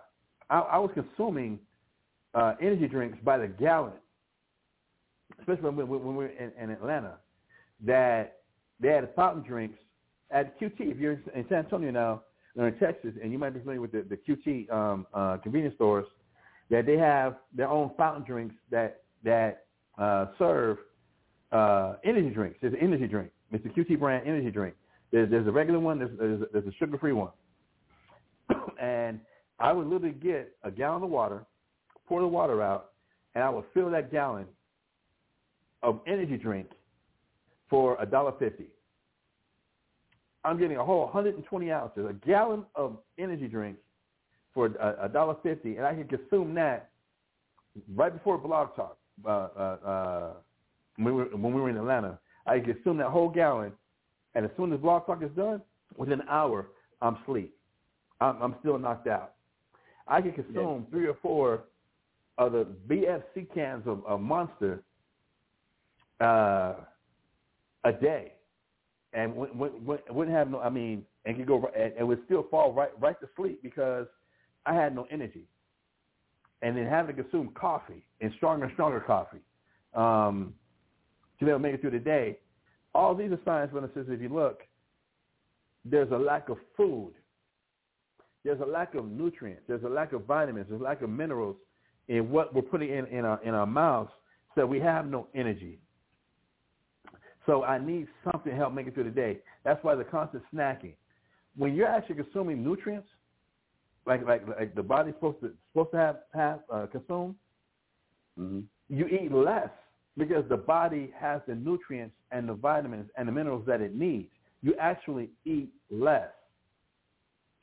I, 0.50 0.58
I 0.58 0.78
was 0.78 0.90
consuming 0.94 1.60
uh, 2.34 2.54
energy 2.60 2.88
drinks 2.88 3.18
by 3.22 3.38
the 3.38 3.46
gallon, 3.46 3.92
especially 5.38 5.62
when, 5.62 5.76
we- 5.76 5.84
when 5.84 6.16
we 6.16 6.24
were 6.24 6.30
in, 6.30 6.50
in 6.60 6.70
Atlanta, 6.70 7.18
that 7.84 8.40
they 8.80 8.88
had 8.88 9.08
fountain 9.14 9.42
drinks 9.44 9.78
at 10.30 10.58
QT. 10.60 10.74
If 10.78 10.98
you're 10.98 11.12
in 11.12 11.44
San 11.48 11.58
Antonio 11.58 11.90
now, 11.90 12.22
or 12.56 12.68
in 12.68 12.78
Texas, 12.78 13.12
and 13.22 13.32
you 13.32 13.38
might 13.38 13.50
be 13.50 13.60
familiar 13.60 13.80
with 13.80 13.92
the, 13.92 14.04
the 14.08 14.16
QT 14.16 14.72
um, 14.72 15.06
uh, 15.12 15.38
convenience 15.38 15.74
stores, 15.74 16.06
that 16.70 16.86
they 16.86 16.96
have 16.96 17.36
their 17.54 17.68
own 17.68 17.90
fountain 17.96 18.24
drinks 18.24 18.54
that 18.70 19.02
that 19.24 19.64
uh, 19.98 20.26
serve 20.38 20.78
uh, 21.52 21.94
energy 22.04 22.30
drinks. 22.30 22.58
There's 22.60 22.74
an 22.74 22.80
energy 22.80 23.06
drink. 23.06 23.30
It's 23.52 23.64
a 23.64 23.68
QT 23.68 23.98
brand 23.98 24.26
energy 24.26 24.50
drink. 24.50 24.74
There's, 25.12 25.30
there's 25.30 25.46
a 25.46 25.52
regular 25.52 25.78
one. 25.78 25.98
There's, 25.98 26.10
there's, 26.18 26.42
there's 26.52 26.66
a 26.66 26.72
sugar-free 26.78 27.12
one. 27.12 27.30
and 28.80 29.20
I 29.60 29.72
would 29.72 29.86
literally 29.86 30.14
get 30.14 30.56
a 30.64 30.70
gallon 30.70 31.04
of 31.04 31.10
water, 31.10 31.46
pour 32.08 32.20
the 32.20 32.26
water 32.26 32.62
out, 32.62 32.90
and 33.34 33.44
I 33.44 33.50
would 33.50 33.64
fill 33.72 33.90
that 33.90 34.10
gallon 34.10 34.46
of 35.82 36.00
energy 36.06 36.36
drink 36.36 36.68
for 37.70 37.96
a 38.00 38.06
dollar 38.06 38.32
fifty. 38.38 38.66
I'm 40.44 40.58
getting 40.58 40.76
a 40.76 40.84
whole 40.84 41.04
120 41.04 41.72
ounces, 41.72 42.06
a 42.08 42.12
gallon 42.26 42.64
of 42.74 42.98
energy 43.18 43.48
drink 43.48 43.76
for 44.52 44.66
a 44.66 45.08
dollar 45.08 45.36
fifty, 45.42 45.76
and 45.76 45.86
I 45.86 45.94
can 45.94 46.06
consume 46.06 46.54
that 46.54 46.90
right 47.94 48.12
before 48.12 48.38
Blog 48.38 48.76
Talk. 48.76 48.96
Uh, 49.24 49.28
uh, 49.28 49.76
uh, 49.84 50.32
when, 50.96 51.14
we 51.14 51.22
were, 51.22 51.36
when 51.36 51.52
we 51.52 51.60
were 51.60 51.70
in 51.70 51.76
Atlanta, 51.76 52.18
I 52.46 52.60
can 52.60 52.74
consume 52.74 52.98
that 52.98 53.08
whole 53.08 53.28
gallon, 53.28 53.72
and 54.34 54.44
as 54.44 54.50
soon 54.56 54.72
as 54.72 54.78
Blog 54.80 55.06
Talk 55.06 55.22
is 55.22 55.30
done, 55.36 55.60
within 55.96 56.20
an 56.20 56.28
hour, 56.28 56.68
I'm 57.02 57.16
asleep. 57.16 57.56
I'm, 58.20 58.40
I'm 58.40 58.54
still 58.60 58.78
knocked 58.78 59.08
out. 59.08 59.34
I 60.06 60.20
can 60.20 60.32
consume 60.32 60.86
three 60.90 61.06
or 61.06 61.16
four 61.20 61.64
of 62.38 62.52
the 62.52 62.66
BFC 62.88 63.52
cans 63.54 63.84
of, 63.86 64.04
of 64.06 64.20
Monster 64.20 64.82
uh, 66.20 66.74
a 67.84 67.92
day, 67.92 68.33
and 69.14 69.34
wouldn't 69.34 70.36
have 70.36 70.50
no. 70.50 70.60
I 70.60 70.70
mean, 70.70 71.04
and 71.24 71.36
could 71.36 71.46
go 71.46 71.70
and, 71.76 71.92
and 71.96 72.08
would 72.08 72.20
still 72.24 72.46
fall 72.50 72.72
right 72.72 72.90
right 73.00 73.18
to 73.20 73.28
sleep 73.36 73.62
because 73.62 74.06
I 74.66 74.74
had 74.74 74.94
no 74.94 75.06
energy. 75.10 75.46
And 76.62 76.76
then 76.76 76.86
having 76.86 77.14
to 77.14 77.22
consume 77.22 77.50
coffee 77.54 78.04
and 78.20 78.32
stronger 78.36 78.64
and 78.64 78.72
stronger 78.74 79.00
coffee 79.00 79.42
um, 79.94 80.54
to 81.38 81.44
be 81.44 81.50
able 81.50 81.58
to 81.58 81.62
make 81.62 81.74
it 81.74 81.80
through 81.80 81.90
the 81.90 81.98
day. 81.98 82.38
All 82.94 83.14
these 83.14 83.30
are 83.30 83.40
signs, 83.44 83.70
brothers 83.70 83.90
and 83.94 84.02
sisters. 84.02 84.16
If 84.16 84.22
you 84.22 84.34
look, 84.34 84.60
there's 85.84 86.10
a 86.12 86.16
lack 86.16 86.48
of 86.48 86.56
food. 86.76 87.12
There's 88.44 88.60
a 88.60 88.66
lack 88.66 88.94
of 88.94 89.10
nutrients. 89.10 89.62
There's 89.66 89.82
a 89.84 89.88
lack 89.88 90.12
of 90.12 90.24
vitamins. 90.24 90.66
There's 90.68 90.80
a 90.80 90.84
lack 90.84 91.02
of 91.02 91.10
minerals 91.10 91.56
in 92.08 92.30
what 92.30 92.54
we're 92.54 92.62
putting 92.62 92.90
in, 92.90 93.06
in 93.06 93.24
our 93.24 93.42
in 93.42 93.54
our 93.54 93.66
mouths, 93.66 94.10
so 94.54 94.66
we 94.66 94.78
have 94.80 95.06
no 95.06 95.28
energy. 95.34 95.78
So 97.46 97.62
I 97.64 97.78
need 97.78 98.06
something 98.24 98.52
to 98.52 98.56
help 98.56 98.72
make 98.72 98.86
it 98.86 98.94
through 98.94 99.04
the 99.04 99.10
day. 99.10 99.38
That's 99.64 99.82
why 99.84 99.94
the 99.94 100.04
constant 100.04 100.42
snacking. 100.54 100.94
When 101.56 101.74
you're 101.74 101.88
actually 101.88 102.16
consuming 102.16 102.64
nutrients, 102.64 103.08
like 104.06 104.26
like 104.26 104.46
like 104.48 104.74
the 104.74 104.82
body's 104.82 105.14
supposed 105.14 105.40
to 105.40 105.52
supposed 105.72 105.92
to 105.92 105.96
have 105.96 106.16
have 106.34 106.60
uh, 106.72 106.86
consume, 106.86 107.36
hmm 108.36 108.60
you 108.90 109.06
eat 109.06 109.32
less 109.32 109.70
because 110.18 110.44
the 110.50 110.56
body 110.56 111.10
has 111.18 111.40
the 111.48 111.54
nutrients 111.54 112.14
and 112.30 112.46
the 112.48 112.52
vitamins 112.52 113.08
and 113.16 113.26
the 113.26 113.32
minerals 113.32 113.64
that 113.66 113.80
it 113.80 113.94
needs. 113.94 114.28
You 114.62 114.74
actually 114.78 115.30
eat 115.44 115.70
less. 115.90 116.28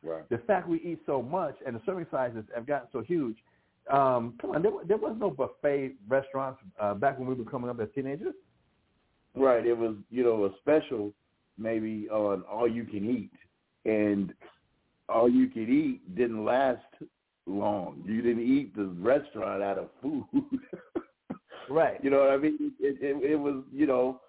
Right. 0.04 0.28
The 0.30 0.40
fact 0.40 0.68
we 0.68 0.78
eat 0.78 1.00
so 1.06 1.22
much 1.22 1.56
and 1.66 1.76
the 1.76 1.82
serving 1.86 2.08
sizes 2.10 2.44
have 2.56 2.66
gotten 2.66 2.88
so 2.92 3.02
huge. 3.02 3.38
Um, 3.92 4.34
come 4.42 4.52
on, 4.52 4.62
there, 4.62 4.72
there 4.88 4.98
was 4.98 5.16
no 5.20 5.30
buffet 5.30 5.94
restaurants 6.08 6.60
uh, 6.80 6.94
back 6.96 7.20
when 7.20 7.28
we 7.28 7.36
were 7.36 7.50
coming 7.50 7.70
up 7.70 7.80
as 7.80 7.88
teenagers. 7.94 8.34
Right. 9.36 9.66
It 9.66 9.78
was, 9.78 9.96
you 10.10 10.24
know, 10.24 10.46
a 10.46 10.50
special 10.60 11.14
maybe 11.58 12.08
on 12.10 12.44
all 12.44 12.68
you 12.68 12.84
can 12.84 13.10
eat. 13.10 13.32
And 13.86 14.34
all 15.10 15.30
you 15.30 15.48
could 15.48 15.70
eat 15.70 16.16
didn't 16.16 16.46
last 16.46 16.82
long. 17.46 18.04
You 18.06 18.22
didn't 18.22 18.44
eat 18.44 18.76
the 18.76 18.86
restaurant 18.86 19.64
out 19.64 19.78
of 19.78 19.90
food. 20.02 20.26
Right. 21.70 22.04
you 22.04 22.10
know 22.10 22.20
what 22.20 22.32
I 22.32 22.38
mean? 22.38 22.74
It, 22.82 22.98
it, 23.02 23.32
it 23.32 23.36
was, 23.38 23.64
you 23.72 23.88
know, 23.88 24.20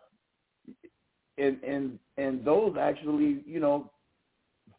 and 1.39 1.63
and 1.65 1.99
and 2.17 2.45
those 2.45 2.77
actually, 2.79 3.43
you 3.47 3.59
know, 3.59 3.91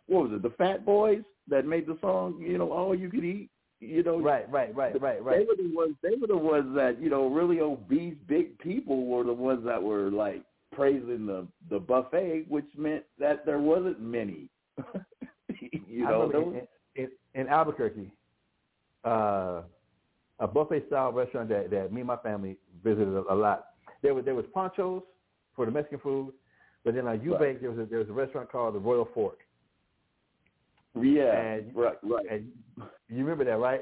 what 0.08 0.30
was 0.30 0.32
it? 0.36 0.44
The 0.44 0.52
Fat 0.52 0.86
Boys 0.86 1.24
that 1.50 1.66
made 1.66 1.88
the 1.88 1.98
song, 2.00 2.38
you 2.40 2.58
know, 2.58 2.72
all 2.72 2.96
you 2.96 3.10
could 3.10 3.26
eat. 3.26 3.50
You 3.84 4.04
know, 4.04 4.20
Right, 4.20 4.50
right, 4.50 4.76
right, 4.76 5.00
right, 5.02 5.24
right 5.24 5.40
They 5.40 5.46
were 5.46 5.56
the 5.56 5.76
ones. 5.76 5.96
They 6.02 6.16
were 6.20 6.28
the 6.28 6.38
ones 6.38 6.76
that 6.76 7.02
you 7.02 7.10
know 7.10 7.28
really 7.28 7.60
obese, 7.60 8.16
big 8.28 8.58
people 8.60 9.06
were 9.06 9.24
the 9.24 9.34
ones 9.34 9.64
that 9.66 9.82
were 9.82 10.10
like 10.10 10.44
praising 10.72 11.26
the 11.26 11.48
the 11.70 11.80
buffet, 11.80 12.46
which 12.48 12.66
meant 12.78 13.04
that 13.20 13.46
there 13.46 13.60
wasn't 13.60 14.02
many. 14.02 14.50
you 15.88 16.04
know, 16.04 16.32
in, 16.96 17.04
in, 17.04 17.10
in 17.36 17.48
Albuquerque, 17.48 18.12
uh, 19.06 19.62
a 20.40 20.48
buffet 20.48 20.88
style 20.88 21.12
restaurant 21.12 21.50
that, 21.50 21.70
that 21.70 21.94
me 21.94 22.02
and 22.02 22.08
my 22.08 22.18
family 22.18 22.58
visited 22.84 23.14
a, 23.14 23.34
a 23.34 23.36
lot. 23.36 23.68
There 24.02 24.14
was 24.14 24.26
there 24.26 24.36
was 24.36 24.46
Pancho's 24.54 25.04
for 25.56 25.66
the 25.66 25.72
Mexican 25.72 26.00
food, 26.00 26.34
but 26.84 26.96
then 26.96 27.08
on 27.08 27.20
Eubank 27.20 27.40
Right. 27.40 27.62
there 27.62 27.72
was 27.72 27.80
a, 27.80 27.86
there 27.86 28.00
was 28.00 28.10
a 28.10 28.14
restaurant 28.14 28.52
called 28.52 28.76
the 28.76 28.80
Royal 28.80 29.08
Fork. 29.14 29.40
Yeah, 30.96 31.42
And- 31.54 31.76
right, 31.76 31.98
right, 32.04 32.26
And 32.32 32.52
you 33.10 33.18
remember 33.26 33.44
that, 33.46 33.58
right? 33.58 33.82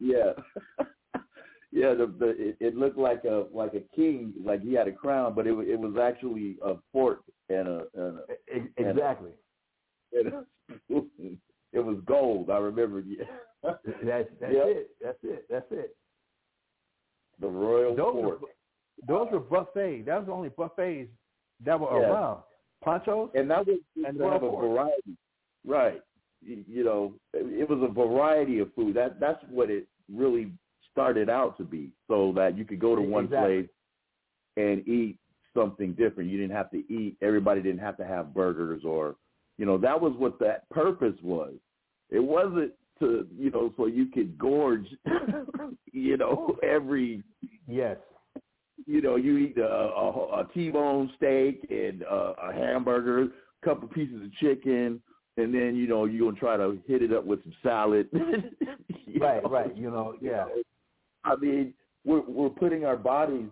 yeah, 0.00 0.32
yeah. 1.72 1.94
The, 1.94 2.06
the 2.18 2.28
it, 2.36 2.56
it 2.60 2.76
looked 2.76 2.98
like 2.98 3.24
a 3.24 3.46
like 3.52 3.74
a 3.74 3.80
king, 3.94 4.32
like 4.44 4.60
he 4.62 4.74
had 4.74 4.88
a 4.88 4.92
crown, 4.92 5.34
but 5.34 5.46
it 5.46 5.52
it 5.68 5.78
was 5.78 5.96
actually 5.96 6.58
a 6.62 6.74
fork 6.92 7.20
and 7.48 7.68
a, 7.68 7.86
and 7.94 8.18
a 8.18 8.88
Exactly. 8.90 9.30
and 10.12 10.26
a. 10.32 10.44
It 11.72 11.80
was 11.84 11.98
gold. 12.06 12.50
I 12.50 12.58
remember. 12.58 13.02
Yeah, 13.64 13.72
That's 14.04 14.28
that's 14.40 14.52
it. 14.54 14.90
That's 15.02 15.18
it. 15.24 15.44
That's 15.50 15.66
it. 15.72 15.96
the 17.40 17.48
Royal 17.48 17.96
Those 17.96 18.14
were, 18.14 18.38
Fork. 18.38 18.50
those 19.08 19.28
were 19.32 19.40
buffets. 19.40 20.06
That 20.06 20.18
was 20.18 20.26
the 20.26 20.32
only 20.32 20.50
buffets 20.50 21.10
that 21.64 21.80
were 21.80 22.00
Yeah. 22.00 22.08
around. 22.12 22.42
Pancho's. 22.84 23.30
and 23.34 23.50
that 23.50 23.66
was 23.66 23.78
And 24.06 24.18
to 24.18 24.24
have 24.24 24.42
a 24.42 24.50
Fork. 24.50 24.64
variety, 24.64 25.16
right? 25.66 26.00
You, 26.42 26.84
know, 26.84 27.14
it 27.32 27.62
it 27.62 27.68
was 27.68 27.80
a 27.82 27.92
variety 27.92 28.60
of 28.60 28.72
food. 28.74 28.94
That 28.96 29.18
that's 29.20 29.42
what 29.50 29.70
it 29.70 29.88
really 30.12 30.52
started 30.92 31.28
out 31.28 31.56
to 31.58 31.64
be, 31.64 31.90
so 32.08 32.32
that 32.36 32.56
you 32.56 32.64
could 32.64 32.78
go 32.78 32.94
to 32.94 33.02
one 33.02 33.24
Exactly. 33.24 33.62
place 33.62 33.68
and 34.56 34.88
eat 34.88 35.18
something 35.54 35.92
different. 35.94 36.30
You 36.30 36.38
didn't 36.38 36.56
have 36.56 36.70
to 36.70 36.78
eat. 36.92 37.16
Everybody 37.22 37.62
didn't 37.62 37.80
have 37.80 37.96
to 37.98 38.06
have 38.06 38.34
burgers 38.34 38.82
or, 38.84 39.16
you 39.58 39.66
know, 39.66 39.78
that 39.78 40.00
was 40.00 40.12
what 40.16 40.38
that 40.40 40.68
purpose 40.70 41.14
was. 41.22 41.54
It 42.10 42.20
wasn't 42.20 42.72
to, 43.00 43.26
you 43.36 43.50
know, 43.50 43.72
so 43.76 43.86
you 43.86 44.06
could 44.06 44.38
gorge, 44.38 44.86
you 45.92 46.16
know, 46.16 46.56
every 46.62 47.22
Yes. 47.66 47.96
you 48.86 49.02
know, 49.02 49.16
you 49.16 49.38
eat 49.38 49.58
a, 49.58 49.66
a, 49.66 50.40
a 50.40 50.48
T-bone 50.54 51.10
steak 51.16 51.66
and 51.70 52.02
a, 52.02 52.34
a 52.48 52.52
hamburger, 52.54 53.22
a 53.24 53.28
couple 53.64 53.88
pieces 53.88 54.22
of 54.22 54.32
chicken, 54.34 55.02
and 55.36 55.52
then 55.54 55.76
you 55.76 55.86
know 55.86 56.04
you're 56.06 56.26
gonna 56.30 56.38
try 56.40 56.56
to 56.56 56.78
hit 56.86 57.02
it 57.02 57.12
up 57.12 57.24
with 57.24 57.42
some 57.44 57.54
salad. 57.62 58.08
Right. 59.18 59.42
know? 59.42 59.48
Right. 59.48 59.74
You 59.74 59.90
know. 59.90 60.14
Yeah. 60.20 60.44
I 61.24 61.36
mean, 61.36 61.72
we're 62.04 62.20
we're 62.28 62.50
putting 62.50 62.84
our 62.84 62.96
bodies, 62.98 63.48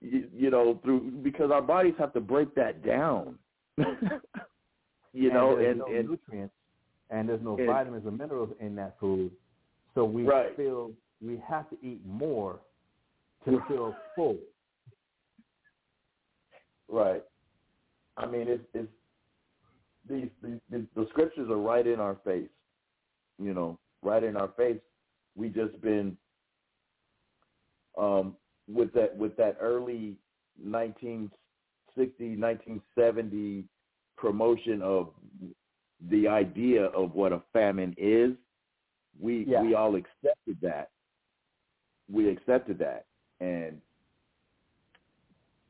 you, 0.00 0.28
you 0.32 0.48
know, 0.48 0.78
through 0.84 1.10
because 1.24 1.50
our 1.50 1.60
bodies 1.62 1.94
have 1.98 2.12
to 2.12 2.20
break 2.20 2.54
that 2.54 2.84
down. 2.86 3.36
you 3.76 3.86
And 5.14 5.32
know, 5.34 5.56
there's 5.56 5.70
and 5.70 5.78
no 5.80 5.86
and 5.86 6.08
nutrients 6.10 6.54
and 7.10 7.28
there's 7.28 7.42
no 7.42 7.56
and- 7.56 7.66
vitamins 7.66 8.06
or 8.06 8.12
minerals 8.12 8.50
in 8.60 8.76
that 8.76 8.96
food. 9.00 9.32
So 9.96 10.04
we 10.04 10.22
Right. 10.22 10.56
feel 10.56 10.92
we 11.20 11.42
have 11.48 11.68
to 11.70 11.76
eat 11.84 12.00
more 12.06 12.60
to 13.44 13.60
feel 13.66 13.96
full. 14.14 14.36
Right. 16.88 17.24
I 18.16 18.26
mean, 18.26 18.46
it's 18.48 18.62
it's 18.74 18.88
these, 20.08 20.28
these, 20.42 20.58
these 20.70 20.84
the 20.94 21.06
scriptures 21.10 21.48
are 21.50 21.56
right 21.56 21.86
in 21.86 22.00
our 22.00 22.16
face. 22.24 22.48
You 23.38 23.54
know, 23.54 23.78
right 24.02 24.22
in 24.22 24.36
our 24.36 24.48
face. 24.56 24.80
We 25.34 25.48
just 25.48 25.80
been 25.80 26.16
um, 27.98 28.36
with 28.68 28.92
that 28.94 29.16
with 29.16 29.36
that 29.36 29.56
early 29.60 30.16
1960, 30.62 32.36
1970 32.36 33.64
promotion 34.16 34.82
of 34.82 35.10
the 36.10 36.28
idea 36.28 36.86
of 36.86 37.14
what 37.14 37.32
a 37.32 37.42
famine 37.52 37.94
is. 37.96 38.32
We 39.20 39.44
Yeah. 39.44 39.62
we 39.62 39.74
all 39.74 39.94
accepted 39.96 40.58
that. 40.62 40.90
We 42.10 42.28
accepted 42.28 42.78
that, 42.78 43.06
and 43.40 43.80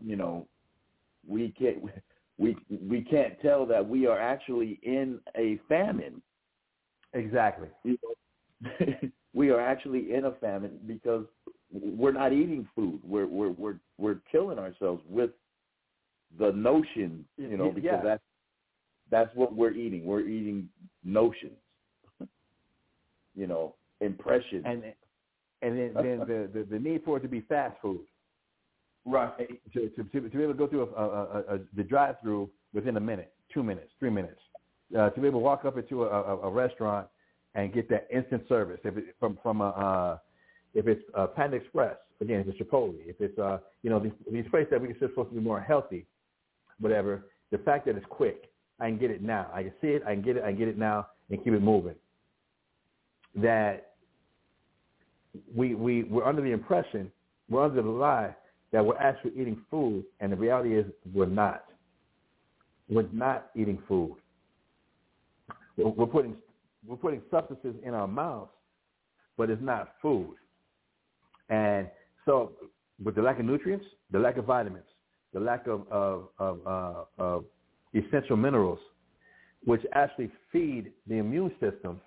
you 0.04 0.16
know, 0.16 0.46
we 1.26 1.50
can't 1.50 1.78
we 2.42 2.56
we 2.88 3.02
can't 3.02 3.40
tell 3.40 3.64
that 3.66 3.88
we 3.88 4.06
are 4.06 4.18
actually 4.18 4.80
in 4.82 5.20
a 5.36 5.58
famine. 5.68 6.20
Exactly. 7.14 7.68
You 7.84 7.98
know, 8.02 8.86
we 9.34 9.50
are 9.50 9.60
actually 9.60 10.12
in 10.14 10.24
a 10.24 10.32
famine 10.32 10.78
because 10.86 11.24
we're 11.70 12.12
not 12.12 12.32
eating 12.32 12.68
food. 12.74 13.00
We're 13.04 13.26
we're 13.26 13.50
we're 13.50 13.76
we're 13.98 14.18
killing 14.30 14.58
ourselves 14.58 15.02
with 15.08 15.30
the 16.38 16.50
notion, 16.52 17.24
you 17.36 17.56
know, 17.56 17.70
because 17.70 17.84
yeah. 17.84 18.02
that's 18.02 18.22
that's 19.10 19.30
what 19.34 19.54
we're 19.54 19.72
eating. 19.72 20.04
We're 20.04 20.26
eating 20.26 20.68
notions. 21.04 21.58
you 23.34 23.46
know, 23.46 23.74
impressions. 24.00 24.64
And 24.66 24.82
and 25.62 25.78
then, 25.78 25.92
then 25.94 26.18
the, 26.20 26.50
the 26.52 26.66
the 26.70 26.78
need 26.78 27.02
for 27.04 27.18
it 27.18 27.20
to 27.20 27.28
be 27.28 27.42
fast 27.42 27.76
food. 27.80 28.00
Right. 29.04 29.48
To 29.72 29.88
to 29.88 30.02
to, 30.04 30.20
be 30.20 30.42
able 30.42 30.52
to 30.52 30.58
go 30.58 30.66
through 30.66 30.88
a, 30.96 31.00
a, 31.00 31.06
a, 31.06 31.54
a 31.54 31.58
the 31.76 31.82
drive 31.82 32.16
through 32.22 32.50
within 32.72 32.96
a 32.96 33.00
minute, 33.00 33.32
two 33.52 33.62
minutes, 33.62 33.90
three 33.98 34.10
minutes. 34.10 34.40
Uh, 34.96 35.08
to 35.10 35.20
be 35.20 35.26
able 35.26 35.40
to 35.40 35.44
walk 35.44 35.64
up 35.64 35.78
into 35.78 36.04
a, 36.04 36.08
a, 36.08 36.38
a 36.40 36.50
restaurant 36.50 37.06
and 37.54 37.72
get 37.72 37.88
that 37.88 38.06
instant 38.14 38.42
service. 38.48 38.80
If 38.84 38.96
it, 38.96 39.04
from 39.18 39.38
from 39.42 39.60
a 39.60 39.68
uh, 39.70 40.18
if 40.74 40.86
it's 40.86 41.02
uh, 41.14 41.26
Panda 41.28 41.56
Express, 41.56 41.96
again, 42.20 42.40
if 42.40 42.48
it's 42.48 42.58
Chipotle, 42.58 42.94
if 43.06 43.16
it's 43.20 43.38
uh, 43.38 43.58
you 43.82 43.90
know 43.90 43.98
these, 43.98 44.12
these 44.30 44.44
places 44.50 44.68
that 44.70 44.80
we 44.80 44.88
consider 44.88 45.08
supposed 45.08 45.30
to 45.30 45.34
be 45.34 45.40
more 45.40 45.60
healthy, 45.60 46.06
whatever. 46.80 47.26
The 47.50 47.58
fact 47.58 47.86
that 47.86 47.96
it's 47.96 48.06
quick, 48.08 48.50
I 48.80 48.88
can 48.88 48.98
get 48.98 49.10
it 49.10 49.22
now. 49.22 49.50
I 49.52 49.62
can 49.62 49.72
see 49.80 49.88
it. 49.88 50.02
I 50.06 50.14
can 50.14 50.22
get 50.22 50.36
it. 50.36 50.44
I 50.44 50.48
can 50.48 50.58
get 50.58 50.68
it 50.68 50.78
now 50.78 51.08
and 51.30 51.42
keep 51.42 51.52
it 51.52 51.62
moving. 51.62 51.94
That 53.36 53.92
we 55.54 55.74
we 55.74 56.04
we're 56.04 56.24
under 56.24 56.42
the 56.42 56.52
impression, 56.52 57.10
we're 57.48 57.64
under 57.64 57.82
the 57.82 57.88
lie 57.88 58.34
that 58.72 58.84
we're 58.84 58.96
actually 58.96 59.32
eating 59.32 59.60
food, 59.70 60.04
and 60.20 60.32
the 60.32 60.36
reality 60.36 60.76
is 60.76 60.86
we're 61.12 61.26
not. 61.26 61.64
We're 62.88 63.06
not 63.12 63.50
eating 63.54 63.78
food. 63.86 64.16
We're, 65.76 66.06
putting 66.06 66.36
we're 66.86 66.96
putting 66.96 67.22
substances 67.30 67.74
in 67.84 67.94
our 67.94 68.08
mouths, 68.08 68.50
but 69.36 69.50
it's 69.50 69.62
not 69.62 69.94
food. 70.02 70.34
And 71.48 71.88
so, 72.26 72.52
with 73.02 73.14
the 73.14 73.22
lack 73.22 73.38
of 73.38 73.46
nutrients, 73.46 73.86
the 74.10 74.18
lack 74.18 74.36
of 74.36 74.44
vitamins, 74.44 74.84
the 75.32 75.40
lack 75.40 75.66
of 75.66 75.86
of 75.90 76.28
of, 76.38 76.60
uh, 76.66 77.04
of 77.18 77.44
essential 77.94 78.36
minerals, 78.36 78.78
which 79.64 79.82
actually 79.94 80.30
feed 80.50 80.92
the 81.06 81.16
immune 81.16 81.52
system, 81.60 82.00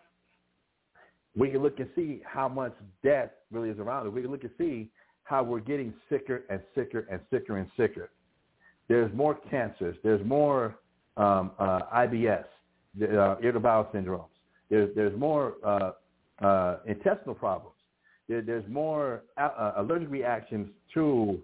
we 1.35 1.49
can 1.49 1.61
look 1.61 1.79
and 1.79 1.89
see 1.95 2.21
how 2.25 2.47
much 2.47 2.73
death 3.03 3.29
really 3.51 3.69
is 3.69 3.79
around 3.79 4.07
us. 4.07 4.13
We 4.13 4.21
can 4.21 4.31
look 4.31 4.43
and 4.43 4.51
see 4.57 4.89
how 5.25 5.43
we're 5.43 5.59
getting 5.59 5.93
sicker 6.09 6.43
and 6.49 6.61
sicker 6.73 7.05
and 7.11 7.19
sicker 7.29 7.57
and 7.57 7.69
sicker. 7.75 8.09
There's 8.87 9.13
more 9.13 9.37
cancers. 9.49 9.97
There's 10.03 10.25
more 10.25 10.75
um, 11.17 11.51
uh, 11.59 11.79
IBS, 11.95 12.45
uh, 13.01 13.35
irritable 13.41 13.59
bowel 13.61 13.89
syndromes. 13.93 14.29
There's 14.69 14.95
there's 14.95 15.17
more 15.19 15.55
uh, 15.63 15.91
uh, 16.43 16.77
intestinal 16.85 17.35
problems. 17.35 17.75
There, 18.29 18.41
there's 18.41 18.67
more 18.69 19.23
uh, 19.37 19.73
allergic 19.77 20.09
reactions 20.09 20.69
to 20.93 21.39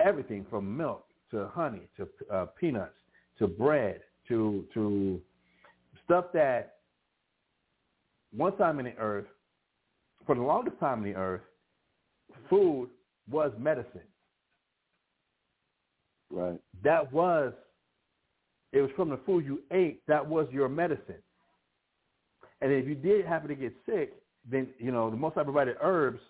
everything 0.00 0.46
from 0.48 0.76
milk 0.76 1.06
to 1.30 1.48
honey 1.52 1.88
to 1.96 2.08
uh, 2.32 2.46
peanuts 2.58 2.94
to 3.38 3.46
bread 3.46 4.00
to 4.28 4.64
to 4.74 5.20
stuff 6.04 6.26
that 6.34 6.76
one 8.34 8.56
time 8.56 8.78
in 8.78 8.86
the 8.86 8.96
earth, 8.96 9.26
for 10.26 10.34
the 10.34 10.42
longest 10.42 10.78
time 10.78 11.04
in 11.04 11.12
the 11.12 11.18
earth, 11.18 11.40
food 12.48 12.88
was 13.30 13.52
medicine. 13.58 14.02
Right. 16.30 16.60
That 16.82 17.12
was, 17.12 17.52
it 18.72 18.80
was 18.80 18.90
from 18.96 19.10
the 19.10 19.18
food 19.24 19.44
you 19.44 19.62
ate, 19.70 20.02
that 20.06 20.26
was 20.26 20.46
your 20.50 20.68
medicine. 20.68 21.22
And 22.60 22.72
if 22.72 22.86
you 22.86 22.94
did 22.94 23.26
happen 23.26 23.48
to 23.48 23.54
get 23.54 23.74
sick, 23.86 24.14
then, 24.50 24.68
you 24.78 24.92
know, 24.92 25.10
the 25.10 25.16
most 25.16 25.36
I 25.36 25.42
provided 25.44 25.76
herbs 25.80 26.20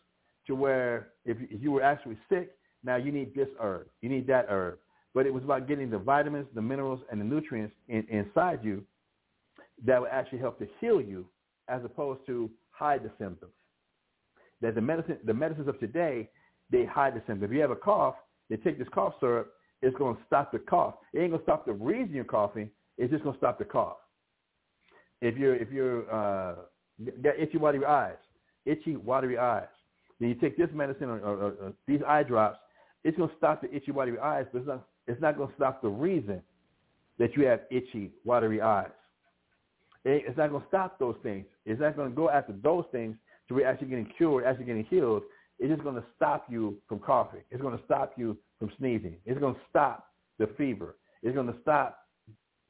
to 0.47 0.55
where 0.55 1.09
if 1.25 1.37
you 1.51 1.73
were 1.73 1.83
actually 1.83 2.19
sick, 2.29 2.53
now 2.85 2.97
you 2.97 3.13
need 3.13 3.35
this 3.35 3.49
herb, 3.61 3.87
you 4.01 4.09
need 4.09 4.27
that 4.29 4.47
herb. 4.49 4.79
But 5.15 5.27
it 5.27 5.33
was 5.33 5.45
about 5.45 5.67
getting 5.67 5.91
the 5.91 5.99
vitamins, 5.99 6.47
the 6.55 6.63
minerals, 6.63 7.01
and 7.11 7.21
the 7.21 7.25
nutrients 7.25 7.75
in, 7.89 8.07
inside 8.11 8.61
you 8.63 8.85
that 9.85 10.01
would 10.01 10.11
actually 10.11 10.39
help 10.39 10.59
to 10.59 10.69
heal 10.81 11.01
you 11.01 11.27
as 11.69 11.85
opposed 11.85 12.25
to 12.27 12.51
hide 12.71 13.03
the 13.03 13.11
symptoms. 13.19 13.53
That 14.63 14.75
the 14.75 14.81
medicine, 14.81 15.19
the 15.25 15.35
medicines 15.35 15.69
of 15.69 15.79
today, 15.81 16.29
they 16.71 16.85
hide 16.85 17.15
the 17.15 17.23
symptoms. 17.27 17.43
If 17.45 17.53
you 17.53 17.61
have 17.61 17.71
a 17.71 17.77
cough, 17.77 18.15
they 18.49 18.57
take 18.57 18.79
this 18.79 18.89
cough 18.93 19.15
syrup. 19.21 19.53
It's 19.83 19.97
going 19.97 20.17
to 20.17 20.23
stop 20.27 20.53
the 20.53 20.59
cough. 20.59 20.95
It 21.13 21.21
ain't 21.21 21.31
going 21.31 21.41
to 21.41 21.45
stop 21.45 21.67
the 21.67 21.73
reason 21.73 22.15
you're 22.15 22.25
coughing. 22.25 22.71
It's 22.99 23.11
just 23.11 23.25
going 23.25 23.35
to 23.35 23.39
stop 23.39 23.59
the 23.59 23.65
cough. 23.65 23.99
If 25.21 25.37
you're 25.37 25.57
if 25.57 25.71
you're 25.71 26.11
uh, 26.13 26.55
got 27.23 27.39
itchy 27.39 27.59
watery 27.59 27.85
eyes, 27.85 28.17
itchy 28.65 28.97
watery 28.97 29.39
eyes, 29.39 29.69
then 30.21 30.31
you 30.31 30.35
take 30.35 30.57
this 30.57 30.69
medicine 30.73 31.09
or, 31.09 31.19
or, 31.21 31.35
or 31.35 31.73
these 31.87 32.01
eye 32.07 32.23
drops. 32.23 32.59
It's 33.05 33.17
going 33.17 33.31
to 33.31 33.37
stop 33.37 33.63
the 33.63 33.75
itchy 33.75 33.93
watery 33.93 34.19
eyes, 34.19 34.47
but 34.53 34.59
it's 34.61 34.69
not 34.69 34.87
it's 35.07 35.21
not 35.21 35.37
going 35.37 35.49
to 35.49 35.55
stop 35.55 35.83
the 35.83 35.89
reason 35.89 36.43
that 37.19 37.37
you 37.37 37.47
have 37.47 37.61
itchy 37.71 38.13
watery 38.25 38.61
eyes. 38.61 38.91
It's 40.05 40.37
not 40.39 40.51
going 40.51 40.63
to 40.63 40.69
stop 40.69 40.99
those 40.99 41.17
things. 41.23 41.47
It's 41.65 41.81
not 41.81 41.97
going 41.97 42.11
to 42.11 42.15
go 42.15 42.31
after 42.31 42.55
those 42.63 42.85
things 42.93 43.17
to 43.49 43.55
where 43.55 43.67
actually 43.67 43.89
getting 43.89 44.11
cured, 44.17 44.45
actually 44.45 44.67
getting 44.67 44.85
healed. 44.85 45.23
It's 45.59 45.71
just 45.71 45.83
going 45.83 45.97
to 45.97 46.05
stop 46.17 46.47
you 46.51 46.77
from 46.89 46.99
coughing. 46.99 47.41
It's 47.51 47.63
going 47.63 47.77
to 47.77 47.85
stop 47.85 48.13
you 48.17 48.37
from 48.59 48.71
sneezing. 48.79 49.17
It's 49.25 49.41
going 49.41 49.55
to 49.55 49.61
stop 49.71 50.09
the 50.39 50.49
fever. 50.59 50.97
It's 51.23 51.35
going 51.35 51.47
to 51.47 51.57
stop 51.63 51.99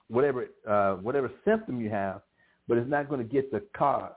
whatever 0.08 0.46
uh, 0.68 0.94
whatever 0.94 1.30
symptom 1.44 1.80
you 1.80 1.90
have, 1.90 2.20
but 2.68 2.78
it's 2.78 2.88
not 2.88 3.08
going 3.08 3.26
to 3.26 3.32
get 3.32 3.50
the 3.50 3.62
cause. 3.76 4.12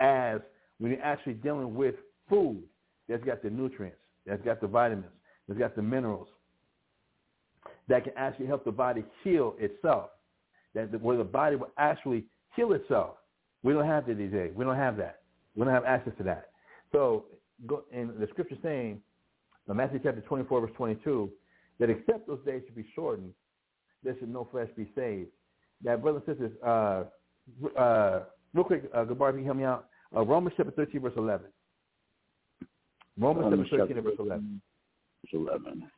As 0.00 0.40
when 0.78 0.92
you're 0.92 1.02
actually 1.02 1.34
dealing 1.34 1.74
with 1.74 1.94
food 2.28 2.62
that's 3.08 3.24
got 3.24 3.42
the 3.42 3.50
nutrients, 3.50 3.98
that's 4.26 4.42
got 4.42 4.60
the 4.60 4.66
vitamins, 4.66 5.06
that's 5.48 5.58
got 5.58 5.74
the 5.74 5.82
minerals, 5.82 6.28
that 7.88 8.04
can 8.04 8.12
actually 8.16 8.46
help 8.46 8.64
the 8.64 8.70
body 8.70 9.02
heal 9.24 9.54
itself 9.58 10.10
that 10.74 11.00
where 11.02 11.16
the 11.16 11.24
body 11.24 11.56
will 11.56 11.72
actually 11.78 12.24
heal 12.54 12.72
itself. 12.72 13.16
We 13.62 13.72
don't 13.72 13.86
have 13.86 14.06
that 14.06 14.18
these 14.18 14.32
days. 14.32 14.52
We 14.54 14.64
don't 14.64 14.76
have 14.76 14.96
that. 14.98 15.20
We 15.56 15.64
don't 15.64 15.74
have 15.74 15.84
access 15.84 16.12
to 16.18 16.24
that. 16.24 16.50
So 16.92 17.24
go, 17.66 17.84
in 17.92 18.12
the 18.18 18.26
scripture 18.28 18.56
saying, 18.62 19.00
in 19.68 19.76
Matthew 19.76 20.00
chapter 20.02 20.20
24, 20.20 20.60
verse 20.62 20.70
22, 20.76 21.30
that 21.80 21.90
except 21.90 22.26
those 22.26 22.40
days 22.46 22.62
should 22.66 22.76
be 22.76 22.86
shortened, 22.94 23.32
there 24.02 24.16
should 24.18 24.32
no 24.32 24.46
flesh 24.50 24.68
be 24.76 24.88
saved. 24.94 25.28
That, 25.84 26.02
brothers 26.02 26.22
and 26.26 26.36
sisters, 26.36 26.52
uh, 26.64 27.04
uh, 27.78 28.20
real 28.54 28.64
quick, 28.64 28.90
uh, 28.94 29.04
Gabar, 29.04 29.30
if 29.30 29.38
you 29.38 29.44
help 29.44 29.56
me 29.56 29.64
out, 29.64 29.86
uh, 30.16 30.24
Romans 30.24 30.54
chapter 30.56 30.72
13, 30.72 31.00
verse 31.00 31.12
11. 31.16 31.46
Romans, 33.18 33.44
Romans 33.44 33.68
chapter 33.70 33.86
13, 33.94 34.02
verse 34.02 34.14
11. 34.18 34.60
Verse 35.24 35.32
11. 35.34 35.90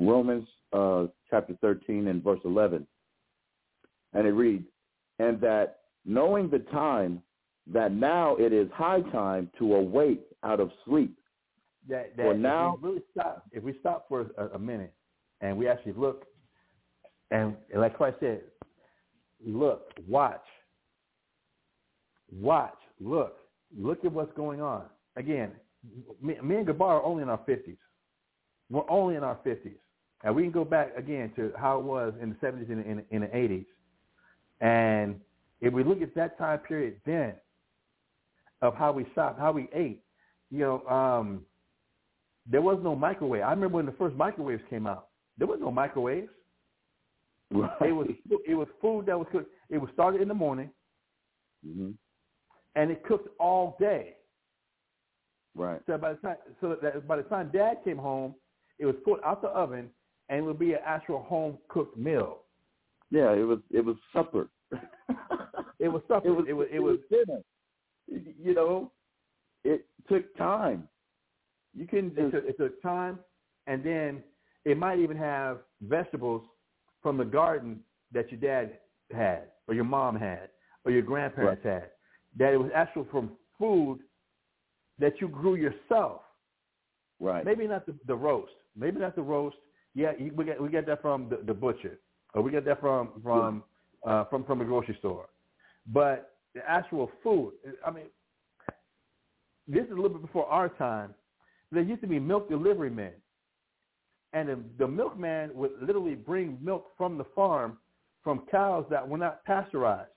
Romans 0.00 0.48
uh, 0.72 1.06
chapter 1.28 1.54
13 1.60 2.08
and 2.08 2.24
verse 2.24 2.40
11. 2.44 2.86
And 4.12 4.26
it 4.26 4.32
reads, 4.32 4.64
and 5.18 5.40
that 5.40 5.80
knowing 6.04 6.50
the 6.50 6.58
time, 6.58 7.22
that 7.72 7.92
now 7.92 8.36
it 8.36 8.52
is 8.52 8.68
high 8.74 9.00
time 9.12 9.50
to 9.58 9.74
awake 9.74 10.22
out 10.42 10.60
of 10.60 10.70
sleep. 10.84 11.16
That, 11.88 12.16
that 12.16 12.22
for 12.22 12.34
now, 12.34 12.74
if 12.76 12.82
we 12.82 12.88
really 12.88 13.02
stop, 13.12 13.44
if 13.52 13.62
we 13.62 13.74
stop 13.80 14.06
for 14.08 14.26
a, 14.36 14.46
a 14.54 14.58
minute 14.58 14.92
and 15.40 15.56
we 15.56 15.68
actually 15.68 15.92
look, 15.92 16.24
and 17.30 17.54
like 17.74 17.96
Christ 17.96 18.16
said, 18.20 18.40
look, 19.44 19.92
watch, 20.08 20.44
watch, 22.32 22.76
look, 23.00 23.36
look 23.76 24.04
at 24.04 24.12
what's 24.12 24.32
going 24.36 24.60
on. 24.60 24.84
Again, 25.16 25.52
me, 26.20 26.36
me 26.42 26.56
and 26.56 26.66
Gabar 26.66 27.00
are 27.00 27.04
only 27.04 27.22
in 27.22 27.28
our 27.28 27.38
50s. 27.38 27.76
We're 28.70 28.88
only 28.88 29.16
in 29.16 29.24
our 29.24 29.38
50s. 29.44 29.78
And 30.22 30.34
we 30.34 30.42
can 30.42 30.52
go 30.52 30.64
back 30.64 30.92
again 30.96 31.32
to 31.36 31.52
how 31.56 31.78
it 31.78 31.84
was 31.84 32.12
in 32.20 32.30
the 32.30 32.46
70s 32.46 32.70
and 32.70 32.84
in, 32.84 33.02
in 33.10 33.22
the 33.22 33.26
80s. 33.28 33.66
And 34.60 35.20
if 35.60 35.72
we 35.72 35.84
look 35.84 36.02
at 36.02 36.14
that 36.14 36.38
time 36.38 36.58
period 36.60 36.96
then 37.06 37.34
of 38.62 38.74
how 38.74 38.92
we 38.92 39.06
stopped, 39.12 39.40
how 39.40 39.52
we 39.52 39.68
ate, 39.72 40.02
you 40.50 40.58
know, 40.58 40.86
um, 40.86 41.42
there 42.46 42.62
was 42.62 42.78
no 42.82 42.94
microwave. 42.94 43.42
I 43.42 43.50
remember 43.50 43.76
when 43.76 43.86
the 43.86 43.92
first 43.92 44.16
microwaves 44.16 44.62
came 44.68 44.86
out. 44.86 45.08
There 45.38 45.46
was 45.46 45.58
no 45.60 45.70
microwaves. 45.70 46.28
Right. 47.50 47.70
It 47.82 47.92
was 47.92 48.06
it 48.46 48.54
was 48.54 48.68
food 48.80 49.06
that 49.06 49.18
was 49.18 49.26
cooked. 49.32 49.50
It 49.70 49.78
was 49.78 49.90
started 49.92 50.20
in 50.20 50.28
the 50.28 50.34
morning, 50.34 50.70
mm-hmm. 51.66 51.90
and 52.76 52.90
it 52.90 53.04
cooked 53.04 53.28
all 53.40 53.76
day. 53.80 54.14
Right. 55.56 55.80
So 55.86 55.98
by 55.98 56.12
the 56.12 56.18
time 56.18 56.36
so 56.60 56.76
that 56.80 57.08
by 57.08 57.16
the 57.16 57.24
time 57.24 57.50
Dad 57.52 57.78
came 57.84 57.98
home, 57.98 58.34
it 58.78 58.86
was 58.86 58.94
put 59.04 59.22
out 59.24 59.42
the 59.42 59.48
oven 59.48 59.90
and 60.28 60.38
it 60.38 60.42
would 60.42 60.58
be 60.58 60.72
an 60.72 60.78
actual 60.86 61.22
home 61.22 61.58
cooked 61.68 61.98
meal. 61.98 62.42
Yeah, 63.10 63.32
it 63.32 63.46
was 63.46 63.58
it 63.70 63.84
was 63.84 63.96
supper. 64.12 64.48
it 65.78 65.88
was 65.88 66.02
supper. 66.08 66.28
It 66.28 66.32
was 66.32 66.44
it 66.48 66.52
was 66.52 66.68
it 66.72 66.80
was 66.80 66.98
dinner. 67.10 67.40
You 68.06 68.54
know, 68.54 68.92
it 69.64 69.86
took 70.08 70.36
time. 70.36 70.88
You 71.74 71.86
can 71.86 72.10
just 72.14 72.20
it 72.20 72.30
took, 72.30 72.44
it 72.48 72.58
took 72.58 72.82
time, 72.82 73.18
and 73.66 73.84
then 73.84 74.22
it 74.64 74.76
might 74.76 74.98
even 74.98 75.16
have 75.16 75.58
vegetables 75.82 76.42
from 77.02 77.16
the 77.16 77.24
garden 77.24 77.80
that 78.12 78.30
your 78.30 78.40
dad 78.40 78.78
had, 79.12 79.44
or 79.68 79.74
your 79.74 79.84
mom 79.84 80.16
had, 80.16 80.48
or 80.84 80.92
your 80.92 81.02
grandparents 81.02 81.64
right. 81.64 81.74
had. 81.74 81.90
That 82.38 82.52
it 82.52 82.58
was 82.58 82.70
actual 82.74 83.06
from 83.10 83.32
food 83.58 84.00
that 84.98 85.20
you 85.20 85.28
grew 85.28 85.54
yourself. 85.54 86.22
Right. 87.18 87.44
Maybe 87.44 87.66
not 87.66 87.86
the, 87.86 87.94
the 88.06 88.14
roast. 88.14 88.52
Maybe 88.76 89.00
not 89.00 89.16
the 89.16 89.22
roast, 89.22 89.56
yeah, 89.94 90.12
we 90.34 90.44
get 90.44 90.60
we 90.60 90.68
get 90.68 90.86
that 90.86 91.02
from 91.02 91.28
the, 91.28 91.40
the 91.44 91.54
butcher, 91.54 91.98
or 92.34 92.42
we 92.42 92.50
get 92.50 92.64
that 92.64 92.80
from 92.80 93.10
from 93.22 93.62
uh, 94.06 94.24
from 94.24 94.44
from 94.44 94.60
a 94.60 94.64
grocery 94.64 94.96
store. 94.98 95.26
But 95.86 96.36
the 96.54 96.68
actual 96.68 97.10
food, 97.22 97.52
I 97.86 97.90
mean, 97.90 98.04
this 99.68 99.84
is 99.84 99.90
a 99.92 99.94
little 99.94 100.10
bit 100.10 100.22
before 100.22 100.46
our 100.46 100.68
time. 100.68 101.14
There 101.72 101.82
used 101.82 102.00
to 102.00 102.08
be 102.08 102.18
milk 102.18 102.48
delivery 102.48 102.90
men, 102.90 103.12
and 104.32 104.48
the, 104.48 104.58
the 104.78 104.88
milkman 104.88 105.50
would 105.54 105.72
literally 105.80 106.14
bring 106.14 106.58
milk 106.60 106.86
from 106.96 107.16
the 107.18 107.24
farm 107.34 107.78
from 108.22 108.42
cows 108.50 108.84
that 108.90 109.08
were 109.08 109.18
not 109.18 109.44
pasteurized. 109.44 110.10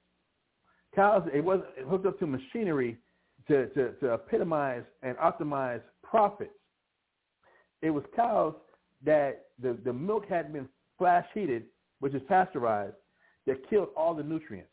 Cows, 0.96 1.28
it 1.34 1.44
wasn't 1.44 1.70
hooked 1.88 2.06
up 2.06 2.20
to 2.20 2.28
machinery 2.28 2.98
to, 3.48 3.68
to, 3.70 3.92
to 3.94 4.14
epitomize 4.14 4.84
and 5.02 5.18
optimize 5.18 5.82
profits. 6.04 6.52
It 7.82 7.90
was 7.90 8.04
cows 8.16 8.54
that 9.06 9.46
the, 9.62 9.78
the 9.84 9.94
milk 9.94 10.26
had 10.30 10.54
been 10.54 10.68
flash 10.98 11.26
heated, 11.34 11.64
which 12.04 12.14
is 12.14 12.22
pasteurized, 12.28 12.98
that 13.48 13.70
killed 13.70 13.88
all 13.96 14.14
the 14.14 14.22
nutrients, 14.22 14.70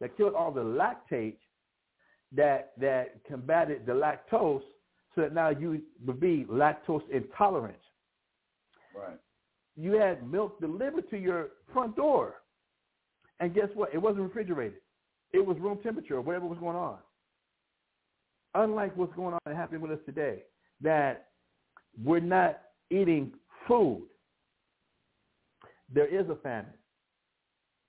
that 0.00 0.16
killed 0.16 0.32
all 0.32 0.50
the 0.50 0.62
lactate 0.62 1.36
that 2.32 2.72
that 2.80 3.22
combated 3.28 3.84
the 3.84 3.92
lactose 3.92 4.62
so 5.14 5.20
that 5.20 5.34
now 5.34 5.50
you 5.50 5.82
would 6.06 6.18
be 6.18 6.46
lactose 6.50 7.02
intolerant. 7.12 7.76
Right. 8.96 9.18
you 9.76 9.92
had 9.92 10.26
milk 10.30 10.58
delivered 10.58 11.10
to 11.10 11.18
your 11.18 11.48
front 11.70 11.96
door. 11.96 12.36
And 13.40 13.54
guess 13.54 13.68
what? 13.74 13.92
It 13.92 13.98
wasn't 13.98 14.22
refrigerated. 14.22 14.78
It 15.34 15.44
was 15.44 15.58
room 15.58 15.80
temperature 15.82 16.14
or 16.14 16.22
whatever 16.22 16.46
was 16.46 16.58
going 16.60 16.76
on. 16.76 16.96
Unlike 18.54 18.96
what's 18.96 19.14
going 19.16 19.34
on 19.34 19.40
and 19.44 19.54
happening 19.54 19.82
with 19.82 19.90
us 19.90 19.98
today, 20.06 20.44
that 20.80 21.26
we're 22.02 22.20
not 22.20 22.58
eating 22.90 23.32
food. 23.68 24.08
There 25.94 26.06
is 26.06 26.28
a 26.28 26.34
famine. 26.36 26.74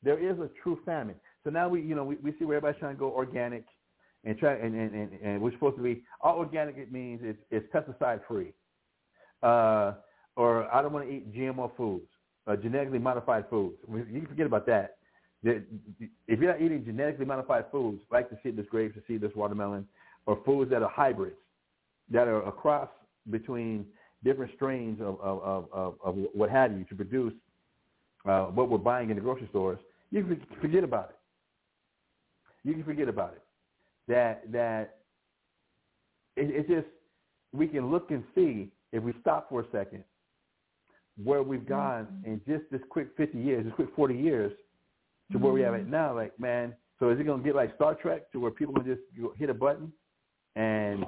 There 0.03 0.19
is 0.19 0.37
a 0.39 0.49
true 0.61 0.79
famine. 0.85 1.15
So 1.43 1.49
now 1.49 1.67
we, 1.67 1.81
you 1.81 1.95
know, 1.95 2.03
we, 2.03 2.15
we 2.17 2.33
see 2.37 2.45
where 2.45 2.57
everybody's 2.57 2.79
trying 2.79 2.95
to 2.95 2.99
go 2.99 3.11
organic 3.11 3.65
and 4.23 4.37
try 4.37 4.53
and, 4.53 4.75
and, 4.75 4.93
and, 4.93 5.11
and 5.21 5.41
we're 5.41 5.51
supposed 5.53 5.77
to 5.77 5.83
be 5.83 6.03
all 6.21 6.37
organic 6.37 6.77
it 6.77 6.91
means 6.91 7.21
it's, 7.23 7.39
it's 7.49 7.65
pesticide 7.73 8.21
free. 8.27 8.53
Uh, 9.41 9.93
or 10.35 10.71
I 10.73 10.81
don't 10.81 10.93
want 10.93 11.07
to 11.07 11.11
eat 11.11 11.33
GMO 11.33 11.75
foods, 11.75 12.05
uh, 12.47 12.55
genetically 12.55 12.99
modified 12.99 13.45
foods. 13.49 13.75
You 13.87 14.03
can 14.19 14.27
forget 14.27 14.45
about 14.45 14.65
that. 14.67 14.97
If 15.43 16.39
you're 16.39 16.51
not 16.51 16.61
eating 16.61 16.83
genetically 16.85 17.25
modified 17.25 17.65
foods, 17.71 18.01
like 18.11 18.29
the 18.29 18.37
seedless 18.43 18.65
grapes, 18.69 18.95
the 18.95 19.03
seedless 19.07 19.31
watermelon, 19.35 19.87
or 20.25 20.39
foods 20.45 20.71
that 20.71 20.81
are 20.81 20.89
hybrids, 20.89 21.35
that 22.09 22.27
are 22.27 22.43
a 22.47 22.51
cross 22.51 22.89
between 23.29 23.85
different 24.23 24.51
strains 24.55 24.99
of, 25.01 25.19
of, 25.21 25.41
of, 25.43 25.65
of, 25.71 25.95
of 26.03 26.15
what 26.33 26.49
have 26.49 26.71
you 26.71 26.83
to 26.85 26.95
produce 26.95 27.33
uh, 28.25 28.45
what 28.45 28.69
we're 28.69 28.77
buying 28.77 29.09
in 29.09 29.15
the 29.15 29.21
grocery 29.21 29.47
stores, 29.49 29.79
you 30.11 30.23
can 30.23 30.41
forget 30.61 30.83
about 30.83 31.09
it. 31.09 31.17
You 32.67 32.73
can 32.73 32.83
forget 32.83 33.07
about 33.07 33.33
it. 33.33 33.41
That 34.07 34.51
that 34.51 34.97
it, 36.35 36.49
it's 36.49 36.69
just 36.69 36.87
we 37.53 37.67
can 37.67 37.91
look 37.91 38.11
and 38.11 38.23
see 38.33 38.71
if 38.91 39.03
we 39.03 39.13
stop 39.21 39.49
for 39.49 39.61
a 39.61 39.65
second 39.71 40.03
where 41.23 41.43
we've 41.43 41.67
gone 41.67 42.05
mm-hmm. 42.05 42.31
in 42.31 42.41
just 42.47 42.69
this 42.71 42.81
quick 42.89 43.09
50 43.15 43.37
years, 43.37 43.63
this 43.63 43.73
quick 43.73 43.89
40 43.95 44.15
years 44.15 44.51
to 45.31 45.37
where 45.37 45.53
we 45.53 45.61
have 45.61 45.73
it 45.73 45.87
now. 45.87 46.13
Like, 46.13 46.37
man, 46.39 46.73
so 46.99 47.09
is 47.09 47.19
it 47.19 47.25
going 47.25 47.41
to 47.41 47.45
get 47.45 47.55
like 47.55 47.73
Star 47.75 47.95
Trek 47.95 48.31
to 48.31 48.39
where 48.39 48.51
people 48.51 48.73
can 48.73 48.85
just 48.85 49.01
hit 49.37 49.49
a 49.49 49.53
button 49.53 49.91
and 50.55 51.05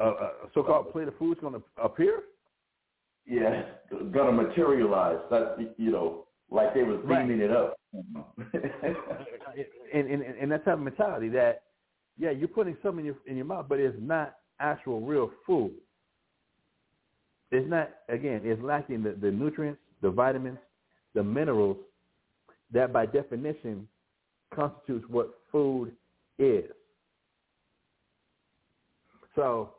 a, 0.00 0.04
a 0.04 0.30
so-called 0.54 0.92
plate 0.92 1.08
of 1.08 1.16
food 1.18 1.36
is 1.36 1.40
going 1.40 1.54
to 1.54 1.62
appear? 1.82 2.22
Yeah, 3.28 3.62
to 3.90 4.32
materialize. 4.32 5.18
That 5.30 5.74
you 5.76 5.90
know, 5.90 6.26
like 6.50 6.74
they 6.74 6.82
was 6.82 7.00
beaming 7.06 7.40
right. 7.40 7.50
it 7.50 7.50
up. 7.50 7.78
and, 9.94 10.08
and 10.08 10.22
and 10.22 10.52
that 10.52 10.64
type 10.64 10.74
of 10.74 10.80
mentality 10.80 11.28
that, 11.30 11.64
yeah, 12.18 12.30
you're 12.30 12.48
putting 12.48 12.76
something 12.82 13.00
in 13.00 13.06
your 13.06 13.16
in 13.26 13.36
your 13.36 13.44
mouth, 13.44 13.66
but 13.68 13.78
it's 13.78 13.96
not 14.00 14.36
actual 14.60 15.00
real 15.00 15.30
food. 15.46 15.72
It's 17.50 17.68
not 17.68 17.90
again. 18.08 18.40
It's 18.44 18.62
lacking 18.62 19.02
the, 19.02 19.12
the 19.20 19.30
nutrients, 19.30 19.80
the 20.00 20.10
vitamins, 20.10 20.58
the 21.14 21.22
minerals 21.22 21.76
that 22.72 22.92
by 22.92 23.06
definition 23.06 23.86
constitutes 24.54 25.04
what 25.08 25.34
food 25.50 25.92
is. 26.38 26.64
So, 29.34 29.74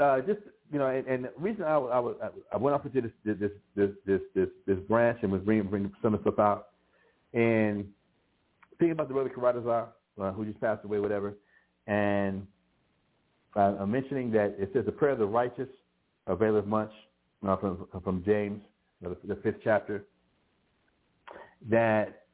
uh, 0.00 0.20
just 0.20 0.40
you 0.72 0.78
know, 0.78 0.86
and, 0.86 1.06
and 1.06 1.24
the 1.24 1.32
reason 1.38 1.64
I, 1.64 1.76
I, 1.76 2.12
I 2.52 2.56
went 2.56 2.74
off 2.74 2.84
into 2.84 3.00
this 3.00 3.12
this 3.24 3.50
this 3.74 3.90
this 4.06 4.20
this, 4.34 4.48
this 4.66 4.78
branch 4.88 5.18
and 5.22 5.32
was 5.32 5.40
bringing 5.42 5.66
bringing 5.68 5.92
some 6.02 6.14
of 6.14 6.22
the 6.22 6.30
stuff 6.30 6.38
out, 6.38 6.68
and 7.32 7.86
thinking 8.78 8.92
about 8.92 9.08
the 9.08 9.14
brother 9.14 9.30
Karatazar, 9.34 9.88
uh, 10.20 10.32
who 10.32 10.44
just 10.44 10.60
passed 10.60 10.84
away, 10.84 10.98
whatever, 10.98 11.34
and 11.86 12.46
uh, 13.56 13.76
I'm 13.80 13.90
mentioning 13.90 14.30
that 14.32 14.56
it 14.58 14.70
says 14.72 14.84
the 14.84 14.92
prayer 14.92 15.12
of 15.12 15.18
the 15.18 15.26
righteous 15.26 15.68
availeth 16.26 16.66
much 16.66 16.92
uh, 17.46 17.56
from 17.56 17.86
from 18.04 18.22
James, 18.24 18.60
the, 19.00 19.16
the 19.24 19.36
fifth 19.36 19.60
chapter. 19.64 20.04
That 21.70 22.24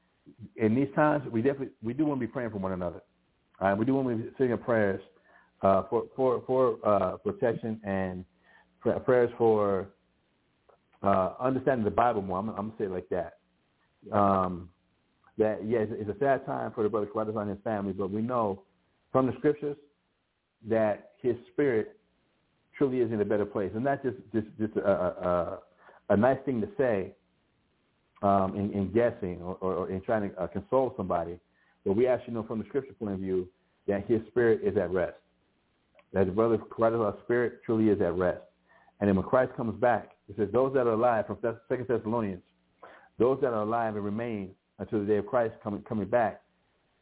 in 0.56 0.74
these 0.74 0.88
times 0.94 1.24
we 1.30 1.40
definitely 1.40 1.70
we 1.82 1.92
do 1.92 2.04
want 2.04 2.20
to 2.20 2.26
be 2.26 2.32
praying 2.32 2.50
for 2.50 2.58
one 2.58 2.72
another. 2.72 3.02
Uh, 3.60 3.76
we 3.78 3.84
do 3.84 3.94
want 3.94 4.08
to 4.08 4.16
be 4.16 4.30
singing 4.36 4.58
prayers 4.58 5.00
uh, 5.64 5.82
for 5.88 6.04
for 6.14 6.42
for 6.46 6.78
uh, 6.84 7.16
protection 7.16 7.80
and 7.84 8.24
prayers 9.04 9.30
for 9.38 9.88
uh, 11.02 11.32
understanding 11.40 11.84
the 11.84 11.90
Bible 11.90 12.20
more. 12.20 12.38
I'm, 12.38 12.50
I'm 12.50 12.56
gonna 12.56 12.72
say 12.78 12.84
it 12.84 12.90
like 12.90 13.08
that. 13.08 13.38
Um, 14.12 14.68
that 15.38 15.60
yes, 15.64 15.88
yeah, 15.88 15.96
it's, 15.96 16.08
it's, 16.08 16.16
a 16.16 16.18
sad 16.20 16.44
time 16.44 16.70
for 16.74 16.82
the 16.82 16.88
brother 16.90 17.06
Carruthers 17.06 17.34
and 17.38 17.48
his 17.48 17.58
family, 17.64 17.92
but 17.92 18.10
we 18.10 18.20
know 18.20 18.62
from 19.10 19.26
the 19.26 19.32
scriptures 19.38 19.76
that 20.68 21.12
his 21.22 21.34
spirit 21.52 21.96
truly 22.76 23.00
is 23.00 23.10
in 23.10 23.20
a 23.20 23.24
better 23.24 23.46
place, 23.46 23.72
and 23.74 23.84
that's 23.86 24.02
just 24.04 24.18
just 24.34 24.46
just 24.60 24.76
a, 24.76 24.90
a, 24.90 25.58
a 26.10 26.16
nice 26.16 26.38
thing 26.44 26.60
to 26.60 26.68
say 26.76 27.12
um, 28.22 28.54
in, 28.54 28.70
in 28.72 28.92
guessing 28.92 29.40
or, 29.40 29.56
or, 29.62 29.74
or 29.74 29.90
in 29.90 30.02
trying 30.02 30.30
to 30.30 30.38
uh, 30.38 30.46
console 30.46 30.92
somebody. 30.94 31.38
But 31.86 31.96
we 31.96 32.06
actually 32.06 32.34
know 32.34 32.42
from 32.42 32.58
the 32.58 32.66
scripture 32.66 32.92
point 32.92 33.14
of 33.14 33.20
view 33.20 33.48
that 33.88 34.06
his 34.06 34.20
spirit 34.28 34.60
is 34.62 34.76
at 34.76 34.90
rest 34.90 35.16
that 36.14 36.26
his 36.26 36.34
brother 36.34 36.56
Christ's 36.56 37.22
spirit 37.24 37.60
truly 37.66 37.90
is 37.90 38.00
at 38.00 38.16
rest. 38.16 38.40
And 39.00 39.08
then 39.08 39.16
when 39.16 39.26
Christ 39.26 39.52
comes 39.56 39.78
back, 39.80 40.12
it 40.28 40.36
says, 40.38 40.48
those 40.52 40.72
that 40.74 40.86
are 40.86 40.92
alive, 40.92 41.26
from 41.26 41.38
Second 41.68 41.86
Thessalonians, 41.88 42.40
those 43.18 43.38
that 43.42 43.48
are 43.48 43.62
alive 43.62 43.96
and 43.96 44.04
remain 44.04 44.50
until 44.78 45.00
the 45.00 45.06
day 45.06 45.16
of 45.16 45.26
Christ 45.26 45.54
coming 45.62 45.82
coming 45.82 46.08
back, 46.08 46.40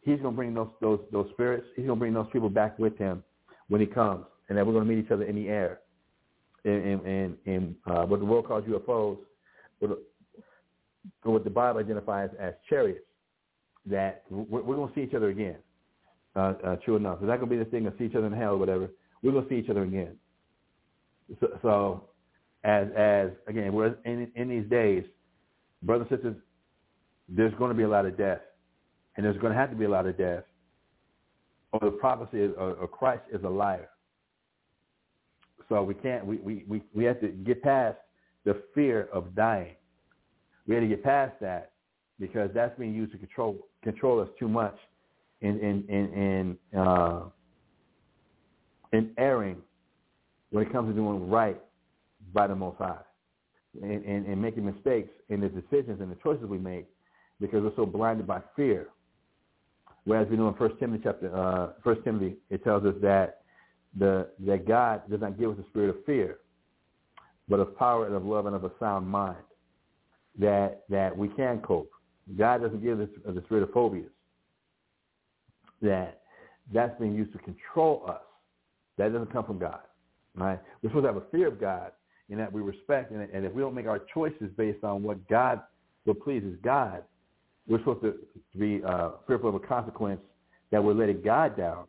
he's 0.00 0.18
going 0.20 0.34
to 0.34 0.36
bring 0.36 0.54
those 0.54 0.70
those 0.80 1.00
those 1.12 1.28
spirits. 1.32 1.66
He's 1.76 1.86
going 1.86 1.98
to 1.98 2.00
bring 2.00 2.14
those 2.14 2.26
people 2.32 2.48
back 2.48 2.78
with 2.78 2.98
him 2.98 3.22
when 3.68 3.80
he 3.80 3.86
comes, 3.86 4.24
and 4.48 4.58
that 4.58 4.66
we're 4.66 4.72
going 4.72 4.86
to 4.86 4.92
meet 4.92 5.04
each 5.04 5.10
other 5.10 5.24
in 5.24 5.36
the 5.36 5.48
air. 5.48 5.80
In, 6.64 7.36
in 7.44 7.74
uh, 7.86 8.04
what 8.04 8.20
the 8.20 8.26
world 8.26 8.46
calls 8.46 8.62
UFOs, 8.64 9.18
what, 9.80 9.98
what 11.24 11.42
the 11.42 11.50
Bible 11.50 11.80
identifies 11.80 12.30
as 12.38 12.54
chariots, 12.68 13.04
that 13.84 14.22
we're, 14.30 14.62
we're 14.62 14.76
going 14.76 14.88
to 14.88 14.94
see 14.94 15.02
each 15.02 15.14
other 15.14 15.30
again. 15.30 15.56
Uh, 16.36 16.54
uh, 16.64 16.76
true 16.76 16.94
enough, 16.94 17.18
it's 17.20 17.26
not 17.26 17.40
going 17.40 17.50
to 17.50 17.56
be 17.56 17.58
the 17.58 17.68
thing 17.68 17.86
of 17.86 17.94
see 17.98 18.04
each 18.04 18.14
other 18.14 18.26
in 18.26 18.32
hell 18.32 18.54
or 18.54 18.58
whatever 18.58 18.88
we're 19.22 19.32
gonna 19.32 19.48
see 19.48 19.56
each 19.56 19.70
other 19.70 19.82
again. 19.82 20.16
So, 21.40 21.58
so 21.62 22.04
as 22.64 22.88
as 22.96 23.30
again, 23.46 23.72
we're 23.72 23.94
in 24.04 24.30
in 24.34 24.48
these 24.48 24.68
days, 24.68 25.04
brothers 25.82 26.06
and 26.10 26.18
sisters, 26.18 26.36
there's 27.28 27.54
going 27.54 27.70
to 27.70 27.76
be 27.76 27.84
a 27.84 27.88
lot 27.88 28.06
of 28.06 28.16
death, 28.16 28.40
and 29.16 29.24
there's 29.24 29.38
going 29.38 29.52
to 29.52 29.58
have 29.58 29.70
to 29.70 29.76
be 29.76 29.84
a 29.84 29.88
lot 29.88 30.06
of 30.06 30.16
death, 30.18 30.44
or 31.72 31.80
the 31.80 31.90
prophecy 31.90 32.40
is, 32.40 32.52
or, 32.58 32.74
or 32.74 32.88
Christ 32.88 33.22
is 33.32 33.42
a 33.44 33.48
liar. 33.48 33.88
So 35.68 35.82
we 35.82 35.94
can't 35.94 36.26
we, 36.26 36.36
we, 36.38 36.64
we, 36.68 36.82
we 36.94 37.04
have 37.04 37.20
to 37.20 37.28
get 37.28 37.62
past 37.62 37.96
the 38.44 38.62
fear 38.74 39.08
of 39.12 39.34
dying. 39.34 39.76
We 40.66 40.74
have 40.74 40.84
to 40.84 40.88
get 40.88 41.02
past 41.02 41.34
that 41.40 41.72
because 42.20 42.50
that's 42.54 42.78
being 42.78 42.94
used 42.94 43.12
to 43.12 43.18
control 43.18 43.66
control 43.82 44.20
us 44.20 44.28
too 44.38 44.48
much 44.48 44.76
in 45.40 45.58
in 45.58 45.84
in, 45.88 46.58
in 46.72 46.78
uh, 46.78 47.22
and 48.92 49.10
erring 49.18 49.56
when 50.50 50.66
it 50.66 50.72
comes 50.72 50.90
to 50.90 50.94
doing 50.94 51.28
right 51.28 51.60
by 52.32 52.46
the 52.46 52.54
Most 52.54 52.78
High 52.78 52.98
and, 53.80 54.04
and, 54.04 54.26
and 54.26 54.40
making 54.40 54.64
mistakes 54.64 55.10
in 55.28 55.40
the 55.40 55.48
decisions 55.48 56.00
and 56.00 56.10
the 56.10 56.16
choices 56.22 56.44
we 56.44 56.58
make 56.58 56.86
because 57.40 57.62
we're 57.62 57.74
so 57.76 57.86
blinded 57.86 58.26
by 58.26 58.40
fear. 58.54 58.88
Whereas 60.04 60.28
we 60.28 60.36
know 60.36 60.48
in 60.48 60.54
First 60.54 60.78
Timothy 60.78 61.02
chapter 61.04 61.34
uh, 61.34 61.72
First 61.82 62.02
Timothy, 62.04 62.36
it 62.50 62.64
tells 62.64 62.84
us 62.84 62.94
that 63.02 63.42
the 63.98 64.28
that 64.46 64.66
God 64.66 65.02
does 65.10 65.20
not 65.20 65.38
give 65.38 65.50
us 65.50 65.56
a 65.64 65.68
spirit 65.70 65.90
of 65.90 66.04
fear, 66.04 66.38
but 67.48 67.60
of 67.60 67.76
power 67.76 68.06
and 68.06 68.14
of 68.14 68.24
love 68.24 68.46
and 68.46 68.56
of 68.56 68.64
a 68.64 68.70
sound 68.80 69.06
mind. 69.06 69.36
That 70.38 70.82
that 70.88 71.16
we 71.16 71.28
can 71.28 71.60
cope. 71.60 71.90
God 72.36 72.62
doesn't 72.62 72.82
give 72.82 73.00
us 73.00 73.08
the 73.24 73.42
spirit 73.42 73.62
of 73.62 73.72
phobias. 73.72 74.10
That 75.82 76.22
that's 76.72 76.98
being 76.98 77.14
used 77.14 77.32
to 77.32 77.38
control 77.38 78.04
us 78.08 78.22
that 79.02 79.12
doesn't 79.12 79.32
come 79.32 79.44
from 79.44 79.58
God, 79.58 79.80
right? 80.36 80.60
We're 80.82 80.90
supposed 80.90 81.04
to 81.04 81.12
have 81.12 81.16
a 81.16 81.26
fear 81.30 81.48
of 81.48 81.60
God 81.60 81.92
in 82.28 82.38
that 82.38 82.52
we 82.52 82.62
respect, 82.62 83.10
and, 83.10 83.28
and 83.30 83.44
if 83.44 83.52
we 83.52 83.60
don't 83.60 83.74
make 83.74 83.86
our 83.86 84.00
choices 84.14 84.50
based 84.56 84.84
on 84.84 85.02
what 85.02 85.26
God, 85.28 85.60
what 86.04 86.20
pleases 86.22 86.56
God, 86.62 87.02
we're 87.66 87.78
supposed 87.78 88.02
to, 88.02 88.14
be 88.58 88.82
uh, 88.84 89.10
fearful 89.26 89.48
of 89.48 89.54
a 89.54 89.60
consequence 89.60 90.20
that 90.70 90.82
we're 90.82 90.94
letting 90.94 91.22
God 91.22 91.56
down 91.56 91.84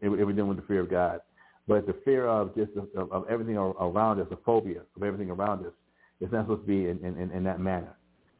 if, 0.00 0.12
if 0.12 0.26
we're 0.26 0.32
doing 0.32 0.48
with 0.48 0.56
the 0.56 0.66
fear 0.66 0.80
of 0.80 0.90
God. 0.90 1.20
But 1.68 1.86
the 1.86 1.94
fear 2.04 2.26
of 2.26 2.54
just 2.56 2.72
of, 2.76 3.12
of 3.12 3.24
everything 3.28 3.56
around 3.56 4.20
us, 4.20 4.26
the 4.30 4.38
phobia 4.44 4.80
of 4.96 5.02
everything 5.02 5.30
around 5.30 5.64
us, 5.64 5.72
it's 6.20 6.32
not 6.32 6.44
supposed 6.44 6.62
to 6.62 6.66
be 6.66 6.88
in, 6.88 6.98
in, 7.04 7.30
in 7.30 7.44
that 7.44 7.60
manner. 7.60 7.96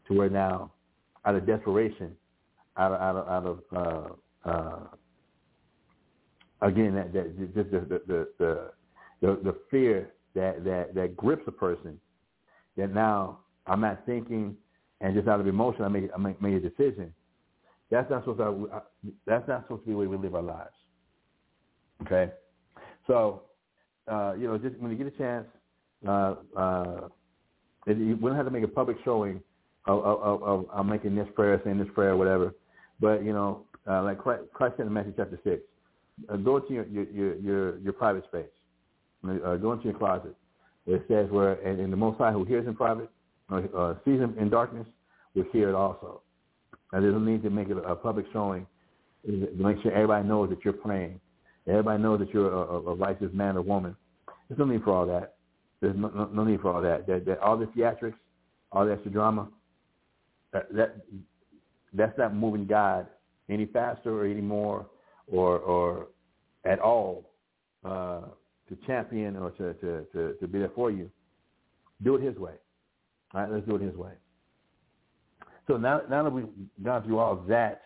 To 0.08 0.14
where 0.14 0.28
now, 0.28 0.72
out 1.24 1.36
of 1.36 1.46
desperation, 1.46 2.16
out 2.76 2.92
of 2.92 3.00
out 3.00 3.16
of, 3.16 3.28
out 3.28 3.46
of 3.46 4.16
uh, 4.46 4.50
uh, 4.50 4.78
again, 6.62 6.94
that, 6.94 7.12
that 7.12 7.54
just 7.54 7.70
the 7.70 7.80
the, 7.80 8.28
the 8.38 8.70
the 9.20 9.40
the 9.42 9.56
fear 9.70 10.10
that 10.34 10.64
that 10.64 10.94
that 10.94 11.16
grips 11.16 11.44
a 11.46 11.52
person. 11.52 12.00
That 12.76 12.94
now 12.94 13.40
I'm 13.66 13.80
not 13.80 14.06
thinking, 14.06 14.56
and 15.00 15.14
just 15.14 15.28
out 15.28 15.40
of 15.40 15.46
emotion, 15.46 15.82
I 15.84 15.88
make 15.88 16.10
I 16.14 16.18
make, 16.18 16.40
make 16.40 16.54
a 16.54 16.60
decision. 16.60 17.12
That's 17.90 18.08
not 18.10 18.22
supposed 18.22 18.38
to. 18.38 18.82
That's 19.26 19.46
not 19.48 19.64
supposed 19.64 19.82
to 19.82 19.86
be 19.86 19.92
the 19.92 19.98
way 19.98 20.06
we 20.06 20.16
live 20.16 20.34
our 20.34 20.42
lives. 20.42 20.70
Okay, 22.06 22.32
so 23.06 23.42
uh, 24.10 24.34
you 24.38 24.46
know, 24.46 24.58
just 24.58 24.76
when 24.78 24.90
you 24.90 24.96
get 24.96 25.06
a 25.06 25.18
chance, 25.18 25.46
uh, 26.06 26.34
uh, 26.56 27.00
you 27.86 28.16
wouldn't 28.20 28.36
have 28.36 28.46
to 28.46 28.52
make 28.52 28.64
a 28.64 28.68
public 28.68 28.96
showing 29.04 29.40
of, 29.86 30.04
of, 30.04 30.22
of, 30.22 30.42
of 30.42 30.66
I'm 30.72 30.88
making 30.88 31.14
this 31.14 31.28
prayer, 31.34 31.60
saying 31.64 31.78
this 31.78 31.88
prayer, 31.94 32.16
whatever. 32.16 32.54
But 33.00 33.24
you 33.24 33.32
know, 33.32 33.66
uh, 33.88 34.02
like 34.02 34.18
Christ 34.18 34.76
said 34.76 34.86
in 34.86 34.92
Matthew 34.92 35.14
chapter 35.16 35.38
six, 35.44 35.62
uh, 36.28 36.36
go 36.36 36.56
into 36.58 36.74
your 36.74 36.86
your 36.86 37.36
your 37.36 37.78
your, 37.78 37.92
private 37.92 38.24
space, 38.24 38.50
uh, 39.28 39.56
go 39.56 39.72
into 39.72 39.84
your 39.84 39.98
closet. 39.98 40.34
It 40.86 41.04
says 41.08 41.30
where 41.30 41.54
and, 41.66 41.80
and 41.80 41.92
the 41.92 41.96
Most 41.96 42.18
High 42.18 42.32
who 42.32 42.44
hears 42.44 42.66
in 42.66 42.74
private, 42.74 43.10
uh, 43.50 43.60
uh, 43.76 43.94
sees 44.04 44.18
him 44.18 44.34
in 44.38 44.50
darkness, 44.50 44.86
will 45.34 45.44
hear 45.52 45.68
it 45.68 45.74
also. 45.74 46.22
And 46.92 47.04
there's 47.04 47.14
no 47.14 47.20
need 47.20 47.42
to 47.42 47.50
make 47.50 47.68
it 47.68 47.76
a 47.76 47.94
public 47.94 48.26
showing 48.32 48.66
to 49.26 49.48
make 49.56 49.80
sure 49.82 49.92
everybody 49.92 50.26
knows 50.26 50.50
that 50.50 50.64
you're 50.64 50.72
praying. 50.72 51.20
Everybody 51.68 52.02
knows 52.02 52.18
that 52.20 52.30
you're 52.32 52.50
a, 52.50 52.90
a 52.90 52.94
righteous 52.94 53.30
man 53.32 53.56
or 53.56 53.62
woman. 53.62 53.94
There's 54.48 54.58
no 54.58 54.64
need 54.64 54.82
for 54.82 54.92
all 54.92 55.06
that. 55.06 55.34
There's 55.80 55.96
no, 55.96 56.08
no, 56.08 56.24
no 56.26 56.44
need 56.44 56.60
for 56.60 56.72
all 56.72 56.82
that. 56.82 57.06
That, 57.06 57.26
that. 57.26 57.38
All 57.40 57.56
the 57.56 57.66
theatrics, 57.66 58.14
all 58.72 58.86
the 58.86 58.92
extra 58.92 59.10
drama, 59.10 59.48
that, 60.52 60.74
that 60.74 60.96
that's 61.92 62.16
not 62.18 62.34
moving 62.34 62.66
God 62.66 63.06
any 63.48 63.66
faster 63.66 64.10
or 64.10 64.26
any 64.26 64.40
more 64.40 64.86
or 65.30 65.58
or 65.58 66.08
at 66.64 66.78
all 66.78 67.30
uh, 67.84 68.20
to 68.68 68.76
champion 68.86 69.36
or 69.36 69.50
to, 69.52 69.74
to, 69.74 70.06
to, 70.12 70.34
to 70.34 70.48
be 70.48 70.58
there 70.58 70.70
for 70.74 70.90
you. 70.90 71.10
Do 72.02 72.16
it 72.16 72.22
his 72.22 72.36
way. 72.36 72.52
All 73.34 73.42
right, 73.42 73.50
let's 73.50 73.66
do 73.66 73.76
it 73.76 73.82
his 73.82 73.96
way. 73.96 74.12
So 75.66 75.76
now, 75.76 76.02
now 76.08 76.22
that 76.24 76.30
we've 76.30 76.48
gone 76.82 77.02
through 77.04 77.18
all 77.18 77.32
of 77.32 77.46
that, 77.46 77.82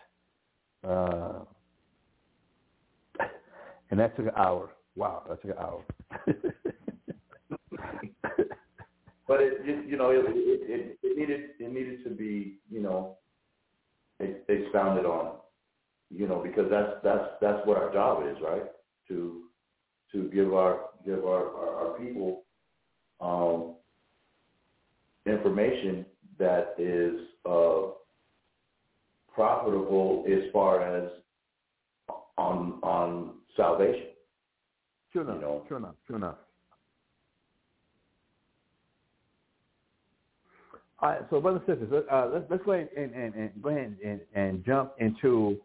uh, 0.87 1.41
and 3.91 4.01
that 4.01 4.17
took 4.17 4.27
an 4.27 4.33
hour. 4.37 4.71
Wow, 4.97 5.23
that 5.29 5.43
took 5.43 5.51
an 5.51 5.59
hour. 5.59 5.83
but 9.27 9.41
it, 9.41 9.61
it 9.65 9.89
you 9.89 9.97
know 9.97 10.11
it, 10.11 10.25
it, 10.27 10.61
it, 10.71 10.99
it 11.03 11.19
needed 11.19 11.41
it 11.59 11.73
needed 11.73 12.05
to 12.05 12.11
be 12.11 12.59
you 12.71 12.81
know 12.81 13.17
expounded 14.21 15.05
on 15.05 15.37
you 16.11 16.27
know 16.27 16.41
because 16.43 16.71
that's 16.71 16.93
that's 17.03 17.25
that's 17.41 17.67
what 17.67 17.77
our 17.77 17.93
job 17.93 18.23
is 18.27 18.37
right 18.43 18.65
to 19.09 19.43
to 20.13 20.31
give 20.31 20.55
our 20.55 20.87
give 21.05 21.25
our 21.25 21.49
our, 21.49 21.93
our 21.93 21.99
people 21.99 22.43
um, 23.21 23.75
information 25.27 26.05
that 26.39 26.75
is 26.79 27.21
uh, 27.47 27.91
profitable 29.35 30.25
as 30.29 30.51
far 30.53 30.83
as 30.83 31.11
on 32.37 32.81
on 32.83 33.35
salvation. 33.57 34.09
Sure 35.13 35.23
enough. 35.23 35.37
You 35.37 35.43
know? 35.43 35.65
Sure 35.69 35.77
enough. 35.79 35.95
Sure 36.07 36.17
enough. 36.17 36.37
All 41.01 41.11
right, 41.11 41.21
so 41.29 41.41
brothers 41.41 41.63
and 41.69 41.79
sisters, 41.81 42.05
uh, 42.11 42.31
let's 42.33 42.47
let's 42.51 42.65
go 42.65 42.73
ahead 42.73 42.89
and, 42.97 43.13
and, 43.13 43.35
and 43.35 43.51
go 43.63 43.69
ahead 43.69 43.97
and, 44.05 44.21
and 44.35 44.65
jump 44.65 44.93
into 44.99 45.59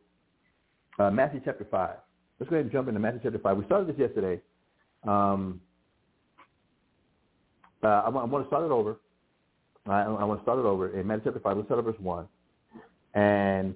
uh, 0.99 1.09
Matthew 1.09 1.41
chapter 1.43 1.65
five. 1.69 1.95
Let's 2.39 2.49
go 2.49 2.55
ahead 2.55 2.65
and 2.65 2.71
jump 2.71 2.87
into 2.87 2.99
Matthew 2.99 3.21
chapter 3.23 3.39
five. 3.39 3.57
We 3.57 3.65
started 3.65 3.87
this 3.87 3.97
yesterday. 3.97 4.41
Um, 5.07 5.61
uh, 7.83 7.87
I, 7.87 8.09
want, 8.09 8.29
want 8.29 8.45
to 8.45 8.49
start 8.49 8.65
it 8.65 8.71
over. 8.71 8.97
I, 9.87 10.01
I 10.03 10.23
want 10.23 10.39
to 10.39 10.43
start 10.43 10.59
it 10.59 10.65
over 10.65 10.99
in 10.99 11.07
Matthew 11.07 11.25
chapter 11.25 11.39
five. 11.39 11.57
Let's 11.57 11.67
start 11.67 11.79
at 11.79 11.85
verse 11.85 11.99
one, 11.99 12.27
and 13.13 13.73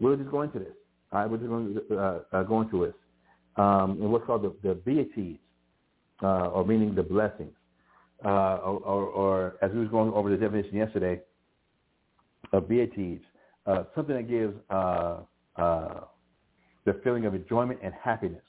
we'll 0.00 0.16
just 0.16 0.30
go 0.30 0.42
into 0.42 0.58
this. 0.58 0.74
All 1.12 1.20
right, 1.20 1.30
we're 1.30 1.36
just 1.36 1.48
going 1.48 1.74
to 1.74 1.98
uh, 1.98 2.20
uh, 2.32 2.42
go 2.42 2.62
into 2.62 2.86
this 2.86 2.94
um, 3.56 3.98
in 4.00 4.10
what's 4.10 4.26
called 4.26 4.42
the, 4.42 4.54
the 4.66 4.74
beatitudes, 4.74 5.38
uh, 6.22 6.48
or 6.48 6.64
meaning 6.64 6.94
the 6.94 7.02
blessings 7.02 7.52
uh, 8.24 8.56
or, 8.56 8.80
or, 8.80 9.04
or, 9.04 9.56
as 9.62 9.70
we 9.72 9.80
was 9.80 9.88
going 9.88 10.12
over 10.12 10.30
the 10.30 10.36
definition 10.36 10.76
yesterday, 10.76 11.20
of 12.52 12.68
beatitudes, 12.68 13.24
uh, 13.66 13.84
something 13.94 14.16
that 14.16 14.28
gives 14.28 14.54
uh, 15.58 15.62
uh, 15.62 16.00
the 16.84 17.00
feeling 17.02 17.26
of 17.26 17.34
enjoyment 17.34 17.80
and 17.82 17.92
happiness, 17.94 18.42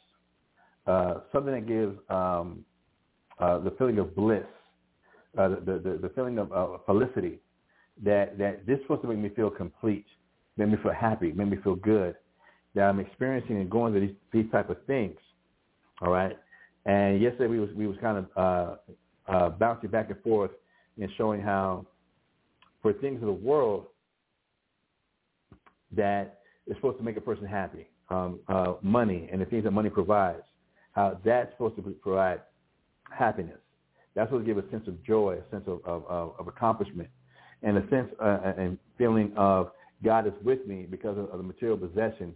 uh, 0.86 1.16
something 1.32 1.54
that 1.54 1.68
gives 1.68 1.98
um, 2.10 2.64
uh, 3.40 3.60
the 3.60 3.72
feeling 3.72 4.00
of 4.00 4.16
bliss, 4.16 4.44
the, 5.36 5.62
the, 5.66 6.00
the 6.02 6.12
feeling 6.16 6.38
of 6.38 6.52
uh, 6.52 6.78
felicity, 6.86 7.40
that, 8.04 8.38
that 8.38 8.66
this 8.66 8.78
is 8.78 8.84
supposed 8.84 9.02
to 9.02 9.08
make 9.08 9.18
me 9.18 9.30
feel 9.36 9.50
complete, 9.50 10.06
made 10.56 10.70
me 10.70 10.78
feel 10.82 10.94
happy, 10.94 11.32
made 11.32 11.50
me 11.50 11.58
feel 11.64 11.76
good, 11.76 12.16
that 12.76 12.84
I'm 12.84 13.00
experiencing 13.00 13.58
and 13.58 13.70
going 13.70 13.94
through 13.94 14.08
these, 14.08 14.16
these 14.32 14.52
type 14.52 14.70
of 14.70 14.78
things. 14.86 15.18
All 16.02 16.12
right. 16.12 16.38
And 16.86 17.22
yesterday 17.22 17.48
we 17.48 17.60
was 17.60 17.70
we 17.76 17.86
was 17.86 17.98
kind 18.00 18.18
of 18.18 18.26
uh, 18.38 19.32
uh, 19.32 19.50
bouncing 19.50 19.90
back 19.90 20.10
and 20.10 20.22
forth 20.22 20.52
and 21.00 21.10
showing 21.18 21.42
how 21.42 21.86
for 22.82 22.94
things 22.94 23.22
of 23.22 23.28
the 23.28 23.34
world 23.34 23.88
that 25.92 26.40
is 26.68 26.76
supposed 26.76 26.98
to 26.98 27.04
make 27.04 27.18
a 27.18 27.22
person 27.22 27.46
happy, 27.46 27.88
um, 28.10 28.40
uh, 28.48 28.74
money 28.82 29.30
and 29.32 29.42
the 29.42 29.46
things 29.46 29.64
that 29.64 29.72
money 29.72 29.90
provides, 29.90 30.44
how 30.92 31.20
that's 31.24 31.52
supposed 31.54 31.76
to 31.78 31.82
provide 32.02 32.42
happiness. 33.10 33.58
That's 34.16 34.30
supposed 34.30 34.48
to 34.48 34.54
give 34.54 34.64
a 34.64 34.70
sense 34.72 34.88
of 34.88 35.04
joy, 35.04 35.38
a 35.48 35.52
sense 35.52 35.64
of, 35.68 35.80
of, 35.86 36.04
of, 36.08 36.34
of 36.40 36.48
accomplishment, 36.48 37.10
and 37.64 37.78
a 37.78 37.88
sense 37.90 38.10
uh, 38.22 38.54
and 38.58 38.78
feeling 38.98 39.32
of 39.36 39.72
God 40.04 40.28
is 40.28 40.34
with 40.44 40.66
me 40.68 40.88
because 40.90 41.18
of, 41.18 41.30
of 41.30 41.38
the 41.38 41.44
material 41.44 41.78
possessions 41.78 42.36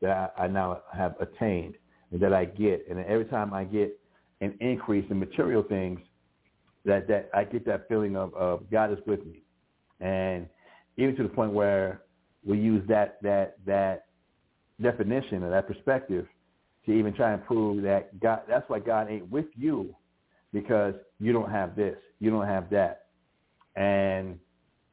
that 0.00 0.32
I, 0.36 0.44
I 0.44 0.46
now 0.48 0.82
have 0.94 1.14
attained 1.20 1.74
and 2.12 2.20
that 2.20 2.32
I 2.32 2.44
get. 2.44 2.86
And 2.88 2.98
every 3.04 3.24
time 3.26 3.52
I 3.52 3.64
get 3.64 3.98
an 4.40 4.54
increase 4.60 5.04
in 5.10 5.18
material 5.18 5.62
things, 5.62 6.00
that 6.84 7.08
that 7.08 7.28
I 7.34 7.44
get 7.44 7.66
that 7.66 7.88
feeling 7.88 8.16
of, 8.16 8.32
of 8.34 8.70
God 8.70 8.92
is 8.92 8.98
with 9.06 9.24
me, 9.26 9.42
and 10.00 10.46
even 10.96 11.14
to 11.16 11.22
the 11.22 11.28
point 11.28 11.52
where 11.52 12.02
we 12.48 12.58
use 12.58 12.82
that 12.88 13.22
that 13.22 13.58
that 13.66 14.06
definition 14.80 15.44
or 15.44 15.50
that 15.50 15.68
perspective 15.68 16.26
to 16.86 16.92
even 16.92 17.12
try 17.12 17.32
and 17.32 17.44
prove 17.44 17.82
that 17.84 18.18
God. 18.18 18.40
That's 18.48 18.68
why 18.68 18.80
God 18.80 19.10
ain't 19.10 19.30
with 19.30 19.46
you 19.54 19.94
because 20.52 20.94
you 21.20 21.32
don't 21.32 21.50
have 21.50 21.76
this, 21.76 21.96
you 22.20 22.30
don't 22.30 22.46
have 22.46 22.70
that, 22.70 23.06
and 23.76 24.38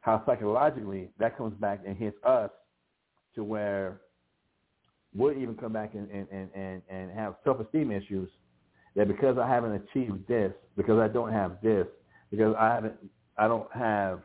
how 0.01 0.21
psychologically 0.25 1.09
that 1.17 1.37
comes 1.37 1.53
back 1.59 1.79
and 1.87 1.95
hits 1.97 2.17
us 2.25 2.51
to 3.35 3.43
where 3.43 4.01
we'll 5.15 5.31
even 5.31 5.55
come 5.55 5.71
back 5.71 5.93
and, 5.93 6.09
and, 6.11 6.49
and, 6.53 6.81
and 6.89 7.11
have 7.11 7.35
self-esteem 7.45 7.89
issues 7.89 8.29
that 8.97 9.07
because 9.07 9.37
I 9.37 9.47
haven't 9.47 9.71
achieved 9.73 10.27
this, 10.27 10.51
because 10.75 10.99
I 10.99 11.07
don't 11.07 11.31
have 11.31 11.57
this, 11.63 11.87
because 12.31 12.53
I 12.59 12.73
haven't, 12.73 12.95
I 13.37 13.47
don't 13.47 13.71
have 13.73 14.19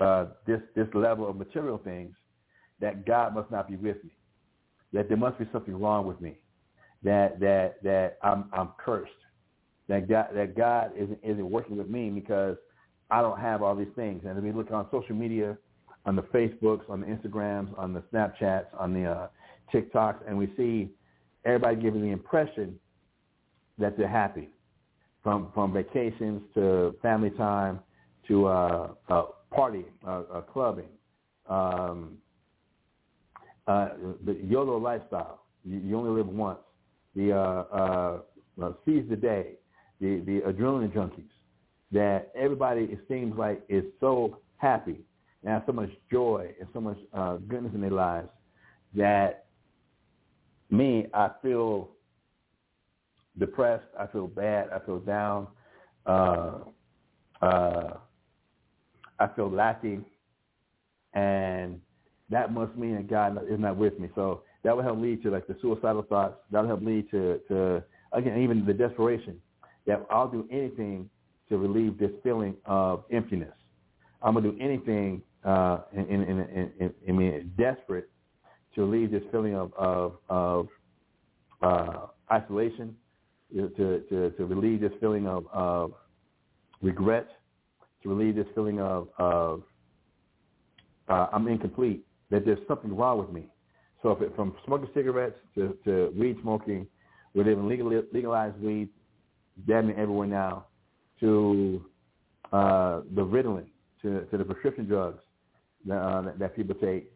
uh, 0.00 0.26
this 0.46 0.60
this 0.74 0.88
level 0.94 1.28
of 1.28 1.36
material 1.36 1.78
things, 1.78 2.14
that 2.80 3.06
God 3.06 3.34
must 3.34 3.50
not 3.50 3.68
be 3.68 3.76
with 3.76 4.02
me, 4.04 4.10
that 4.92 5.08
there 5.08 5.16
must 5.16 5.38
be 5.38 5.48
something 5.52 5.78
wrong 5.78 6.06
with 6.06 6.20
me, 6.20 6.38
that 7.02 7.40
that 7.40 7.82
that 7.82 8.18
I'm 8.22 8.48
I'm 8.52 8.70
cursed, 8.78 9.10
that 9.88 10.08
God 10.08 10.28
that 10.34 10.56
God 10.56 10.92
isn't 10.96 11.18
isn't 11.22 11.50
working 11.50 11.76
with 11.76 11.88
me 11.88 12.10
because 12.10 12.56
I 13.10 13.22
don't 13.22 13.40
have 13.40 13.62
all 13.62 13.74
these 13.74 13.86
things. 13.96 14.22
And 14.26 14.36
if 14.36 14.44
we 14.44 14.52
look 14.52 14.70
on 14.70 14.86
social 14.90 15.14
media, 15.14 15.56
on 16.04 16.16
the 16.16 16.22
Facebooks, 16.22 16.88
on 16.88 17.00
the 17.00 17.06
Instagrams, 17.06 17.76
on 17.78 17.92
the 17.92 18.02
Snapchats, 18.12 18.66
on 18.78 18.92
the 18.92 19.04
uh, 19.04 19.28
TikToks, 19.72 20.20
and 20.26 20.36
we 20.36 20.52
see 20.56 20.90
everybody 21.44 21.76
giving 21.76 22.02
the 22.02 22.10
impression 22.10 22.78
that 23.78 23.96
they're 23.96 24.08
happy, 24.08 24.48
from 25.22 25.50
from 25.54 25.72
vacations 25.72 26.42
to 26.54 26.94
family 27.02 27.30
time 27.30 27.80
to 28.26 28.46
uh, 28.46 28.88
uh, 29.08 29.22
partying, 29.52 29.84
uh, 30.06 30.40
clubbing, 30.52 30.88
um, 31.48 32.18
uh, 33.66 33.88
the 34.24 34.34
YOLO 34.42 34.78
lifestyle. 34.78 35.42
You, 35.64 35.78
you 35.78 35.98
only 35.98 36.10
live 36.10 36.28
once. 36.28 36.58
The 37.14 37.32
uh, 37.32 37.36
uh, 37.36 38.20
uh, 38.62 38.72
seize 38.84 39.04
the 39.08 39.16
day, 39.16 39.54
the 40.00 40.20
the 40.20 40.40
adrenaline 40.40 40.92
junkies. 40.92 41.24
That 41.90 42.30
everybody 42.34 42.82
it 42.82 43.00
seems 43.08 43.36
like 43.36 43.62
is 43.68 43.84
so 44.00 44.38
happy 44.56 45.00
and 45.42 45.52
have 45.52 45.62
so 45.66 45.72
much 45.72 45.90
joy 46.10 46.54
and 46.60 46.68
so 46.72 46.80
much 46.80 46.98
uh, 47.14 47.36
goodness 47.36 47.72
in 47.74 47.80
their 47.80 47.90
lives 47.90 48.28
that 48.94 49.46
me, 50.70 51.06
I 51.14 51.30
feel 51.42 51.90
depressed. 53.38 53.86
I 53.98 54.06
feel 54.06 54.26
bad. 54.26 54.68
I 54.70 54.78
feel 54.80 54.98
down. 54.98 55.48
Uh, 56.06 56.58
uh, 57.40 57.90
I 59.18 59.26
feel 59.28 59.50
lacking, 59.50 60.04
and 61.14 61.80
that 62.30 62.52
must 62.52 62.76
mean 62.76 62.96
that 62.96 63.08
God 63.08 63.38
is 63.48 63.58
not 63.58 63.76
with 63.76 63.98
me. 63.98 64.08
So 64.14 64.42
that 64.64 64.76
will 64.76 64.82
help 64.82 64.98
lead 65.00 65.22
to 65.22 65.30
like 65.30 65.46
the 65.46 65.56
suicidal 65.60 66.02
thoughts. 66.02 66.36
That 66.50 66.60
will 66.60 66.68
help 66.68 66.82
lead 66.82 67.10
to, 67.10 67.40
to 67.48 67.82
again 68.12 68.40
even 68.40 68.64
the 68.64 68.74
desperation 68.74 69.40
that 69.86 70.06
I'll 70.10 70.28
do 70.28 70.46
anything 70.50 71.08
to 71.48 71.56
relieve 71.56 71.98
this 71.98 72.10
feeling 72.22 72.54
of 72.66 73.04
emptiness. 73.10 73.54
I'm 74.22 74.34
gonna 74.34 74.52
do 74.52 74.58
anything 74.60 75.22
uh, 75.44 75.78
in, 75.92 76.04
in, 76.06 76.22
in, 76.22 76.72
in, 76.80 76.94
I 77.08 77.12
mean 77.12 77.52
desperate 77.56 78.10
to 78.74 78.82
relieve 78.82 79.10
this 79.10 79.22
feeling 79.32 79.54
of 79.54 79.72
of, 79.74 80.18
of 80.28 80.68
uh, 81.62 82.06
isolation, 82.30 82.94
to 83.54 83.68
to, 84.10 84.30
to 84.30 84.44
relieve 84.44 84.80
this 84.80 84.92
feeling 85.00 85.26
of, 85.26 85.46
of 85.52 85.92
regret, 86.82 87.28
relieve 88.08 88.34
this 88.36 88.46
feeling 88.54 88.80
of, 88.80 89.08
of 89.18 89.62
uh, 91.08 91.26
I'm 91.32 91.46
incomplete, 91.48 92.04
that 92.30 92.44
there's 92.44 92.58
something 92.66 92.94
wrong 92.94 93.18
with 93.18 93.30
me. 93.30 93.48
So 94.02 94.10
if 94.10 94.22
it, 94.22 94.34
from 94.36 94.54
smoking 94.64 94.88
cigarettes 94.94 95.38
to, 95.54 95.76
to 95.84 96.12
weed 96.16 96.36
smoking, 96.42 96.86
we're 97.34 97.44
living 97.44 97.68
legally 97.68 98.00
legalized 98.12 98.60
weed, 98.60 98.88
damn 99.66 99.90
everywhere 99.90 100.26
now, 100.26 100.66
to 101.20 101.84
uh, 102.52 103.00
the 103.14 103.22
Ritalin, 103.22 103.66
to, 104.02 104.20
to 104.30 104.38
the 104.38 104.44
prescription 104.44 104.86
drugs 104.86 105.22
that, 105.86 105.98
uh, 105.98 106.22
that, 106.22 106.38
that 106.38 106.56
people 106.56 106.74
take, 106.74 107.10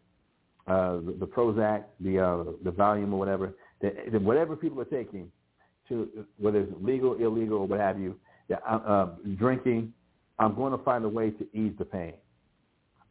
uh, 0.66 0.94
the, 0.96 1.16
the 1.20 1.26
Prozac, 1.26 1.84
the 2.00 2.18
uh, 2.20 2.44
the 2.64 2.70
Valium 2.70 3.12
or 3.12 3.18
whatever, 3.18 3.54
that, 3.80 3.94
that 4.12 4.22
whatever 4.22 4.56
people 4.56 4.80
are 4.80 4.86
taking, 4.86 5.30
to 5.88 6.08
whether 6.38 6.60
it's 6.60 6.72
legal, 6.80 7.14
illegal, 7.14 7.58
or 7.58 7.66
what 7.66 7.80
have 7.80 7.98
you, 7.98 8.16
that 8.48 8.62
uh, 8.68 8.80
uh, 8.86 9.08
drinking, 9.36 9.92
I'm 10.42 10.54
going 10.54 10.76
to 10.76 10.84
find 10.84 11.04
a 11.04 11.08
way 11.08 11.30
to 11.30 11.44
ease 11.56 11.72
the 11.78 11.84
pain. 11.84 12.14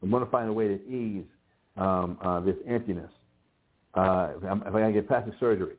I'm 0.03 0.09
going 0.09 0.25
to 0.25 0.31
find 0.31 0.49
a 0.49 0.53
way 0.53 0.67
to 0.67 0.87
ease 0.87 1.25
um, 1.77 2.17
uh, 2.21 2.39
this 2.41 2.55
emptiness. 2.67 3.11
Uh, 3.93 4.31
if, 4.37 4.43
I 4.43 4.79
got 4.79 4.87
to 4.87 4.93
get 4.93 5.07
plastic 5.07 5.33
surgery, 5.39 5.75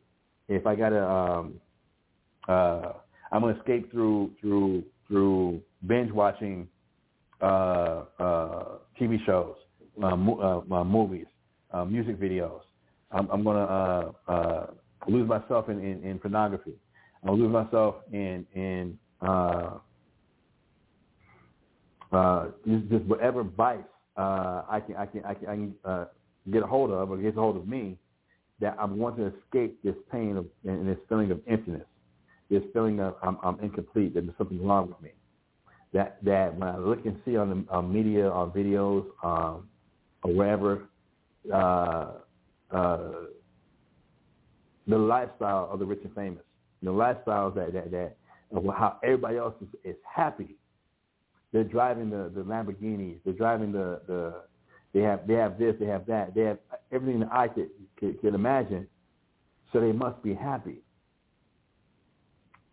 if 0.48 0.66
I 0.66 0.74
got 0.74 0.90
to, 0.90 1.08
um, 1.08 1.54
uh, 2.48 2.92
I'm 3.30 3.40
going 3.40 3.54
to 3.54 3.60
escape 3.60 3.90
through 3.90 4.30
through 4.40 4.84
through 5.08 5.60
binge 5.86 6.10
watching 6.12 6.68
uh, 7.40 8.04
uh, 8.18 8.64
TV 9.00 9.24
shows, 9.26 9.56
uh, 10.02 10.16
mo- 10.16 10.64
uh, 10.70 10.74
uh, 10.74 10.84
movies, 10.84 11.26
uh, 11.72 11.84
music 11.84 12.20
videos. 12.20 12.60
I'm, 13.10 13.28
I'm 13.30 13.44
going 13.44 13.56
to 13.56 13.72
uh, 13.72 14.12
uh, 14.28 14.66
lose 15.08 15.28
myself 15.28 15.68
in, 15.68 15.78
in, 15.80 16.02
in 16.02 16.18
pornography. 16.18 16.74
I'm 17.22 17.28
going 17.28 17.38
to 17.38 17.44
lose 17.44 17.52
myself 17.52 17.96
in 18.12 18.46
in 18.54 18.98
uh, 19.20 19.78
uh, 22.12 22.47
just, 22.66 22.89
just 22.89 23.05
whatever 23.05 23.43
vice 23.43 23.78
uh, 24.16 24.62
I 24.68 24.80
can 24.80 24.97
I 24.97 25.06
can 25.06 25.24
I 25.24 25.34
can, 25.34 25.48
I 25.48 25.55
can 25.55 25.74
uh, 25.84 26.05
get 26.51 26.62
a 26.62 26.66
hold 26.66 26.90
of 26.90 27.10
or 27.10 27.16
get 27.16 27.36
a 27.36 27.40
hold 27.40 27.56
of 27.56 27.66
me 27.66 27.97
that 28.60 28.76
I'm 28.78 28.98
wanting 28.98 29.30
to 29.30 29.36
escape 29.39 29.82
this 29.82 29.94
pain 30.10 30.36
of 30.36 30.47
and 30.64 30.89
this 30.89 30.98
feeling 31.09 31.30
of 31.30 31.40
emptiness, 31.48 31.86
this 32.51 32.62
feeling 32.72 33.01
of 33.01 33.16
I'm, 33.22 33.39
I'm 33.43 33.59
incomplete, 33.60 34.14
that 34.14 34.22
there's 34.26 34.36
something 34.39 34.64
wrong 34.64 34.89
with 34.89 35.01
me. 35.01 35.10
That 35.93 36.22
that 36.24 36.55
when 36.55 36.68
I 36.68 36.78
look 36.78 37.05
and 37.05 37.16
see 37.24 37.36
on 37.36 37.51
the 37.51 37.72
on 37.72 37.93
media, 37.93 38.28
on 38.28 38.51
videos, 38.51 39.06
um, 39.22 39.68
or 40.22 40.32
wherever, 40.32 40.82
uh, 41.52 42.12
uh, 42.70 43.10
the 44.86 44.98
lifestyle 44.98 45.68
of 45.70 45.78
the 45.78 45.86
rich 45.86 46.01
and 46.05 46.14
famous, 46.14 46.44
the 46.82 46.90
lifestyles 46.90 47.55
that 47.55 47.72
that 47.72 47.90
that 47.90 48.16
of 48.55 48.64
how 48.66 48.98
everybody 49.02 49.39
else 49.39 49.55
is, 49.62 49.68
is 49.84 49.97
happy. 50.14 50.56
They're 51.52 51.64
driving 51.64 52.10
the 52.10 52.30
the 52.34 52.42
Lamborghinis. 52.42 53.18
They're 53.24 53.34
driving 53.34 53.72
the 53.72 54.00
the 54.06 54.42
they 54.92 55.00
have 55.00 55.26
they 55.26 55.34
have 55.34 55.58
this, 55.58 55.74
they 55.78 55.86
have 55.86 56.06
that, 56.06 56.34
they 56.34 56.42
have 56.42 56.58
everything 56.90 57.20
that 57.20 57.32
I 57.32 57.48
could 57.48 57.70
could, 57.98 58.20
could 58.20 58.34
imagine. 58.34 58.86
So 59.72 59.80
they 59.80 59.92
must 59.92 60.22
be 60.22 60.34
happy. 60.34 60.82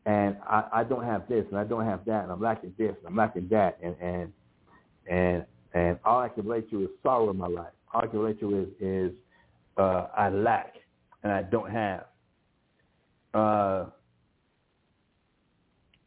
And 0.05 0.37
I, 0.43 0.63
I 0.73 0.83
don't 0.83 1.03
have 1.03 1.27
this, 1.29 1.45
and 1.49 1.57
I 1.57 1.63
don't 1.63 1.85
have 1.85 2.03
that, 2.05 2.23
and 2.23 2.31
I'm 2.31 2.41
lacking 2.41 2.73
this, 2.77 2.95
and 2.97 3.07
I'm 3.07 3.15
lacking 3.15 3.47
that, 3.49 3.77
and 3.81 3.95
and 4.01 4.33
and 5.09 5.45
and 5.73 5.99
all 6.03 6.19
I 6.19 6.29
can 6.29 6.45
relate 6.45 6.69
to 6.71 6.83
is 6.83 6.89
sorrow 7.03 7.29
in 7.29 7.37
my 7.37 7.47
life. 7.47 7.73
All 7.93 8.01
I 8.01 8.07
can 8.07 8.19
relate 8.19 8.39
to 8.39 8.59
is 8.59 8.67
is 8.79 9.11
uh, 9.77 10.07
I 10.15 10.29
lack 10.29 10.75
and 11.23 11.31
I 11.31 11.43
don't 11.43 11.69
have. 11.71 12.05
Uh, 13.33 13.85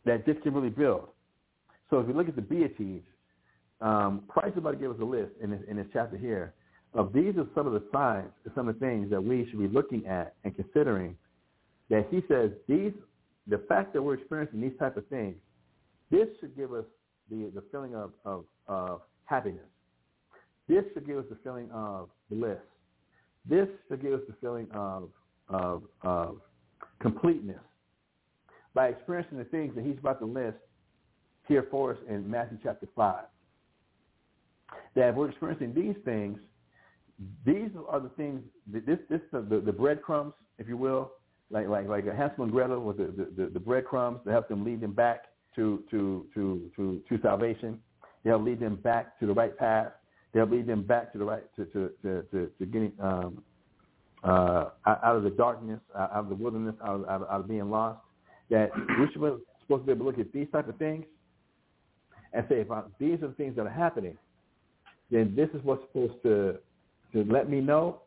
that 0.04 0.26
this 0.26 0.36
can 0.42 0.52
really 0.54 0.70
build. 0.70 1.08
So 1.92 1.98
if 1.98 2.08
you 2.08 2.14
look 2.14 2.26
at 2.26 2.36
the 2.36 2.42
Beatitudes, 2.42 3.04
um, 3.82 4.22
Christ 4.26 4.52
is 4.52 4.58
about 4.58 4.70
to 4.70 4.76
give 4.78 4.90
us 4.90 4.96
a 4.98 5.04
list 5.04 5.32
in 5.42 5.50
this, 5.50 5.60
in 5.68 5.86
chapter 5.92 6.16
here 6.16 6.54
of 6.94 7.12
these 7.12 7.36
are 7.36 7.46
some 7.54 7.66
of 7.66 7.74
the 7.74 7.82
signs, 7.92 8.30
some 8.54 8.68
of 8.68 8.78
the 8.78 8.80
things 8.80 9.10
that 9.10 9.22
we 9.22 9.46
should 9.50 9.58
be 9.58 9.68
looking 9.68 10.06
at 10.06 10.34
and 10.44 10.56
considering. 10.56 11.16
That 11.90 12.06
he 12.10 12.22
says 12.28 12.50
these, 12.66 12.92
the 13.46 13.58
fact 13.68 13.92
that 13.92 14.00
we're 14.00 14.14
experiencing 14.14 14.62
these 14.62 14.72
type 14.78 14.96
of 14.96 15.06
things, 15.08 15.36
this 16.10 16.28
should 16.40 16.56
give 16.56 16.72
us 16.72 16.84
the 17.30 17.50
the 17.54 17.62
feeling 17.70 17.94
of 17.94 18.12
of, 18.24 18.44
of 18.68 19.02
happiness. 19.26 19.60
This 20.68 20.84
should 20.94 21.06
give 21.06 21.18
us 21.18 21.24
the 21.28 21.36
feeling 21.44 21.70
of 21.72 22.08
bliss. 22.30 22.56
This 23.46 23.68
should 23.88 24.00
give 24.00 24.14
us 24.14 24.20
the 24.26 24.34
feeling 24.40 24.68
of 24.72 25.10
of, 25.50 25.82
of 26.02 26.38
completeness 27.00 27.60
by 28.72 28.88
experiencing 28.88 29.36
the 29.36 29.44
things 29.44 29.74
that 29.74 29.84
he's 29.84 29.98
about 29.98 30.18
to 30.20 30.24
list 30.24 30.56
here 31.48 31.66
for 31.70 31.92
us 31.92 31.98
in 32.08 32.28
Matthew 32.28 32.58
chapter 32.62 32.86
5. 32.94 33.24
That 34.94 35.08
if 35.10 35.14
we're 35.14 35.30
experiencing 35.30 35.74
these 35.74 35.96
things, 36.04 36.38
these 37.44 37.70
are 37.88 38.00
the 38.00 38.08
things, 38.10 38.42
this, 38.66 38.98
this 39.08 39.20
the, 39.32 39.40
the, 39.40 39.60
the 39.60 39.72
breadcrumbs, 39.72 40.34
if 40.58 40.68
you 40.68 40.76
will, 40.76 41.12
like 41.50 41.68
like 41.68 41.86
like 41.86 42.04
Hansel 42.06 42.44
and 42.44 42.52
Gretel 42.52 42.80
with 42.80 42.96
the, 42.96 43.28
the, 43.36 43.50
the 43.52 43.60
breadcrumbs 43.60 44.20
to 44.24 44.30
help 44.32 44.48
them 44.48 44.64
lead 44.64 44.80
them 44.80 44.92
back 44.92 45.26
to, 45.54 45.82
to, 45.90 46.26
to, 46.34 46.70
to, 46.76 47.02
to 47.08 47.22
salvation. 47.22 47.78
They'll 48.24 48.42
lead 48.42 48.58
them 48.58 48.76
back 48.76 49.18
to 49.20 49.26
the 49.26 49.34
right 49.34 49.56
path. 49.56 49.92
They'll 50.32 50.46
lead 50.46 50.66
them 50.66 50.82
back 50.82 51.12
to 51.12 51.18
the 51.18 51.24
right 51.24 51.44
to 51.56 51.66
to 51.66 51.90
to, 52.02 52.22
to, 52.30 52.50
to 52.58 52.66
getting 52.66 52.92
um, 53.00 53.42
uh, 54.24 54.70
out 54.86 55.16
of 55.16 55.24
the 55.24 55.30
darkness, 55.30 55.80
out 55.94 56.10
of 56.12 56.28
the 56.30 56.34
wilderness, 56.34 56.74
out 56.82 57.04
of, 57.04 57.22
out 57.22 57.28
of 57.28 57.48
being 57.48 57.70
lost. 57.70 58.00
That 58.50 58.70
we 58.76 59.06
should 59.12 59.20
be 59.20 59.44
supposed 59.62 59.82
to 59.82 59.86
be 59.86 59.92
able 59.92 59.96
to 59.96 60.04
look 60.04 60.18
at 60.18 60.32
these 60.32 60.48
type 60.52 60.68
of 60.68 60.76
things 60.76 61.04
and 62.32 62.44
say, 62.48 62.60
if 62.60 62.70
I, 62.70 62.82
these 62.98 63.22
are 63.22 63.28
the 63.28 63.34
things 63.34 63.56
that 63.56 63.66
are 63.66 63.70
happening, 63.70 64.16
then 65.10 65.34
this 65.36 65.48
is 65.50 65.62
what's 65.62 65.82
supposed 65.82 66.22
to 66.22 66.58
to 67.12 67.24
let 67.30 67.50
me 67.50 67.60
know 67.60 68.00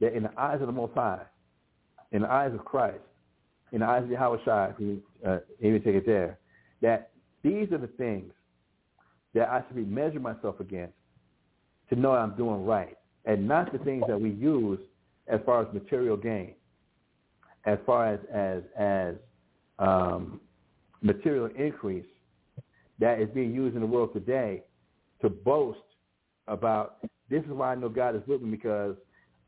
that 0.00 0.14
in 0.14 0.22
the 0.22 0.40
eyes 0.40 0.60
of 0.60 0.66
the 0.66 0.72
Most 0.72 0.94
High, 0.94 1.20
in 2.12 2.22
the 2.22 2.30
eyes 2.30 2.52
of 2.54 2.64
Christ, 2.64 3.02
in 3.72 3.80
the 3.80 3.86
eyes 3.86 4.04
of 4.04 4.10
Yahweh 4.10 4.38
Shai, 4.44 4.70
if 4.70 4.80
you 4.80 5.02
uh, 5.26 5.38
even 5.60 5.82
take 5.82 5.96
it 5.96 6.06
there, 6.06 6.38
that 6.80 7.10
these 7.42 7.70
are 7.72 7.78
the 7.78 7.90
things 7.98 8.32
that 9.34 9.48
I 9.50 9.62
should 9.66 9.76
be 9.76 9.84
measuring 9.84 10.22
myself 10.22 10.60
against 10.60 10.94
to 11.90 11.96
know 11.96 12.12
I'm 12.12 12.34
doing 12.36 12.64
right, 12.64 12.96
and 13.26 13.46
not 13.46 13.70
the 13.70 13.78
things 13.78 14.04
that 14.08 14.18
we 14.18 14.30
use 14.30 14.80
as 15.28 15.40
far 15.44 15.62
as 15.62 15.74
material 15.74 16.16
gain, 16.16 16.54
as 17.66 17.78
far 17.84 18.14
as 18.14 18.20
as 18.32 18.62
as 18.78 19.14
um, 19.78 20.40
material 21.02 21.50
increase 21.56 22.06
that 22.98 23.20
is 23.20 23.28
being 23.30 23.54
used 23.54 23.74
in 23.74 23.80
the 23.80 23.86
world 23.86 24.12
today 24.12 24.62
to 25.22 25.28
boast 25.28 25.78
about 26.48 26.98
this 27.28 27.42
is 27.42 27.50
why 27.50 27.72
I 27.72 27.74
know 27.74 27.88
God 27.88 28.14
is 28.16 28.22
with 28.26 28.42
me 28.42 28.50
because 28.50 28.96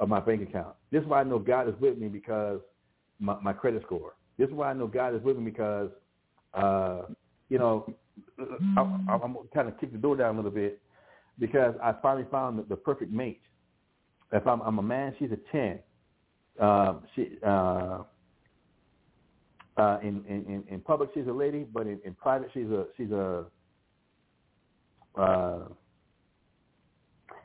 of 0.00 0.08
my 0.08 0.20
bank 0.20 0.42
account. 0.42 0.74
This 0.90 1.02
is 1.02 1.08
why 1.08 1.20
I 1.20 1.24
know 1.24 1.38
God 1.38 1.68
is 1.68 1.74
with 1.80 1.98
me 1.98 2.08
because 2.08 2.60
my, 3.20 3.36
my 3.40 3.52
credit 3.52 3.82
score. 3.84 4.14
This 4.38 4.48
is 4.48 4.54
why 4.54 4.70
I 4.70 4.74
know 4.74 4.86
God 4.86 5.14
is 5.14 5.22
with 5.22 5.36
me 5.36 5.44
because, 5.44 5.90
uh, 6.54 7.02
you 7.48 7.58
know, 7.58 7.92
I, 8.76 8.80
I'm 9.22 9.36
kind 9.54 9.68
of 9.68 9.78
kick 9.80 9.92
the 9.92 9.98
door 9.98 10.16
down 10.16 10.34
a 10.34 10.38
little 10.38 10.50
bit 10.50 10.80
because 11.38 11.74
I 11.82 11.94
finally 12.02 12.26
found 12.30 12.58
the, 12.58 12.62
the 12.64 12.76
perfect 12.76 13.12
mate. 13.12 13.40
If 14.32 14.46
I'm, 14.46 14.60
I'm 14.60 14.78
a 14.78 14.82
man, 14.82 15.14
she's 15.18 15.30
a 15.32 15.38
ten. 15.52 15.78
Uh, 16.60 16.94
she 17.14 17.38
uh, 17.46 18.02
uh, 19.78 19.98
in, 20.02 20.24
in 20.28 20.64
in 20.68 20.80
public 20.80 21.10
she's 21.14 21.26
a 21.28 21.32
lady, 21.32 21.64
but 21.72 21.86
in, 21.86 22.00
in 22.04 22.14
private 22.14 22.50
she's 22.52 22.66
a 22.66 22.86
she's 22.96 23.10
a 23.12 23.44
uh, 25.16 25.60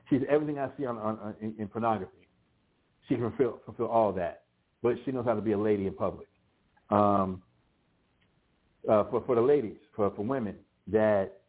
she's 0.10 0.22
everything 0.28 0.60
I 0.60 0.70
see 0.78 0.86
on, 0.86 0.98
on, 0.98 1.20
on 1.20 1.36
in, 1.42 1.54
in 1.60 1.68
pornography. 1.68 2.28
She 3.08 3.16
can 3.16 3.30
fulfill 3.30 3.60
fulfill 3.66 3.88
all 3.88 4.12
that, 4.14 4.44
but 4.82 4.96
she 5.06 5.12
knows 5.12 5.26
how 5.26 5.36
to 5.36 5.42
be 5.42 5.52
a 5.52 5.58
lady 5.58 5.86
in 5.86 5.94
public. 5.94 6.28
Um, 6.90 7.44
uh, 8.90 9.04
for 9.06 9.24
for 9.26 9.36
the 9.36 9.42
ladies, 9.42 9.78
for 9.96 10.12
for 10.16 10.24
women, 10.24 10.56
that 10.88 11.40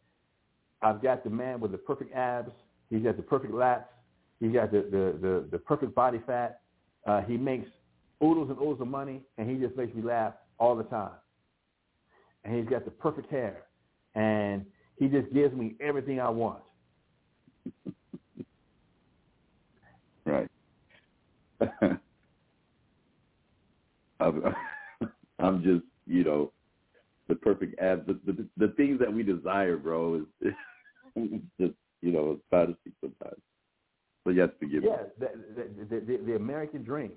I've 0.81 1.01
got 1.01 1.23
the 1.23 1.29
man 1.31 1.59
with 1.59 1.71
the 1.71 1.77
perfect 1.77 2.13
abs. 2.13 2.51
He's 2.91 3.01
got 3.01 3.17
the 3.17 3.23
perfect 3.23 3.53
lats. 3.53 3.85
He's 4.39 4.53
got 4.53 4.71
the 4.71 4.81
the 4.81 5.17
the, 5.19 5.47
the 5.51 5.57
perfect 5.57 5.95
body 5.95 6.21
fat. 6.27 6.61
Uh, 7.07 7.21
he 7.21 7.37
makes 7.37 7.67
oodles 8.23 8.49
and 8.49 8.59
oodles 8.59 8.81
of 8.81 8.87
money, 8.87 9.21
and 9.37 9.49
he 9.49 9.57
just 9.57 9.75
makes 9.75 9.93
me 9.95 10.03
laugh 10.03 10.33
all 10.59 10.75
the 10.75 10.83
time. 10.83 11.11
And 12.43 12.55
he's 12.57 12.67
got 12.69 12.85
the 12.85 12.91
perfect 12.91 13.29
hair, 13.31 13.63
and 14.13 14.65
he 14.97 15.07
just 15.07 15.33
gives 15.33 15.53
me 15.55 15.75
everything 15.79 16.19
I 16.19 16.29
want. 16.29 16.61
Right. 20.25 20.47
I'm, 25.39 25.63
just, 25.63 25.83
you 26.07 26.23
know, 26.23 26.51
the 27.27 27.35
perfect 27.35 27.79
ab. 27.79 28.07
The, 28.07 28.19
the 28.25 28.47
the 28.57 28.73
things 28.73 28.99
that 28.99 29.11
we 29.13 29.23
desire, 29.23 29.77
bro, 29.77 30.25
is 30.41 30.53
just, 31.59 31.73
you 32.01 32.11
know, 32.11 32.31
it's 32.31 32.41
fantasy 32.49 32.91
sometimes. 33.01 33.41
So 34.23 34.31
you 34.31 34.41
have 34.41 34.51
to 34.53 34.57
forgive 34.59 34.83
Yeah, 34.83 34.97
me. 34.97 34.97
the, 35.19 35.29
the, 35.55 35.85
the, 35.85 35.99
the, 36.05 36.17
the 36.25 36.35
American 36.35 36.83
dream. 36.83 37.13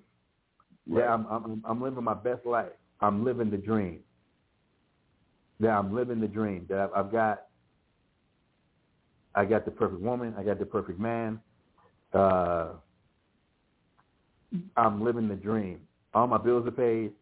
Right. 0.88 1.04
Yeah, 1.04 1.14
I'm, 1.14 1.26
I'm 1.26 1.62
I'm 1.66 1.82
living 1.82 2.04
my 2.04 2.14
best 2.14 2.44
life. 2.46 2.72
I'm 3.00 3.24
living 3.24 3.50
the 3.50 3.56
dream. 3.56 4.00
That 5.60 5.70
I'm 5.70 5.94
living 5.94 6.20
the 6.20 6.28
dream. 6.28 6.66
That 6.68 6.78
I've, 6.78 7.06
I've 7.06 7.12
got 7.12 7.44
I 9.34 9.44
got 9.44 9.64
the 9.64 9.70
perfect 9.70 10.00
woman. 10.00 10.34
I 10.36 10.42
got 10.42 10.58
the 10.58 10.66
perfect 10.66 10.98
man. 10.98 11.40
Uh, 12.12 12.70
I'm 14.76 15.02
living 15.02 15.28
the 15.28 15.36
dream. 15.36 15.80
All 16.14 16.26
my 16.26 16.38
bills 16.38 16.66
are 16.66 16.72
paid. 16.72 17.12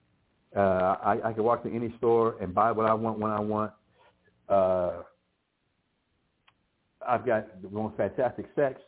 Uh, 0.54 0.96
I, 1.02 1.18
I 1.24 1.32
can 1.32 1.42
walk 1.44 1.64
to 1.64 1.74
any 1.74 1.94
store 1.98 2.36
and 2.40 2.54
buy 2.54 2.72
what 2.72 2.86
I 2.86 2.94
want 2.94 3.18
when 3.18 3.30
I 3.30 3.40
want. 3.40 3.72
Uh, 4.48 5.02
I've 7.06 7.26
got 7.26 7.62
the 7.62 7.68
most 7.68 7.96
fantastic 7.96 8.46
sex. 8.54 8.80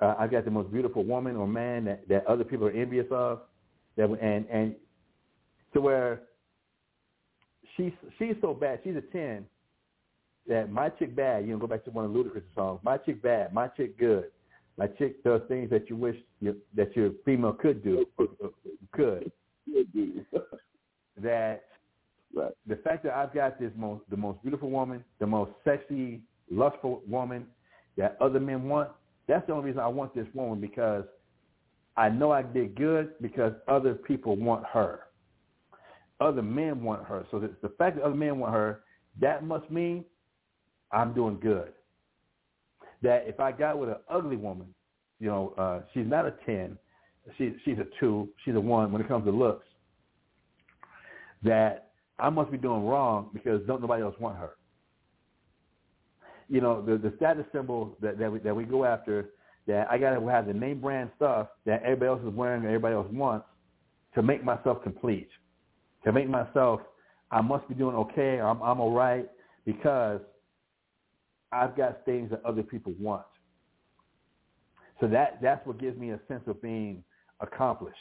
Uh, 0.00 0.14
I've 0.18 0.30
got 0.30 0.44
the 0.44 0.50
most 0.50 0.70
beautiful 0.72 1.04
woman 1.04 1.36
or 1.36 1.46
man 1.46 1.84
that, 1.86 2.08
that 2.08 2.26
other 2.26 2.44
people 2.44 2.66
are 2.66 2.72
envious 2.72 3.06
of. 3.10 3.40
That 3.96 4.10
and 4.20 4.46
and 4.50 4.74
to 5.74 5.80
where 5.80 6.22
she's 7.76 7.92
she's 8.18 8.34
so 8.40 8.54
bad. 8.54 8.80
She's 8.84 8.96
a 8.96 9.00
ten. 9.00 9.44
That 10.48 10.70
my 10.70 10.88
chick 10.90 11.14
bad. 11.14 11.46
You 11.46 11.52
know, 11.52 11.58
go 11.58 11.66
back 11.66 11.84
to 11.84 11.90
one 11.90 12.04
of 12.04 12.10
Ludacris' 12.10 12.42
songs. 12.54 12.80
My 12.82 12.98
chick 12.98 13.22
bad. 13.22 13.52
My 13.52 13.68
chick 13.68 13.98
good. 13.98 14.30
My 14.76 14.86
chick 14.86 15.22
does 15.22 15.40
things 15.48 15.70
that 15.70 15.88
you 15.88 15.96
wish 15.96 16.16
you, 16.40 16.56
that 16.74 16.96
your 16.96 17.12
female 17.24 17.52
could 17.52 17.84
do. 17.84 18.06
Could 18.92 19.30
that 21.22 21.64
Right. 22.34 22.52
the 22.66 22.76
fact 22.76 23.04
that 23.04 23.16
I've 23.16 23.32
got 23.32 23.60
this 23.60 23.70
most 23.76 24.02
the 24.10 24.16
most 24.16 24.42
beautiful 24.42 24.68
woman, 24.68 25.04
the 25.20 25.26
most 25.26 25.52
sexy, 25.64 26.20
lustful 26.50 27.02
woman 27.06 27.46
that 27.96 28.16
other 28.20 28.40
men 28.40 28.68
want, 28.68 28.90
that's 29.28 29.46
the 29.46 29.52
only 29.52 29.66
reason 29.66 29.80
I 29.80 29.86
want 29.86 30.14
this 30.14 30.26
woman 30.34 30.60
because 30.60 31.04
I 31.96 32.08
know 32.08 32.32
I 32.32 32.42
did 32.42 32.74
good 32.74 33.12
because 33.20 33.52
other 33.68 33.94
people 33.94 34.34
want 34.36 34.66
her. 34.66 35.00
Other 36.24 36.42
men 36.42 36.82
want 36.82 37.04
her. 37.04 37.26
So 37.30 37.38
the, 37.38 37.68
fact 37.76 37.96
that 37.96 38.02
other 38.02 38.14
men 38.14 38.38
want 38.38 38.54
her, 38.54 38.80
that 39.20 39.44
must 39.44 39.70
mean 39.70 40.06
I'm 40.90 41.12
doing 41.12 41.38
good. 41.38 41.72
That 43.02 43.24
if 43.26 43.40
I 43.40 43.52
got 43.52 43.78
with 43.78 43.90
an 43.90 43.96
ugly 44.08 44.36
woman, 44.36 44.74
you 45.20 45.28
know, 45.28 45.52
uh, 45.58 45.80
she's 45.92 46.06
not 46.06 46.24
a 46.24 46.34
10, 46.46 46.78
she, 47.36 47.54
she's 47.64 47.76
a 47.78 47.84
2, 48.00 48.26
she's 48.42 48.54
a 48.54 48.60
1 48.60 48.90
when 48.90 49.02
it 49.02 49.08
comes 49.08 49.26
to 49.26 49.30
looks, 49.30 49.66
that 51.42 51.90
I 52.18 52.30
must 52.30 52.50
be 52.50 52.56
doing 52.56 52.86
wrong 52.86 53.28
because 53.34 53.60
don't 53.66 53.82
nobody 53.82 54.02
else 54.02 54.14
want 54.18 54.38
her. 54.38 54.52
You 56.48 56.62
know, 56.62 56.80
the 56.80 56.96
the 56.96 57.12
status 57.16 57.44
symbol 57.52 57.98
that 58.00 58.18
that 58.18 58.32
we, 58.32 58.38
that 58.38 58.54
we 58.54 58.64
go 58.64 58.84
after, 58.84 59.30
that 59.66 59.88
I 59.90 59.98
got 59.98 60.18
to 60.18 60.26
have 60.28 60.46
the 60.46 60.54
name 60.54 60.80
brand 60.80 61.10
stuff 61.16 61.48
that 61.66 61.82
everybody 61.82 62.08
else 62.08 62.20
is 62.26 62.34
wearing 62.34 62.60
and 62.60 62.66
everybody 62.66 62.94
else 62.94 63.08
wants 63.10 63.46
to 64.14 64.22
make 64.22 64.42
myself 64.44 64.82
complete, 64.82 65.28
to 66.04 66.12
make 66.12 66.28
myself, 66.28 66.80
I 67.30 67.40
must 67.40 67.68
be 67.68 67.74
doing 67.74 67.96
okay, 67.96 68.40
I'm 68.40 68.62
I'm 68.62 68.80
all 68.80 68.92
right 68.92 69.28
because 69.64 70.20
I've 71.52 71.76
got 71.76 72.04
things 72.04 72.30
that 72.30 72.44
other 72.44 72.62
people 72.62 72.94
want. 72.98 73.24
So 75.00 75.08
that 75.08 75.40
that's 75.42 75.66
what 75.66 75.78
gives 75.78 75.98
me 75.98 76.10
a 76.10 76.20
sense 76.28 76.42
of 76.46 76.60
being 76.62 77.02
accomplished. 77.40 77.96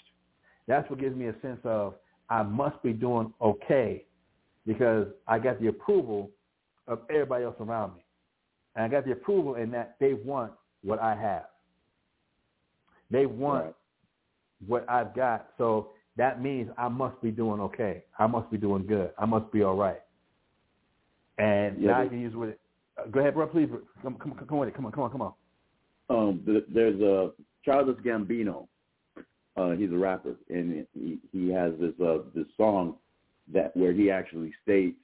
That's 0.68 0.90
what 0.90 1.00
gives 1.00 1.16
me 1.16 1.28
a 1.28 1.36
sense 1.42 1.60
of 1.64 1.96
I 2.30 2.44
must 2.44 2.82
be 2.84 2.94
doing 2.94 3.34
okay 3.42 4.06
because 4.66 5.08
I 5.28 5.40
got 5.40 5.60
the 5.60 5.68
approval 5.68 6.32
of 6.88 7.00
everybody 7.10 7.44
else 7.46 7.56
around 7.60 7.96
me. 7.96 8.06
And 8.76 8.86
I 8.86 8.88
got 8.88 9.06
the 9.06 9.12
approval 9.12 9.56
in 9.56 9.72
that 9.72 9.96
they 10.00 10.14
want 10.14 10.54
what 10.84 11.00
I 11.00 11.16
have. 11.16 11.46
They 13.12 13.26
want 13.26 13.66
Right. 13.66 13.76
what 14.66 14.90
I've 14.90 15.14
got. 15.14 15.50
So 15.58 15.93
that 16.18 16.42
means 16.42 16.70
I 16.78 16.88
must 16.90 17.20
be 17.22 17.32
doing 17.32 17.60
okay. 17.62 18.04
I 18.20 18.28
must 18.28 18.50
be 18.52 18.58
doing 18.58 18.86
good. 18.86 19.12
I 19.18 19.26
must 19.26 19.52
be 19.52 19.64
all 19.64 19.76
right. 19.76 20.02
And 21.38 21.82
Yeah, 21.82 21.92
now 21.92 22.02
I 22.02 22.08
can 22.08 22.22
use 22.22 22.34
it 22.34 22.38
with 22.38 22.50
it. 22.50 22.60
Uh, 22.98 23.08
go 23.08 23.20
ahead, 23.20 23.34
bro. 23.34 23.48
Please 23.48 23.70
come, 24.04 24.16
come, 24.16 24.34
come 24.48 24.58
with 24.60 24.70
it. 24.70 24.76
Come 24.76 24.86
on, 24.86 24.92
come 24.92 25.04
on, 25.04 25.12
come 25.12 25.22
on. 25.22 25.34
um, 26.10 26.44
th- 26.46 26.66
there's 26.74 27.00
a 27.02 27.32
Childish 27.66 28.04
Gambino. 28.04 28.68
Uh, 29.56 29.72
he's 29.72 29.92
a 29.92 29.98
rapper, 29.98 30.36
and 30.50 30.86
he, 30.94 31.20
he 31.32 31.52
has 31.52 31.74
this 31.80 31.94
uh, 32.04 32.20
this 32.36 32.48
song 32.58 32.96
that 33.52 33.76
where 33.78 33.94
he 33.94 34.10
actually 34.10 34.52
states, 34.64 34.98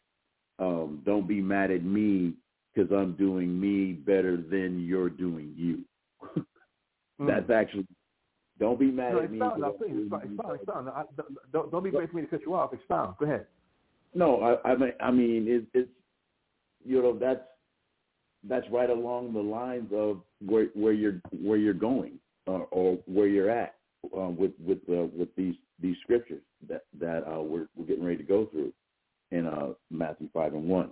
um, 0.57 1.01
"Don't 1.05 1.27
be 1.27 1.39
mad 1.41 1.69
at 1.71 1.83
me 1.83 2.33
because 2.73 2.91
I'm 2.91 3.13
doing 3.13 3.59
me 3.59 3.93
better 3.93 4.37
than 4.37 4.83
you're 4.85 5.09
doing 5.09 5.53
you." 5.55 5.83
That's 7.19 7.49
actually. 7.49 7.85
Don't 8.59 8.79
be 8.79 8.91
mad. 8.91 9.13
No, 9.13 9.19
at 9.21 9.31
me. 9.31 9.37
expound. 9.37 9.61
No, 9.61 9.71
please, 9.71 9.97
expound. 10.01 10.23
expound, 10.23 10.55
expound. 10.55 10.89
I, 10.89 11.03
don't- 11.51 11.71
don't, 11.71 11.83
be 11.83 11.91
great 11.91 12.09
for 12.11 12.17
me 12.17 12.23
to 12.23 12.27
cut 12.27 12.41
you 12.41 12.53
off. 12.53 12.73
Expound. 12.73 13.15
Go 13.17 13.25
ahead. 13.25 13.45
No, 14.13 14.41
I, 14.41 14.71
I 14.71 14.75
mean, 14.75 14.91
I 14.99 15.11
mean, 15.11 15.45
it's, 15.47 15.65
it's 15.73 15.89
you 16.83 17.01
know 17.01 17.17
that's 17.17 17.41
that's 18.47 18.65
right 18.71 18.89
along 18.89 19.33
the 19.33 19.39
lines 19.39 19.89
of 19.93 20.21
where 20.45 20.67
where 20.73 20.93
you're 20.93 21.21
where 21.41 21.57
you're 21.57 21.73
going 21.73 22.19
uh, 22.47 22.63
or 22.71 22.97
where 23.05 23.27
you're 23.27 23.49
at 23.49 23.75
uh, 24.17 24.29
with 24.29 24.51
with 24.65 24.79
uh, 24.89 25.07
with 25.15 25.33
these 25.35 25.55
these 25.81 25.95
scriptures 26.03 26.41
that 26.67 26.83
that 26.99 27.23
uh, 27.31 27.41
we're 27.41 27.67
we're 27.75 27.85
getting 27.85 28.03
ready 28.03 28.17
to 28.17 28.23
go 28.23 28.45
through 28.47 28.73
in 29.31 29.45
uh, 29.45 29.69
Matthew 29.91 30.29
five 30.33 30.53
and 30.53 30.67
one. 30.67 30.91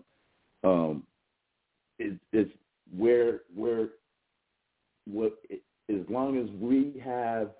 Um, 0.63 1.03
it's, 1.99 2.19
it's 2.31 2.51
where 2.95 3.41
where 3.55 3.89
what 5.05 5.33
as 5.89 6.01
long 6.09 6.37
as 6.37 6.49
we 6.59 7.01
have 7.03 7.51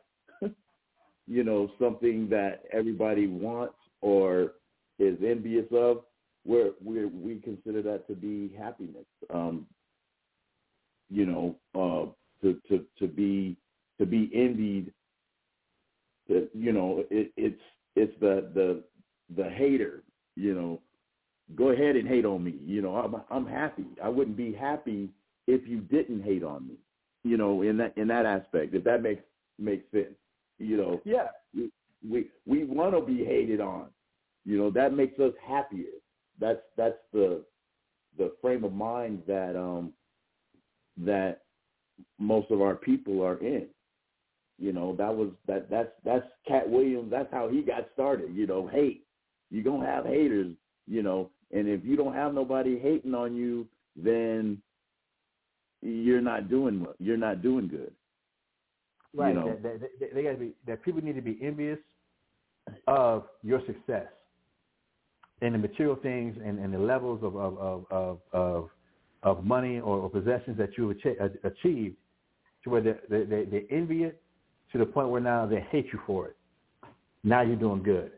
you 1.28 1.44
know 1.44 1.70
something 1.80 2.30
that 2.30 2.64
everybody 2.72 3.28
wants 3.28 3.76
or 4.02 4.54
is 5.00 5.18
envious 5.26 5.66
of, 5.72 6.04
where 6.44 6.72
we 6.84 7.06
we 7.06 7.36
consider 7.40 7.82
that 7.82 8.08
to 8.08 8.16
be 8.16 8.54
happiness. 8.58 9.06
Um, 9.34 9.68
you 11.10 11.26
know, 11.26 11.56
uh, 11.76 12.12
to 12.42 12.60
to 12.70 12.86
to 13.00 13.08
be 13.08 13.58
to 14.00 14.06
be 14.06 14.32
envied. 14.34 14.94
That 16.30 16.50
you 16.54 16.74
know, 16.74 17.06
it, 17.10 17.32
it's 17.38 17.62
it's 17.96 18.14
the 18.20 18.50
the 18.54 18.84
the 19.36 19.50
hater. 19.50 20.04
You 20.36 20.54
know, 20.54 20.82
go 21.56 21.70
ahead 21.70 21.96
and 21.96 22.08
hate 22.08 22.26
on 22.26 22.44
me. 22.44 22.56
You 22.66 22.82
know, 22.82 22.96
I'm 22.96 23.22
I'm 23.30 23.46
happy. 23.46 23.86
I 24.04 24.10
wouldn't 24.10 24.38
be 24.38 24.54
happy 24.54 25.10
if 25.48 25.68
you 25.68 25.80
didn't 25.82 26.24
hate 26.24 26.44
on 26.44 26.68
me. 26.68 26.76
You 27.24 27.38
know, 27.38 27.62
in 27.62 27.78
that 27.78 27.98
in 27.98 28.08
that 28.08 28.26
aspect, 28.26 28.74
if 28.74 28.84
that 28.84 29.02
makes 29.02 29.24
makes 29.60 29.90
sense. 29.92 30.16
You 30.60 30.78
know, 30.78 31.02
Yeah. 31.06 31.28
we 31.54 31.72
we, 32.08 32.28
we 32.46 32.64
want 32.64 32.96
to 32.96 33.02
be 33.02 33.24
hated 33.24 33.60
on. 33.60 33.88
You 34.46 34.58
know, 34.58 34.70
that 34.72 34.94
makes 34.94 35.20
us 35.20 35.34
happier. 35.46 35.92
That's 36.40 36.62
that's 36.78 36.98
the 37.12 37.44
the 38.18 38.34
frame 38.42 38.64
of 38.64 38.74
mind 38.74 39.24
that 39.28 39.56
um 39.56 39.94
that 40.98 41.44
most 42.20 42.50
of 42.52 42.62
our 42.62 42.76
people 42.76 43.24
are 43.24 43.38
in. 43.40 43.68
You 44.60 44.74
know, 44.74 44.96
that 44.96 45.14
was 45.16 45.30
that 45.48 45.70
that's 45.70 45.92
that's 46.04 46.26
Katt 46.48 46.68
Williams, 46.70 47.12
that's 47.12 47.32
how 47.32 47.48
he 47.50 47.62
got 47.62 47.90
started, 47.94 48.34
you 48.34 48.48
know, 48.48 48.68
hate. 48.68 49.06
You're 49.52 49.64
gonna 49.64 49.86
have 49.86 50.06
haters, 50.06 50.56
you 50.88 51.04
know, 51.04 51.30
and 51.52 51.68
if 51.68 51.84
you 51.86 51.96
don't 51.96 52.14
have 52.14 52.34
nobody 52.34 52.80
hating 52.80 53.14
on 53.14 53.36
you, 53.36 53.68
then 53.96 54.62
you're 55.88 56.22
not 56.22 56.50
doing 56.50 56.82
well. 56.82 56.96
You're 57.00 57.18
not 57.18 57.42
doing 57.42 57.68
good. 57.68 57.92
Right. 59.16 59.34
You 59.34 59.40
know. 59.40 59.48
That, 59.48 59.64
that, 59.64 60.00
that, 60.00 60.16
they 60.16 60.24
got 60.24 60.32
to 60.32 60.38
be 60.38 60.54
that 60.68 60.84
people 60.84 61.02
need 61.02 61.16
to 61.16 61.22
be 61.22 61.38
envious 61.42 61.80
of 62.88 63.24
your 63.44 63.62
success 63.66 64.08
and 65.42 65.54
the 65.54 65.58
material 65.58 65.96
things 65.96 66.36
and, 66.44 66.60
and 66.60 66.74
the 66.74 66.80
levels 66.80 67.24
of 67.24 67.36
of 67.36 67.58
of 67.58 67.86
of, 67.92 68.20
of, 68.34 68.70
of 69.24 69.44
money 69.44 69.80
or, 69.80 69.98
or 70.00 70.10
possessions 70.10 70.58
that 70.58 70.78
you 70.78 70.94
uh, 71.22 71.28
achieved, 71.44 71.96
to 72.64 72.70
where 72.70 72.82
they, 72.82 72.96
they 73.10 73.24
they 73.24 73.46
they 73.46 73.66
envy 73.72 74.04
it 74.04 74.22
to 74.72 74.78
the 74.78 74.86
point 74.86 75.10
where 75.10 75.22
now 75.22 75.46
they 75.46 75.66
hate 75.72 75.88
you 75.94 76.00
for 76.06 76.28
it. 76.28 76.36
Now 77.24 77.42
you're 77.42 77.56
doing 77.56 77.84
good. 77.84 78.12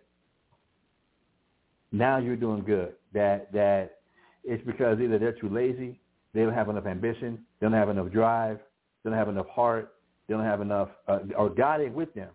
Now 1.92 2.18
you're 2.18 2.36
doing 2.36 2.64
good. 2.64 2.94
That 3.14 3.52
that 3.54 4.00
it's 4.44 4.66
because 4.66 5.00
either 5.00 5.20
they're 5.20 5.34
too 5.34 5.50
lazy, 5.50 6.00
they 6.34 6.44
don't 6.44 6.54
have 6.54 6.70
enough 6.70 6.86
ambition, 6.86 7.40
they 7.60 7.66
don't 7.66 7.74
have 7.74 7.90
enough 7.90 8.12
drive, 8.12 8.60
they 9.04 9.10
don't 9.10 9.18
have 9.18 9.30
enough 9.30 9.48
heart, 9.48 9.96
they 10.28 10.34
don't 10.34 10.44
have 10.44 10.62
enough, 10.62 10.90
uh, 11.08 11.20
or 11.38 11.50
God 11.50 11.82
ain't 11.82 11.94
with 11.94 12.14
them. 12.14 12.30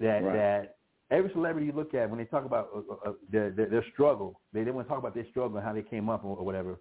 That 0.00 0.24
Right. 0.24 0.32
that 0.34 0.76
every 1.10 1.30
celebrity 1.32 1.66
you 1.66 1.72
look 1.72 1.92
at 1.94 2.08
when 2.08 2.18
they 2.18 2.24
talk 2.24 2.44
about 2.44 2.70
uh, 2.74 3.10
uh, 3.10 3.12
their, 3.30 3.50
their 3.50 3.66
their 3.66 3.84
struggle, 3.92 4.40
they 4.52 4.64
they 4.64 4.70
want 4.70 4.86
to 4.86 4.88
talk 4.88 4.98
about 4.98 5.14
their 5.14 5.26
struggle 5.30 5.56
and 5.58 5.66
how 5.66 5.72
they 5.72 5.82
came 5.82 6.08
up 6.08 6.24
or, 6.24 6.36
or 6.36 6.44
whatever. 6.44 6.80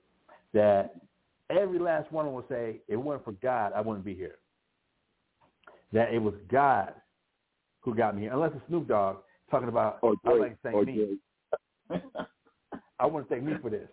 That 0.54 0.96
every 1.50 1.80
last 1.80 2.12
one 2.12 2.26
of 2.26 2.32
them 2.32 2.36
will 2.36 2.48
say, 2.50 2.82
"If 2.88 2.94
it 2.94 2.98
weren't 2.98 3.26
for 3.26 3.34
God, 3.34 3.74
I 3.76 3.82
wouldn't 3.82 4.06
be 4.06 4.16
here." 4.16 4.38
That 5.92 6.14
it 6.14 6.20
was 6.20 6.36
God 6.50 6.94
who 7.82 7.96
got 7.96 8.16
me 8.16 8.24
here, 8.24 8.34
unless 8.34 8.52
it's 8.56 8.66
Snoop 8.68 8.88
Dogg 8.88 9.18
talking 9.50 9.70
about. 9.70 10.00
Or 10.02 10.16
I 10.26 10.34
like 10.36 10.52
to 10.52 10.58
thank 10.64 10.76
or 10.76 10.84
me. 10.86 11.18
I 13.00 13.06
want 13.06 13.28
to 13.28 13.34
thank 13.34 13.46
me 13.46 13.54
for 13.62 13.70
this. 13.70 13.88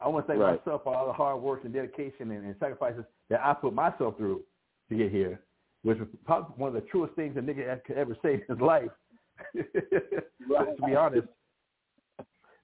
I 0.00 0.08
want 0.08 0.26
to 0.26 0.32
thank 0.32 0.40
Right. 0.40 0.64
myself 0.64 0.84
for 0.84 0.94
all 0.94 1.06
the 1.06 1.12
hard 1.12 1.40
work 1.42 1.64
and 1.64 1.72
dedication 1.72 2.30
and, 2.30 2.44
and 2.44 2.54
sacrifices 2.60 3.04
that 3.30 3.44
I 3.44 3.54
put 3.54 3.74
myself 3.74 4.16
through 4.16 4.42
to 4.88 4.96
get 4.96 5.10
here, 5.10 5.40
which 5.82 5.98
was 5.98 6.08
probably 6.24 6.54
one 6.56 6.68
of 6.68 6.74
the 6.74 6.88
truest 6.88 7.14
things 7.14 7.36
a 7.36 7.40
nigga 7.40 7.82
could 7.84 7.96
ever 7.96 8.16
say 8.22 8.34
in 8.34 8.42
his 8.48 8.60
life. 8.60 8.90
to 9.54 10.82
be 10.84 10.94
honest, 10.94 11.28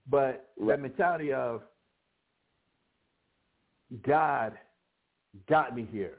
But 0.09 0.53
Right. 0.59 0.69
that 0.69 0.81
mentality 0.81 1.33
of 1.33 1.63
God 4.03 4.59
got 5.49 5.75
me 5.75 5.87
here. 5.91 6.19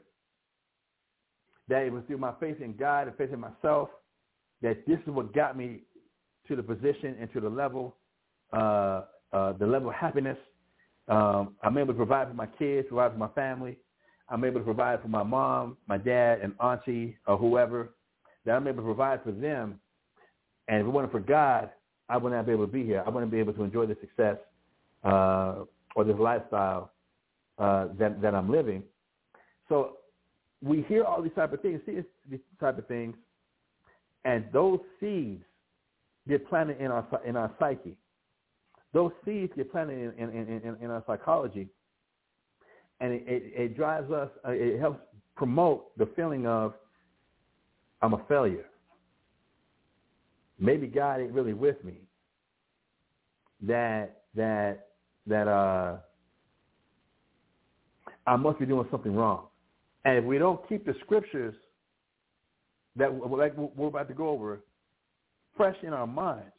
That 1.68 1.84
it 1.84 1.92
was 1.92 2.04
through 2.06 2.18
my 2.18 2.34
faith 2.40 2.62
in 2.62 2.76
God 2.76 3.08
and 3.08 3.18
faith 3.18 3.34
in 3.34 3.40
myself 3.40 3.90
that 4.62 4.86
this 4.86 5.00
is 5.00 5.08
what 5.08 5.34
got 5.34 5.58
me 5.58 5.82
to 6.48 6.56
the 6.56 6.64
position 6.64 7.16
and 7.20 7.32
to 7.34 7.40
the 7.40 7.50
level, 7.50 7.96
uh, 8.54 9.04
uh, 9.34 9.54
the 9.54 9.66
level 9.66 9.90
of 9.90 9.96
happiness. 9.96 10.38
Um, 11.08 11.56
I'm 11.62 11.78
able 11.78 11.94
to 11.94 11.98
provide 11.98 12.28
for 12.28 12.34
my 12.34 12.48
kids, 12.48 12.88
provide 12.88 13.12
for 13.12 13.18
my 13.18 13.28
family. 13.30 13.78
I'm 14.30 14.44
able 14.44 14.60
to 14.60 14.66
provide 14.66 15.02
for 15.02 15.08
my 15.08 15.24
mom, 15.24 15.78
my 15.88 15.98
dad, 15.98 16.40
and 16.42 16.54
auntie, 16.60 17.18
or 17.28 17.38
whoever. 17.38 17.92
That 18.46 18.56
I'm 18.56 18.68
able 18.68 18.78
to 18.78 18.84
provide 18.84 19.24
for 19.24 19.32
them. 19.32 19.80
And 20.68 20.82
if 20.82 20.88
it 20.88 20.90
wasn't 20.90 21.12
for 21.12 21.20
God, 21.20 21.70
I 22.10 22.18
would 22.18 22.32
not 22.32 22.46
be 22.46 22.52
able 22.52 22.66
to 22.66 22.72
be 22.72 22.84
here. 22.84 23.04
I 23.06 23.10
wouldn't 23.10 23.32
be 23.32 23.40
able 23.40 23.54
to 23.54 23.64
enjoy 23.64 23.86
the 23.86 23.98
success 24.02 24.38
uh, 25.04 25.64
or 25.96 26.04
this 26.04 26.16
lifestyle 26.20 26.92
uh, 27.58 27.88
that 28.00 28.22
that 28.22 28.36
I'm 28.36 28.52
living. 28.52 28.84
So 29.70 29.98
we 30.62 30.84
hear 30.84 31.04
all 31.04 31.22
these 31.22 31.34
type 31.36 31.54
of 31.54 31.62
things, 31.62 31.82
see 31.86 32.02
these 32.30 32.40
type 32.60 32.78
of 32.78 32.88
things, 32.88 33.16
and 34.24 34.46
those 34.52 34.80
seeds 35.00 35.44
get 36.28 36.48
planted 36.50 36.80
in 36.80 36.92
our 36.92 37.06
in 37.26 37.36
our 37.36 37.52
psyche. 37.60 37.96
Those 38.96 39.12
seeds 39.26 39.52
get 39.58 39.70
planted 39.74 40.18
in 40.18 40.30
in, 40.30 40.48
in, 40.48 40.78
in 40.82 40.90
our 40.90 41.04
psychology, 41.06 41.68
and 43.02 43.12
it, 43.12 43.24
it, 43.28 43.44
it 43.54 43.76
drives 43.76 44.10
us. 44.10 44.30
Uh, 44.48 44.52
it 44.52 44.80
helps 44.80 45.02
promote 45.36 45.96
the 45.98 46.08
feeling 46.16 46.48
of 46.48 46.74
I'm 48.02 48.14
a 48.14 48.24
failure. 48.30 48.64
Maybe 50.58 50.88
God 50.88 51.20
ain't 51.20 51.34
really 51.34 51.52
with 51.52 51.84
me. 51.84 51.96
That 53.64 54.22
that 54.34 54.88
that 55.28 55.50
uh 55.50 55.98
I 58.26 58.38
must 58.38 58.60
be 58.60 58.66
doing 58.66 58.88
something 58.90 59.14
wrong. 59.14 59.48
And 60.06 60.20
if 60.20 60.24
we 60.24 60.38
don't 60.38 60.66
keep 60.70 60.86
the 60.86 60.96
scriptures 61.02 61.54
that 62.96 63.14
like 63.14 63.58
we're 63.58 63.88
about 63.88 64.08
to 64.08 64.14
go 64.14 64.30
over 64.30 64.62
fresh 65.58 65.76
in 65.84 65.92
our 65.92 66.08
minds, 66.08 66.55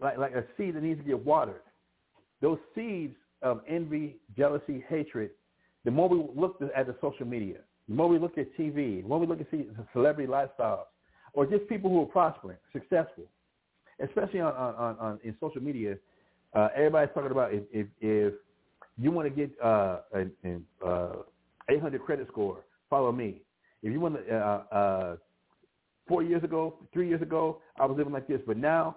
like 0.00 0.18
like 0.18 0.34
a 0.34 0.44
seed 0.56 0.76
that 0.76 0.82
needs 0.82 1.00
to 1.00 1.06
get 1.06 1.24
watered, 1.24 1.62
those 2.40 2.58
seeds 2.74 3.14
of 3.42 3.60
envy, 3.68 4.16
jealousy, 4.36 4.84
hatred, 4.88 5.30
the 5.84 5.90
more 5.90 6.08
we 6.08 6.24
look 6.34 6.60
at 6.74 6.86
the 6.86 6.94
social 7.00 7.26
media, 7.26 7.58
the 7.88 7.94
more 7.94 8.08
we 8.08 8.18
look 8.18 8.38
at 8.38 8.46
TV, 8.56 9.02
the 9.02 9.08
more 9.08 9.18
we 9.18 9.26
look 9.26 9.40
at 9.40 9.50
see 9.50 9.66
celebrity 9.92 10.30
lifestyles, 10.30 10.86
or 11.32 11.46
just 11.46 11.68
people 11.68 11.90
who 11.90 12.02
are 12.02 12.06
prospering, 12.06 12.56
successful, 12.72 13.24
especially 14.00 14.40
on, 14.40 14.52
on, 14.54 14.98
on 14.98 15.20
in 15.22 15.36
social 15.40 15.62
media, 15.62 15.96
uh, 16.54 16.68
everybody's 16.74 17.12
talking 17.14 17.30
about 17.30 17.52
if, 17.52 17.62
if, 17.72 17.86
if 18.00 18.34
you 18.98 19.10
want 19.10 19.28
to 19.28 19.34
get 19.34 19.50
uh, 19.62 20.00
an, 20.12 20.32
an 20.42 20.64
uh, 20.84 21.16
800 21.68 22.02
credit 22.02 22.26
score, 22.28 22.64
follow 22.88 23.12
me. 23.12 23.42
If 23.82 23.92
you 23.92 24.00
want 24.00 24.26
to, 24.26 24.34
uh, 24.34 24.74
uh, 24.74 25.16
four 26.08 26.22
years 26.22 26.42
ago, 26.42 26.78
three 26.92 27.08
years 27.08 27.22
ago, 27.22 27.60
I 27.78 27.86
was 27.86 27.96
living 27.96 28.12
like 28.12 28.26
this, 28.26 28.40
but 28.46 28.56
now 28.56 28.96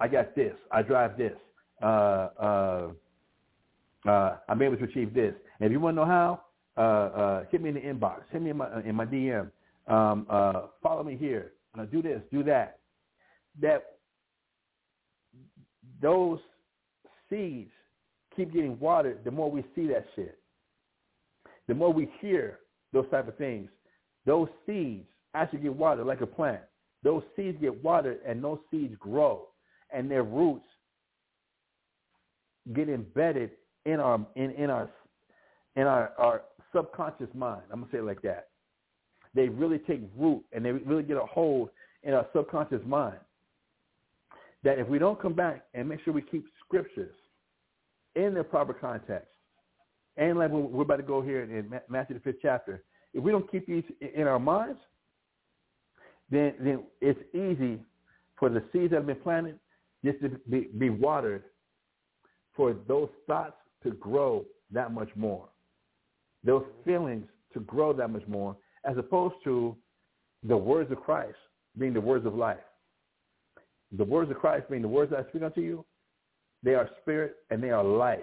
I 0.00 0.08
got 0.08 0.34
this. 0.34 0.54
I 0.70 0.82
drive 0.82 1.16
this. 1.16 1.32
Uh, 1.82 1.86
uh, 1.86 2.88
uh, 4.06 4.36
I'm 4.48 4.62
able 4.62 4.76
to 4.76 4.84
achieve 4.84 5.14
this. 5.14 5.34
And 5.60 5.66
if 5.66 5.72
you 5.72 5.80
want 5.80 5.96
to 5.96 6.02
know 6.02 6.06
how, 6.06 6.42
uh, 6.76 6.80
uh, 6.80 7.44
hit 7.50 7.62
me 7.62 7.70
in 7.70 7.74
the 7.74 7.80
inbox. 7.80 8.20
Hit 8.30 8.42
me 8.42 8.50
in 8.50 8.56
my 8.56 8.82
in 8.82 8.94
my 8.94 9.04
DM. 9.04 9.50
Um, 9.88 10.26
uh, 10.30 10.62
follow 10.82 11.02
me 11.02 11.16
here. 11.16 11.52
Uh, 11.78 11.84
do 11.84 12.02
this. 12.02 12.20
Do 12.30 12.44
that. 12.44 12.78
That 13.60 13.84
those 16.00 16.38
seeds 17.28 17.70
keep 18.36 18.52
getting 18.52 18.78
watered. 18.78 19.24
The 19.24 19.30
more 19.30 19.50
we 19.50 19.64
see 19.74 19.88
that 19.88 20.06
shit, 20.14 20.38
the 21.66 21.74
more 21.74 21.92
we 21.92 22.08
hear 22.20 22.60
those 22.92 23.06
type 23.10 23.28
of 23.28 23.36
things. 23.36 23.68
Those 24.24 24.48
seeds 24.66 25.06
actually 25.34 25.60
get 25.60 25.74
watered 25.74 26.06
like 26.06 26.20
a 26.20 26.26
plant. 26.26 26.60
Those 27.02 27.22
seeds 27.36 27.58
get 27.60 27.82
watered, 27.82 28.20
and 28.26 28.42
those 28.42 28.58
seeds 28.70 28.94
grow, 28.98 29.46
and 29.92 30.10
their 30.10 30.22
roots 30.22 30.66
get 32.74 32.88
embedded 32.88 33.50
in 33.86 34.00
our 34.00 34.20
in, 34.36 34.50
in 34.52 34.70
our 34.70 34.90
in 35.76 35.86
our, 35.86 36.12
our 36.18 36.42
subconscious 36.74 37.28
mind. 37.34 37.62
I'm 37.72 37.80
gonna 37.80 37.92
say 37.92 37.98
it 37.98 38.04
like 38.04 38.22
that. 38.22 38.48
They 39.34 39.48
really 39.48 39.78
take 39.78 40.02
root 40.16 40.44
and 40.52 40.64
they 40.64 40.72
really 40.72 41.02
get 41.02 41.16
a 41.16 41.26
hold 41.26 41.70
in 42.02 42.14
our 42.14 42.26
subconscious 42.34 42.82
mind. 42.86 43.18
That 44.64 44.78
if 44.78 44.88
we 44.88 44.98
don't 44.98 45.20
come 45.20 45.34
back 45.34 45.64
and 45.74 45.88
make 45.88 46.00
sure 46.04 46.12
we 46.12 46.22
keep 46.22 46.44
scriptures 46.64 47.14
in 48.16 48.34
their 48.34 48.44
proper 48.44 48.74
context, 48.74 49.28
and 50.16 50.38
like 50.38 50.50
we're 50.50 50.82
about 50.82 50.96
to 50.96 51.02
go 51.02 51.22
here 51.22 51.42
in 51.44 51.72
Matthew 51.88 52.14
the 52.14 52.20
fifth 52.20 52.40
chapter, 52.42 52.82
if 53.14 53.22
we 53.22 53.30
don't 53.30 53.50
keep 53.50 53.66
these 53.66 53.84
in 54.14 54.26
our 54.26 54.40
minds, 54.40 54.80
then 56.30 56.54
then 56.60 56.82
it's 57.00 57.20
easy 57.32 57.78
for 58.36 58.48
the 58.48 58.62
seeds 58.72 58.90
that 58.90 58.96
have 58.96 59.06
been 59.06 59.16
planted 59.16 59.58
just 60.04 60.20
to 60.20 60.28
be, 60.48 60.68
be 60.78 60.90
watered 60.90 61.44
for 62.54 62.74
those 62.86 63.08
thoughts 63.26 63.56
to 63.82 63.90
grow 63.92 64.44
that 64.70 64.92
much 64.92 65.10
more. 65.16 65.48
Those 66.44 66.64
feelings 66.84 67.26
to 67.54 67.60
grow 67.60 67.92
that 67.92 68.08
much 68.08 68.26
more, 68.26 68.56
as 68.84 68.96
opposed 68.96 69.36
to 69.44 69.76
the 70.44 70.56
words 70.56 70.90
of 70.92 71.00
Christ 71.00 71.36
being 71.78 71.92
the 71.92 72.00
words 72.00 72.26
of 72.26 72.34
life. 72.34 72.58
The 73.96 74.04
words 74.04 74.30
of 74.30 74.38
Christ 74.38 74.68
being 74.68 74.82
the 74.82 74.88
words 74.88 75.12
I 75.16 75.28
speak 75.30 75.42
unto 75.42 75.60
you, 75.60 75.84
they 76.62 76.74
are 76.74 76.88
spirit 77.00 77.36
and 77.50 77.62
they 77.62 77.70
are 77.70 77.84
life. 77.84 78.20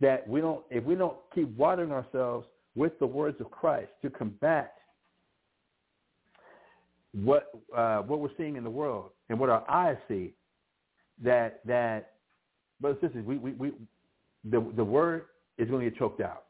That 0.00 0.26
we 0.28 0.40
don't, 0.40 0.64
if 0.70 0.84
we 0.84 0.94
don't 0.94 1.16
keep 1.34 1.54
watering 1.56 1.92
ourselves 1.92 2.46
with 2.74 2.98
the 2.98 3.06
words 3.06 3.40
of 3.40 3.50
Christ 3.50 3.90
to 4.02 4.10
combat 4.10 4.74
what 7.12 7.50
uh, 7.76 7.98
what 8.02 8.20
we're 8.20 8.28
seeing 8.36 8.56
in 8.56 8.64
the 8.64 8.70
world 8.70 9.10
and 9.28 9.40
what 9.40 9.48
our 9.48 9.68
eyes 9.68 9.96
see, 10.06 10.34
that 11.22 11.60
that 11.66 12.12
brothers 12.80 12.98
and 13.02 13.10
sisters, 13.10 13.26
we, 13.26 13.38
we, 13.38 13.52
we 13.52 13.72
the 14.44 14.64
the 14.76 14.84
word 14.84 15.26
is 15.58 15.68
going 15.68 15.84
to 15.84 15.90
get 15.90 15.98
choked 15.98 16.20
out. 16.20 16.44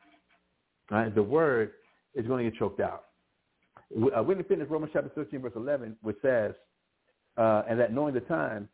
Right? 0.90 1.14
The 1.14 1.22
word 1.22 1.72
is 2.14 2.26
going 2.26 2.44
to 2.44 2.50
get 2.50 2.58
choked 2.58 2.80
out. 2.80 3.04
Uh, 4.14 4.22
to 4.22 4.44
finish 4.44 4.68
Romans 4.68 4.90
chapter 4.92 5.10
13, 5.14 5.40
verse 5.40 5.52
11, 5.56 5.96
which 6.02 6.16
says, 6.20 6.52
uh, 7.38 7.62
and 7.68 7.80
that 7.80 7.92
knowing 7.92 8.12
the 8.12 8.20
time, 8.20 8.68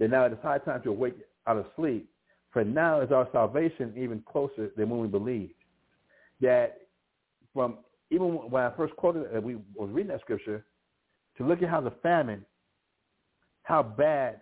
that 0.00 0.10
now 0.10 0.24
it 0.24 0.32
is 0.32 0.38
high 0.42 0.58
time 0.58 0.82
to 0.82 0.90
awake 0.90 1.14
out 1.46 1.56
of 1.56 1.66
sleep, 1.76 2.08
for 2.50 2.64
now 2.64 3.00
is 3.00 3.12
our 3.12 3.28
salvation 3.32 3.92
even 3.96 4.22
closer 4.30 4.70
than 4.76 4.88
when 4.88 5.00
we 5.00 5.06
believed. 5.06 5.52
That 6.40 6.78
from 7.52 7.78
even 8.10 8.28
when 8.50 8.62
I 8.62 8.70
first 8.76 8.96
quoted, 8.96 9.26
uh, 9.36 9.40
we 9.40 9.56
was 9.74 9.90
reading 9.90 10.10
that 10.12 10.20
scripture, 10.20 10.64
to 11.36 11.46
look 11.46 11.62
at 11.62 11.68
how 11.68 11.80
the 11.80 11.92
famine, 12.02 12.44
how 13.62 13.82
bad 13.82 14.40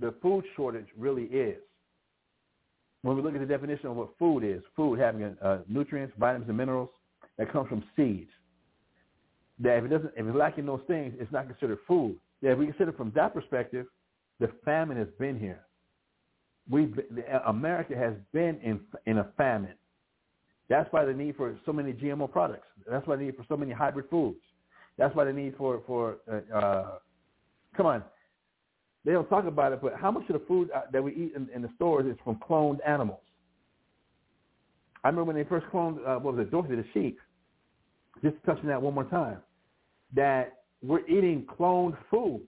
the 0.00 0.14
food 0.22 0.44
shortage 0.56 0.86
really 0.96 1.24
is. 1.24 1.58
When 3.02 3.16
we 3.16 3.22
look 3.22 3.34
at 3.34 3.40
the 3.40 3.46
definition 3.46 3.86
of 3.86 3.96
what 3.96 4.10
food 4.18 4.44
is, 4.44 4.62
food 4.76 4.98
having 4.98 5.36
uh, 5.42 5.58
nutrients, 5.68 6.14
vitamins, 6.18 6.48
and 6.48 6.56
minerals 6.56 6.90
that 7.38 7.52
come 7.52 7.66
from 7.66 7.82
seeds. 7.96 8.30
That 9.58 9.78
if 9.78 9.84
it 9.84 9.88
doesn't, 9.88 10.12
if 10.16 10.26
it's 10.26 10.36
lacking 10.36 10.66
those 10.66 10.82
things, 10.86 11.14
it's 11.18 11.32
not 11.32 11.48
considered 11.48 11.78
food. 11.86 12.16
That 12.42 12.52
if 12.52 12.58
we 12.58 12.66
consider 12.66 12.92
from 12.92 13.12
that 13.14 13.34
perspective, 13.34 13.86
the 14.40 14.50
famine 14.64 14.96
has 14.96 15.08
been 15.18 15.38
here. 15.38 15.60
We've 16.70 16.94
been, 16.94 17.24
America 17.46 17.96
has 17.96 18.14
been 18.32 18.58
in 18.62 18.80
in 19.06 19.18
a 19.18 19.28
famine. 19.36 19.74
That's 20.68 20.90
why 20.92 21.04
the 21.04 21.12
need 21.12 21.36
for 21.36 21.56
so 21.66 21.72
many 21.72 21.92
GMO 21.92 22.30
products. 22.30 22.66
That's 22.88 23.06
why 23.06 23.16
the 23.16 23.24
need 23.24 23.36
for 23.36 23.44
so 23.48 23.56
many 23.56 23.72
hybrid 23.72 24.06
foods. 24.08 24.38
That's 24.96 25.14
why 25.14 25.24
the 25.24 25.32
need 25.32 25.54
for 25.56 25.82
for 25.86 26.18
uh, 26.30 26.56
uh, 26.56 26.98
come 27.76 27.86
on. 27.86 28.04
They 29.04 29.12
don't 29.12 29.28
talk 29.28 29.46
about 29.46 29.72
it, 29.72 29.80
but 29.82 29.94
how 29.96 30.10
much 30.10 30.28
of 30.28 30.34
the 30.40 30.46
food 30.46 30.70
uh, 30.74 30.82
that 30.92 31.02
we 31.02 31.12
eat 31.12 31.32
in, 31.34 31.48
in 31.54 31.62
the 31.62 31.70
stores 31.74 32.06
is 32.06 32.16
from 32.22 32.36
cloned 32.36 32.78
animals? 32.86 33.20
I 35.02 35.08
remember 35.08 35.32
when 35.32 35.36
they 35.36 35.48
first 35.48 35.66
cloned 35.66 35.98
uh, 36.06 36.20
what 36.20 36.36
was 36.36 36.46
it, 36.46 36.50
Dorothy 36.50 36.76
the 36.76 36.84
sheep. 36.94 37.18
Just 38.22 38.36
touching 38.46 38.68
that 38.68 38.80
one 38.80 38.94
more 38.94 39.04
time, 39.04 39.38
that 40.14 40.58
we're 40.82 41.04
eating 41.06 41.44
cloned 41.46 41.96
food. 42.10 42.42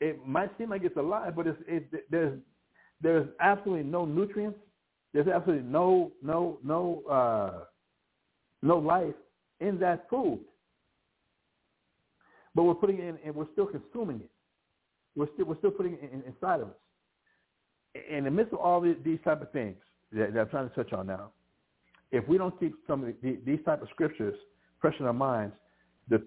It 0.00 0.26
might 0.26 0.50
seem 0.58 0.70
like 0.70 0.84
it's 0.84 0.96
alive, 0.96 1.34
but 1.34 1.46
it's, 1.46 1.58
it, 1.66 2.10
there's 2.10 2.38
there's 3.00 3.26
absolutely 3.40 3.84
no 3.84 4.04
nutrients. 4.04 4.58
There's 5.14 5.28
absolutely 5.28 5.66
no 5.68 6.12
no 6.22 6.58
no 6.62 7.02
uh, 7.10 7.64
no 8.62 8.78
life 8.78 9.14
in 9.60 9.78
that 9.78 10.08
food. 10.10 10.40
But 12.54 12.64
we're 12.64 12.74
putting 12.74 12.98
it 12.98 13.04
in, 13.04 13.18
and 13.24 13.34
we're 13.34 13.46
still 13.52 13.66
consuming 13.66 14.20
it. 14.20 14.30
We're 15.18 15.28
still 15.34 15.46
we're 15.46 15.58
still 15.58 15.72
putting 15.72 15.94
it 15.94 16.10
in, 16.12 16.22
inside 16.22 16.60
of 16.60 16.68
us. 16.68 16.74
In 18.08 18.24
the 18.24 18.30
midst 18.30 18.52
of 18.52 18.60
all 18.60 18.80
these, 18.80 19.18
type 19.24 19.42
of 19.42 19.50
things 19.50 19.76
that, 20.12 20.32
that 20.32 20.40
I'm 20.40 20.48
trying 20.48 20.68
to 20.68 20.74
touch 20.74 20.92
on 20.92 21.08
now, 21.08 21.30
if 22.12 22.26
we 22.28 22.38
don't 22.38 22.58
keep 22.60 22.74
some 22.86 23.02
of 23.02 23.12
the, 23.20 23.38
these 23.44 23.58
type 23.64 23.82
of 23.82 23.88
scriptures 23.88 24.36
fresh 24.80 24.94
in 25.00 25.06
our 25.06 25.12
minds, 25.12 25.54
the 26.08 26.22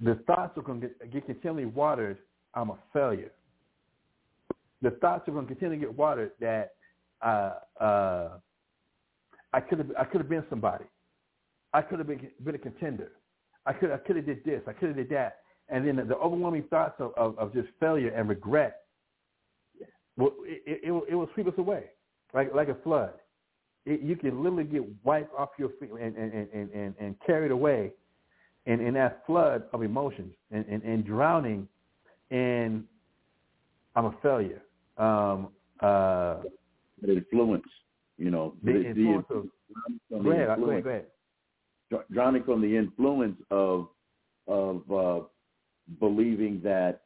the 0.00 0.14
thoughts 0.26 0.56
are 0.56 0.62
going 0.62 0.80
to 0.80 0.86
get, 0.88 1.12
get 1.12 1.26
continually 1.26 1.66
watered 1.66 2.18
I'm 2.54 2.70
a 2.70 2.78
failure. 2.92 3.32
The 4.82 4.90
thoughts 4.90 5.28
are 5.28 5.32
going 5.32 5.46
to 5.46 5.54
continue 5.54 5.80
to 5.80 5.86
get 5.86 5.96
watered 5.96 6.32
that 6.40 6.74
uh, 7.22 7.54
uh, 7.80 8.28
I 9.52 9.60
could 9.60 9.78
have 9.78 9.90
I 9.98 10.04
could 10.04 10.20
have 10.20 10.28
been 10.28 10.44
somebody. 10.48 10.84
I 11.72 11.82
could 11.82 11.98
have 11.98 12.06
been 12.06 12.28
been 12.44 12.54
a 12.54 12.58
contender. 12.58 13.12
I 13.66 13.72
could 13.72 13.90
I 13.90 13.98
could 13.98 14.16
have 14.16 14.26
did 14.26 14.44
this. 14.44 14.60
I 14.66 14.72
could 14.72 14.88
have 14.88 14.96
did 14.96 15.08
that. 15.10 15.41
And 15.68 15.86
then 15.86 15.96
the, 15.96 16.04
the 16.04 16.16
overwhelming 16.16 16.64
thoughts 16.64 16.96
of, 16.98 17.12
of, 17.16 17.38
of 17.38 17.52
just 17.54 17.68
failure 17.80 18.10
and 18.10 18.28
regret, 18.28 18.82
well, 20.16 20.32
it, 20.42 20.62
it, 20.66 20.80
it, 20.84 20.90
will, 20.90 21.04
it 21.08 21.14
will 21.14 21.28
sweep 21.34 21.46
us 21.46 21.54
away 21.56 21.84
like 22.34 22.54
like 22.54 22.68
a 22.68 22.76
flood. 22.82 23.12
It, 23.84 24.00
you 24.00 24.16
can 24.16 24.42
literally 24.42 24.64
get 24.64 24.82
wiped 25.04 25.34
off 25.34 25.50
your 25.58 25.70
feet 25.80 25.90
and 25.90 26.16
and, 26.16 26.48
and, 26.52 26.70
and, 26.72 26.94
and 27.00 27.16
carried 27.26 27.50
away 27.50 27.92
in, 28.66 28.80
in 28.80 28.94
that 28.94 29.22
flood 29.26 29.64
of 29.72 29.82
emotions 29.82 30.34
and, 30.50 30.64
and, 30.66 30.82
and 30.82 31.04
drowning 31.04 31.66
in 32.30 32.84
I'm 33.94 34.06
a 34.06 34.14
failure. 34.22 34.62
Um, 34.96 35.48
uh, 35.80 36.36
the 37.02 37.16
influence, 37.16 37.64
you 38.16 38.30
know, 38.30 38.54
the, 38.62 38.72
the, 38.72 38.88
influence 38.88 39.26
the, 39.28 39.34
of, 39.34 39.48
from 40.08 40.22
go 40.22 40.30
the 40.30 40.30
ahead, 40.30 40.46
go 40.46 40.52
influence, 40.54 40.86
ahead, 40.86 41.06
go 41.90 41.96
ahead. 41.96 42.06
drowning 42.12 42.44
from 42.44 42.62
the 42.62 42.76
influence 42.76 43.36
of 43.50 43.88
of 44.46 44.82
uh, 44.90 45.20
believing 46.00 46.60
that 46.64 47.02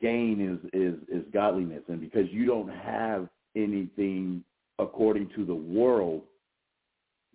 gain 0.00 0.40
is, 0.40 0.70
is 0.72 0.94
is 1.08 1.24
godliness, 1.32 1.82
and 1.88 2.00
because 2.00 2.26
you 2.30 2.46
don't 2.46 2.68
have 2.68 3.28
anything 3.56 4.44
according 4.78 5.28
to 5.36 5.44
the 5.44 5.54
world, 5.54 6.22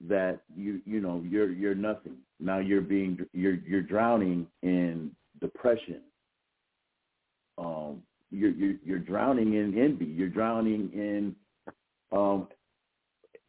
that 0.07 0.39
you 0.55 0.81
you 0.85 0.99
know 1.01 1.23
you're 1.27 1.51
you're 1.51 1.75
nothing. 1.75 2.17
Now 2.39 2.59
you're 2.59 2.81
being 2.81 3.19
you're 3.33 3.55
you're 3.55 3.81
drowning 3.81 4.47
in 4.61 5.11
depression. 5.41 6.01
Um, 7.57 8.01
you're 8.31 8.51
you're, 8.51 8.75
you're 8.83 8.99
drowning 8.99 9.53
in 9.53 9.77
envy. 9.77 10.05
You're 10.05 10.29
drowning 10.29 10.91
in 10.93 11.35
um, 12.17 12.47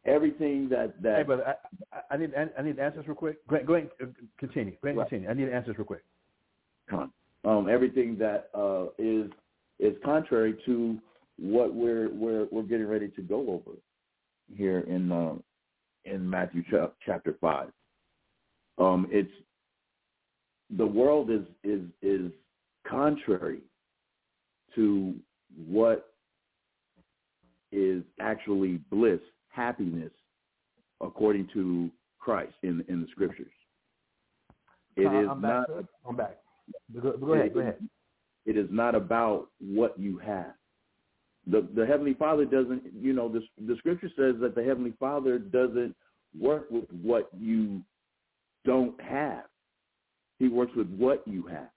everything 0.05 0.69
that 0.69 1.01
that 1.01 1.17
Hey, 1.17 1.23
brother, 1.23 1.55
I, 1.91 1.99
I- 2.11 2.17
need 2.17 2.31
I 2.35 2.61
need 2.61 2.79
answers 2.79 3.05
real 3.07 3.15
quick. 3.15 3.45
Go 3.47 3.55
ahead, 3.55 3.67
go 3.67 3.73
ahead 3.75 3.89
continue. 4.37 4.71
Go 4.81 4.89
ahead 4.89 4.89
and 4.89 4.97
Right. 4.97 5.09
continue. 5.09 5.29
I 5.29 5.33
need 5.33 5.49
answers 5.49 5.77
real 5.77 5.85
quick. 5.85 6.03
Con- 6.89 7.11
um, 7.45 7.69
everything 7.69 8.17
that 8.17 8.49
uh, 8.53 8.87
is 8.97 9.29
is 9.79 9.95
contrary 10.03 10.57
to 10.65 10.97
what 11.37 11.73
we're 11.73 12.09
we're 12.13 12.47
we're 12.51 12.63
getting 12.63 12.87
ready 12.87 13.09
to 13.09 13.21
go 13.21 13.49
over 13.49 13.77
here 14.53 14.79
in 14.81 15.11
uh, 15.11 15.35
in 16.05 16.27
Matthew 16.29 16.63
cha- 16.69 16.91
chapter 17.05 17.35
five. 17.39 17.69
Um, 18.77 19.07
it's 19.11 19.31
the 20.75 20.85
world 20.85 21.29
is 21.29 21.45
is 21.63 21.81
is 22.01 22.31
contrary 22.87 23.61
to 24.75 25.15
what 25.67 26.13
is 27.71 28.03
actually 28.19 28.79
bliss, 28.89 29.19
happiness, 29.49 30.11
according 31.01 31.47
to 31.53 31.89
Christ 32.19 32.53
in 32.63 32.83
in 32.87 33.01
the 33.01 33.07
scriptures. 33.11 33.51
It 34.95 35.13
is 35.13 35.29
I'm 35.29 35.41
not. 35.41 35.69
I'm 36.07 36.15
back. 36.15 36.37
Go, 37.01 37.11
go 37.13 37.33
ahead. 37.33 37.53
Go 37.53 37.59
ahead. 37.59 37.77
it 38.45 38.57
is 38.57 38.67
not 38.71 38.95
about 38.95 39.47
what 39.59 39.97
you 39.99 40.17
have. 40.19 40.53
The 41.47 41.67
the 41.75 41.85
Heavenly 41.85 42.13
Father 42.13 42.45
doesn't 42.45 42.83
you 42.99 43.13
know, 43.13 43.29
the 43.29 43.41
the 43.65 43.75
scripture 43.77 44.09
says 44.17 44.35
that 44.41 44.55
the 44.55 44.63
Heavenly 44.63 44.93
Father 44.99 45.39
doesn't 45.39 45.95
work 46.37 46.67
with 46.69 46.85
what 47.01 47.29
you 47.37 47.81
don't 48.65 48.99
have. 49.01 49.43
He 50.39 50.47
works 50.49 50.73
with 50.75 50.89
what 50.89 51.23
you 51.25 51.43
have. 51.47 51.69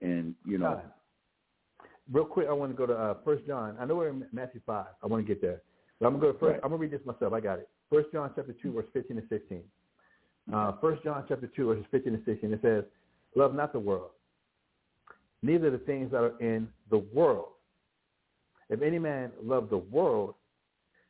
And 0.00 0.34
you 0.46 0.58
know 0.58 0.74
Fine. 0.74 1.88
Real 2.10 2.24
quick, 2.24 2.46
I 2.48 2.52
want 2.52 2.72
to 2.72 2.76
go 2.76 2.86
to 2.86 2.94
uh, 2.94 3.14
First 3.24 3.46
John. 3.46 3.76
I 3.80 3.84
know 3.84 3.94
we're 3.96 4.08
in 4.08 4.26
Matthew 4.32 4.60
five. 4.66 4.86
I 5.02 5.06
want 5.06 5.24
to 5.24 5.28
get 5.28 5.40
there, 5.40 5.62
but 6.00 6.06
I'm 6.06 6.14
gonna 6.14 6.26
go 6.26 6.32
to 6.32 6.38
first. 6.38 6.52
Right. 6.54 6.60
I'm 6.64 6.70
gonna 6.70 6.80
read 6.80 6.90
this 6.90 7.00
myself. 7.06 7.32
I 7.32 7.40
got 7.40 7.58
it. 7.60 7.68
First 7.90 8.08
John 8.12 8.30
chapter 8.34 8.54
two, 8.60 8.72
verse 8.72 8.86
fifteen 8.92 9.18
and 9.18 9.28
sixteen. 9.28 9.62
Uh, 10.50 10.72
First 10.80 11.02
John 11.04 11.24
chapter 11.28 11.46
two, 11.54 11.66
verses 11.66 11.84
fifteen 11.90 12.14
and 12.14 12.24
sixteen. 12.24 12.52
It 12.52 12.62
says, 12.62 12.84
"Love 13.34 13.54
not 13.54 13.72
the 13.72 13.78
world, 13.78 14.10
neither 15.42 15.70
the 15.70 15.78
things 15.78 16.10
that 16.12 16.22
are 16.22 16.38
in 16.40 16.68
the 16.90 16.98
world. 16.98 17.48
If 18.70 18.80
any 18.80 18.98
man 18.98 19.32
love 19.42 19.68
the 19.68 19.76
world, 19.76 20.34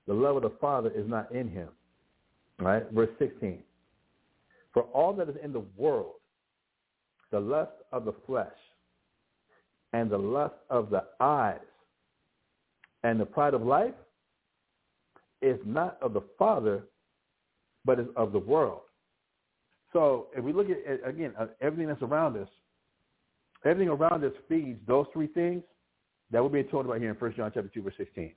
the 0.07 0.15
love 0.15 0.37
of 0.37 0.43
the 0.43 0.57
Father 0.61 0.91
is 0.91 1.09
not 1.09 1.31
in 1.33 1.49
him." 1.49 1.69
Right, 2.59 2.85
verse 2.91 3.11
sixteen. 3.19 3.63
For 4.73 4.83
all 4.83 5.13
that 5.15 5.29
is 5.29 5.37
in 5.43 5.53
the 5.53 5.65
world, 5.77 6.15
the 7.31 7.41
lust 7.41 7.73
of 7.93 8.05
the 8.05 8.15
flesh, 8.27 8.57
and 9.93 10.11
the 10.11 10.19
lust 10.19 10.55
of 10.71 10.91
the 10.91 11.05
eyes 11.21 11.61
and 13.03 13.19
the 13.19 13.27
pride 13.27 13.55
of 13.55 13.63
life 13.63 13.95
is 15.41 15.59
not 15.65 15.99
of 16.01 16.13
the 16.13 16.23
Father, 16.39 16.85
but 17.85 17.99
is 17.99 18.07
of 18.17 18.33
the 18.33 18.39
world. 18.39 18.83
So 19.93 20.29
if 20.37 20.43
we 20.43 20.53
look 20.53 20.69
at, 20.71 21.09
again, 21.09 21.33
uh, 21.39 21.47
everything 21.61 21.89
that's 21.89 22.03
around 22.03 22.37
us, 22.37 22.49
everything 23.65 23.89
around 23.89 24.25
us 24.25 24.33
feeds 24.49 24.81
those 24.87 25.07
three 25.13 25.27
things 25.29 25.63
that 26.31 26.43
we're 26.43 26.49
being 26.49 26.69
told 26.69 26.87
about 26.87 26.99
here 26.99 27.11
in 27.11 27.17
1 27.17 27.35
John 27.37 27.51
chapter 27.55 27.71
2, 27.73 27.83
verse 27.83 27.95
16. 27.99 28.33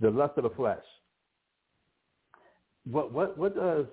The 0.00 0.10
lust 0.10 0.38
of 0.38 0.44
the 0.44 0.50
flesh. 0.50 0.82
What, 2.90 3.12
what, 3.12 3.36
what 3.38 3.54
does, 3.54 3.86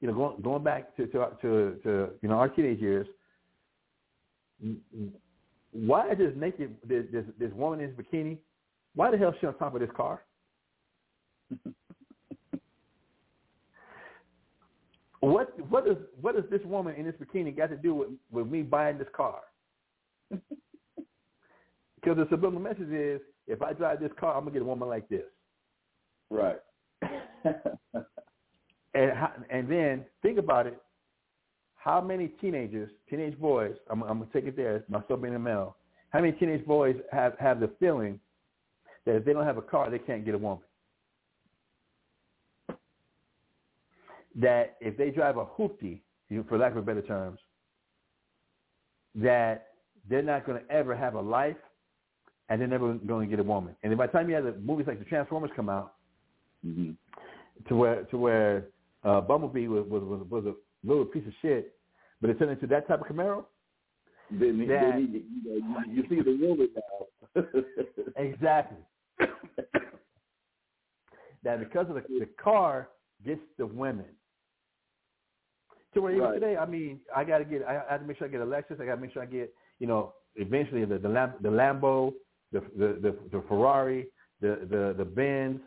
you 0.00 0.08
know, 0.08 0.14
going, 0.14 0.42
going 0.42 0.64
back 0.64 0.96
to, 0.96 1.06
to, 1.06 1.28
to, 1.42 1.78
to, 1.82 2.08
you 2.22 2.28
know, 2.28 2.36
our 2.36 2.48
teenage 2.48 2.80
years, 2.80 3.06
why 5.72 6.10
is 6.12 6.18
this 6.18 6.32
naked 6.36 6.76
this, 6.86 7.04
this 7.12 7.24
this 7.38 7.50
woman 7.52 7.80
in 7.80 7.94
this 7.94 8.06
bikini? 8.06 8.38
Why 8.94 9.10
the 9.10 9.18
hell 9.18 9.30
is 9.30 9.34
she 9.40 9.46
on 9.46 9.58
top 9.58 9.74
of 9.74 9.80
this 9.80 9.90
car? 9.96 10.22
what 15.24 15.70
what 15.70 15.86
is 15.86 15.96
what 16.20 16.34
does 16.34 16.44
this 16.50 16.60
woman 16.64 16.94
in 16.96 17.04
this 17.04 17.14
bikini 17.20 17.56
got 17.56 17.70
to 17.70 17.76
do 17.76 17.94
with, 17.94 18.08
with 18.30 18.46
me 18.46 18.62
buying 18.62 18.98
this 18.98 19.08
car? 19.14 19.40
Because 21.96 22.18
the 22.18 22.26
subliminal 22.28 22.60
message 22.60 22.92
is, 22.92 23.18
if 23.46 23.62
I 23.62 23.72
drive 23.72 23.98
this 23.98 24.10
car, 24.20 24.34
I'm 24.36 24.40
gonna 24.40 24.50
get 24.50 24.60
a 24.60 24.66
woman 24.66 24.90
like 24.90 25.08
this. 25.08 25.24
Right. 26.28 26.60
And 28.94 29.10
how, 29.10 29.32
and 29.50 29.68
then 29.68 30.04
think 30.22 30.38
about 30.38 30.66
it. 30.66 30.80
How 31.74 32.00
many 32.00 32.28
teenagers, 32.28 32.90
teenage 33.10 33.38
boys? 33.38 33.74
I'm, 33.90 34.02
I'm 34.02 34.20
gonna 34.20 34.30
take 34.32 34.44
it 34.44 34.56
there. 34.56 34.84
Myself 34.88 35.20
being 35.20 35.34
a 35.34 35.38
male. 35.38 35.76
How 36.10 36.20
many 36.20 36.32
teenage 36.32 36.64
boys 36.64 36.96
have 37.10 37.36
have 37.38 37.60
the 37.60 37.70
feeling 37.80 38.20
that 39.04 39.16
if 39.16 39.24
they 39.24 39.32
don't 39.32 39.44
have 39.44 39.58
a 39.58 39.62
car, 39.62 39.90
they 39.90 39.98
can't 39.98 40.24
get 40.24 40.34
a 40.34 40.38
woman? 40.38 40.64
That 44.36 44.76
if 44.80 44.96
they 44.96 45.10
drive 45.10 45.36
a 45.36 45.44
hoopty, 45.46 46.00
for 46.48 46.58
lack 46.58 46.74
of 46.74 46.84
better 46.84 47.02
terms, 47.02 47.38
that 49.14 49.68
they're 50.08 50.22
not 50.22 50.44
going 50.46 50.60
to 50.64 50.70
ever 50.72 50.96
have 50.96 51.14
a 51.14 51.20
life, 51.20 51.56
and 52.48 52.60
they're 52.60 52.68
never 52.68 52.94
going 52.94 53.28
to 53.28 53.36
get 53.36 53.40
a 53.40 53.46
woman. 53.48 53.76
And 53.82 53.96
by 53.96 54.06
the 54.06 54.12
time 54.12 54.28
you 54.28 54.34
have 54.34 54.44
the 54.44 54.52
movies 54.54 54.86
like 54.86 54.98
the 54.98 55.04
Transformers 55.04 55.50
come 55.56 55.68
out, 55.68 55.94
hmm 56.62 56.92
to 57.68 57.76
where 57.76 58.02
to 58.04 58.18
where 58.18 58.66
uh, 59.04 59.20
Bumblebee 59.20 59.68
was, 59.68 59.86
was 59.88 60.02
was 60.02 60.26
was 60.28 60.44
a 60.46 60.54
little 60.86 61.04
piece 61.04 61.24
of 61.26 61.32
shit, 61.40 61.76
but 62.20 62.28
it 62.28 62.38
turned 62.38 62.50
into 62.50 62.66
that 62.66 62.88
type 62.88 63.00
of 63.00 63.06
Camaro. 63.06 63.44
Then, 64.30 64.58
he- 64.60 64.66
That- 64.66 64.80
then 64.90 65.24
he, 65.44 65.50
you, 65.50 65.62
know, 65.62 65.80
you, 65.86 66.02
you 66.02 66.08
see 66.08 66.20
the 66.22 66.36
woman 66.46 66.68
now. 66.74 67.44
Exactly. 68.16 68.78
that 71.44 71.58
because 71.60 71.88
of 71.88 71.94
the, 71.94 72.02
the 72.20 72.28
car 72.42 72.88
gets 73.24 73.40
the 73.58 73.66
women. 73.66 74.06
To 75.94 76.00
where 76.02 76.12
even 76.12 76.24
Right. 76.24 76.34
today, 76.34 76.56
I 76.56 76.66
mean, 76.66 77.00
I 77.14 77.24
got 77.24 77.38
to 77.38 77.44
get, 77.44 77.62
I, 77.62 77.76
I 77.88 77.92
have 77.92 78.00
to 78.00 78.06
make 78.06 78.18
sure 78.18 78.26
I 78.26 78.30
get 78.30 78.40
a 78.40 78.44
Lexus. 78.44 78.80
I 78.80 78.84
got 78.86 78.96
to 78.96 79.00
make 79.00 79.12
sure 79.12 79.22
I 79.22 79.26
get, 79.26 79.54
you 79.78 79.86
know, 79.86 80.14
eventually 80.36 80.84
the 80.84 80.98
the, 80.98 81.08
Lam, 81.08 81.34
the 81.40 81.48
Lambo, 81.48 82.12
the, 82.52 82.60
the 82.76 82.86
the 83.00 83.16
the 83.32 83.44
Ferrari, 83.48 84.06
the 84.40 84.66
the 84.70 84.94
the 84.98 85.04
Benz, 85.04 85.60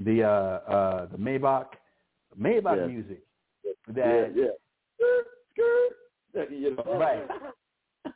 the 0.00 0.22
uh 0.24 0.28
uh 0.28 1.06
the 1.06 1.16
Maybach, 1.18 1.66
Maybach 2.38 2.76
Yeah. 2.76 2.86
music. 2.86 3.22
That 3.88 4.32
yeah. 4.36 4.44
Skirt, 4.96 5.26
skirt. 5.52 5.96
That, 6.34 6.52
you 6.52 6.76
know. 6.76 6.98
Right. 6.98 7.26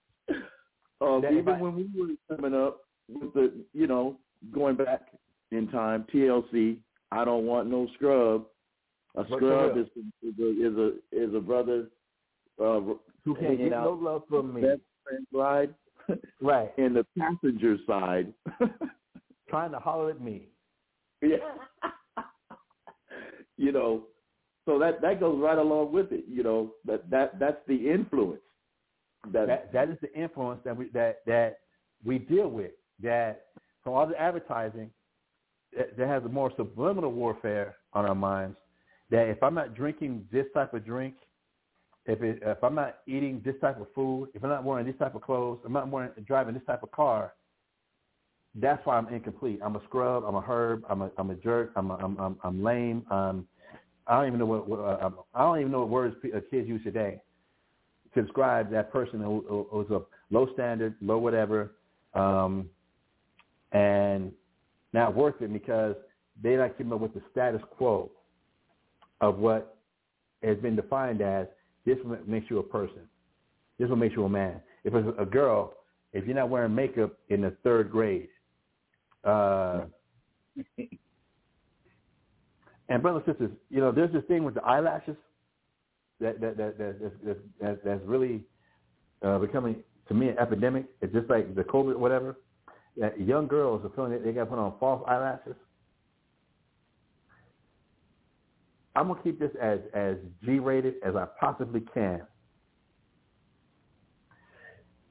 Um, 1.01 1.21
That- 1.23 1.33
even 1.33 1.59
when 1.59 1.75
we 1.75 1.89
were 2.01 2.37
coming 2.37 2.55
up 2.55 2.83
with 3.09 3.35
the, 3.35 3.53
you 3.75 3.87
know, 3.87 4.17
going 4.53 4.77
back 4.77 5.03
in 5.51 5.69
time, 5.69 6.07
TLC. 6.15 6.79
I 7.13 7.25
don't 7.25 7.45
want 7.47 7.69
no 7.69 7.87
scrub. 7.95 8.47
A 9.17 9.25
scrub 9.27 9.77
is, 9.79 9.87
is 10.23 10.35
a 10.39 10.67
is 10.67 10.77
a 10.77 10.93
is 11.13 11.35
a 11.35 11.41
brother 11.41 11.87
uh, 12.61 12.81
who 13.25 13.35
can't 13.37 13.59
get 13.59 13.71
no 13.71 13.99
love 14.01 14.23
from 14.29 14.55
me. 14.55 14.63
ride 15.33 15.75
Right. 16.41 16.73
in 16.77 16.95
the 16.95 17.07
passenger 17.19 17.77
side. 17.87 18.33
Trying 19.49 19.71
to 19.71 19.79
holler 19.79 20.11
at 20.11 20.21
me. 20.21 20.49
Yeah. 21.23 21.37
you 23.57 23.73
know, 23.73 24.05
so 24.67 24.79
that 24.79 25.01
that 25.03 25.21
goes 25.21 25.41
right 25.41 25.59
along 25.59 25.93
with 25.93 26.11
it. 26.11 26.25
You 26.29 26.43
know 26.43 26.73
that 26.85 27.09
that 27.11 27.39
that's 27.39 27.61
the 27.69 27.91
influence. 27.91 28.41
That, 29.33 29.47
That 29.47 29.73
that 29.73 29.91
is 29.91 29.99
the 30.03 30.13
influence 30.13 30.61
that 30.65 30.77
we 30.77 30.89
that 30.93 31.21
that 31.27 31.59
we 32.05 32.19
deal 32.19 32.49
with. 32.49 32.73
That 33.03 33.47
from 33.83 33.93
all 33.95 34.07
the 34.07 34.21
advertising, 34.21 34.91
that, 35.77 35.97
that 35.97 36.09
has 36.09 36.25
a 36.25 36.29
more 36.29 36.51
subliminal 36.57 37.13
warfare 37.13 37.77
on 37.93 38.07
our 38.07 38.15
minds. 38.15 38.57
That 39.15 39.29
if 39.29 39.41
I'm 39.45 39.55
not 39.55 39.77
drinking 39.77 40.27
this 40.33 40.47
type 40.55 40.75
of 40.75 40.85
drink, 40.85 41.15
if 42.05 42.21
it, 42.21 42.41
if 42.45 42.65
I'm 42.65 42.75
not 42.75 42.97
eating 43.07 43.41
this 43.45 43.55
type 43.61 43.81
of 43.81 43.87
food, 43.95 44.31
if 44.35 44.43
I'm 44.43 44.51
not 44.51 44.65
wearing 44.65 44.87
this 44.87 44.97
type 44.99 45.15
of 45.15 45.23
clothes, 45.23 45.61
I'm 45.65 45.73
not 45.73 45.89
wearing 45.89 46.11
driving 46.27 46.53
this 46.53 46.65
type 46.67 46.83
of 46.83 46.91
car. 46.91 47.33
That's 48.57 48.85
why 48.85 48.97
I'm 48.97 49.07
incomplete. 49.07 49.61
I'm 49.65 49.77
a 49.77 49.83
scrub. 49.85 50.25
I'm 50.25 50.35
a 50.35 50.41
herb. 50.41 50.83
I'm 50.91 51.03
a 51.03 51.13
I'm 51.17 51.31
a 51.31 51.37
jerk. 51.37 51.71
I'm 51.77 51.93
a, 51.93 51.95
I'm, 51.95 52.19
I'm 52.19 52.37
I'm 52.43 52.65
lame. 52.65 53.07
Um, 53.09 53.47
I 54.09 54.17
don't 54.17 54.27
even 54.27 54.41
know 54.41 54.47
what, 54.47 54.69
what 54.69 54.81
uh, 54.81 55.11
I 55.33 55.43
don't 55.43 55.61
even 55.61 55.71
know 55.71 55.79
what 55.83 55.91
words 55.91 56.17
uh, 56.25 56.41
kids 56.51 56.69
use 56.69 56.83
today 56.83 57.21
to 58.15 58.23
describe 58.23 58.69
that 58.73 58.93
person 58.93 59.21
who, 59.21 59.69
who's 59.71 59.91
a 59.91 60.03
low 60.33 60.49
standard, 60.55 60.97
low 61.01 61.19
whatever, 61.19 61.75
um, 62.15 62.69
and 63.71 64.33
not 64.93 65.15
worth 65.15 65.41
it 65.41 65.53
because 65.53 65.95
they're 66.43 66.59
not 66.59 66.77
keeping 66.77 66.93
up 66.93 66.99
with 66.99 67.15
the 67.15 67.23
status 67.31 67.63
quo 67.77 68.11
of 69.21 69.39
what 69.39 69.79
has 70.43 70.57
been 70.59 70.77
defined 70.77 71.21
as 71.21 71.47
this 71.87 71.99
makes 72.27 72.51
you 72.51 72.59
a 72.59 72.63
person. 72.63 73.09
This 73.79 73.89
what 73.89 73.99
makes 73.99 74.15
you 74.15 74.25
a 74.25 74.29
man. 74.29 74.61
If 74.85 74.95
it's 74.95 75.09
a 75.19 75.25
girl, 75.25 75.75
if 76.13 76.27
you're 76.27 76.37
not 76.37 76.51
wearing 76.51 76.75
makeup 76.75 77.13
in 77.29 77.41
the 77.43 77.51
third 77.63 77.91
grade, 77.91 78.29
uh, 79.25 79.83
and 82.89 83.03
brothers 83.03 83.23
and 83.27 83.35
sisters, 83.35 83.51
you 83.71 83.81
know, 83.81 83.91
there's 83.93 84.13
this 84.13 84.25
thing 84.25 84.45
with 84.45 84.55
the 84.55 84.63
eyelashes 84.63 85.17
that 86.21 86.41
that 86.41 86.57
that, 86.57 86.79
that, 86.79 87.01
that, 87.25 87.39
that 87.61 87.85
that's 87.85 88.05
really 88.05 88.43
uh, 89.23 89.39
becoming 89.39 89.77
to 90.09 90.15
me 90.15 90.29
an 90.29 90.39
epidemic. 90.39 90.87
It's 91.01 91.13
just 91.13 91.29
like 91.29 91.55
the 91.55 91.65
COVID, 91.65 91.97
whatever. 91.97 92.37
That 92.97 93.21
young 93.21 93.49
girls 93.49 93.85
are 93.85 93.91
feeling 93.97 94.13
that 94.13 94.25
they 94.25 94.31
got 94.31 94.45
to 94.45 94.47
put 94.47 94.59
on 94.59 94.75
false 94.79 95.03
eyelashes. 95.09 95.57
I'm 98.95 99.09
gonna 99.09 99.23
keep 99.23 99.39
this 99.39 99.51
as 99.61 99.81
as 99.93 100.17
G-rated 100.45 100.95
as 101.05 101.17
I 101.17 101.27
possibly 101.41 101.83
can. 101.93 102.23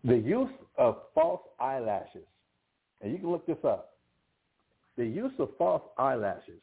The 0.04 0.18
use 0.18 0.52
of 0.78 0.98
false 1.14 1.42
eyelashes, 1.60 2.28
and 3.02 3.12
you 3.12 3.20
can 3.20 3.30
look 3.32 3.46
this 3.46 3.58
up. 3.64 3.98
The 4.98 5.06
use 5.06 5.32
of 5.40 5.50
false 5.58 5.84
eyelashes 5.98 6.62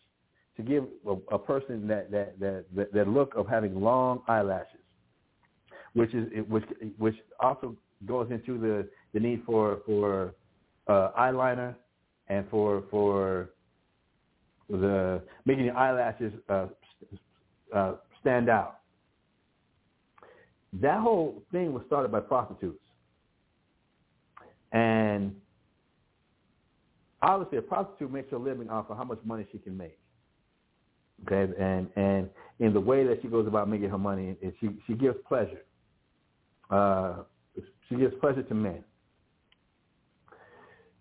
to 0.57 0.63
give 0.63 0.85
a, 1.07 1.35
a 1.35 1.39
person 1.39 1.87
that 1.89 2.11
that, 2.11 2.39
that 2.41 2.65
that 2.75 2.93
that 2.93 3.09
look 3.09 3.35
of 3.35 3.47
having 3.47 3.81
long 3.81 4.23
eyelashes, 4.29 4.81
which 5.95 6.15
is 6.15 6.27
which 6.49 6.65
which 6.99 7.17
also 7.39 7.77
goes 8.07 8.31
into 8.31 8.59
the 8.59 8.89
the 9.13 9.21
need 9.21 9.43
for 9.45 9.81
for 9.87 10.35
uh, 10.87 11.11
eyeliner 11.19 11.75
and 12.29 12.47
for 12.51 12.85
for 12.91 13.51
the 14.69 15.21
making 15.45 15.67
the 15.67 15.73
eyelashes 15.73 16.33
uh, 16.49 16.67
uh, 17.75 17.95
stand 18.21 18.49
out. 18.49 18.81
That 20.75 21.01
whole 21.01 21.43
thing 21.51 21.73
was 21.73 21.83
started 21.87 22.13
by 22.13 22.21
prostitutes, 22.21 22.79
and 24.73 25.35
obviously 27.23 27.59
a 27.59 27.63
prostitute 27.63 28.13
makes 28.13 28.31
her 28.31 28.39
living 28.39 28.71
off 28.71 28.89
of 28.89 28.97
how 28.97 29.05
much 29.05 29.19
money 29.25 29.47
she 29.51 29.59
can 29.59 29.77
make. 29.77 29.99
Okay, 31.27 31.53
and 31.59 31.89
and 31.97 32.31
in 32.61 32.73
the 32.73 32.81
way 32.81 33.05
that 33.05 33.21
she 33.21 33.29
goes 33.29 33.47
about 33.47 33.69
making 33.69 33.91
her 33.91 33.99
money, 33.99 34.37
she 34.61 34.71
she 34.87 34.95
gives 34.95 35.17
pleasure. 35.27 35.63
Uh, 36.71 37.23
she 37.89 37.97
gives 37.97 38.15
pleasure 38.21 38.43
to 38.45 38.55
men. 38.55 38.85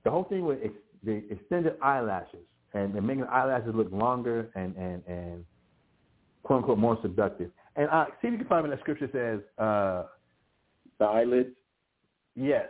The 0.03 0.09
whole 0.09 0.23
thing 0.23 0.45
with 0.45 0.59
ex, 0.63 0.73
the 1.03 1.23
extended 1.29 1.75
eyelashes 1.81 2.45
and, 2.73 2.95
and 2.95 3.05
making 3.05 3.21
the 3.21 3.31
eyelashes 3.31 3.73
look 3.75 3.91
longer 3.91 4.49
and 4.55 4.75
and 4.75 5.03
and 5.07 5.45
quote 6.43 6.59
unquote 6.59 6.77
more 6.77 6.97
seductive. 7.01 7.51
And 7.75 7.89
uh, 7.89 8.05
see 8.21 8.27
if 8.27 8.31
you 8.33 8.37
can 8.39 8.47
find 8.47 8.63
me 8.63 8.69
that 8.71 8.79
scripture 8.79 9.09
says, 9.11 9.39
uh, 9.63 10.03
the 10.97 11.05
eyelids. 11.05 11.55
yes, 12.35 12.67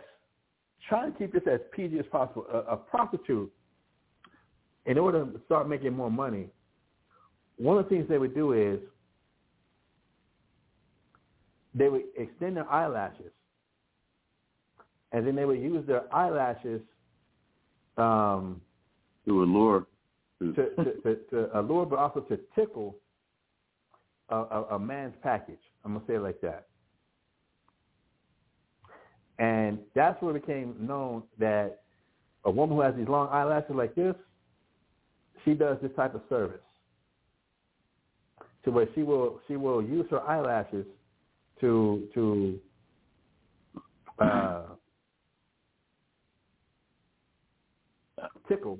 try 0.88 1.06
to 1.06 1.12
keep 1.16 1.32
this 1.32 1.42
as 1.50 1.60
PG 1.72 1.98
as 1.98 2.06
possible. 2.12 2.46
A, 2.52 2.58
a 2.72 2.76
prostitute, 2.76 3.50
in 4.86 4.98
order 4.98 5.24
to 5.24 5.40
start 5.46 5.68
making 5.68 5.92
more 5.94 6.10
money, 6.10 6.46
one 7.56 7.76
of 7.76 7.84
the 7.84 7.90
things 7.90 8.06
they 8.08 8.18
would 8.18 8.34
do 8.34 8.52
is 8.52 8.78
they 11.74 11.88
would 11.88 12.02
extend 12.16 12.56
their 12.56 12.68
eyelashes, 12.70 13.32
and 15.12 15.26
then 15.26 15.34
they 15.34 15.44
would 15.44 15.60
use 15.60 15.86
their 15.86 16.12
eyelashes 16.14 16.80
um, 17.96 18.60
To 19.26 19.42
allure. 19.42 19.86
to, 20.40 20.52
to, 20.52 20.64
to, 21.02 21.16
to 21.30 21.58
allure, 21.58 21.84
but 21.84 21.98
also 21.98 22.20
to 22.20 22.38
tickle 22.54 22.96
a, 24.30 24.36
a, 24.36 24.62
a 24.72 24.78
man's 24.78 25.14
package. 25.22 25.58
I'm 25.84 25.94
gonna 25.94 26.04
say 26.06 26.14
it 26.14 26.22
like 26.22 26.40
that. 26.40 26.66
And 29.38 29.78
that's 29.94 30.20
where 30.22 30.36
it 30.36 30.46
became 30.46 30.74
known 30.78 31.22
that 31.38 31.82
a 32.44 32.50
woman 32.50 32.76
who 32.76 32.82
has 32.82 32.94
these 32.94 33.08
long 33.08 33.28
eyelashes 33.28 33.74
like 33.74 33.94
this, 33.94 34.14
she 35.44 35.54
does 35.54 35.78
this 35.82 35.90
type 35.96 36.14
of 36.14 36.22
service. 36.28 36.60
To 38.64 38.70
where 38.70 38.86
she 38.94 39.02
will 39.02 39.40
she 39.48 39.56
will 39.56 39.82
use 39.82 40.06
her 40.10 40.20
eyelashes 40.20 40.84
to 41.60 42.06
to 42.14 42.60
uh, 44.18 44.62
tickle. 48.48 48.78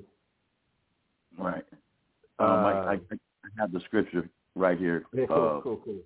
Right. 1.37 1.65
Uh, 2.39 2.43
Um, 2.43 2.65
I, 2.65 2.71
I, 2.71 2.93
I 2.93 2.97
have 3.57 3.71
the 3.71 3.79
scripture 3.81 4.29
right 4.55 4.77
here. 4.77 5.05
Yeah, 5.13 5.25
cool, 5.27 5.37
Uh, 5.37 5.61
cool, 5.61 5.81
cool. 5.83 5.99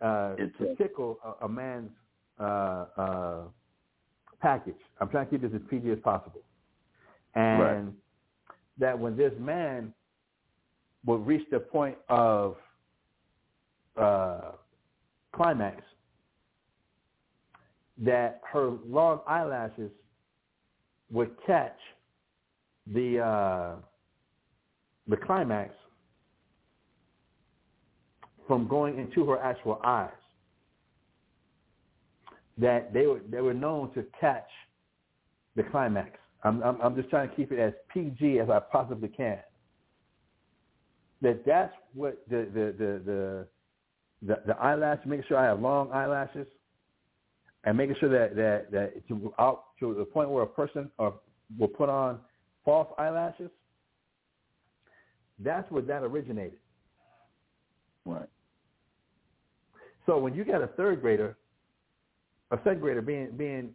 Uh, 0.00 0.34
it's, 0.38 0.56
to 0.58 0.76
tickle 0.76 1.18
a, 1.24 1.46
a 1.46 1.48
man's 1.48 1.90
uh, 2.38 2.42
uh, 2.96 3.40
package. 4.40 4.76
I'm 5.00 5.08
trying 5.08 5.26
to 5.26 5.30
keep 5.30 5.42
this 5.42 5.52
as 5.54 5.66
PG 5.68 5.90
as 5.90 5.98
possible. 6.00 6.42
And 7.34 7.60
Right. 7.60 7.94
that 8.78 8.98
when 8.98 9.16
this 9.16 9.32
man 9.38 9.92
would 11.04 11.26
reach 11.26 11.48
the 11.50 11.60
point 11.60 11.96
of 12.08 12.56
uh, 13.96 14.52
climax, 15.32 15.82
that 17.98 18.40
her 18.52 18.70
long 18.86 19.20
eyelashes 19.26 19.90
would 21.10 21.30
catch 21.44 21.78
the 22.86 23.18
uh, 23.20 23.76
the 25.08 25.16
climax 25.16 25.74
from 28.48 28.66
going 28.66 28.98
into 28.98 29.28
her 29.30 29.38
actual 29.38 29.80
eyes. 29.84 30.10
That 32.56 32.92
they 32.92 33.06
were 33.06 33.20
they 33.30 33.40
were 33.40 33.54
known 33.54 33.92
to 33.94 34.04
catch 34.20 34.48
the 35.54 35.62
climax. 35.62 36.18
I'm 36.42 36.60
I'm, 36.64 36.80
I'm 36.80 36.96
just 36.96 37.10
trying 37.10 37.28
to 37.28 37.36
keep 37.36 37.52
it 37.52 37.60
as 37.60 37.72
PG 37.92 38.40
as 38.40 38.50
I 38.50 38.58
possibly 38.58 39.08
can. 39.08 39.38
That 41.22 41.44
that's 41.46 41.72
what 41.94 42.24
the 42.28 42.48
the 42.52 42.74
the 42.76 43.02
the 43.04 43.46
the, 44.22 44.42
the 44.46 44.56
eyelash. 44.56 44.98
Make 45.06 45.24
sure 45.26 45.36
I 45.36 45.44
have 45.44 45.60
long 45.60 45.92
eyelashes, 45.92 46.48
and 47.62 47.76
making 47.76 47.96
sure 48.00 48.08
that 48.08 48.34
that 48.34 48.72
that 48.72 49.08
to 49.08 49.32
out 49.38 49.66
to 49.78 49.94
the 49.94 50.04
point 50.04 50.30
where 50.30 50.42
a 50.42 50.48
person 50.48 50.90
or 50.98 51.14
will 51.58 51.68
put 51.68 51.88
on 51.88 52.18
false 52.64 52.88
eyelashes. 52.98 53.50
That's 55.38 55.70
where 55.70 55.82
that 55.82 56.02
originated. 56.02 56.58
right. 58.04 58.28
So 60.08 60.16
when 60.16 60.34
you 60.34 60.42
got 60.42 60.62
a 60.62 60.68
third 60.68 61.02
grader, 61.02 61.36
a 62.50 62.56
second 62.64 62.80
grader 62.80 63.02
being 63.02 63.30
being 63.36 63.74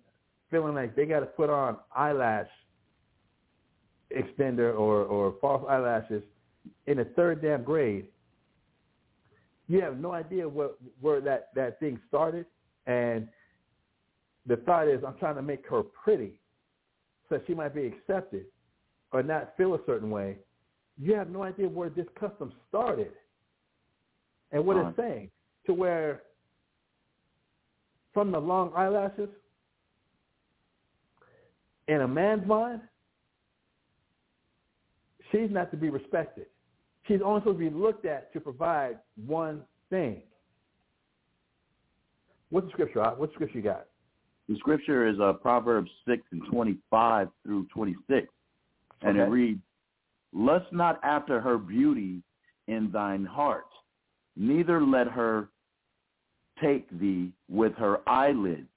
feeling 0.49 0.73
like 0.73 0.95
they 0.95 1.05
got 1.05 1.19
to 1.19 1.27
put 1.27 1.51
on 1.51 1.77
eyelash 1.95 2.47
extender 4.17 4.73
or 4.73 5.03
or 5.03 5.35
false 5.39 5.63
eyelashes 5.69 6.23
in 6.87 6.97
the 6.97 7.05
third 7.15 7.39
damn 7.43 7.63
grade, 7.63 8.07
you 9.67 9.79
have 9.81 9.99
no 9.99 10.11
idea 10.11 10.49
what 10.49 10.79
where 11.01 11.21
that 11.21 11.49
that 11.53 11.79
thing 11.79 11.99
started, 12.07 12.47
and 12.87 13.27
the 14.47 14.55
thought 14.57 14.87
is 14.87 15.03
I'm 15.05 15.17
trying 15.19 15.35
to 15.35 15.43
make 15.43 15.67
her 15.69 15.83
pretty, 15.83 16.39
so 17.29 17.39
she 17.45 17.53
might 17.53 17.75
be 17.75 17.85
accepted 17.85 18.45
or 19.11 19.21
not 19.21 19.53
feel 19.55 19.75
a 19.75 19.79
certain 19.85 20.09
way. 20.09 20.37
You 20.99 21.13
have 21.13 21.29
no 21.29 21.43
idea 21.43 21.69
where 21.69 21.91
this 21.91 22.07
custom 22.19 22.53
started 22.69 23.11
and 24.51 24.65
what 24.65 24.77
it's 24.77 24.97
saying 24.97 25.29
to 25.65 25.73
where 25.73 26.23
from 28.13 28.31
the 28.31 28.39
long 28.39 28.71
eyelashes? 28.75 29.29
In 31.87 32.01
a 32.01 32.07
man's 32.07 32.47
mind 32.47 32.81
she's 35.33 35.49
not 35.51 35.71
to 35.71 35.77
be 35.77 35.89
respected. 35.89 36.45
She's 37.07 37.19
only 37.23 37.41
supposed 37.41 37.59
to 37.59 37.69
be 37.69 37.75
looked 37.75 38.05
at 38.05 38.31
to 38.33 38.39
provide 38.39 38.99
one 39.25 39.63
thing. 39.89 40.21
What's 42.49 42.67
the 42.67 42.71
scripture 42.73 43.03
What 43.17 43.33
scripture 43.33 43.57
you 43.57 43.63
got? 43.63 43.87
The 44.47 44.55
scripture 44.57 45.07
is 45.07 45.19
uh, 45.19 45.33
Proverbs 45.33 45.89
6 46.07 46.21
and 46.31 46.41
25 46.51 47.29
through 47.43 47.65
26. 47.73 48.27
And 49.01 49.17
it 49.17 49.23
reads, 49.23 49.61
Lust 50.33 50.65
not 50.71 50.99
after 51.03 51.41
her 51.41 51.57
beauty 51.57 52.21
in 52.67 52.91
thine 52.91 53.25
heart, 53.25 53.65
neither 54.35 54.81
let 54.81 55.07
her 55.07 55.49
take 56.61 56.89
thee 56.99 57.31
with 57.49 57.73
her 57.75 58.07
eyelids. 58.07 58.67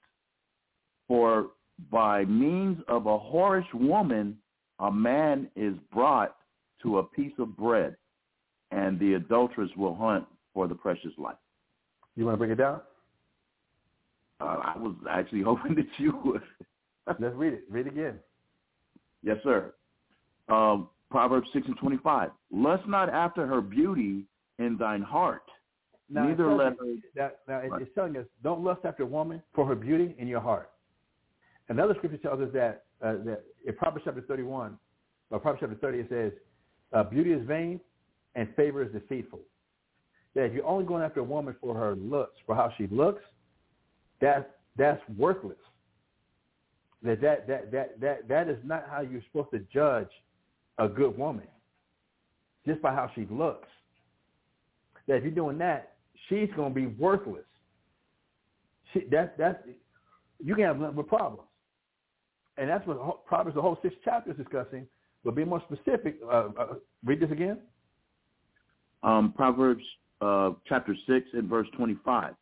For 1.07 1.47
by 1.91 2.25
means 2.25 2.81
of 2.87 3.05
a 3.05 3.17
whorish 3.17 3.71
woman, 3.73 4.37
a 4.79 4.91
man 4.91 5.49
is 5.55 5.75
brought 5.93 6.35
to 6.83 6.99
a 6.99 7.03
piece 7.03 7.33
of 7.39 7.55
bread, 7.55 7.95
and 8.71 8.99
the 8.99 9.13
adulteress 9.13 9.71
will 9.77 9.95
hunt 9.95 10.25
for 10.53 10.67
the 10.67 10.75
precious 10.75 11.11
life. 11.17 11.37
You 12.15 12.25
want 12.25 12.35
to 12.35 12.39
break 12.39 12.51
it 12.51 12.55
down? 12.55 12.81
Uh, 14.39 14.57
I 14.63 14.73
was 14.77 14.95
actually 15.09 15.41
hoping 15.43 15.75
that 15.75 15.87
you 15.97 16.19
would. 16.25 16.41
Let's 17.19 17.35
read 17.35 17.53
it. 17.53 17.63
Read 17.69 17.87
it 17.87 17.93
again. 17.93 18.15
Yes, 19.23 19.37
sir. 19.43 19.73
Um, 20.49 20.89
Proverbs 21.09 21.47
6 21.53 21.67
and 21.67 21.77
25. 21.77 22.31
Lust 22.51 22.87
not 22.87 23.09
after 23.09 23.47
her 23.47 23.61
beauty 23.61 24.25
in 24.59 24.77
thine 24.77 25.01
heart. 25.01 25.43
Now, 26.09 26.27
Neither 26.27 26.53
let 26.53 26.77
her... 26.77 26.85
Now, 27.15 27.31
now 27.47 27.67
Right. 27.67 27.81
it's 27.81 27.93
telling 27.93 28.15
us, 28.17 28.25
don't 28.43 28.63
lust 28.63 28.81
after 28.85 29.03
a 29.03 29.07
woman 29.07 29.41
for 29.53 29.65
her 29.65 29.75
beauty 29.75 30.15
in 30.17 30.27
your 30.27 30.39
heart. 30.39 30.71
Another 31.69 31.95
scripture 31.95 32.17
tells 32.17 32.39
us 32.39 32.49
that, 32.53 32.85
uh, 33.01 33.15
that 33.25 33.43
in 33.65 33.75
Proverbs 33.75 34.05
chapter 34.05 34.21
31, 34.21 34.77
or 35.31 35.39
Proverbs 35.39 35.61
chapter 35.61 35.75
30, 35.75 35.99
it 35.99 36.09
says, 36.09 36.31
uh, 36.93 37.03
beauty 37.03 37.33
is 37.33 37.45
vain 37.45 37.81
and 38.35 38.47
favor 38.55 38.81
is 38.81 38.91
deceitful. 38.93 39.39
That 40.33 40.45
if 40.45 40.53
you're 40.53 40.65
only 40.65 40.85
going 40.85 41.03
after 41.03 41.19
a 41.19 41.23
woman 41.23 41.55
for 41.59 41.75
her 41.75 41.95
looks, 41.95 42.37
for 42.45 42.55
how 42.55 42.71
she 42.77 42.87
looks, 42.87 43.21
that's, 44.21 44.45
that's 44.77 45.01
worthless. 45.17 45.57
That, 47.03 47.19
that, 47.21 47.47
that, 47.47 47.71
that, 47.71 47.99
that, 47.99 48.27
that 48.29 48.47
is 48.47 48.57
not 48.63 48.85
how 48.89 49.01
you're 49.01 49.21
supposed 49.31 49.51
to 49.51 49.59
judge 49.73 50.09
a 50.77 50.87
good 50.87 51.17
woman, 51.17 51.47
just 52.65 52.81
by 52.81 52.93
how 52.93 53.11
she 53.13 53.27
looks. 53.29 53.67
That 55.07 55.17
if 55.17 55.23
you're 55.23 55.31
doing 55.31 55.57
that, 55.57 55.96
she's 56.29 56.49
going 56.55 56.73
to 56.73 56.75
be 56.75 56.87
worthless. 56.87 57.45
She, 58.93 59.03
that's 59.11 59.31
that's 59.37 59.57
you 60.43 60.55
can 60.55 60.63
have 60.65 60.79
nothing 60.79 60.95
but 60.95 61.07
problems, 61.07 61.47
and 62.57 62.69
that's 62.69 62.85
what 62.87 63.25
Proverbs, 63.25 63.55
the 63.55 63.61
whole 63.61 63.77
sixth 63.81 63.97
chapter 64.03 64.31
is 64.31 64.37
discussing. 64.37 64.87
But 65.23 65.35
be 65.35 65.43
more 65.43 65.61
specific. 65.69 66.19
Uh, 66.23 66.49
uh, 66.57 66.73
read 67.03 67.19
this 67.19 67.31
again. 67.31 67.57
Um, 69.03 69.33
Proverbs 69.35 69.83
uh, 70.21 70.51
chapter 70.67 70.95
6 71.07 71.27
and 71.33 71.49
verse 71.49 71.67
25 71.75 72.33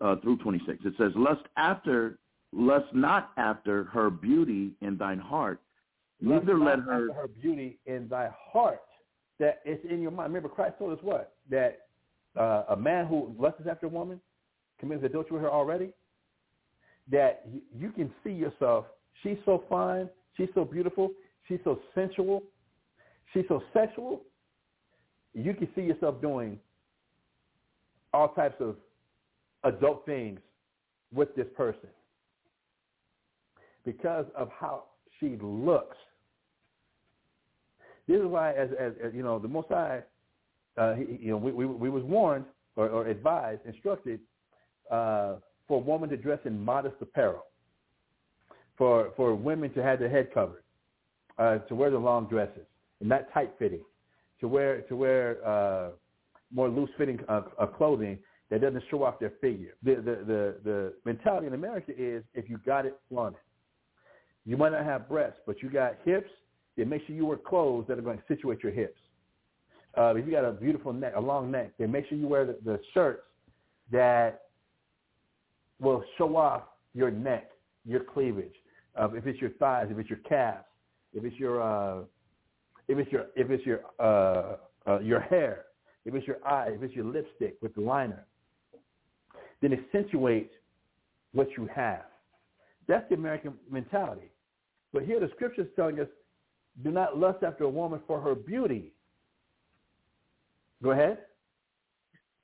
uh, 0.00 0.16
through 0.16 0.38
26. 0.38 0.78
It 0.84 0.94
says, 0.98 1.12
Lust 1.16 1.42
after, 1.56 2.18
lust 2.52 2.92
not 2.92 3.30
after 3.36 3.84
her 3.84 4.10
beauty 4.10 4.72
in 4.80 4.96
thine 4.96 5.18
heart, 5.18 5.60
neither 6.20 6.58
Lust 6.58 6.64
let 6.64 6.78
not 6.80 6.88
her... 6.88 7.10
after 7.10 7.22
her 7.22 7.28
beauty 7.28 7.78
in 7.86 8.08
thy 8.08 8.28
heart. 8.52 8.80
That 9.38 9.60
it's 9.64 9.84
in 9.90 10.00
your 10.00 10.12
mind. 10.12 10.32
Remember, 10.32 10.48
Christ 10.48 10.74
told 10.78 10.92
us 10.92 11.02
what? 11.02 11.34
That 11.50 11.86
uh, 12.38 12.64
a 12.70 12.76
man 12.76 13.06
who 13.06 13.34
lusts 13.38 13.62
after 13.70 13.86
a 13.86 13.88
woman 13.88 14.20
commits 14.80 15.04
adultery 15.04 15.34
with 15.34 15.42
her 15.42 15.50
already. 15.50 15.90
That 17.10 17.46
you, 17.76 17.90
can 17.90 18.10
see 18.22 18.30
yourself. 18.30 18.86
She's 19.22 19.36
so 19.44 19.64
fine. 19.68 20.08
She's 20.36 20.48
so 20.54 20.64
beautiful. 20.64 21.10
She's 21.48 21.58
so 21.64 21.80
sensual. 21.94 22.42
She's 23.32 23.44
so 23.48 23.62
sexual. 23.72 24.22
You 25.34 25.52
can 25.54 25.68
see 25.74 25.82
yourself 25.82 26.20
doing 26.20 26.58
all 28.14 28.28
types 28.28 28.56
of 28.60 28.76
adult 29.64 30.06
things 30.06 30.38
with 31.12 31.34
this 31.34 31.46
person 31.56 31.88
because 33.84 34.26
of 34.36 34.48
how 34.58 34.84
she 35.18 35.36
looks. 35.40 35.96
This 38.08 38.18
is 38.18 38.26
why, 38.26 38.52
as, 38.52 38.68
as, 38.78 38.92
as 39.04 39.12
you 39.14 39.22
know, 39.22 39.38
the 39.38 39.48
Most 39.48 39.68
High, 39.68 40.02
uh, 40.78 40.94
you 40.96 41.30
know, 41.30 41.36
we, 41.36 41.52
we, 41.52 41.66
we 41.66 41.90
was 41.90 42.02
warned 42.02 42.44
or, 42.76 42.88
or 42.88 43.06
advised, 43.06 43.60
instructed 43.66 44.20
uh, 44.90 45.34
for 45.68 45.78
a 45.78 45.84
woman 45.84 46.08
to 46.10 46.16
dress 46.16 46.38
in 46.44 46.58
modest 46.62 46.96
apparel, 47.00 47.44
for 48.76 49.12
for 49.16 49.34
women 49.34 49.72
to 49.74 49.82
have 49.82 49.98
their 49.98 50.08
head 50.08 50.32
covered, 50.32 50.62
uh, 51.38 51.58
to 51.58 51.74
wear 51.74 51.90
the 51.90 51.98
long 51.98 52.26
dresses 52.26 52.66
and 53.00 53.08
not 53.08 53.32
tight 53.32 53.52
fitting, 53.58 53.82
to 54.40 54.48
wear 54.48 54.82
to 54.82 54.96
wear 54.96 55.46
uh, 55.46 55.90
more 56.52 56.68
loose 56.68 56.90
fitting 56.96 57.18
uh, 57.28 57.42
uh, 57.58 57.66
clothing 57.66 58.18
that 58.50 58.60
doesn't 58.60 58.82
show 58.90 59.02
off 59.02 59.18
their 59.18 59.32
figure. 59.40 59.74
The, 59.82 59.96
the 59.96 60.24
the 60.26 60.54
the 60.64 60.94
mentality 61.04 61.46
in 61.46 61.54
America 61.54 61.92
is 61.96 62.22
if 62.34 62.48
you 62.48 62.58
got 62.64 62.86
it, 62.86 62.98
flaunt 63.08 63.34
it. 63.34 63.40
You 64.44 64.56
might 64.56 64.72
not 64.72 64.84
have 64.84 65.08
breasts, 65.08 65.40
but 65.46 65.62
you 65.62 65.70
got 65.70 65.96
hips. 66.04 66.30
Then 66.76 66.88
make 66.88 67.06
sure 67.06 67.14
you 67.14 67.26
wear 67.26 67.36
clothes 67.36 67.84
that 67.88 67.98
are 67.98 68.02
going 68.02 68.18
to 68.18 68.24
situate 68.26 68.62
your 68.62 68.72
hips. 68.72 68.98
Uh, 69.96 70.14
if 70.14 70.26
you 70.26 70.32
got 70.32 70.44
a 70.44 70.52
beautiful 70.52 70.92
neck, 70.92 71.12
a 71.16 71.20
long 71.20 71.50
neck, 71.50 71.72
then 71.78 71.90
make 71.90 72.08
sure 72.08 72.16
you 72.16 72.26
wear 72.26 72.46
the, 72.46 72.56
the 72.64 72.80
shirts 72.94 73.22
that 73.90 74.44
will 75.80 76.02
show 76.16 76.36
off 76.36 76.62
your 76.94 77.10
neck, 77.10 77.50
your 77.84 78.00
cleavage. 78.00 78.54
Uh, 78.98 79.08
if 79.12 79.26
it's 79.26 79.40
your 79.40 79.50
thighs, 79.50 79.88
if 79.90 79.98
it's 79.98 80.08
your 80.08 80.18
calves, 80.20 80.64
if 81.12 81.24
it's 81.24 81.36
your 81.36 81.62
uh, 81.62 82.02
if 82.88 82.98
it's 82.98 83.10
your 83.12 83.26
if 83.36 83.50
it's 83.50 83.64
your 83.66 83.80
uh, 83.98 84.56
uh, 84.86 84.98
your 85.00 85.20
hair, 85.20 85.66
if 86.04 86.14
it's 86.14 86.26
your 86.26 86.46
eye, 86.46 86.68
if 86.70 86.82
it's 86.82 86.94
your 86.94 87.04
lipstick 87.04 87.56
with 87.60 87.74
the 87.74 87.80
liner, 87.80 88.24
then 89.60 89.72
accentuate 89.72 90.50
what 91.32 91.48
you 91.56 91.68
have. 91.74 92.04
That's 92.88 93.08
the 93.08 93.14
American 93.14 93.54
mentality. 93.70 94.30
But 94.92 95.04
here 95.04 95.20
the 95.20 95.30
scripture 95.34 95.62
is 95.62 95.68
telling 95.76 96.00
us, 96.00 96.08
do 96.82 96.90
not 96.90 97.16
lust 97.16 97.42
after 97.42 97.64
a 97.64 97.68
woman 97.68 98.00
for 98.06 98.20
her 98.20 98.34
beauty. 98.34 98.92
Go 100.82 100.90
ahead. 100.90 101.18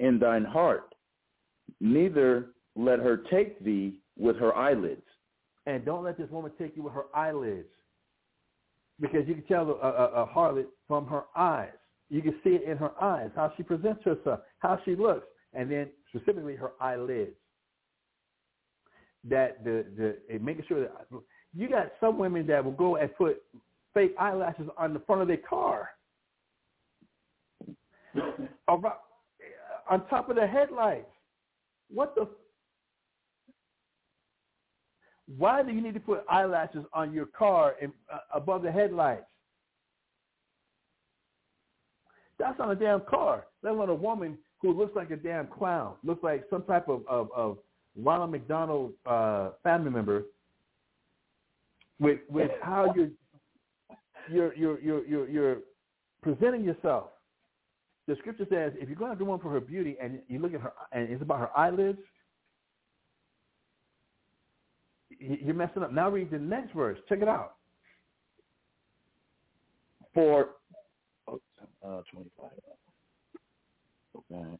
in 0.00 0.18
thine 0.18 0.44
heart, 0.44 0.94
neither 1.80 2.52
let 2.76 3.00
her 3.00 3.18
take 3.30 3.62
thee 3.64 4.00
with 4.16 4.36
her 4.36 4.54
eyelids. 4.54 5.02
And 5.66 5.84
don't 5.84 6.04
let 6.04 6.16
this 6.16 6.30
woman 6.30 6.52
take 6.58 6.76
you 6.76 6.82
with 6.82 6.94
her 6.94 7.06
eyelids. 7.14 7.68
Because 9.00 9.26
you 9.26 9.34
can 9.34 9.44
tell 9.44 9.68
a, 9.68 9.72
a, 9.72 10.22
a 10.22 10.26
harlot 10.26 10.66
from 10.86 11.06
her 11.06 11.24
eyes. 11.36 11.70
You 12.10 12.22
can 12.22 12.34
see 12.42 12.50
it 12.50 12.62
in 12.62 12.78
her 12.78 12.90
eyes, 13.02 13.30
how 13.36 13.52
she 13.56 13.62
presents 13.62 14.02
herself, 14.04 14.40
how 14.60 14.80
she 14.84 14.96
looks, 14.96 15.26
and 15.52 15.70
then 15.70 15.88
specifically 16.08 16.56
her 16.56 16.72
eyelids. 16.80 17.36
That 19.24 19.62
the 19.64 19.84
the 19.96 20.38
making 20.38 20.64
sure 20.68 20.80
that 20.80 21.06
you 21.54 21.68
got 21.68 21.92
some 22.00 22.18
women 22.18 22.46
that 22.46 22.64
will 22.64 22.72
go 22.72 22.96
and 22.96 23.14
put 23.16 23.42
fake 23.92 24.14
eyelashes 24.18 24.68
on 24.78 24.94
the 24.94 25.00
front 25.00 25.22
of 25.22 25.28
their 25.28 25.38
car, 25.38 25.90
around, 28.68 28.94
on 29.90 30.06
top 30.08 30.28
of 30.28 30.36
the 30.36 30.46
headlights. 30.46 31.06
What 31.92 32.14
the? 32.14 32.28
Why 35.36 35.62
do 35.62 35.72
you 35.72 35.82
need 35.82 35.94
to 35.94 36.00
put 36.00 36.24
eyelashes 36.28 36.84
on 36.92 37.12
your 37.12 37.26
car 37.26 37.74
uh, 37.82 38.18
above 38.34 38.62
the 38.62 38.72
headlights? 38.72 39.26
That's 42.38 42.58
on 42.60 42.70
a 42.70 42.74
damn 42.74 43.00
car. 43.02 43.46
Let 43.62 43.72
alone 43.74 43.90
a 43.90 43.94
woman 43.94 44.38
who 44.62 44.72
looks 44.72 44.94
like 44.96 45.10
a 45.10 45.16
damn 45.16 45.46
clown, 45.48 45.94
looks 46.04 46.22
like 46.22 46.44
some 46.50 46.62
type 46.62 46.88
of 46.88 47.02
of, 47.08 47.28
of 47.34 47.58
Ronald 47.96 48.30
McDonald 48.30 48.92
uh, 49.06 49.50
family 49.62 49.90
member. 49.90 50.24
With 52.00 52.20
with 52.30 52.50
how 52.62 52.94
you're 52.94 53.08
you're 54.30 54.54
you're 54.54 54.80
you're 54.80 55.06
you're, 55.06 55.28
you're 55.28 55.56
presenting 56.22 56.64
yourself. 56.64 57.10
The 58.08 58.16
scripture 58.16 58.46
says 58.48 58.72
if 58.80 58.88
you're 58.88 58.96
going 58.96 59.12
to 59.12 59.18
do 59.18 59.26
one 59.26 59.38
for 59.38 59.52
her 59.52 59.60
beauty 59.60 59.98
and 60.02 60.20
you 60.28 60.38
look 60.38 60.54
at 60.54 60.62
her 60.62 60.72
and 60.92 61.10
it's 61.10 61.20
about 61.20 61.40
her 61.40 61.50
eyelids, 61.56 61.98
you're 65.20 65.54
messing 65.54 65.82
up. 65.82 65.92
Now 65.92 66.08
read 66.08 66.30
the 66.30 66.38
next 66.38 66.72
verse. 66.72 66.98
Check 67.06 67.20
it 67.20 67.28
out. 67.28 67.56
For 70.14 70.48
oh, 71.28 71.38
uh, 71.84 72.00
25. 72.10 72.50
Okay. 74.16 74.58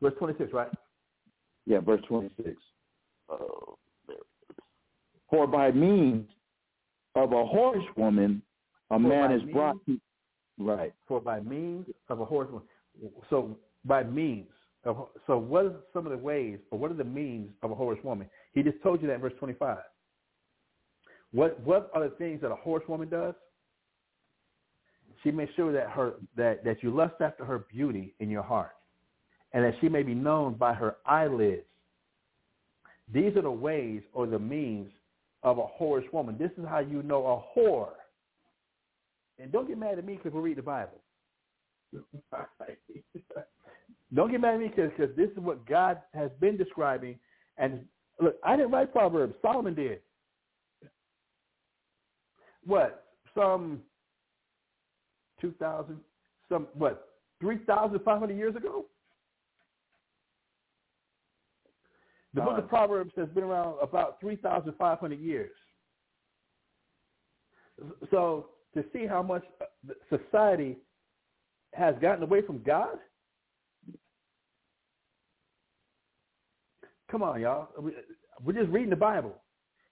Verse 0.00 0.14
26, 0.18 0.52
right? 0.52 0.68
Yeah, 1.66 1.80
verse 1.80 2.02
26. 2.06 2.50
Oh, 3.28 3.78
there 4.06 4.16
it 4.16 4.20
is. 4.50 4.56
For 5.28 5.48
by 5.48 5.72
means 5.72 6.28
of 7.16 7.32
a 7.32 7.44
horsewoman, 7.44 7.94
woman, 7.96 8.42
a 8.90 8.98
man 8.98 9.30
by 9.30 9.34
is 9.34 9.42
brought 9.52 9.84
to... 9.86 10.00
Right. 10.58 10.94
For 11.08 11.20
by 11.20 11.40
means 11.40 11.86
of 12.08 12.20
a 12.20 12.24
horsewoman. 12.24 12.62
So 13.28 13.56
by 13.84 14.04
means. 14.04 14.46
Of, 14.84 15.08
so 15.26 15.36
what 15.36 15.64
are 15.66 15.72
some 15.92 16.06
of 16.06 16.12
the 16.12 16.18
ways, 16.18 16.58
or 16.70 16.78
what 16.78 16.90
are 16.92 16.94
the 16.94 17.04
means 17.04 17.50
of 17.62 17.72
a 17.72 17.74
horsewoman? 17.74 18.28
He 18.52 18.62
just 18.62 18.80
told 18.82 19.02
you 19.02 19.08
that 19.08 19.14
in 19.14 19.20
verse 19.20 19.32
25. 19.38 19.78
What 21.32 21.58
what 21.60 21.90
are 21.92 22.08
the 22.08 22.14
things 22.14 22.40
that 22.42 22.52
a 22.52 22.54
horsewoman 22.54 23.08
does? 23.08 23.34
She 25.24 25.32
makes 25.32 25.52
sure 25.54 25.72
that 25.72 25.90
her 25.90 26.14
that, 26.36 26.64
that 26.64 26.82
you 26.82 26.94
lust 26.94 27.16
after 27.20 27.44
her 27.44 27.66
beauty 27.70 28.14
in 28.20 28.30
your 28.30 28.44
heart. 28.44 28.76
and 29.56 29.64
that 29.64 29.74
she 29.80 29.88
may 29.88 30.02
be 30.02 30.14
known 30.14 30.54
by 30.54 30.74
her 30.74 30.96
eyelids. 31.06 31.64
These 33.12 33.36
are 33.36 33.42
the 33.42 33.50
ways 33.50 34.02
or 34.12 34.26
the 34.26 34.38
means 34.38 34.90
of 35.46 35.58
a 35.58 35.66
whorish 35.80 36.12
woman. 36.12 36.36
This 36.36 36.50
is 36.58 36.64
how 36.68 36.80
you 36.80 37.04
know 37.04 37.24
a 37.24 37.58
whore. 37.58 37.92
And 39.38 39.52
don't 39.52 39.68
get 39.68 39.78
mad 39.78 39.96
at 39.96 40.04
me 40.04 40.16
because 40.16 40.32
we 40.34 40.40
read 40.40 40.58
the 40.58 40.62
Bible. 40.62 41.00
don't 44.14 44.30
get 44.32 44.40
mad 44.40 44.54
at 44.54 44.60
me 44.60 44.72
because 44.74 45.14
this 45.16 45.30
is 45.30 45.38
what 45.38 45.64
God 45.64 46.00
has 46.14 46.32
been 46.40 46.56
describing. 46.56 47.16
And 47.58 47.84
look, 48.20 48.34
I 48.42 48.56
didn't 48.56 48.72
write 48.72 48.92
Proverbs. 48.92 49.36
Solomon 49.40 49.74
did. 49.74 50.00
What? 52.64 53.04
Some 53.32 53.82
2,000, 55.40 55.96
some, 56.48 56.66
what, 56.74 57.10
3,500 57.40 58.36
years 58.36 58.56
ago? 58.56 58.86
The 62.36 62.42
book 62.42 62.58
of 62.58 62.68
Proverbs 62.68 63.12
has 63.16 63.30
been 63.30 63.44
around 63.44 63.76
about 63.80 64.20
3,500 64.20 65.18
years. 65.18 65.50
So 68.10 68.50
to 68.74 68.84
see 68.92 69.06
how 69.06 69.22
much 69.22 69.42
uh, 69.62 69.94
society 70.14 70.76
has 71.72 71.94
gotten 72.02 72.22
away 72.22 72.42
from 72.42 72.62
God, 72.62 72.98
come 77.10 77.22
on, 77.22 77.40
y'all. 77.40 77.68
We're 78.44 78.52
just 78.52 78.68
reading 78.68 78.90
the 78.90 78.96
Bible. 78.96 79.34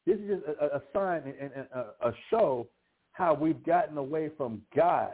This 0.07 0.19
is 0.19 0.29
just 0.29 0.43
a, 0.61 0.77
a 0.77 0.83
sign 0.93 1.23
and 1.41 1.51
a, 1.75 2.09
a 2.09 2.13
show 2.29 2.69
how 3.13 3.33
we've 3.33 3.65
gotten 3.65 3.97
away 3.97 4.31
from 4.37 4.61
God 4.77 5.13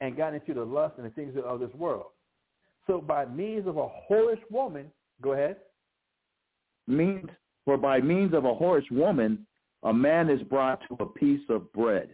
and 0.00 0.16
gotten 0.16 0.40
into 0.40 0.54
the 0.54 0.64
lust 0.64 0.94
and 0.96 1.04
the 1.04 1.10
things 1.10 1.36
of 1.44 1.60
this 1.60 1.74
world. 1.74 2.06
So 2.86 3.02
by 3.02 3.26
means 3.26 3.66
of 3.66 3.76
a 3.76 3.88
whorish 4.10 4.40
woman, 4.50 4.90
go 5.20 5.32
ahead 5.32 5.56
means 6.86 7.28
for 7.64 7.76
by 7.76 8.00
means 8.00 8.34
of 8.34 8.44
a 8.44 8.54
whorish 8.54 8.90
woman, 8.90 9.46
a 9.82 9.92
man 9.92 10.30
is 10.30 10.42
brought 10.42 10.80
to 10.88 10.96
a 11.00 11.06
piece 11.06 11.42
of 11.48 11.72
bread. 11.72 12.10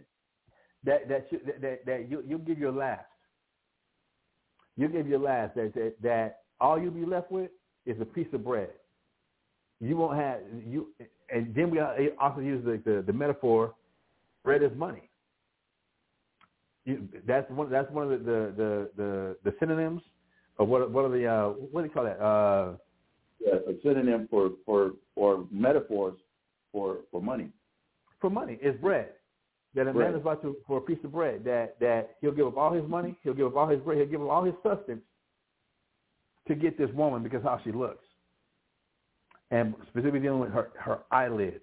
That 0.83 1.07
that 1.09 1.27
you, 1.31 1.39
that, 1.61 1.85
that 1.85 2.09
you 2.09 2.23
you 2.27 2.37
give 2.39 2.57
your 2.57 2.71
last. 2.71 3.05
You 4.77 4.87
give 4.87 5.07
your 5.07 5.19
last. 5.19 5.55
That, 5.55 5.73
that 5.75 5.93
that 6.01 6.39
all 6.59 6.81
you'll 6.81 6.91
be 6.91 7.05
left 7.05 7.31
with 7.31 7.51
is 7.85 7.99
a 8.01 8.05
piece 8.05 8.27
of 8.33 8.43
bread. 8.43 8.69
You 9.79 9.97
won't 9.97 10.17
have 10.17 10.39
you, 10.65 10.87
and 11.29 11.53
then 11.55 11.69
we 11.71 11.79
also 12.19 12.39
use 12.39 12.63
the 12.63 12.81
the, 12.83 13.03
the 13.05 13.13
metaphor, 13.13 13.73
bread 14.43 14.63
is 14.63 14.71
money. 14.75 15.09
You, 16.85 17.07
that's 17.27 17.49
one. 17.51 17.69
That's 17.69 17.91
one 17.91 18.11
of 18.11 18.11
the 18.11 18.17
the 18.17 18.53
the, 18.55 18.89
the, 18.97 19.37
the 19.43 19.55
synonyms 19.59 20.01
of 20.57 20.67
what 20.67 20.89
what 20.91 21.05
are 21.05 21.09
the 21.09 21.27
uh, 21.27 21.49
what 21.71 21.81
do 21.81 21.87
you 21.87 21.93
call 21.93 22.03
that? 22.05 22.19
Uh, 22.19 22.73
a 23.47 23.73
synonym 23.83 24.27
for 24.29 24.51
for 24.65 24.91
or 25.15 25.45
metaphors 25.51 26.17
for 26.71 26.99
for 27.11 27.21
money. 27.21 27.49
For 28.19 28.29
money 28.29 28.59
is 28.61 28.75
bread. 28.79 29.09
That 29.73 29.87
a 29.87 29.93
bread. 29.93 30.11
man 30.11 30.15
is 30.15 30.21
about 30.21 30.41
to 30.43 30.57
for 30.67 30.77
a 30.77 30.81
piece 30.81 30.99
of 31.03 31.11
bread. 31.11 31.43
That 31.45 31.79
that 31.79 32.15
he'll 32.21 32.33
give 32.33 32.47
up 32.47 32.57
all 32.57 32.73
his 32.73 32.87
money, 32.87 33.15
he'll 33.23 33.33
give 33.33 33.47
up 33.47 33.55
all 33.55 33.67
his 33.67 33.79
bread, 33.79 33.97
he'll 33.97 34.07
give 34.07 34.21
up 34.21 34.29
all 34.29 34.43
his 34.43 34.55
substance 34.63 35.01
to 36.47 36.55
get 36.55 36.77
this 36.77 36.89
woman 36.93 37.23
because 37.23 37.43
how 37.43 37.59
she 37.63 37.71
looks, 37.71 38.03
and 39.49 39.73
specifically 39.89 40.19
dealing 40.19 40.39
with 40.39 40.51
her 40.51 40.71
her 40.79 40.99
eyelids. 41.11 41.61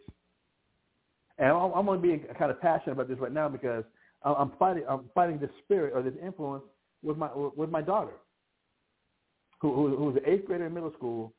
And 1.38 1.50
I'm, 1.50 1.72
I'm 1.72 1.86
going 1.86 2.02
to 2.02 2.08
be 2.08 2.34
kind 2.36 2.50
of 2.50 2.60
passionate 2.60 2.94
about 2.94 3.08
this 3.08 3.18
right 3.18 3.32
now 3.32 3.48
because 3.48 3.84
I'm 4.22 4.52
fighting 4.58 4.84
I'm 4.88 5.04
fighting 5.14 5.38
this 5.38 5.50
spirit 5.64 5.92
or 5.94 6.02
this 6.02 6.14
influence 6.24 6.64
with 7.02 7.16
my 7.16 7.28
with 7.34 7.70
my 7.70 7.82
daughter, 7.82 8.14
who, 9.60 9.74
who 9.74 9.96
who's 9.96 10.16
an 10.16 10.22
eighth 10.26 10.46
grader 10.46 10.66
in 10.66 10.74
middle 10.74 10.92
school 10.94 11.34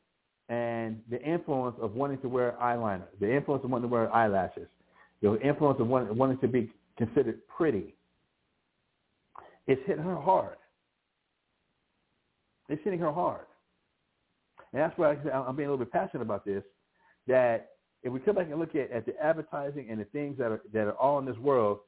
and 0.50 1.00
the 1.10 1.22
influence 1.22 1.76
of 1.80 1.94
wanting 1.94 2.18
to 2.20 2.28
wear 2.28 2.56
eyeliner, 2.62 3.04
the 3.20 3.34
influence 3.34 3.64
of 3.64 3.70
wanting 3.70 3.90
to 3.90 3.94
wear 3.94 4.14
eyelashes, 4.14 4.68
the 5.22 5.40
influence 5.42 5.80
of 5.80 5.88
wanting, 5.88 6.18
wanting 6.18 6.40
to 6.40 6.48
be 6.48 6.72
considered 6.98 7.40
pretty. 7.48 7.96
It's 9.68 9.82
hitting 9.86 10.04
her 10.04 10.16
hard. 10.16 10.58
It's 12.68 12.84
hitting 12.84 13.00
her 13.00 13.12
hard. 13.12 13.46
And 14.74 14.82
that's 14.82 14.98
why 14.98 15.12
I'm 15.12 15.56
being 15.56 15.70
a 15.70 15.72
little 15.72 15.78
bit 15.78 15.92
passionate 15.92 16.24
about 16.24 16.46
this, 16.46 16.64
that 17.28 17.70
if 18.04 18.12
we 18.12 18.20
come 18.20 18.36
back 18.36 18.48
and 18.50 18.60
look 18.60 18.76
at, 18.76 18.92
at 18.92 19.06
the 19.06 19.14
advertising 19.24 19.88
and 19.90 20.00
the 20.00 20.06
things 20.06 20.38
that 20.38 20.52
are, 20.52 20.62
that 20.74 20.88
are 20.88 20.94
all 20.94 21.20
in 21.20 21.26
this 21.26 21.38
world, 21.38 21.80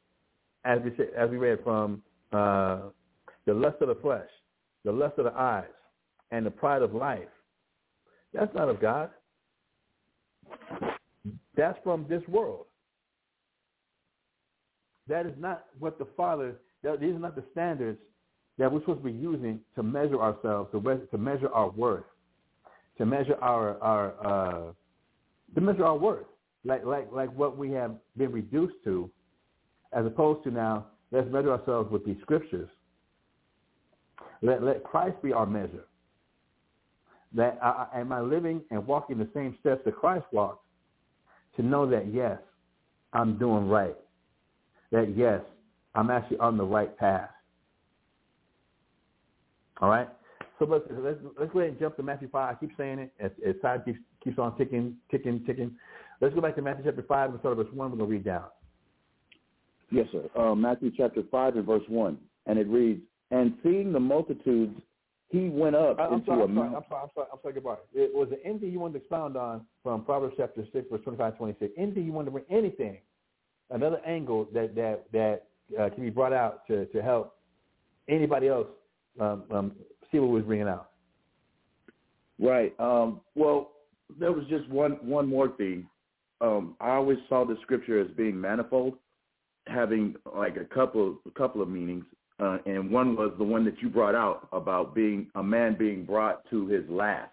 as 0.66 0.80
we, 0.84 0.92
as 1.18 1.30
we 1.30 1.38
read 1.38 1.60
from 1.64 2.04
uh, 2.32 2.82
the 3.46 3.54
lust 3.54 3.78
of 3.82 3.88
the 3.88 3.96
flesh, 3.96 4.30
the 4.86 4.92
lust 4.92 5.18
of 5.18 5.26
the 5.26 5.34
eyes, 5.34 5.66
and 6.32 6.46
the 6.46 6.52
pride 6.52 6.82
of 6.82 6.94
life, 6.94 7.28
that's 8.34 8.54
not 8.56 8.70
of 8.70 8.80
God. 8.82 9.10
That's 11.56 11.78
from 11.84 12.06
this 12.10 12.22
world. 12.28 12.66
That 15.08 15.26
is 15.26 15.34
not 15.38 15.66
what 15.80 16.00
the 16.00 16.08
Father, 16.16 16.56
these 16.84 17.16
are 17.16 17.20
not 17.20 17.36
the 17.36 17.44
standards 17.52 18.00
that 18.58 18.72
we're 18.72 18.80
supposed 18.82 19.00
to 19.00 19.06
be 19.06 19.12
using 19.12 19.60
to 19.76 19.84
measure 19.84 20.22
ourselves, 20.22 20.72
to, 20.72 21.08
to 21.12 21.18
measure 21.18 21.50
our 21.54 21.70
worth, 21.72 22.06
to 22.98 23.06
measure 23.06 23.36
our, 23.42 23.82
our 23.82 24.14
uh, 24.26 24.72
to 25.56 25.62
measure 25.62 25.86
our 25.86 25.98
worth, 25.98 26.26
like, 26.64 26.86
like, 26.86 27.12
like 27.12 27.36
what 27.36 27.58
we 27.58 27.72
have 27.72 27.92
been 28.16 28.32
reduced 28.32 28.76
to, 28.86 29.10
as 29.92 30.06
opposed 30.06 30.44
to 30.46 30.52
now, 30.52 30.86
let's 31.12 31.30
measure 31.30 31.52
ourselves 31.52 31.92
with 31.92 32.06
these 32.06 32.16
scriptures. 32.22 32.70
Let, 34.42 34.64
let 34.64 34.84
Christ 34.84 35.22
be 35.22 35.34
our 35.34 35.46
measure 35.46 35.86
that 37.34 37.58
I, 37.62 37.88
am 37.96 38.12
I 38.12 38.22
living 38.22 38.62
and 38.72 38.86
walking 38.86 39.18
the 39.18 39.30
same 39.34 39.56
steps 39.62 39.82
that 39.86 39.96
Christ 39.96 40.26
walked 40.32 40.66
to 41.56 41.64
know 41.64 41.90
that 41.90 42.14
yes, 42.14 42.38
I'm 43.14 43.38
doing 43.38 43.68
right. 43.68 43.96
That 44.92 45.14
yes, 45.16 45.42
I'm 45.96 46.10
actually 46.10 46.40
on 46.40 46.58
the 46.58 46.64
right 46.64 46.96
path. 46.98 47.30
All 49.82 49.90
right. 49.90 50.08
So 50.60 50.66
let's 50.66 50.86
let's 50.92 51.18
let's 51.40 51.52
go 51.52 51.60
ahead 51.60 51.72
and 51.72 51.80
jump 51.80 51.96
to 51.98 52.04
Matthew 52.04 52.30
five. 52.30 52.56
I 52.56 52.60
keep 52.60 52.72
saying 52.78 53.00
it 53.00 53.14
as, 53.20 53.32
as 53.48 53.56
time 53.62 53.82
keeps 53.84 54.00
keeps 54.24 54.38
on 54.38 54.56
ticking, 54.58 54.96
ticking, 55.10 55.44
ticking. 55.46 55.72
Let's 56.20 56.36
go 56.36 56.42
back 56.42 56.56
to 56.58 56.62
Matthew 56.62 56.86
chapter 56.86 57.04
five 57.08 57.32
and 57.32 57.40
start 57.40 57.58
verse 57.58 57.68
one. 57.74 57.92
We're 57.92 57.98
gonna 57.98 58.10
read 58.10 58.26
down. 58.26 58.46
Yes, 59.90 60.06
sir. 60.12 60.30
Uh, 60.40 60.54
Matthew 60.54 60.92
chapter 60.96 61.24
five 61.32 61.56
and 61.56 61.66
verse 61.66 61.84
one, 61.88 62.20
and 62.46 62.60
it 62.60 62.68
reads, 62.68 63.02
"And 63.32 63.58
seeing 63.64 63.92
the 63.92 64.00
multitudes, 64.00 64.80
he 65.32 65.48
went 65.48 65.76
up 65.78 65.98
I'm 65.98 66.16
into 66.16 66.26
sorry, 66.26 66.42
a 66.42 66.44
I'm 66.44 66.56
sorry, 66.56 66.68
I'm 66.68 66.84
sorry, 66.90 67.02
I'm 67.04 67.10
sorry, 67.16 67.28
I'm 67.32 67.40
sorry, 67.42 67.54
goodbye. 67.54 67.76
It 67.94 68.14
was 68.14 68.30
the 68.30 68.46
anything 68.46 68.72
you 68.72 68.80
wanted 68.80 68.94
to 68.94 69.00
expound 69.00 69.38
on 69.38 69.66
from 69.82 70.04
Proverbs 70.04 70.36
chapter 70.38 70.64
6, 70.74 70.88
verse 70.92 71.00
25, 71.04 71.38
26. 71.38 71.74
Anything 71.78 72.06
you 72.06 72.12
wanted 72.12 72.26
to 72.26 72.32
bring, 72.32 72.46
anything, 72.50 72.98
another 73.70 74.02
angle 74.06 74.50
that, 74.54 74.76
that, 74.76 75.06
that 75.14 75.44
uh, 75.80 75.90
can 75.90 76.04
be 76.04 76.10
brought 76.10 76.34
out 76.34 76.68
to, 76.68 76.86
to 76.88 77.02
help 77.02 77.38
anybody 78.10 78.50
else 78.50 78.68
um, 79.22 79.44
um, 79.52 79.72
see 80.12 80.20
what 80.20 80.32
we're 80.32 80.42
bringing 80.42 80.68
out. 80.68 80.90
Right. 82.38 82.78
Um, 82.78 83.22
well, 83.36 83.72
there 84.20 84.34
was 84.34 84.46
just 84.50 84.68
one, 84.70 84.94
one 85.02 85.28
more 85.28 85.48
thing. 85.48 85.88
Um, 86.42 86.76
I 86.82 86.90
always 86.90 87.20
saw 87.30 87.46
the 87.46 87.56
scripture 87.62 88.02
as 88.02 88.08
being 88.18 88.40
manifold, 88.40 88.96
having 89.68 90.16
like 90.36 90.58
a 90.58 90.66
couple, 90.66 91.20
a 91.26 91.32
couple 91.32 91.62
of 91.62 91.70
meanings 91.70 92.04
uh, 92.42 92.58
and 92.66 92.90
one 92.90 93.16
was 93.16 93.32
the 93.38 93.44
one 93.44 93.64
that 93.66 93.80
you 93.82 93.90
brought 93.90 94.16
out 94.16 94.48
about 94.52 94.96
being 94.96 95.28
a 95.36 95.44
man 95.44 95.76
being 95.78 96.04
brought 96.04 96.50
to 96.50 96.66
his 96.68 96.84
last, 96.90 97.30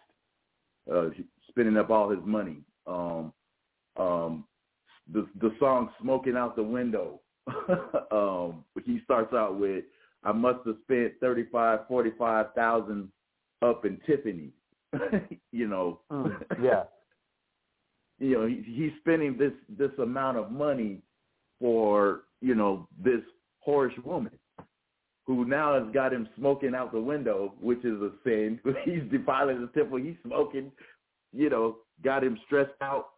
uh, 0.92 1.08
spending 1.48 1.78
up 1.78 1.88
all 1.88 2.10
his 2.10 2.20
money. 2.24 2.58
Um, 2.86 3.32
um, 3.96 4.44
the 5.12 5.26
the 5.40 5.50
song 5.58 5.88
"Smoking 6.02 6.36
Out 6.36 6.56
the 6.56 6.62
Window," 6.62 7.20
um, 8.10 8.64
he 8.84 9.00
starts 9.04 9.32
out 9.32 9.58
with, 9.58 9.84
"I 10.24 10.32
must 10.32 10.66
have 10.66 10.76
spent 10.82 11.14
thirty 11.20 11.46
five, 11.50 11.80
forty 11.88 12.10
five 12.18 12.52
thousand 12.54 13.08
up 13.62 13.86
in 13.86 13.98
Tiffany." 14.06 14.50
you 15.52 15.68
know, 15.68 16.00
mm, 16.12 16.38
yeah. 16.62 16.84
you 18.18 18.34
know, 18.34 18.46
he, 18.46 18.62
he's 18.66 18.92
spending 19.00 19.38
this 19.38 19.52
this 19.70 19.92
amount 19.98 20.36
of 20.36 20.52
money 20.52 21.00
for 21.58 22.24
you 22.42 22.54
know 22.54 22.86
this 23.02 23.22
whorish 23.66 23.98
woman 24.04 24.32
who 25.28 25.44
now 25.44 25.78
has 25.78 25.92
got 25.92 26.10
him 26.10 26.26
smoking 26.38 26.74
out 26.74 26.90
the 26.90 26.98
window, 26.98 27.52
which 27.60 27.84
is 27.84 28.00
a 28.00 28.10
sin. 28.24 28.58
He's 28.84 29.02
defiling 29.12 29.60
the 29.60 29.66
temple. 29.78 29.98
He's 29.98 30.16
smoking, 30.24 30.72
you 31.34 31.50
know, 31.50 31.76
got 32.02 32.24
him 32.24 32.38
stressed 32.46 32.70
out, 32.80 33.10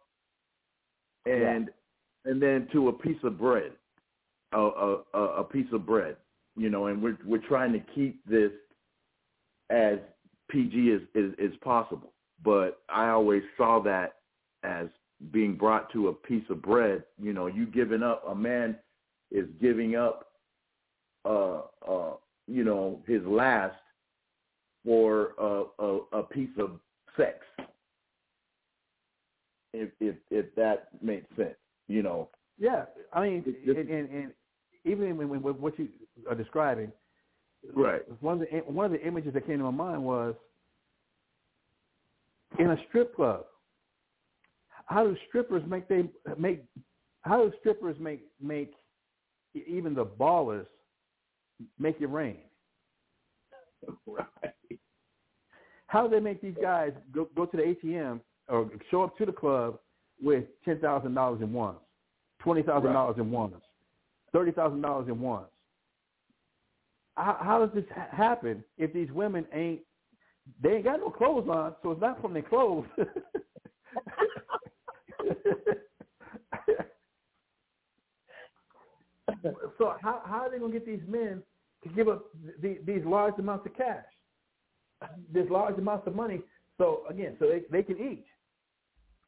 and 1.25 1.69
yeah. 1.69 2.31
and 2.31 2.41
then 2.41 2.67
to 2.73 2.89
a 2.89 2.93
piece 2.93 3.17
of 3.23 3.39
bread, 3.39 3.71
a, 4.51 4.57
a 5.13 5.19
a 5.19 5.43
piece 5.45 5.67
of 5.71 5.85
bread, 5.85 6.17
you 6.57 6.69
know, 6.69 6.87
and 6.87 7.01
we're 7.01 7.17
we're 7.25 7.47
trying 7.47 7.71
to 7.71 7.79
keep 7.95 8.21
this 8.25 8.51
as 9.69 9.97
PG 10.49 10.91
as, 10.91 11.01
as 11.15 11.31
as 11.41 11.51
possible. 11.63 12.11
But 12.43 12.79
I 12.89 13.07
always 13.07 13.43
saw 13.55 13.79
that 13.83 14.15
as 14.63 14.87
being 15.31 15.55
brought 15.55 15.89
to 15.93 16.09
a 16.09 16.13
piece 16.13 16.43
of 16.49 16.61
bread. 16.61 17.05
You 17.21 17.31
know, 17.31 17.47
you 17.47 17.67
giving 17.67 18.03
up. 18.03 18.23
A 18.27 18.35
man 18.35 18.75
is 19.31 19.45
giving 19.61 19.95
up 19.95 20.30
uh, 21.25 21.61
uh, 21.87 22.13
you 22.47 22.63
know, 22.63 23.01
his 23.07 23.21
last 23.23 23.75
for 24.85 25.33
a, 25.37 25.63
a, 25.83 26.19
a 26.19 26.23
piece 26.23 26.49
of 26.57 26.79
sex. 27.17 27.37
If 29.73 29.89
if 29.99 30.15
if 30.29 30.53
that 30.55 30.89
makes 31.01 31.33
sense, 31.35 31.55
you 31.87 32.03
know. 32.03 32.29
Yeah, 32.57 32.85
I 33.13 33.21
mean, 33.21 33.55
and, 33.65 33.77
and, 33.89 34.09
and 34.09 34.31
even 34.83 35.17
when, 35.17 35.29
when, 35.29 35.41
what 35.41 35.79
you 35.79 35.87
are 36.29 36.35
describing, 36.35 36.91
Right. 37.73 38.01
one 38.21 38.41
of 38.41 38.47
the 38.49 38.57
one 38.71 38.85
of 38.85 38.91
the 38.91 39.05
images 39.05 39.33
that 39.33 39.45
came 39.45 39.59
to 39.59 39.63
my 39.63 39.71
mind 39.71 40.03
was 40.03 40.35
in 42.59 42.71
a 42.71 42.77
strip 42.89 43.15
club. 43.15 43.45
How 44.85 45.05
do 45.05 45.15
strippers 45.29 45.63
make 45.67 45.87
they 45.87 46.09
make? 46.37 46.63
How 47.21 47.43
do 47.43 47.53
strippers 47.59 47.97
make 47.99 48.23
make 48.41 48.73
even 49.53 49.93
the 49.93 50.05
ballers 50.05 50.65
make 51.79 51.99
it 52.01 52.07
rain? 52.07 52.37
Right. 54.05 54.51
How 55.87 56.07
do 56.07 56.09
they 56.15 56.21
make 56.21 56.39
these 56.41 56.55
guys 56.61 56.91
go 57.11 57.27
go 57.35 57.45
to 57.45 57.57
the 57.57 57.63
ATM 57.63 58.21
or 58.47 58.69
show 58.89 59.03
up 59.03 59.17
to 59.17 59.25
the 59.25 59.31
club 59.31 59.79
with 60.21 60.45
ten 60.63 60.79
thousand 60.79 61.15
dollars 61.15 61.41
in 61.41 61.51
ones, 61.51 61.79
twenty 62.39 62.61
thousand 62.61 62.93
dollars 62.93 63.15
in 63.17 63.29
ones, 63.31 63.55
thirty 64.31 64.51
thousand 64.51 64.81
dollars 64.81 65.07
in 65.09 65.19
ones? 65.19 65.47
How, 67.17 67.37
how 67.41 67.65
does 67.65 67.75
this 67.75 67.83
ha- 67.93 68.07
happen 68.15 68.63
if 68.77 68.93
these 68.93 69.11
women 69.11 69.45
ain't 69.51 69.81
they 70.63 70.75
ain't 70.75 70.85
got 70.85 70.99
no 70.99 71.09
clothes 71.09 71.49
on, 71.49 71.75
so 71.83 71.91
it's 71.91 72.01
not 72.01 72.21
from 72.21 72.33
their 72.33 72.43
clothes. 72.43 72.85
so 79.77 79.95
how 80.01 80.21
how 80.25 80.41
are 80.41 80.51
they 80.51 80.59
gonna 80.59 80.71
get 80.71 80.85
these 80.85 81.01
men 81.07 81.43
to 81.83 81.89
give 81.89 82.07
up 82.07 82.25
the, 82.61 82.79
these 82.85 83.01
large 83.05 83.37
amounts 83.39 83.65
of 83.65 83.75
cash, 83.75 84.05
this 85.33 85.49
large 85.49 85.77
amounts 85.77 86.07
of 86.07 86.15
money? 86.15 86.41
So 86.77 87.01
again, 87.09 87.35
so 87.39 87.47
they 87.47 87.61
they 87.71 87.83
can 87.83 87.97
eat. 87.97 88.25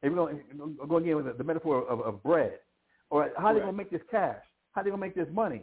If 0.02 0.12
we're 0.12 0.16
going 0.16 0.40
to 0.50 0.86
go 0.86 0.96
again 0.96 1.16
with 1.16 1.24
the, 1.26 1.32
the 1.32 1.44
metaphor 1.44 1.88
of, 1.88 2.00
of 2.00 2.22
bread, 2.22 2.58
or 3.10 3.30
how 3.38 3.46
are 3.46 3.54
they 3.54 3.60
gonna 3.60 3.72
make 3.72 3.90
this 3.90 4.02
cash? 4.10 4.42
How 4.72 4.80
are 4.80 4.84
they 4.84 4.90
gonna 4.90 5.00
make 5.00 5.14
this 5.14 5.28
money? 5.32 5.62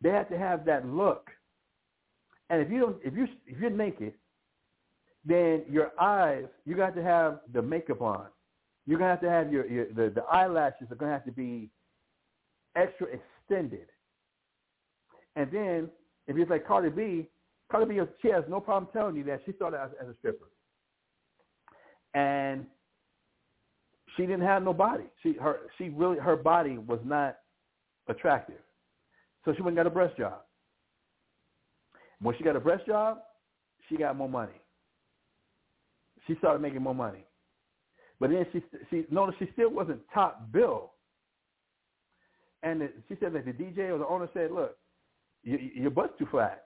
They 0.00 0.10
have 0.10 0.28
to 0.30 0.38
have 0.38 0.64
that 0.66 0.86
look. 0.86 1.30
And 2.50 2.62
if 2.62 2.70
you 2.70 2.78
don't, 2.80 2.96
if 3.04 3.14
you 3.14 3.26
if 3.46 3.58
you're 3.58 3.70
naked, 3.70 4.14
then 5.24 5.64
your 5.68 5.92
eyes 6.00 6.44
you 6.64 6.76
got 6.76 6.94
to 6.94 7.02
have 7.02 7.40
the 7.52 7.60
makeup 7.62 8.00
on. 8.00 8.26
You're 8.86 8.98
gonna 8.98 9.10
have 9.10 9.20
to 9.22 9.30
have 9.30 9.52
your, 9.52 9.66
your 9.66 9.86
the, 9.86 10.12
the 10.14 10.22
eyelashes 10.30 10.90
are 10.90 10.94
gonna 10.94 11.12
have 11.12 11.24
to 11.24 11.32
be 11.32 11.70
extra 12.76 13.08
extended. 13.08 13.86
And 15.36 15.50
then 15.52 15.90
if 16.26 16.36
it's 16.36 16.50
like 16.50 16.66
Cardi 16.66 16.88
B, 16.88 17.28
Cardi 17.70 17.94
B 17.94 18.00
she 18.22 18.28
has 18.28 18.44
no 18.48 18.58
problem 18.58 18.90
telling 18.92 19.16
you 19.16 19.24
that 19.24 19.42
she 19.44 19.52
started 19.52 19.78
as, 19.78 19.90
as 20.02 20.08
a 20.08 20.14
stripper. 20.18 20.46
And 22.14 22.66
she 24.16 24.22
didn't 24.22 24.42
have 24.42 24.62
no 24.62 24.72
body. 24.72 25.04
She 25.22 25.34
her 25.34 25.60
she 25.76 25.90
really 25.90 26.18
her 26.18 26.36
body 26.36 26.78
was 26.78 27.00
not 27.04 27.36
attractive. 28.08 28.56
So 29.44 29.54
she 29.54 29.62
went 29.62 29.76
and 29.78 29.84
got 29.84 29.86
a 29.86 29.94
breast 29.94 30.16
job. 30.16 30.40
When 32.20 32.36
she 32.36 32.44
got 32.44 32.56
a 32.56 32.60
breast 32.60 32.86
job, 32.86 33.18
she 33.88 33.96
got 33.96 34.16
more 34.16 34.28
money. 34.28 34.60
She 36.26 36.34
started 36.36 36.62
making 36.62 36.82
more 36.82 36.94
money. 36.94 37.24
But 38.18 38.30
then 38.30 38.46
she 38.52 38.62
she 38.90 39.04
noticed 39.10 39.38
she 39.38 39.50
still 39.52 39.70
wasn't 39.70 40.00
top 40.12 40.50
bill. 40.50 40.92
And 42.62 42.88
she 43.08 43.16
said 43.20 43.34
that 43.34 43.44
the 43.44 43.52
DJ 43.52 43.90
or 43.90 43.98
the 43.98 44.06
owner 44.06 44.28
said, 44.32 44.50
"Look, 44.50 44.76
your, 45.46 45.90
butt's 45.90 46.12
too 46.18 46.26
flat." 46.30 46.64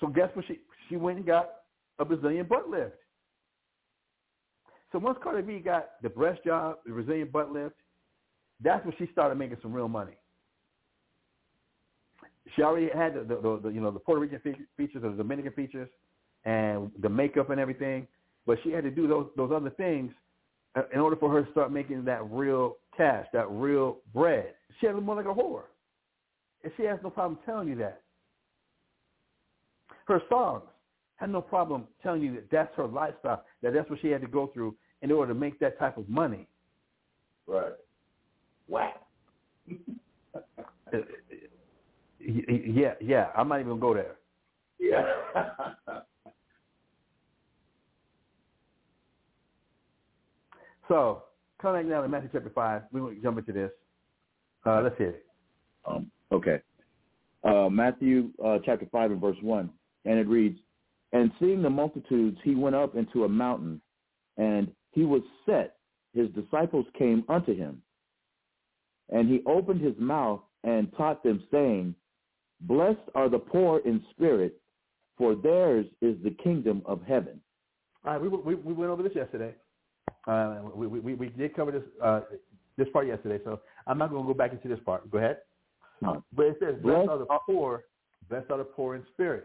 So 0.00 0.06
guess 0.06 0.30
what? 0.34 0.44
She 0.46 0.60
she 0.88 0.96
went 0.96 1.18
and 1.18 1.26
got 1.26 1.50
a 1.98 2.04
Brazilian 2.04 2.46
butt 2.46 2.68
lift. 2.68 2.94
So 4.92 4.98
once 4.98 5.18
Cardi 5.22 5.42
B 5.42 5.58
got 5.58 5.90
the 6.02 6.08
breast 6.08 6.44
job, 6.44 6.76
the 6.84 6.92
Brazilian 6.92 7.28
butt 7.32 7.50
lift, 7.50 7.76
that's 8.60 8.84
when 8.84 8.94
she 8.98 9.08
started 9.12 9.36
making 9.36 9.56
some 9.62 9.72
real 9.72 9.88
money. 9.88 10.12
She 12.54 12.62
already 12.62 12.90
had 12.92 13.14
the, 13.14 13.20
the, 13.20 13.40
the, 13.40 13.60
the 13.64 13.68
you 13.70 13.80
know 13.80 13.90
the 13.90 13.98
Puerto 13.98 14.20
Rican 14.20 14.40
fe- 14.40 14.66
features, 14.76 15.02
the 15.02 15.10
Dominican 15.10 15.52
features, 15.52 15.88
and 16.44 16.90
the 17.00 17.08
makeup 17.08 17.50
and 17.50 17.58
everything. 17.58 18.06
But 18.46 18.58
she 18.62 18.70
had 18.70 18.84
to 18.84 18.90
do 18.90 19.08
those 19.08 19.28
those 19.36 19.50
other 19.54 19.70
things 19.70 20.12
uh, 20.74 20.82
in 20.92 21.00
order 21.00 21.16
for 21.16 21.30
her 21.30 21.44
to 21.44 21.50
start 21.52 21.72
making 21.72 22.04
that 22.04 22.22
real 22.30 22.76
cash, 22.96 23.26
that 23.32 23.50
real 23.50 23.98
bread. 24.12 24.54
She 24.80 24.86
had 24.86 24.96
more 24.96 25.16
like 25.16 25.26
a 25.26 25.28
whore, 25.28 25.64
and 26.62 26.72
she 26.76 26.84
has 26.84 26.98
no 27.02 27.10
problem 27.10 27.38
telling 27.46 27.68
you 27.68 27.76
that. 27.76 28.02
Her 30.06 30.20
songs 30.28 30.64
had 31.16 31.30
no 31.30 31.40
problem 31.40 31.86
telling 32.02 32.22
you 32.22 32.34
that 32.34 32.50
that's 32.50 32.74
her 32.76 32.86
lifestyle, 32.86 33.44
that 33.62 33.72
that's 33.74 33.88
what 33.88 34.00
she 34.00 34.08
had 34.08 34.20
to 34.22 34.26
go 34.26 34.48
through 34.48 34.74
in 35.02 35.12
order 35.12 35.32
to 35.32 35.38
make 35.38 35.58
that 35.60 35.78
type 35.78 35.96
of 35.96 36.08
money. 36.08 36.46
Right. 37.46 37.72
Wow. 38.68 38.92
Yeah, 42.24 42.94
yeah. 43.00 43.30
I'm 43.36 43.48
not 43.48 43.58
even 43.58 43.70
gonna 43.70 43.80
go 43.80 43.94
there. 43.94 44.14
Yeah. 44.78 45.02
So 50.88 51.22
coming 51.60 51.84
back 51.84 51.90
now 51.90 52.02
to 52.02 52.08
Matthew 52.08 52.28
chapter 52.32 52.50
five, 52.54 52.82
we 52.92 53.00
will 53.00 53.14
jump 53.22 53.38
into 53.38 53.52
this. 53.52 53.70
Uh, 54.66 54.82
let's 54.82 54.98
hear 54.98 55.08
it. 55.08 55.26
Um, 55.86 56.10
okay. 56.30 56.60
Uh, 57.44 57.68
Matthew 57.70 58.30
uh, 58.44 58.58
chapter 58.64 58.86
5 58.92 59.12
and 59.12 59.20
verse 59.20 59.36
1. 59.40 59.70
And 60.04 60.18
it 60.18 60.26
reads, 60.26 60.58
And 61.12 61.30
seeing 61.38 61.62
the 61.62 61.70
multitudes, 61.70 62.38
he 62.42 62.54
went 62.54 62.76
up 62.76 62.96
into 62.96 63.24
a 63.24 63.28
mountain, 63.28 63.80
and 64.36 64.70
he 64.90 65.04
was 65.04 65.22
set. 65.46 65.76
His 66.14 66.28
disciples 66.30 66.86
came 66.98 67.24
unto 67.28 67.56
him. 67.56 67.82
And 69.10 69.28
he 69.28 69.42
opened 69.46 69.80
his 69.80 69.94
mouth 69.98 70.40
and 70.64 70.92
taught 70.96 71.22
them, 71.22 71.42
saying, 71.50 71.94
Blessed 72.62 72.98
are 73.14 73.28
the 73.28 73.38
poor 73.38 73.80
in 73.84 74.02
spirit, 74.10 74.60
for 75.18 75.34
theirs 75.34 75.86
is 76.00 76.16
the 76.22 76.30
kingdom 76.42 76.82
of 76.84 77.02
heaven. 77.02 77.40
All 78.04 78.12
right, 78.12 78.22
we, 78.22 78.28
we, 78.28 78.54
we 78.54 78.72
went 78.72 78.90
over 78.90 79.02
this 79.02 79.14
yesterday. 79.14 79.54
Uh, 80.26 80.58
we, 80.74 80.86
we, 80.86 81.14
we 81.14 81.28
did 81.28 81.54
cover 81.54 81.72
this 81.72 81.82
uh, 82.02 82.20
this 82.78 82.88
part 82.92 83.06
yesterday, 83.06 83.42
so 83.44 83.60
I'm 83.86 83.98
not 83.98 84.10
going 84.10 84.22
to 84.22 84.26
go 84.26 84.34
back 84.34 84.52
into 84.52 84.68
this 84.68 84.78
part. 84.84 85.10
Go 85.10 85.18
ahead. 85.18 85.38
No. 86.00 86.24
But 86.32 86.46
it 86.46 86.56
says, 86.60 86.74
blessed 86.82 87.06
Blessed 87.06 87.10
are 87.10 87.18
the 87.18 87.26
poor, 87.46 87.84
blessed 88.28 88.50
are 88.50 88.58
the 88.58 88.64
poor 88.64 88.96
in 88.96 89.04
spirit. 89.12 89.44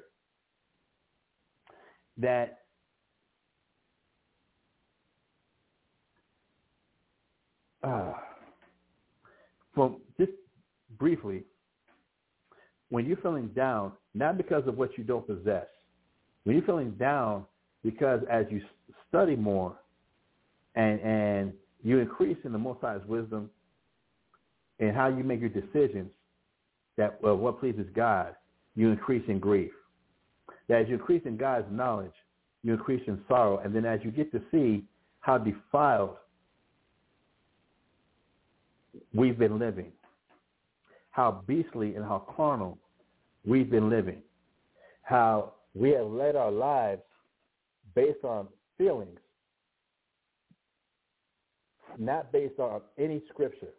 That 2.17 2.59
uh, 7.83 8.13
from 9.73 9.97
just 10.19 10.31
briefly, 10.97 11.43
when 12.89 13.05
you're 13.05 13.17
feeling 13.17 13.47
down, 13.49 13.91
not 14.13 14.37
because 14.37 14.67
of 14.67 14.77
what 14.77 14.97
you 14.97 15.03
don't 15.03 15.27
possess, 15.27 15.67
when 16.43 16.55
you're 16.55 16.65
feeling 16.65 16.91
down 16.91 17.45
because 17.83 18.21
as 18.29 18.45
you 18.49 18.61
study 19.09 19.35
more 19.35 19.77
and 20.75 20.99
and 21.01 21.53
you 21.83 21.99
increase 21.99 22.37
in 22.43 22.51
the 22.51 22.57
Most 22.57 22.81
High's 22.81 23.01
wisdom 23.07 23.49
and 24.79 24.95
how 24.95 25.07
you 25.07 25.23
make 25.23 25.39
your 25.39 25.49
decisions, 25.49 26.09
that 26.97 27.21
well, 27.21 27.37
what 27.37 27.59
pleases 27.59 27.85
God, 27.95 28.35
you 28.75 28.89
increase 28.89 29.23
in 29.27 29.39
grief. 29.39 29.71
That 30.67 30.81
as 30.81 30.87
you 30.87 30.95
increase 30.95 31.23
in 31.25 31.37
God's 31.37 31.67
knowledge, 31.71 32.13
you 32.63 32.73
increase 32.73 33.03
in 33.07 33.19
sorrow, 33.27 33.59
and 33.59 33.73
then 33.73 33.85
as 33.85 33.99
you 34.03 34.11
get 34.11 34.31
to 34.31 34.41
see 34.51 34.83
how 35.21 35.37
defiled 35.37 36.17
we've 39.13 39.37
been 39.37 39.59
living, 39.59 39.91
how 41.11 41.43
beastly 41.47 41.95
and 41.95 42.03
how 42.03 42.25
carnal 42.35 42.77
we've 43.45 43.69
been 43.69 43.89
living, 43.89 44.21
how 45.03 45.53
we 45.73 45.91
have 45.91 46.07
led 46.07 46.35
our 46.35 46.51
lives 46.51 47.01
based 47.95 48.23
on 48.23 48.47
feelings, 48.77 49.19
not 51.97 52.31
based 52.31 52.59
on 52.59 52.81
any 52.97 53.21
scripture, 53.29 53.73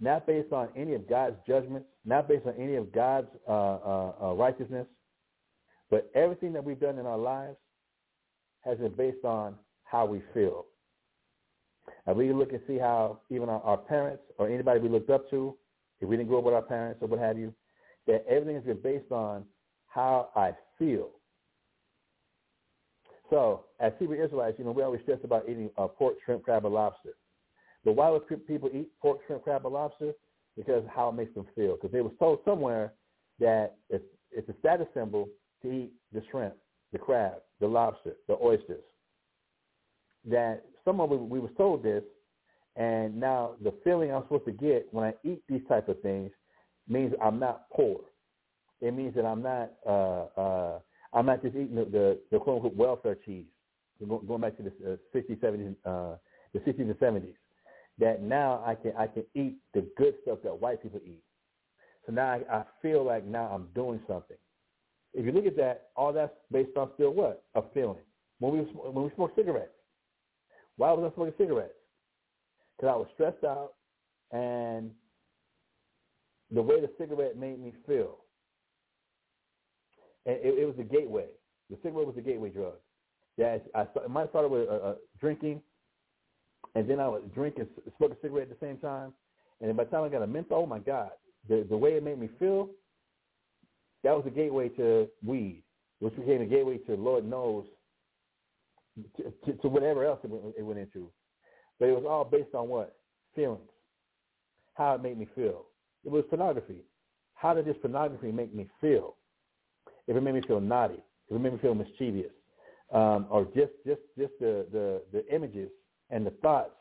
not 0.00 0.26
based 0.26 0.52
on 0.52 0.68
any 0.76 0.94
of 0.94 1.08
God's 1.08 1.36
judgments, 1.46 1.88
not 2.04 2.28
based 2.28 2.46
on 2.46 2.54
any 2.58 2.76
of 2.76 2.92
God's 2.92 3.28
uh, 3.48 3.52
uh, 3.52 4.12
uh, 4.22 4.32
righteousness, 4.34 4.86
but 5.90 6.10
everything 6.14 6.52
that 6.52 6.64
we've 6.64 6.80
done 6.80 6.98
in 6.98 7.06
our 7.06 7.18
lives 7.18 7.56
has 8.64 8.78
been 8.78 8.92
based 8.92 9.24
on 9.24 9.54
how 9.84 10.04
we 10.04 10.22
feel. 10.34 10.66
And 12.06 12.16
we 12.16 12.32
look 12.32 12.52
and 12.52 12.60
see 12.66 12.78
how 12.78 13.20
even 13.30 13.48
our, 13.48 13.62
our 13.62 13.76
parents 13.76 14.22
or 14.38 14.48
anybody 14.48 14.80
we 14.80 14.88
looked 14.88 15.10
up 15.10 15.30
to, 15.30 15.56
if 16.00 16.08
we 16.08 16.16
didn't 16.16 16.28
grow 16.28 16.38
up 16.38 16.44
with 16.44 16.54
our 16.54 16.62
parents 16.62 17.00
or 17.02 17.08
what 17.08 17.20
have 17.20 17.38
you, 17.38 17.54
that 18.06 18.24
everything 18.28 18.56
has 18.56 18.64
been 18.64 18.80
based 18.80 19.10
on 19.10 19.44
how 19.86 20.28
I 20.36 20.52
feel. 20.78 21.10
So, 23.30 23.64
as 23.80 23.92
Hebrew 23.98 24.22
Israelites, 24.22 24.56
you 24.58 24.64
know, 24.64 24.70
we 24.70 24.82
always 24.82 25.00
stress 25.02 25.18
about 25.24 25.48
eating 25.48 25.70
uh, 25.76 25.88
pork, 25.88 26.16
shrimp, 26.24 26.44
crab, 26.44 26.64
and 26.64 26.74
lobster. 26.74 27.14
But 27.86 27.92
why 27.92 28.10
would 28.10 28.26
people 28.48 28.68
eat 28.74 28.88
pork, 29.00 29.20
shrimp, 29.28 29.44
crab, 29.44 29.64
or 29.64 29.70
lobster? 29.70 30.12
Because 30.56 30.82
how 30.92 31.08
it 31.08 31.12
makes 31.12 31.32
them 31.34 31.46
feel. 31.54 31.76
Because 31.76 31.92
they 31.92 32.00
was 32.00 32.12
told 32.18 32.40
somewhere 32.44 32.92
that 33.38 33.76
it's, 33.88 34.04
it's 34.32 34.48
a 34.48 34.54
status 34.58 34.88
symbol 34.92 35.28
to 35.62 35.70
eat 35.70 35.92
the 36.12 36.20
shrimp, 36.28 36.54
the 36.92 36.98
crab, 36.98 37.34
the 37.60 37.66
lobster, 37.68 38.14
the 38.26 38.36
oysters. 38.42 38.82
That 40.28 40.64
some 40.84 41.00
of 41.00 41.12
it, 41.12 41.20
we 41.20 41.38
was 41.38 41.52
told 41.56 41.84
this, 41.84 42.02
and 42.74 43.18
now 43.20 43.52
the 43.62 43.72
feeling 43.84 44.12
I'm 44.12 44.22
supposed 44.22 44.46
to 44.46 44.52
get 44.52 44.88
when 44.90 45.04
I 45.04 45.14
eat 45.22 45.44
these 45.48 45.62
type 45.68 45.88
of 45.88 46.02
things 46.02 46.32
means 46.88 47.14
I'm 47.22 47.38
not 47.38 47.70
poor. 47.70 48.00
It 48.80 48.94
means 48.94 49.14
that 49.14 49.24
I'm 49.24 49.42
not 49.42 49.72
uh, 49.86 50.40
uh, 50.40 50.78
I'm 51.12 51.26
not 51.26 51.40
just 51.40 51.54
eating 51.54 51.76
the, 51.76 51.84
the, 51.84 52.18
the 52.32 52.38
quote 52.40 52.56
unquote 52.56 52.76
welfare 52.76 53.16
cheese. 53.24 53.46
Going 54.06 54.40
back 54.40 54.56
to 54.56 54.64
the 54.64 54.92
uh, 54.92 54.96
60s, 55.14 55.38
70s, 55.38 55.76
uh, 55.86 56.16
the 56.52 56.58
60s 56.58 56.80
and 56.80 56.94
70s. 56.94 57.34
That 57.98 58.22
now 58.22 58.62
I 58.66 58.74
can 58.74 58.92
I 58.98 59.06
can 59.06 59.24
eat 59.34 59.56
the 59.72 59.86
good 59.96 60.14
stuff 60.22 60.38
that 60.44 60.60
white 60.60 60.82
people 60.82 61.00
eat. 61.04 61.22
So 62.04 62.12
now 62.12 62.26
I, 62.26 62.56
I 62.58 62.64
feel 62.82 63.04
like 63.04 63.24
now 63.24 63.50
I'm 63.52 63.68
doing 63.74 64.00
something. 64.06 64.36
If 65.14 65.24
you 65.24 65.32
look 65.32 65.46
at 65.46 65.56
that, 65.56 65.88
all 65.96 66.12
that's 66.12 66.32
based 66.52 66.76
on 66.76 66.90
still 66.94 67.14
what? 67.14 67.44
A 67.54 67.62
feeling. 67.72 68.04
When 68.38 68.52
we 68.52 68.58
when 68.60 69.04
we 69.04 69.10
smoke 69.14 69.32
cigarettes, 69.34 69.72
why 70.76 70.92
was 70.92 71.10
I 71.10 71.14
smoking 71.14 71.34
cigarettes? 71.38 71.72
Because 72.76 72.92
I 72.92 72.96
was 72.96 73.06
stressed 73.14 73.44
out, 73.44 73.72
and 74.30 74.90
the 76.50 76.60
way 76.60 76.80
the 76.80 76.90
cigarette 76.98 77.38
made 77.38 77.58
me 77.58 77.72
feel, 77.86 78.18
and 80.26 80.36
it, 80.36 80.58
it 80.58 80.66
was 80.66 80.76
the 80.76 80.84
gateway. 80.84 81.26
The 81.70 81.76
cigarette 81.82 82.06
was 82.06 82.16
the 82.16 82.22
gateway 82.22 82.50
drug. 82.50 82.74
Yeah, 83.38 83.58
I, 83.74 83.80
I 83.80 84.06
might 84.08 84.20
have 84.20 84.30
started 84.30 84.48
with 84.48 84.68
uh, 84.68 84.72
uh, 84.72 84.94
drinking, 85.18 85.62
and 86.76 86.88
then 86.88 87.00
I 87.00 87.08
would 87.08 87.34
drink 87.34 87.56
and 87.58 87.66
smoke 87.96 88.12
a 88.12 88.16
cigarette 88.20 88.50
at 88.50 88.60
the 88.60 88.66
same 88.66 88.76
time. 88.76 89.12
And 89.62 89.74
by 89.74 89.84
the 89.84 89.90
time 89.90 90.04
I 90.04 90.10
got 90.10 90.22
a 90.22 90.26
menthol, 90.26 90.64
oh 90.64 90.66
my 90.66 90.78
God, 90.78 91.10
the 91.48 91.66
the 91.68 91.76
way 91.76 91.94
it 91.94 92.04
made 92.04 92.18
me 92.18 92.28
feel, 92.38 92.68
that 94.04 94.14
was 94.14 94.24
the 94.24 94.30
gateway 94.30 94.68
to 94.70 95.08
weed, 95.24 95.62
which 96.00 96.14
became 96.16 96.40
the 96.40 96.44
gateway 96.44 96.76
to 96.78 96.94
Lord 96.94 97.24
knows 97.24 97.64
to, 99.16 99.32
to, 99.46 99.58
to 99.58 99.68
whatever 99.68 100.04
else 100.04 100.20
it 100.22 100.30
went, 100.30 100.54
it 100.58 100.62
went 100.62 100.78
into. 100.78 101.10
But 101.80 101.88
it 101.88 101.92
was 101.92 102.04
all 102.06 102.24
based 102.24 102.54
on 102.54 102.68
what 102.68 102.96
feelings, 103.34 103.68
how 104.74 104.94
it 104.94 105.02
made 105.02 105.18
me 105.18 105.26
feel. 105.34 105.64
It 106.04 106.10
was 106.10 106.24
pornography. 106.28 106.84
How 107.34 107.54
did 107.54 107.64
this 107.64 107.76
pornography 107.80 108.32
make 108.32 108.54
me 108.54 108.68
feel? 108.82 109.16
If 110.06 110.16
it 110.16 110.20
made 110.20 110.34
me 110.34 110.42
feel 110.46 110.60
naughty, 110.60 111.02
if 111.28 111.36
it 111.36 111.38
made 111.38 111.54
me 111.54 111.58
feel 111.58 111.74
mischievous, 111.74 112.32
um, 112.92 113.26
or 113.30 113.44
just 113.46 113.72
just 113.86 114.02
just 114.18 114.32
the, 114.40 114.66
the 114.70 115.02
the 115.12 115.34
images 115.34 115.70
and 116.10 116.26
the 116.26 116.30
thoughts 116.42 116.74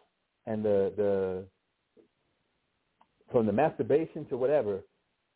and 0.45 0.64
the 0.64 0.93
the 0.95 1.45
from 3.31 3.45
the 3.45 3.52
masturbation 3.52 4.26
to 4.26 4.38
whatever, 4.38 4.81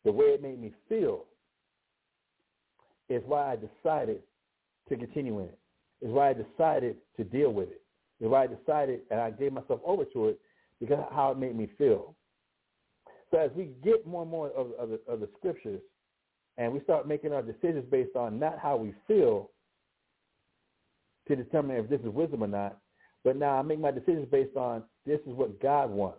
the 0.04 0.12
way 0.12 0.26
it 0.26 0.42
made 0.42 0.60
me 0.60 0.72
feel 0.88 1.24
is 3.08 3.22
why 3.26 3.52
I 3.52 3.56
decided 3.56 4.20
to 4.88 4.96
continue 4.96 5.40
in 5.40 5.46
it. 5.46 5.58
Is 6.00 6.10
why 6.10 6.30
I 6.30 6.32
decided 6.32 6.96
to 7.16 7.24
deal 7.24 7.52
with 7.52 7.68
it. 7.68 7.82
Is 8.20 8.28
why 8.28 8.44
I 8.44 8.46
decided 8.46 9.00
and 9.10 9.20
I 9.20 9.30
gave 9.30 9.52
myself 9.52 9.80
over 9.84 10.04
to 10.04 10.28
it 10.28 10.40
because 10.80 10.98
of 10.98 11.12
how 11.12 11.32
it 11.32 11.38
made 11.38 11.56
me 11.56 11.68
feel. 11.76 12.14
So 13.30 13.38
as 13.38 13.50
we 13.54 13.70
get 13.84 14.06
more 14.06 14.22
and 14.22 14.30
more 14.30 14.48
of, 14.50 14.68
of, 14.78 14.88
the, 14.88 15.00
of 15.06 15.20
the 15.20 15.28
scriptures 15.38 15.80
and 16.56 16.72
we 16.72 16.80
start 16.80 17.06
making 17.06 17.32
our 17.32 17.42
decisions 17.42 17.84
based 17.90 18.16
on 18.16 18.38
not 18.38 18.58
how 18.58 18.76
we 18.76 18.94
feel 19.06 19.50
to 21.28 21.36
determine 21.36 21.76
if 21.76 21.88
this 21.88 22.00
is 22.00 22.08
wisdom 22.08 22.42
or 22.42 22.48
not, 22.48 22.78
but 23.24 23.36
now 23.36 23.58
I 23.58 23.62
make 23.62 23.80
my 23.80 23.90
decisions 23.90 24.28
based 24.30 24.56
on 24.56 24.82
this 25.06 25.20
is 25.26 25.34
what 25.34 25.60
God 25.60 25.90
wants, 25.90 26.18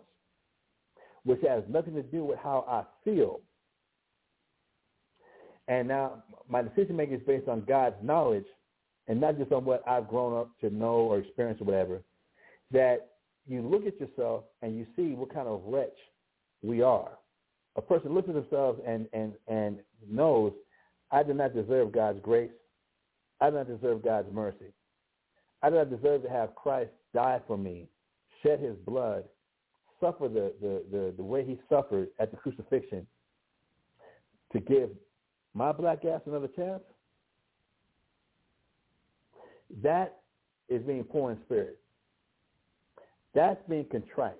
which 1.24 1.40
has 1.46 1.62
nothing 1.68 1.94
to 1.94 2.02
do 2.02 2.24
with 2.24 2.38
how 2.38 2.64
I 2.68 2.84
feel. 3.04 3.40
And 5.68 5.88
now 5.88 6.22
my 6.48 6.62
decision 6.62 6.96
making 6.96 7.16
is 7.16 7.26
based 7.26 7.48
on 7.48 7.64
God's 7.66 7.96
knowledge 8.02 8.44
and 9.08 9.20
not 9.20 9.38
just 9.38 9.52
on 9.52 9.64
what 9.64 9.86
I've 9.86 10.08
grown 10.08 10.38
up 10.38 10.50
to 10.60 10.70
know 10.70 10.94
or 10.94 11.18
experience 11.18 11.60
or 11.60 11.64
whatever. 11.64 12.02
That 12.70 13.10
you 13.46 13.62
look 13.62 13.86
at 13.86 14.00
yourself 14.00 14.44
and 14.62 14.76
you 14.76 14.86
see 14.96 15.14
what 15.14 15.32
kind 15.32 15.48
of 15.48 15.62
wretch 15.66 15.96
we 16.62 16.82
are. 16.82 17.10
A 17.76 17.82
person 17.82 18.14
looks 18.14 18.28
at 18.28 18.34
themselves 18.34 18.80
and, 18.86 19.06
and, 19.12 19.32
and 19.48 19.78
knows, 20.08 20.52
I 21.10 21.22
do 21.22 21.34
not 21.34 21.54
deserve 21.54 21.92
God's 21.92 22.20
grace. 22.22 22.50
I 23.40 23.50
do 23.50 23.56
not 23.56 23.66
deserve 23.66 24.04
God's 24.04 24.32
mercy. 24.32 24.72
I 25.62 25.70
do 25.70 25.76
not 25.76 25.90
deserve 25.90 26.22
to 26.22 26.30
have 26.30 26.54
Christ 26.54 26.90
die 27.14 27.40
for 27.46 27.56
me, 27.56 27.88
shed 28.42 28.60
his 28.60 28.76
blood, 28.86 29.24
suffer 30.00 30.28
the, 30.28 30.52
the, 30.60 30.82
the, 30.90 31.14
the 31.16 31.22
way 31.22 31.44
he 31.44 31.58
suffered 31.68 32.08
at 32.18 32.30
the 32.30 32.36
crucifixion 32.36 33.06
to 34.52 34.60
give 34.60 34.90
my 35.54 35.72
black 35.72 36.04
ass 36.04 36.20
another 36.26 36.48
chance. 36.48 36.82
That 39.82 40.18
is 40.68 40.82
being 40.82 41.04
poor 41.04 41.30
in 41.30 41.38
spirit. 41.44 41.78
That's 43.34 43.60
being 43.68 43.86
contrite 43.86 44.36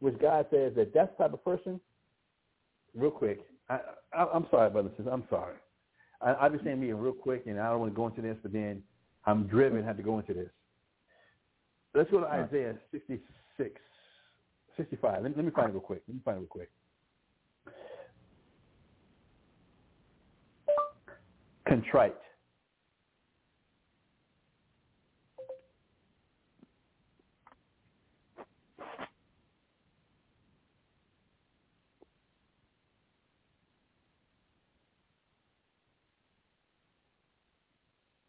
which 0.00 0.18
God 0.20 0.46
says 0.50 0.72
that 0.76 0.94
that 0.94 1.18
type 1.18 1.32
of 1.32 1.44
person, 1.44 1.80
real 2.94 3.10
quick, 3.10 3.40
I, 3.68 3.80
I, 4.12 4.36
am 4.36 4.46
sorry, 4.50 4.70
brothers 4.70 4.92
and 4.98 5.08
I'm 5.08 5.24
sorry. 5.28 5.56
I, 6.20 6.34
I 6.34 6.48
just 6.48 6.64
saying 6.64 6.80
me 6.80 6.92
real 6.92 7.12
quick, 7.12 7.44
and 7.46 7.60
I 7.60 7.70
don't 7.70 7.80
want 7.80 7.92
to 7.92 7.96
go 7.96 8.06
into 8.06 8.22
this, 8.22 8.36
but 8.42 8.52
then 8.52 8.82
I'm 9.28 9.46
driven, 9.46 9.84
had 9.84 9.98
to 9.98 10.02
go 10.02 10.18
into 10.18 10.32
this. 10.32 10.48
Let's 11.94 12.10
go 12.10 12.20
to 12.20 12.26
Isaiah 12.26 12.74
66, 12.90 13.78
65. 14.78 15.22
Let, 15.22 15.36
let 15.36 15.44
me 15.44 15.50
find 15.50 15.68
it 15.68 15.72
real 15.72 15.82
quick. 15.82 16.02
Let 16.08 16.14
me 16.14 16.20
find 16.24 16.38
it 16.38 16.40
real 16.40 16.48
quick. 16.48 16.70
Contrite. 21.68 22.16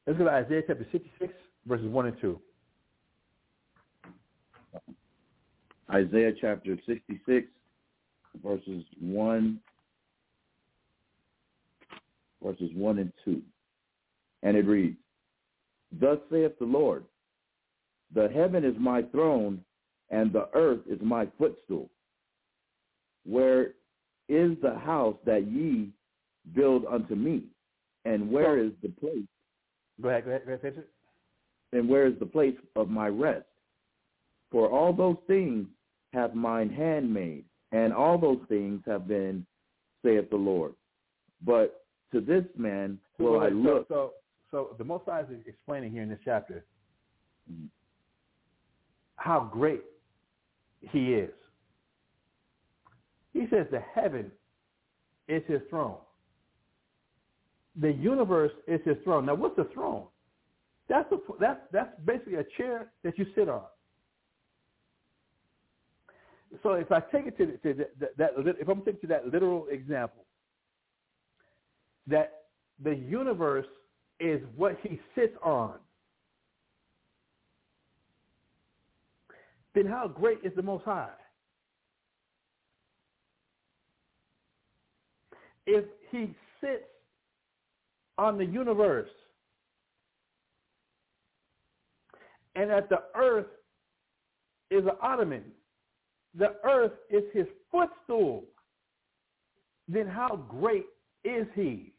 Let's 0.09 0.17
go 0.17 0.25
to 0.25 0.31
Isaiah 0.31 0.63
chapter 0.65 0.87
66, 0.91 1.31
verses 1.67 1.85
1 1.85 2.05
and 2.07 2.17
2. 2.19 2.39
Isaiah 5.93 6.31
chapter 6.41 6.75
66, 6.87 7.45
verses 8.43 8.83
1, 8.99 9.59
verses 12.43 12.71
1 12.73 12.97
and 12.97 13.13
2. 13.23 13.39
And 14.41 14.57
it 14.57 14.65
reads, 14.65 14.97
Thus 15.91 16.17
saith 16.31 16.57
the 16.57 16.65
Lord, 16.65 17.03
The 18.15 18.29
heaven 18.33 18.65
is 18.65 18.73
my 18.79 19.03
throne, 19.11 19.63
and 20.09 20.33
the 20.33 20.49
earth 20.55 20.79
is 20.89 20.99
my 21.03 21.27
footstool. 21.37 21.87
Where 23.25 23.73
is 24.27 24.57
the 24.63 24.73
house 24.73 25.17
that 25.27 25.45
ye 25.51 25.91
build 26.55 26.85
unto 26.89 27.13
me? 27.13 27.43
And 28.05 28.31
where 28.31 28.57
is 28.57 28.71
the 28.81 28.89
place 28.89 29.27
Go 30.01 30.09
ahead, 30.09 30.25
go 30.25 30.31
ahead, 30.31 30.45
go 30.45 30.53
ahead. 30.53 30.83
And 31.73 31.87
where 31.89 32.07
is 32.07 32.13
the 32.19 32.25
place 32.25 32.55
of 32.75 32.89
my 32.89 33.07
rest? 33.07 33.45
For 34.51 34.69
all 34.69 34.93
those 34.93 35.17
things 35.27 35.67
have 36.13 36.33
mine 36.33 36.69
hand 36.69 37.13
made, 37.13 37.45
and 37.71 37.93
all 37.93 38.17
those 38.17 38.39
things 38.47 38.81
have 38.87 39.07
been, 39.07 39.45
saith 40.03 40.29
the 40.29 40.35
Lord. 40.35 40.73
But 41.45 41.85
to 42.11 42.21
this 42.21 42.45
man 42.57 42.97
will 43.19 43.39
so, 43.39 43.45
I 43.45 43.49
look. 43.49 43.87
So, 43.87 44.13
so, 44.51 44.69
so 44.69 44.75
the 44.77 44.83
Most 44.83 45.05
High 45.05 45.21
is 45.21 45.27
explaining 45.45 45.91
here 45.91 46.01
in 46.01 46.09
this 46.09 46.19
chapter 46.25 46.65
Mm-hmm. 47.51 47.65
how 49.15 49.49
great 49.51 49.81
he 50.81 51.15
is. 51.15 51.31
He 53.33 53.47
says 53.49 53.65
the 53.71 53.81
heaven 53.95 54.31
is 55.27 55.41
his 55.47 55.61
throne 55.69 55.97
the 57.79 57.91
universe 57.91 58.51
is 58.67 58.79
his 58.85 58.97
throne. 59.03 59.25
Now, 59.25 59.35
what's 59.35 59.57
a 59.57 59.65
throne? 59.73 60.05
That's 60.87 61.11
a, 61.11 61.17
that's 61.39 61.59
that's 61.71 61.89
basically 62.05 62.35
a 62.35 62.45
chair 62.57 62.91
that 63.03 63.17
you 63.17 63.25
sit 63.35 63.47
on. 63.47 63.61
So 66.63 66.73
if 66.73 66.91
I 66.91 66.99
take 66.99 67.27
it 67.27 67.37
to, 67.37 67.57
to 67.57 67.85
that, 67.99 68.17
that, 68.17 68.31
if 68.59 68.67
I'm 68.67 68.81
taking 68.81 69.01
to 69.01 69.07
that 69.07 69.27
literal 69.27 69.67
example, 69.69 70.25
that 72.07 72.45
the 72.83 72.95
universe 72.95 73.67
is 74.19 74.41
what 74.55 74.77
he 74.81 74.99
sits 75.13 75.35
on, 75.43 75.75
then 79.75 79.85
how 79.85 80.07
great 80.07 80.39
is 80.43 80.51
the 80.55 80.63
Most 80.63 80.85
High? 80.85 81.09
If 85.67 85.85
he 86.09 86.33
sits 86.59 86.83
on 88.19 88.37
the 88.37 88.45
universe. 88.45 89.09
And 92.55 92.69
that 92.69 92.89
the 92.89 93.03
earth 93.15 93.47
is 94.69 94.83
an 94.83 94.97
ottoman. 95.01 95.43
The 96.35 96.55
earth 96.65 96.91
is 97.09 97.23
his 97.33 97.47
footstool. 97.71 98.43
Then 99.87 100.05
how 100.05 100.35
great 100.49 100.85
is 101.23 101.47
he? 101.55 101.93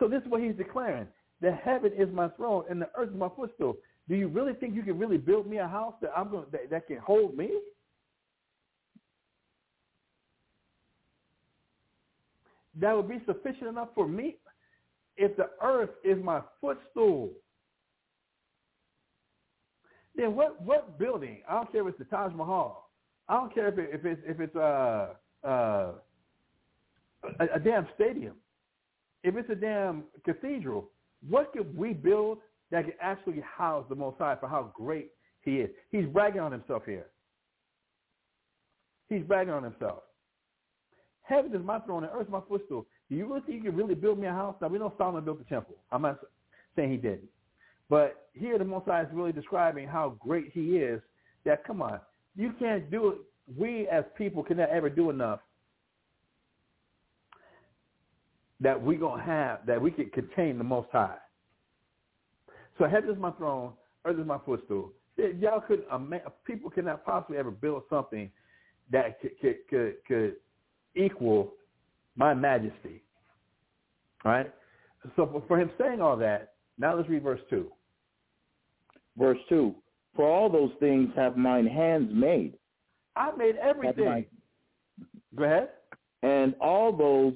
So 0.00 0.08
this 0.08 0.22
is 0.22 0.28
what 0.28 0.42
he's 0.42 0.56
declaring. 0.56 1.06
The 1.40 1.52
heaven 1.52 1.92
is 1.96 2.08
my 2.12 2.28
throne 2.30 2.64
and 2.68 2.82
the 2.82 2.90
earth 2.96 3.10
is 3.10 3.16
my 3.16 3.28
footstool. 3.34 3.76
Do 4.08 4.16
you 4.16 4.26
really 4.26 4.54
think 4.54 4.74
you 4.74 4.82
can 4.82 4.98
really 4.98 5.18
build 5.18 5.46
me 5.46 5.58
a 5.58 5.68
house 5.68 5.94
that 6.02 6.10
I'm 6.16 6.30
going 6.30 6.46
that, 6.50 6.70
that 6.70 6.88
can 6.88 6.98
hold 6.98 7.36
me? 7.36 7.50
That 12.80 12.96
would 12.96 13.08
be 13.08 13.20
sufficient 13.26 13.68
enough 13.68 13.88
for 13.94 14.06
me 14.06 14.36
if 15.16 15.36
the 15.36 15.50
earth 15.62 15.90
is 16.04 16.22
my 16.22 16.40
footstool. 16.60 17.30
Then 20.14 20.34
what 20.34 20.60
what 20.62 20.98
building? 20.98 21.42
I 21.48 21.54
don't 21.54 21.70
care 21.70 21.82
if 21.82 21.88
it's 21.88 21.98
the 21.98 22.04
Taj 22.04 22.32
Mahal. 22.34 22.90
I 23.28 23.34
don't 23.34 23.54
care 23.54 23.68
if 23.68 23.78
it, 23.78 23.90
if 23.92 24.04
it's 24.04 24.22
if 24.26 24.40
it's 24.40 24.56
uh 24.56 25.08
uh 25.44 25.92
a, 27.40 27.44
a 27.54 27.60
damn 27.60 27.86
stadium. 27.94 28.34
If 29.24 29.36
it's 29.36 29.50
a 29.50 29.54
damn 29.54 30.04
cathedral, 30.24 30.90
what 31.28 31.52
could 31.52 31.76
we 31.76 31.92
build 31.92 32.38
that 32.70 32.84
can 32.84 32.94
actually 33.00 33.40
house 33.40 33.84
the 33.88 33.96
Most 33.96 34.18
High 34.18 34.36
for 34.36 34.48
how 34.48 34.72
great 34.74 35.10
He 35.42 35.56
is? 35.56 35.70
He's 35.90 36.06
bragging 36.06 36.40
on 36.40 36.52
Himself 36.52 36.84
here. 36.86 37.06
He's 39.08 39.22
bragging 39.22 39.52
on 39.52 39.64
Himself. 39.64 40.02
Heaven 41.28 41.54
is 41.54 41.62
my 41.62 41.78
throne 41.80 42.04
and 42.04 42.12
earth 42.14 42.26
is 42.26 42.32
my 42.32 42.40
footstool. 42.48 42.86
Do 43.10 43.16
you 43.16 43.26
really 43.26 43.42
think 43.42 43.62
you 43.62 43.70
can 43.70 43.76
really 43.76 43.94
build 43.94 44.18
me 44.18 44.26
a 44.26 44.32
house? 44.32 44.56
Now 44.62 44.68
we 44.68 44.78
know 44.78 44.94
Solomon 44.96 45.24
built 45.24 45.38
the 45.38 45.44
temple. 45.44 45.76
I'm 45.92 46.00
not 46.00 46.20
saying 46.74 46.90
he 46.90 46.96
didn't. 46.96 47.28
But 47.90 48.28
here 48.32 48.56
the 48.56 48.64
Most 48.64 48.86
High 48.86 49.02
is 49.02 49.08
really 49.12 49.32
describing 49.32 49.86
how 49.86 50.16
great 50.20 50.50
he 50.54 50.78
is 50.78 51.02
that, 51.44 51.64
come 51.64 51.82
on, 51.82 52.00
you 52.34 52.54
can't 52.58 52.90
do 52.90 53.10
it. 53.10 53.18
We 53.58 53.86
as 53.88 54.04
people 54.16 54.42
cannot 54.42 54.70
ever 54.70 54.88
do 54.88 55.10
enough 55.10 55.40
that 58.60 58.82
going 58.82 59.20
to 59.20 59.26
have, 59.26 59.66
that 59.66 59.80
we 59.80 59.90
can 59.90 60.08
contain 60.10 60.56
the 60.56 60.64
Most 60.64 60.88
High. 60.92 61.16
So 62.78 62.86
heaven 62.86 63.10
is 63.10 63.18
my 63.18 63.32
throne, 63.32 63.72
earth 64.06 64.18
is 64.18 64.26
my 64.26 64.38
footstool. 64.46 64.92
Y'all 65.16 65.60
could, 65.60 65.84
people 66.46 66.70
cannot 66.70 67.04
possibly 67.04 67.36
ever 67.36 67.50
build 67.50 67.82
something 67.90 68.30
that 68.90 69.20
could, 69.20 69.38
could, 69.40 69.56
could, 69.68 69.94
could 70.06 70.36
equal 70.96 71.52
my 72.16 72.34
majesty. 72.34 73.02
All 74.24 74.32
right? 74.32 74.52
So 75.16 75.42
for 75.46 75.58
him 75.58 75.70
saying 75.78 76.00
all 76.00 76.16
that, 76.16 76.54
now 76.78 76.96
let's 76.96 77.08
read 77.08 77.22
verse 77.22 77.40
2. 77.50 77.70
Verse 79.16 79.38
2, 79.48 79.74
for 80.14 80.26
all 80.28 80.48
those 80.48 80.70
things 80.78 81.10
have 81.16 81.36
mine 81.36 81.66
hands 81.66 82.10
made. 82.12 82.54
I 83.16 83.32
made 83.36 83.56
everything. 83.56 84.04
My, 84.04 84.26
Go 85.34 85.44
ahead. 85.44 85.70
And 86.22 86.54
all 86.60 86.92
those, 86.92 87.34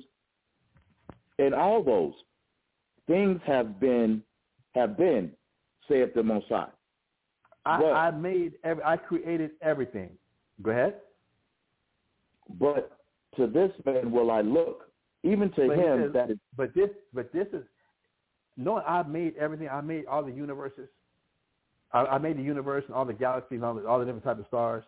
and 1.39 1.55
all 1.55 1.83
those 1.83 2.15
things 3.07 3.41
have 3.47 3.81
been, 3.81 4.23
have 4.75 4.97
been, 4.97 5.33
saith 5.89 6.15
the 6.15 6.23
Most 6.23 6.47
High. 6.49 6.69
I, 7.65 7.81
But- 7.81 7.93
I 7.93 8.11
made, 8.11 8.55
every, 8.65 8.83
I 8.85 8.97
created 8.97 9.53
everything. 9.61 10.11
Go 10.63 10.71
ahead. 10.71 10.95
But 12.59 13.02
to 13.37 13.47
this 13.47 13.71
man 13.85 14.11
will 14.11 14.31
I 14.31 14.41
look, 14.41 14.91
even 15.23 15.51
to 15.53 15.69
But 15.69 15.79
him 15.79 16.03
says- 16.05 16.13
that 16.13 16.31
is 16.31 16.39
But 16.57 16.75
this, 16.75 16.91
but 17.13 17.33
this 17.33 17.47
is, 17.53 17.65
knowing 18.57 18.85
I 18.87 19.03
made 19.03 19.37
everything. 19.37 19.69
I 19.69 19.81
made 19.81 20.07
all 20.07 20.23
the 20.23 20.33
universes. 20.33 20.89
I, 21.93 22.05
I 22.05 22.19
made 22.19 22.39
the 22.39 22.43
universe 22.43 22.85
and 22.87 22.95
all 22.95 23.05
the 23.05 23.13
galaxies, 23.13 23.57
and 23.57 23.65
all 23.65 23.75
the, 23.75 23.87
all 23.87 23.99
the 23.99 24.05
different 24.05 24.25
types 24.25 24.41
of 24.41 24.47
stars. 24.47 24.85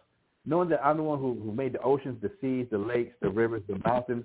Knowing 0.47 0.69
that 0.69 0.85
I'm 0.85 0.99
the 0.99 1.03
one 1.03 1.19
who, 1.19 1.39
who 1.43 1.53
made 1.53 1.73
the 1.73 1.81
oceans, 1.81 2.21
the 2.21 2.31
seas, 2.41 2.67
the 2.71 2.79
lakes, 2.79 3.15
the 3.23 3.31
rivers, 3.31 3.63
the 3.67 3.79
mountains. 3.85 4.25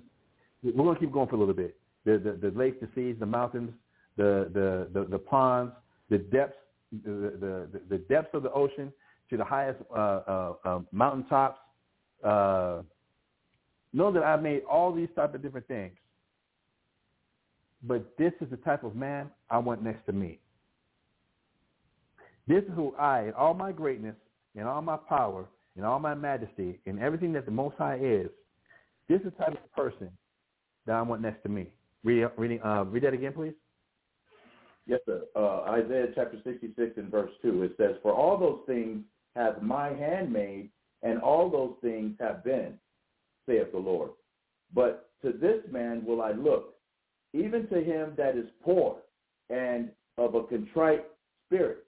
We're 0.62 0.72
going 0.72 0.94
to 0.94 1.00
keep 1.00 1.12
going 1.12 1.28
for 1.28 1.36
a 1.36 1.38
little 1.38 1.54
bit. 1.54 1.76
The, 2.04 2.18
the, 2.18 2.50
the 2.50 2.58
lakes, 2.58 2.76
the 2.80 2.88
seas, 2.94 3.16
the 3.18 3.26
mountains, 3.26 3.70
the, 4.18 4.50
the, 4.52 4.88
the, 4.92 5.06
the 5.06 5.18
ponds, 5.18 5.72
the 6.10 6.18
depths, 6.18 6.56
the, 7.04 7.10
the, 7.40 7.80
the, 7.88 7.98
depths 7.98 8.34
of 8.34 8.42
the 8.42 8.52
ocean 8.52 8.92
to 9.30 9.36
the 9.38 9.44
highest 9.44 9.80
uh, 9.90 9.98
uh, 9.98 10.52
uh, 10.64 10.80
mountaintops. 10.92 11.58
Uh, 12.22 12.82
know 13.92 14.12
that 14.12 14.22
I 14.22 14.36
made 14.36 14.62
all 14.70 14.92
these 14.92 15.08
type 15.14 15.34
of 15.34 15.42
different 15.42 15.66
things. 15.68 15.92
But 17.82 18.16
this 18.18 18.32
is 18.40 18.50
the 18.50 18.56
type 18.58 18.84
of 18.84 18.94
man 18.94 19.30
I 19.48 19.58
want 19.58 19.82
next 19.82 20.04
to 20.06 20.12
me. 20.12 20.38
This 22.46 22.62
is 22.64 22.70
who 22.74 22.94
I, 22.96 23.28
in 23.28 23.32
all 23.34 23.54
my 23.54 23.72
greatness, 23.72 24.16
in 24.54 24.64
all 24.64 24.82
my 24.82 24.96
power, 24.96 25.46
in 25.76 25.84
all 25.84 25.98
my 25.98 26.14
majesty, 26.14 26.78
in 26.84 26.98
everything 26.98 27.32
that 27.32 27.44
the 27.44 27.52
Most 27.52 27.76
High 27.78 27.98
is, 28.02 28.28
this 29.08 29.20
is 29.20 29.26
the 29.26 29.44
type 29.44 29.52
of 29.52 29.72
person 29.72 30.10
that 30.86 30.96
I 30.96 31.02
want 31.02 31.22
next 31.22 31.42
to 31.44 31.48
me. 31.48 31.68
Read, 32.04 32.24
uh, 32.24 32.84
read 32.86 33.02
that 33.04 33.14
again, 33.14 33.32
please. 33.32 33.54
Yes, 34.86 35.00
sir. 35.06 35.22
Uh, 35.36 35.60
Isaiah 35.70 36.08
chapter 36.14 36.38
66 36.42 36.92
and 36.96 37.10
verse 37.10 37.30
2, 37.42 37.62
it 37.62 37.74
says, 37.76 37.96
For 38.02 38.12
all 38.12 38.38
those 38.38 38.60
things 38.66 39.04
hath 39.36 39.62
my 39.62 39.88
hand 39.88 40.32
made, 40.32 40.70
and 41.02 41.20
all 41.20 41.48
those 41.48 41.74
things 41.80 42.16
have 42.18 42.42
been, 42.42 42.74
saith 43.50 43.72
the 43.72 43.78
Lord. 43.78 44.10
But 44.72 45.10
to 45.22 45.32
this 45.32 45.60
man 45.70 46.04
will 46.06 46.22
I 46.22 46.30
look, 46.32 46.74
even 47.32 47.66
to 47.68 47.82
him 47.82 48.12
that 48.16 48.36
is 48.36 48.46
poor 48.62 48.98
and 49.50 49.90
of 50.16 50.34
a 50.34 50.44
contrite 50.44 51.04
spirit, 51.46 51.84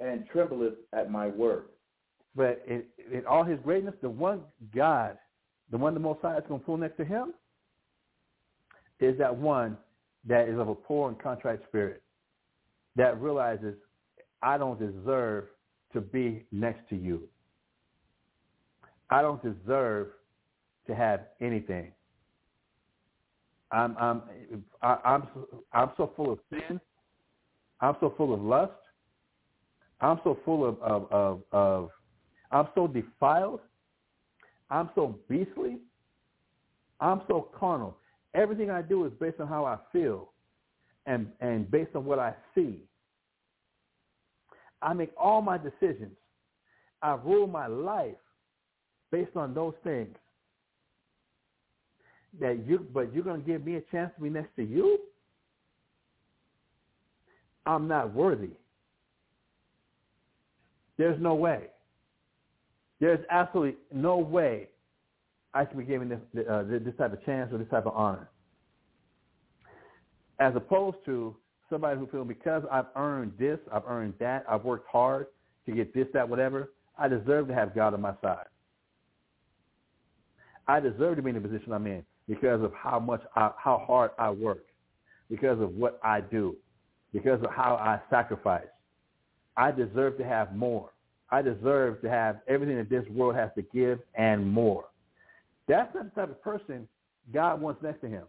and 0.00 0.24
trembleth 0.32 0.74
at 0.92 1.10
my 1.10 1.26
word. 1.26 1.64
But 2.34 2.62
in, 2.68 2.84
in 3.12 3.26
all 3.26 3.44
his 3.44 3.58
greatness, 3.60 3.94
the 4.00 4.08
one 4.08 4.42
God, 4.74 5.18
the 5.70 5.76
one 5.76 5.92
the 5.92 6.00
Most 6.00 6.20
High 6.22 6.38
is 6.38 6.44
going 6.48 6.60
to 6.60 6.66
pull 6.66 6.76
next 6.76 6.96
to 6.98 7.04
him, 7.04 7.34
is 9.00 9.18
that 9.18 9.36
one 9.36 9.76
that 10.26 10.48
is 10.48 10.58
of 10.58 10.68
a 10.68 10.74
poor 10.74 11.08
and 11.08 11.18
contrite 11.20 11.60
spirit, 11.68 12.02
that 12.96 13.20
realizes 13.20 13.74
I 14.42 14.56
don't 14.56 14.78
deserve 14.78 15.44
to 15.92 16.00
be 16.00 16.44
next 16.52 16.88
to 16.90 16.96
you. 16.96 17.28
I 19.10 19.22
don't 19.22 19.42
deserve 19.42 20.08
to 20.88 20.94
have 20.94 21.20
anything. 21.40 21.92
I'm 23.70 23.96
I'm 23.98 24.22
I, 24.82 24.98
I'm 25.04 25.28
so- 25.34 25.64
I'm 25.72 25.90
so 25.96 26.10
full 26.16 26.32
of 26.32 26.38
sin. 26.50 26.80
I'm 27.80 27.94
so 28.00 28.12
full 28.16 28.34
of 28.34 28.40
lust. 28.40 28.72
I'm 30.00 30.18
so 30.24 30.38
full 30.44 30.66
of 30.66 30.80
of 30.82 31.12
of, 31.12 31.42
of 31.52 31.90
I'm 32.50 32.68
so 32.74 32.86
defiled. 32.88 33.60
I'm 34.70 34.90
so 34.94 35.18
beastly. 35.28 35.78
I'm 37.00 37.22
so 37.28 37.48
carnal. 37.58 37.96
Everything 38.34 38.70
I 38.70 38.82
do 38.82 39.04
is 39.06 39.12
based 39.20 39.40
on 39.40 39.48
how 39.48 39.64
I 39.64 39.78
feel 39.92 40.32
and 41.06 41.28
and 41.40 41.70
based 41.70 41.94
on 41.94 42.04
what 42.04 42.18
I 42.18 42.34
see. 42.54 42.82
I 44.80 44.92
make 44.94 45.12
all 45.16 45.42
my 45.42 45.58
decisions. 45.58 46.16
I 47.02 47.14
rule 47.14 47.46
my 47.46 47.66
life 47.66 48.16
based 49.10 49.36
on 49.36 49.52
those 49.54 49.74
things. 49.84 50.16
That 52.40 52.66
you 52.66 52.86
but 52.92 53.12
you're 53.14 53.24
gonna 53.24 53.38
give 53.42 53.64
me 53.64 53.76
a 53.76 53.80
chance 53.80 54.12
to 54.16 54.22
be 54.22 54.30
next 54.30 54.54
to 54.56 54.62
you? 54.62 54.98
I'm 57.66 57.88
not 57.88 58.14
worthy. 58.14 58.50
There's 60.96 61.20
no 61.20 61.34
way. 61.34 61.66
There's 63.00 63.24
absolutely 63.30 63.76
no 63.92 64.18
way 64.18 64.68
I 65.54 65.66
should 65.66 65.78
be 65.78 65.84
given 65.84 66.08
this, 66.08 66.46
uh, 66.48 66.64
this 66.64 66.94
type 66.98 67.12
of 67.12 67.24
chance 67.24 67.52
or 67.52 67.58
this 67.58 67.68
type 67.68 67.86
of 67.86 67.94
honor. 67.94 68.28
As 70.40 70.54
opposed 70.56 70.98
to 71.06 71.36
somebody 71.70 71.98
who 71.98 72.06
feels 72.06 72.26
because 72.26 72.62
I've 72.70 72.86
earned 72.96 73.32
this, 73.38 73.58
I've 73.72 73.84
earned 73.86 74.14
that, 74.18 74.44
I've 74.48 74.64
worked 74.64 74.88
hard 74.88 75.26
to 75.66 75.72
get 75.72 75.94
this, 75.94 76.06
that, 76.14 76.28
whatever, 76.28 76.72
I 76.98 77.08
deserve 77.08 77.48
to 77.48 77.54
have 77.54 77.74
God 77.74 77.94
on 77.94 78.00
my 78.00 78.14
side. 78.22 78.46
I 80.66 80.80
deserve 80.80 81.16
to 81.16 81.22
be 81.22 81.30
in 81.30 81.40
the 81.40 81.48
position 81.48 81.72
I'm 81.72 81.86
in 81.86 82.04
because 82.28 82.62
of 82.62 82.72
how 82.74 82.98
much, 83.00 83.22
I, 83.34 83.50
how 83.56 83.82
hard 83.86 84.10
I 84.18 84.30
work, 84.30 84.64
because 85.30 85.60
of 85.60 85.74
what 85.74 85.98
I 86.02 86.20
do, 86.20 86.56
because 87.12 87.42
of 87.42 87.50
how 87.50 87.74
I 87.74 88.00
sacrifice. 88.10 88.66
I 89.56 89.70
deserve 89.72 90.18
to 90.18 90.24
have 90.24 90.54
more. 90.54 90.90
I 91.30 91.42
deserve 91.42 92.00
to 92.02 92.10
have 92.10 92.40
everything 92.46 92.76
that 92.76 92.88
this 92.88 93.04
world 93.10 93.34
has 93.34 93.50
to 93.56 93.62
give 93.62 93.98
and 94.14 94.46
more. 94.46 94.84
That's 95.66 95.94
not 95.94 96.14
the 96.14 96.20
type 96.20 96.30
of 96.30 96.42
person 96.42 96.88
God 97.32 97.60
wants 97.60 97.82
next 97.82 98.00
to 98.02 98.08
him. 98.08 98.24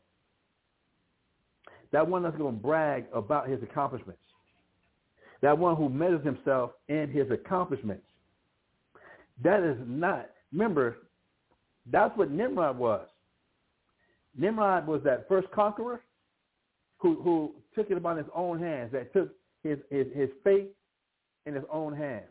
That 1.91 2.07
one 2.07 2.23
that's 2.23 2.37
going 2.37 2.55
to 2.55 2.61
brag 2.61 3.05
about 3.13 3.47
his 3.47 3.61
accomplishments. 3.63 4.21
That 5.41 5.57
one 5.57 5.75
who 5.75 5.89
measures 5.89 6.23
himself 6.25 6.71
in 6.89 7.09
his 7.09 7.31
accomplishments. 7.31 8.03
That 9.41 9.63
is 9.63 9.77
not, 9.87 10.29
remember, 10.51 10.97
that's 11.89 12.15
what 12.17 12.29
Nimrod 12.29 12.77
was. 12.77 13.07
Nimrod 14.39 14.87
was 14.87 15.01
that 15.03 15.27
first 15.27 15.51
conqueror 15.51 16.01
who, 16.97 17.21
who 17.21 17.51
took 17.75 17.91
it 17.91 17.97
upon 17.97 18.17
his 18.17 18.25
own 18.33 18.59
hands, 18.59 18.91
that 18.93 19.11
took 19.11 19.35
his, 19.63 19.77
his, 19.89 20.07
his 20.15 20.29
fate 20.43 20.71
in 21.45 21.53
his 21.53 21.63
own 21.71 21.93
hands, 21.93 22.29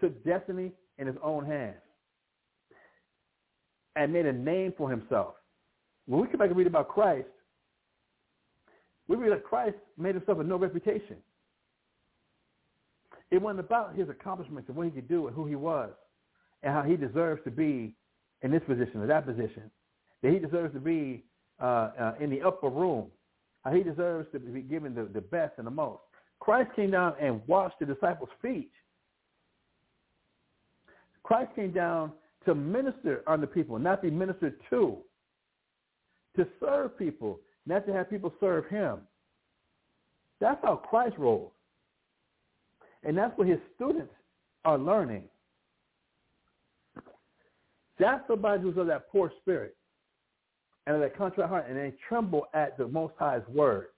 took 0.00 0.24
destiny 0.24 0.72
in 0.98 1.06
his 1.06 1.16
own 1.22 1.46
hands, 1.46 1.76
and 3.94 4.12
made 4.12 4.26
a 4.26 4.32
name 4.32 4.74
for 4.76 4.90
himself. 4.90 5.34
When 6.06 6.20
we 6.20 6.26
come 6.26 6.38
back 6.38 6.48
and 6.48 6.56
read 6.56 6.66
about 6.66 6.88
Christ, 6.88 7.28
we 9.06 9.16
read 9.16 9.32
that 9.32 9.44
Christ 9.44 9.76
made 9.96 10.16
himself 10.16 10.40
a 10.40 10.44
no 10.44 10.56
reputation. 10.56 11.16
It 13.30 13.40
wasn't 13.40 13.60
about 13.60 13.94
his 13.94 14.08
accomplishments 14.08 14.68
and 14.68 14.76
what 14.76 14.86
he 14.86 14.90
could 14.90 15.08
do 15.08 15.28
and 15.28 15.34
who 15.34 15.46
he 15.46 15.54
was 15.54 15.90
and 16.62 16.72
how 16.72 16.82
he 16.82 16.96
deserves 16.96 17.40
to 17.44 17.50
be 17.50 17.94
in 18.42 18.50
this 18.50 18.62
position 18.66 19.00
or 19.00 19.06
that 19.06 19.26
position, 19.26 19.70
that 20.22 20.32
he 20.32 20.38
deserves 20.40 20.74
to 20.74 20.80
be 20.80 21.24
uh, 21.60 21.64
uh, 21.64 22.14
in 22.20 22.30
the 22.30 22.42
upper 22.42 22.68
room, 22.68 23.06
he 23.72 23.82
deserves 23.82 24.28
to 24.32 24.38
be 24.38 24.60
given 24.60 24.94
the, 24.94 25.04
the 25.12 25.20
best 25.20 25.54
and 25.58 25.66
the 25.66 25.70
most. 25.70 26.00
Christ 26.38 26.70
came 26.76 26.90
down 26.90 27.14
and 27.20 27.40
washed 27.46 27.76
the 27.80 27.86
disciples' 27.86 28.28
feet. 28.40 28.70
Christ 31.22 31.50
came 31.56 31.72
down 31.72 32.12
to 32.44 32.54
minister 32.54 33.22
unto 33.26 33.46
people, 33.46 33.78
not 33.78 34.02
be 34.02 34.10
ministered 34.10 34.54
to, 34.70 34.98
to 36.36 36.46
serve 36.60 36.96
people, 36.96 37.40
not 37.66 37.86
to 37.86 37.92
have 37.92 38.08
people 38.08 38.32
serve 38.38 38.66
him. 38.66 38.98
That's 40.40 40.60
how 40.62 40.76
Christ 40.76 41.16
rolls. 41.18 41.52
And 43.02 43.16
that's 43.16 43.36
what 43.36 43.48
his 43.48 43.58
students 43.74 44.12
are 44.64 44.78
learning. 44.78 45.24
That's 47.98 48.22
somebody 48.28 48.62
who's 48.62 48.76
of 48.76 48.86
that 48.88 49.10
poor 49.10 49.32
spirit 49.40 49.75
and 50.86 50.96
of 50.96 51.02
that 51.02 51.16
contrite 51.16 51.48
heart, 51.48 51.66
and 51.68 51.76
they 51.76 51.94
tremble 52.08 52.46
at 52.54 52.78
the 52.78 52.86
Most 52.86 53.14
High's 53.18 53.42
word. 53.48 53.88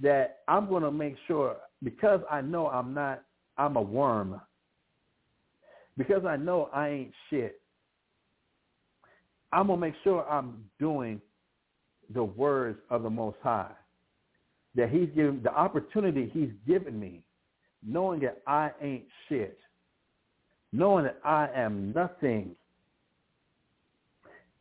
That 0.00 0.38
I'm 0.48 0.68
going 0.68 0.82
to 0.82 0.90
make 0.90 1.16
sure, 1.26 1.56
because 1.82 2.20
I 2.30 2.40
know 2.40 2.68
I'm 2.68 2.94
not, 2.94 3.22
I'm 3.58 3.76
a 3.76 3.82
worm. 3.82 4.40
Because 5.98 6.24
I 6.24 6.36
know 6.36 6.70
I 6.72 6.88
ain't 6.88 7.12
shit. 7.28 7.60
I'm 9.52 9.66
going 9.66 9.78
to 9.78 9.86
make 9.86 9.94
sure 10.04 10.26
I'm 10.28 10.64
doing 10.78 11.20
the 12.14 12.24
words 12.24 12.78
of 12.88 13.02
the 13.02 13.10
Most 13.10 13.36
High. 13.42 13.72
That 14.76 14.88
he's 14.90 15.08
given, 15.14 15.40
the 15.42 15.52
opportunity 15.52 16.30
he's 16.32 16.52
given 16.66 16.98
me, 16.98 17.22
knowing 17.84 18.20
that 18.20 18.40
I 18.46 18.70
ain't 18.80 19.04
shit. 19.28 19.58
Knowing 20.72 21.04
that 21.04 21.18
I 21.24 21.48
am 21.54 21.92
nothing 21.92 22.54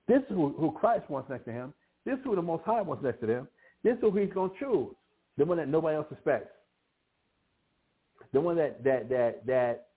this 0.09 0.23
is 0.23 0.29
who, 0.29 0.55
who 0.57 0.71
Christ 0.71 1.07
wants 1.07 1.29
next 1.29 1.45
to 1.45 1.51
him. 1.51 1.71
This 2.03 2.15
is 2.15 2.21
who 2.23 2.35
the 2.35 2.41
Most 2.41 2.63
High 2.65 2.81
wants 2.81 3.03
next 3.03 3.19
to 3.21 3.27
them. 3.27 3.47
This 3.83 3.93
is 3.93 3.99
who 4.01 4.11
he's 4.17 4.33
going 4.33 4.49
to 4.49 4.55
choose, 4.59 4.95
the 5.37 5.45
one 5.45 5.57
that 5.57 5.69
nobody 5.69 5.95
else 5.95 6.07
expects, 6.11 6.49
the 8.33 8.41
one 8.41 8.57
that 8.57 8.83
that 8.83 9.07
that 9.09 9.45
that 9.45 9.87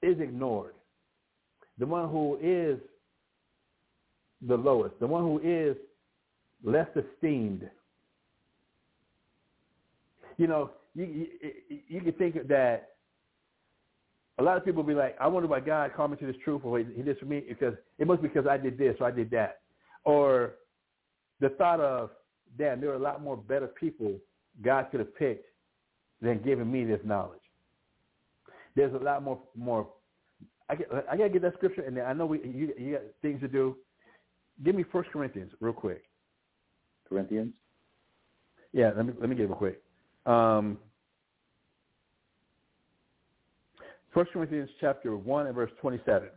is 0.00 0.20
ignored, 0.20 0.74
the 1.78 1.86
one 1.86 2.08
who 2.08 2.38
is 2.40 2.78
the 4.46 4.56
lowest, 4.56 4.94
the 5.00 5.06
one 5.08 5.22
who 5.22 5.40
is 5.42 5.76
less 6.62 6.88
esteemed. 6.94 7.68
You 10.38 10.46
know, 10.46 10.70
you 10.94 11.04
you, 11.04 11.78
you 11.88 12.00
can 12.00 12.12
think 12.12 12.46
that 12.46 12.90
a 14.40 14.42
lot 14.42 14.56
of 14.56 14.64
people 14.64 14.82
be 14.82 14.94
like, 14.94 15.16
I 15.20 15.28
wonder 15.28 15.46
why 15.48 15.60
God 15.60 15.92
called 15.94 16.12
me 16.12 16.16
to 16.16 16.26
this 16.26 16.36
truth 16.42 16.62
or 16.64 16.78
he 16.78 16.84
did 16.84 17.04
this 17.04 17.18
for 17.18 17.26
me 17.26 17.44
because 17.46 17.74
it 17.98 18.06
must 18.06 18.22
be 18.22 18.28
because 18.28 18.46
I 18.46 18.56
did 18.56 18.78
this 18.78 18.96
or 18.98 19.06
I 19.06 19.10
did 19.10 19.30
that. 19.32 19.60
Or 20.04 20.54
the 21.40 21.50
thought 21.50 21.78
of, 21.78 22.10
damn, 22.58 22.80
there 22.80 22.90
are 22.90 22.94
a 22.94 22.98
lot 22.98 23.22
more 23.22 23.36
better 23.36 23.66
people 23.66 24.14
God 24.64 24.86
could 24.90 25.00
have 25.00 25.14
picked 25.14 25.46
than 26.22 26.40
giving 26.42 26.72
me 26.72 26.84
this 26.84 27.00
knowledge. 27.04 27.40
There's 28.74 28.94
a 28.94 28.98
lot 28.98 29.22
more 29.22 29.40
more. 29.54 29.88
I 30.68 30.76
get, 30.76 30.88
I 31.10 31.16
gotta 31.16 31.28
get 31.28 31.42
that 31.42 31.54
scripture, 31.54 31.82
and 31.82 31.98
I 31.98 32.12
know 32.12 32.26
we 32.26 32.38
you, 32.38 32.72
you 32.78 32.92
got 32.92 33.02
things 33.20 33.40
to 33.40 33.48
do. 33.48 33.76
Give 34.64 34.74
me 34.74 34.84
First 34.90 35.10
Corinthians 35.10 35.52
real 35.60 35.72
quick. 35.72 36.04
Corinthians. 37.08 37.52
Yeah, 38.72 38.92
let 38.96 39.06
me 39.06 39.12
let 39.20 39.28
me 39.28 39.34
get 39.34 39.44
it 39.44 39.48
real 39.48 39.56
quick. 39.56 39.82
Um, 40.24 40.78
1 44.12 44.26
Corinthians 44.32 44.70
chapter 44.80 45.16
1 45.16 45.46
and 45.46 45.54
verse 45.54 45.70
27. 45.80 46.28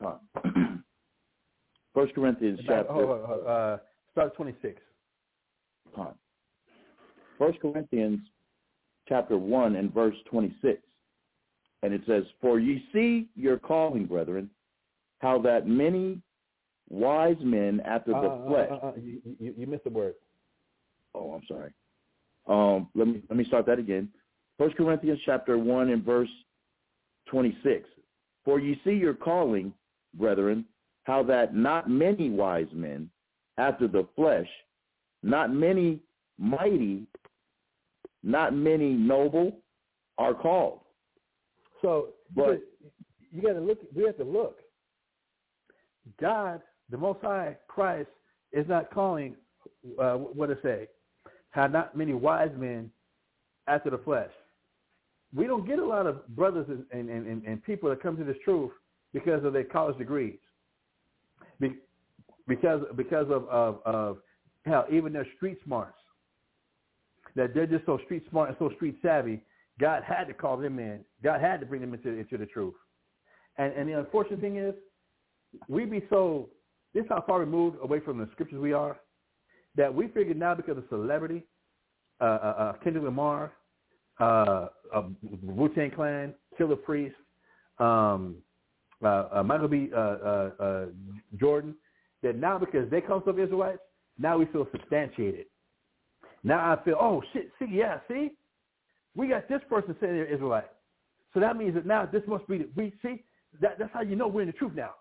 First 1.94 2.14
Corinthians 2.14 2.60
chapter. 2.66 2.92
Oh, 2.92 3.42
oh, 3.46 3.48
uh, 3.48 3.78
start 4.12 4.34
26. 4.36 4.80
First 7.38 7.60
Corinthians 7.60 8.20
chapter 9.08 9.36
1 9.36 9.76
and 9.76 9.92
verse 9.92 10.14
26. 10.30 10.80
And 11.82 11.92
it 11.92 12.02
says, 12.06 12.24
For 12.40 12.60
ye 12.60 12.84
see 12.92 13.28
your 13.34 13.58
calling, 13.58 14.06
brethren, 14.06 14.50
how 15.18 15.38
that 15.42 15.66
many 15.66 16.20
wise 16.88 17.36
men 17.40 17.80
after 17.84 18.12
the 18.12 18.18
uh, 18.18 18.48
flesh. 18.48 18.68
Uh, 18.70 18.86
uh, 18.86 18.92
you, 19.02 19.20
you, 19.38 19.54
you 19.56 19.66
missed 19.66 19.84
the 19.84 19.90
word. 19.90 20.14
Oh, 21.14 21.32
I'm 21.32 21.42
sorry. 21.48 21.72
Um, 22.46 22.88
let 22.94 23.06
me 23.06 23.22
let 23.28 23.36
me 23.36 23.44
start 23.44 23.66
that 23.66 23.78
again. 23.78 24.08
First 24.58 24.76
Corinthians 24.76 25.20
chapter 25.24 25.58
one 25.58 25.90
and 25.90 26.04
verse 26.04 26.28
twenty 27.28 27.56
six. 27.62 27.88
For 28.44 28.58
ye 28.58 28.80
see 28.84 28.92
your 28.92 29.14
calling, 29.14 29.72
brethren, 30.14 30.64
how 31.04 31.22
that 31.24 31.54
not 31.54 31.90
many 31.90 32.30
wise 32.30 32.66
men 32.72 33.10
after 33.58 33.86
the 33.86 34.06
flesh, 34.16 34.48
not 35.22 35.52
many 35.52 36.00
mighty, 36.38 37.06
not 38.22 38.54
many 38.54 38.94
noble 38.94 39.58
are 40.18 40.34
called. 40.34 40.80
So, 41.82 42.08
but 42.34 42.62
you 43.32 43.42
got 43.42 43.54
to 43.54 43.60
look. 43.60 43.78
We 43.94 44.04
have 44.04 44.16
to 44.18 44.24
look. 44.24 44.60
God, 46.20 46.60
the 46.90 46.98
Most 46.98 47.20
High, 47.22 47.56
Christ, 47.68 48.08
is 48.52 48.66
not 48.68 48.90
calling. 48.92 49.36
Uh, 49.98 50.14
what 50.14 50.46
to 50.48 50.58
say? 50.62 50.88
Had 51.50 51.72
not 51.72 51.96
many 51.96 52.14
wise 52.14 52.50
men 52.56 52.90
after 53.66 53.90
the 53.90 53.98
flesh. 53.98 54.30
We 55.34 55.46
don't 55.46 55.66
get 55.66 55.78
a 55.78 55.84
lot 55.84 56.06
of 56.06 56.26
brothers 56.28 56.66
and, 56.68 57.08
and, 57.08 57.26
and, 57.26 57.44
and 57.44 57.62
people 57.62 57.88
that 57.90 58.02
come 58.02 58.16
to 58.16 58.24
this 58.24 58.36
truth 58.44 58.72
because 59.12 59.44
of 59.44 59.52
their 59.52 59.64
college 59.64 59.96
degrees. 59.98 60.38
Be, 61.60 61.76
because 62.48 62.82
because 62.96 63.26
of, 63.30 63.48
of, 63.48 63.80
of 63.84 64.18
hell, 64.64 64.86
even 64.90 65.12
their 65.12 65.26
street 65.36 65.58
smarts. 65.64 65.96
That 67.36 67.54
they're 67.54 67.66
just 67.66 67.86
so 67.86 67.98
street 68.04 68.24
smart 68.30 68.48
and 68.48 68.58
so 68.58 68.74
street 68.74 68.96
savvy, 69.02 69.40
God 69.78 70.02
had 70.02 70.24
to 70.24 70.34
call 70.34 70.56
them 70.56 70.78
in. 70.78 71.00
God 71.22 71.40
had 71.40 71.60
to 71.60 71.66
bring 71.66 71.80
them 71.80 71.94
into, 71.94 72.10
into 72.10 72.36
the 72.36 72.46
truth. 72.46 72.74
And, 73.56 73.72
and 73.72 73.88
the 73.88 73.98
unfortunate 73.98 74.40
thing 74.40 74.56
is, 74.56 74.74
we 75.68 75.84
be 75.84 76.02
so, 76.10 76.48
this 76.92 77.04
is 77.04 77.08
how 77.08 77.22
far 77.26 77.40
removed 77.40 77.76
away 77.82 78.00
from 78.00 78.18
the 78.18 78.28
scriptures 78.32 78.58
we 78.58 78.72
are, 78.72 78.98
that 79.76 79.94
we 79.94 80.08
figured 80.08 80.38
now 80.38 80.54
because 80.54 80.78
of 80.78 80.84
celebrity, 80.88 81.44
uh, 82.20 82.24
uh, 82.24 82.26
uh 82.26 82.72
Kendrick 82.84 83.04
Lamar, 83.04 83.52
uh, 84.20 84.68
uh, 84.94 85.02
Wu-Tang 85.42 85.90
Clan, 85.92 86.34
Killah 86.58 86.82
Priest, 86.82 87.14
um, 87.78 88.36
uh, 89.02 89.28
uh, 89.32 89.42
Michael 89.42 89.68
B. 89.68 89.90
Uh, 89.94 89.98
uh, 89.98 90.50
uh, 90.60 90.86
Jordan, 91.38 91.74
that 92.22 92.36
now 92.36 92.58
because 92.58 92.90
they 92.90 93.00
come 93.00 93.22
from 93.22 93.40
Israelites, 93.40 93.80
now 94.18 94.38
we 94.38 94.44
feel 94.46 94.66
substantiated. 94.72 95.46
Now 96.44 96.72
I 96.72 96.84
feel, 96.84 96.96
oh 97.00 97.22
shit, 97.32 97.50
see, 97.58 97.66
yeah, 97.70 97.98
see, 98.08 98.32
we 99.14 99.28
got 99.28 99.48
this 99.48 99.60
person 99.68 99.96
saying 100.00 100.14
they're 100.14 100.26
Israelite, 100.26 100.70
so 101.32 101.40
that 101.40 101.56
means 101.56 101.74
that 101.74 101.86
now 101.86 102.06
this 102.06 102.22
must 102.26 102.46
be 102.46 102.66
we 102.76 102.92
see 103.02 103.22
that 103.60 103.78
that's 103.78 103.92
how 103.92 104.02
you 104.02 104.16
know 104.16 104.28
we're 104.28 104.42
in 104.42 104.46
the 104.46 104.52
truth 104.52 104.72
now, 104.74 104.92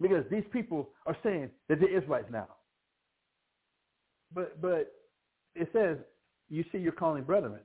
because 0.00 0.24
these 0.30 0.44
people 0.52 0.88
are 1.06 1.16
saying 1.22 1.50
that 1.68 1.80
they're 1.80 1.96
Israelites 1.96 2.28
now. 2.30 2.48
But 4.34 4.60
but 4.60 4.92
it 5.54 5.68
says, 5.72 5.98
you 6.48 6.64
see 6.70 6.78
you're 6.78 6.92
calling 6.92 7.24
brethren. 7.24 7.60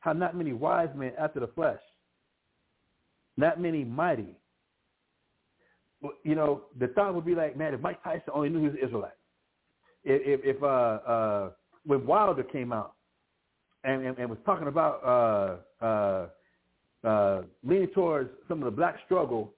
How 0.00 0.12
not 0.12 0.36
many 0.36 0.52
wise 0.52 0.88
men 0.94 1.12
after 1.18 1.40
the 1.40 1.48
flesh, 1.48 1.80
not 3.36 3.60
many 3.60 3.84
mighty. 3.84 4.36
You 6.24 6.34
know, 6.34 6.62
the 6.78 6.88
thought 6.88 7.14
would 7.14 7.26
be 7.26 7.34
like, 7.34 7.56
man, 7.56 7.74
if 7.74 7.80
Mike 7.80 8.02
Tyson 8.02 8.22
only 8.32 8.48
knew 8.48 8.60
he 8.60 8.68
was 8.68 8.76
Israelite. 8.82 9.12
If, 10.02 10.40
if, 10.40 10.56
if 10.56 10.62
uh, 10.62 10.66
uh, 10.66 11.50
when 11.84 12.06
Wilder 12.06 12.42
came 12.42 12.72
out 12.72 12.94
and, 13.84 14.04
and, 14.06 14.18
and 14.18 14.30
was 14.30 14.38
talking 14.46 14.68
about 14.68 15.60
uh, 15.82 15.84
uh, 15.84 16.28
uh, 17.06 17.42
leaning 17.62 17.88
towards 17.88 18.30
some 18.48 18.58
of 18.58 18.64
the 18.64 18.70
black 18.70 18.96
struggle 19.04 19.52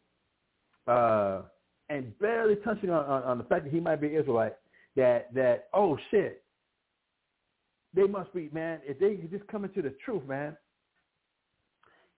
uh, 0.87 1.43
and 1.89 2.17
barely 2.19 2.57
touching 2.57 2.91
on, 2.91 3.05
on, 3.05 3.23
on 3.23 3.39
the 3.39 3.45
fact 3.45 3.65
that 3.65 3.73
he 3.73 3.81
might 3.81 4.01
be 4.01 4.09
Israelite, 4.09 4.57
that 4.97 5.33
that 5.35 5.69
oh 5.73 5.99
shit, 6.11 6.43
they 7.95 8.07
must 8.07 8.33
be 8.35 8.51
man. 8.53 8.81
If 8.85 8.99
they 8.99 9.17
just 9.29 9.47
come 9.49 9.65
into 9.65 9.83
the 9.83 9.95
truth, 10.05 10.27
man. 10.27 10.57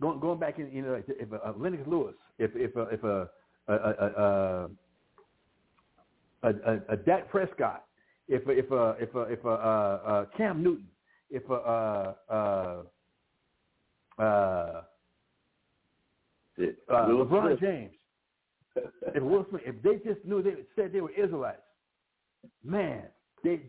Going 0.00 0.18
going 0.20 0.40
back 0.40 0.58
in, 0.58 0.70
you 0.72 0.82
know, 0.82 1.00
if 1.06 1.32
a, 1.32 1.50
a 1.50 1.54
Lennox 1.56 1.84
Lewis, 1.86 2.14
if 2.38 2.50
if 2.54 2.74
a, 2.76 2.82
if 2.82 3.04
a 3.04 3.28
a 3.68 3.74
a, 3.74 4.68
a, 6.42 6.48
a, 6.48 6.80
a 6.90 6.96
Dak 6.96 7.30
Prescott, 7.30 7.84
if 8.28 8.46
a, 8.46 8.50
if 8.50 8.70
a 8.70 8.96
if 9.00 9.14
a 9.14 9.20
if 9.22 9.44
a, 9.44 9.48
uh, 9.48 10.00
uh, 10.06 10.24
Cam 10.36 10.62
Newton, 10.62 10.86
if 11.30 11.48
a 11.48 11.54
uh, 11.54 12.14
uh, 12.28 12.82
uh, 14.18 14.22
uh, 14.22 14.82
LeBron 16.58 17.60
James, 17.60 17.92
if 18.76 19.22
Will 19.22 19.46
Smith, 19.50 19.62
if 19.64 19.82
they 19.82 19.96
just 20.08 20.24
knew 20.24 20.42
they 20.42 20.54
said 20.76 20.92
they 20.92 21.00
were 21.00 21.10
Israelites, 21.12 21.62
man, 22.64 23.02
they, 23.42 23.60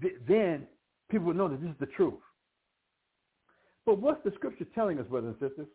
they, 0.00 0.10
then 0.26 0.66
people 1.10 1.26
would 1.28 1.36
know 1.36 1.48
that 1.48 1.60
this 1.60 1.70
is 1.70 1.76
the 1.80 1.86
truth. 1.86 2.14
But 3.84 3.98
what's 3.98 4.22
the 4.24 4.32
scripture 4.36 4.66
telling 4.74 4.98
us, 4.98 5.06
brothers 5.06 5.34
and 5.40 5.50
sisters? 5.50 5.68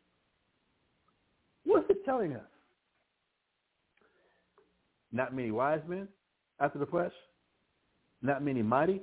What's 1.66 1.90
it 1.90 2.06
telling 2.06 2.34
us? 2.34 2.42
Not 5.12 5.36
many 5.36 5.52
wise 5.52 5.82
men 5.88 6.08
after 6.60 6.80
the 6.80 6.86
flesh, 6.86 7.12
not 8.22 8.44
many 8.44 8.62
mighty, 8.62 9.02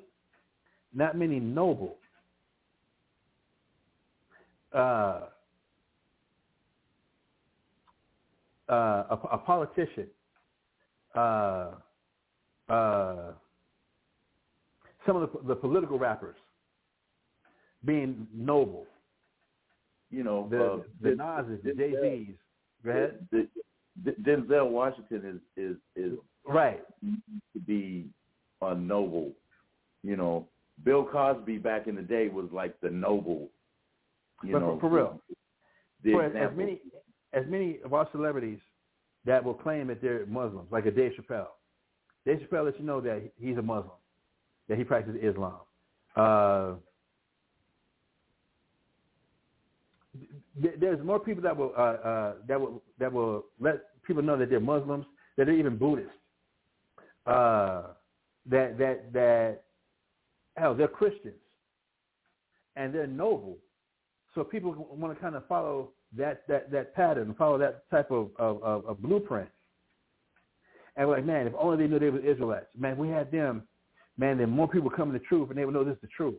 not 0.92 1.16
many 1.16 1.40
noble. 1.40 1.96
Uh, 4.72 5.20
uh, 8.68 8.72
a, 8.72 9.18
a, 9.32 9.38
politician, 9.38 10.06
uh, 11.14 11.66
uh, 12.74 13.32
some 15.06 15.16
of 15.16 15.30
the, 15.32 15.48
the, 15.48 15.56
political 15.56 15.98
rappers 15.98 16.36
being 17.84 18.26
noble. 18.34 18.86
You 20.10 20.24
know, 20.24 20.48
the 20.50 20.64
uh, 20.64 20.78
the 21.02 21.14
Nas's, 21.16 21.60
the 21.64 21.74
Jay 21.74 21.94
Z's. 22.00 22.34
Go 22.84 22.90
ahead. 22.90 23.26
The, 23.30 23.48
the, 24.04 24.12
Denzel 24.22 24.70
Washington 24.70 25.40
is 25.56 25.70
is 25.70 25.76
is 25.96 26.18
right 26.46 26.82
to 27.02 27.60
be 27.66 28.06
a 28.62 28.74
noble. 28.74 29.32
You 30.02 30.16
know, 30.16 30.46
Bill 30.84 31.04
Cosby 31.04 31.58
back 31.58 31.86
in 31.86 31.94
the 31.94 32.02
day 32.02 32.28
was 32.28 32.46
like 32.52 32.80
the 32.80 32.90
noble. 32.90 33.48
You 34.42 34.52
but 34.52 34.58
know, 34.60 34.78
for, 34.80 34.88
for 34.88 34.96
real. 34.96 35.20
The 36.02 36.12
for 36.12 36.26
example. 36.26 36.50
as 36.50 36.56
many 36.56 36.80
as 37.32 37.44
many 37.48 37.78
of 37.84 37.92
our 37.92 38.08
celebrities 38.12 38.60
that 39.24 39.42
will 39.42 39.54
claim 39.54 39.88
that 39.88 40.00
they're 40.02 40.26
Muslims, 40.26 40.68
like 40.70 40.86
a 40.86 40.90
Dave 40.90 41.12
Chappelle. 41.18 41.48
Dave 42.26 42.40
Chappelle 42.40 42.66
lets 42.66 42.78
you 42.78 42.84
know 42.84 43.00
that 43.00 43.30
he's 43.38 43.56
a 43.58 43.62
Muslim, 43.62 43.92
that 44.68 44.78
he 44.78 44.84
practices 44.84 45.20
Islam. 45.22 45.54
Uh, 46.16 46.74
there's 50.80 51.04
more 51.04 51.18
people 51.18 51.42
that 51.42 51.56
will 51.56 51.72
uh, 51.76 51.80
uh, 51.80 52.34
that 52.46 52.60
will 52.60 52.82
that 52.98 53.12
will 53.12 53.46
let 53.60 54.02
people 54.04 54.22
know 54.22 54.36
that 54.38 54.48
they're 54.50 54.60
Muslims, 54.60 55.04
that 55.36 55.46
they're 55.46 55.54
even 55.54 55.76
Buddhist, 55.76 56.10
uh, 57.26 57.82
that 58.46 58.78
that 58.78 59.12
that 59.12 59.62
hell 60.56 60.74
they're 60.74 60.88
Christians, 60.88 61.34
and 62.76 62.94
they're 62.94 63.06
noble. 63.06 63.58
So 64.34 64.44
people 64.44 64.88
want 64.90 65.14
to 65.14 65.20
kind 65.20 65.34
of 65.34 65.46
follow 65.48 65.90
that 66.16 66.46
that 66.48 66.70
that 66.70 66.94
pattern, 66.94 67.34
follow 67.36 67.58
that 67.58 67.90
type 67.90 68.10
of 68.10 68.30
of, 68.38 68.62
of, 68.62 68.86
of 68.86 69.02
blueprint. 69.02 69.48
And 70.96 71.08
we're 71.08 71.16
like, 71.16 71.24
man, 71.24 71.46
if 71.46 71.54
only 71.58 71.76
they 71.76 71.90
knew 71.90 71.98
they 71.98 72.10
were 72.10 72.20
Israelites. 72.20 72.66
Man, 72.78 72.96
we 72.96 73.08
had 73.08 73.30
them. 73.30 73.62
Man, 74.16 74.38
then 74.38 74.50
more 74.50 74.68
people 74.68 74.90
come 74.90 75.12
to 75.12 75.18
the 75.18 75.24
truth, 75.24 75.50
and 75.50 75.58
they 75.58 75.64
would 75.64 75.74
know 75.74 75.84
this 75.84 75.94
is 75.94 76.02
the 76.02 76.08
truth. 76.08 76.38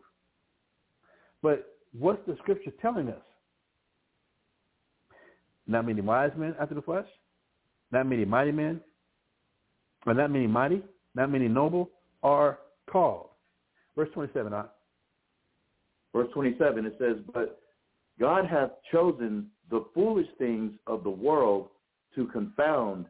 But 1.41 1.75
what's 1.97 2.25
the 2.25 2.37
scripture 2.41 2.71
telling 2.81 3.09
us? 3.09 3.21
Not 5.67 5.85
many 5.85 6.01
wise 6.01 6.31
men 6.37 6.55
after 6.59 6.75
the 6.75 6.81
flesh, 6.81 7.07
not 7.91 8.07
many 8.07 8.23
mighty 8.23 8.51
men, 8.51 8.79
or 10.05 10.13
not 10.13 10.31
many 10.31 10.47
mighty, 10.47 10.81
not 11.15 11.31
many 11.31 11.47
noble 11.47 11.89
are 12.23 12.59
called. 12.89 13.29
Verse 13.95 14.09
27, 14.13 14.51
huh? 14.51 14.63
Verse 16.13 16.27
27, 16.33 16.85
it 16.85 16.95
says, 16.99 17.17
But 17.33 17.59
God 18.19 18.45
hath 18.45 18.71
chosen 18.91 19.47
the 19.69 19.85
foolish 19.93 20.27
things 20.37 20.71
of 20.87 21.03
the 21.03 21.09
world 21.09 21.67
to 22.15 22.27
confound 22.27 23.05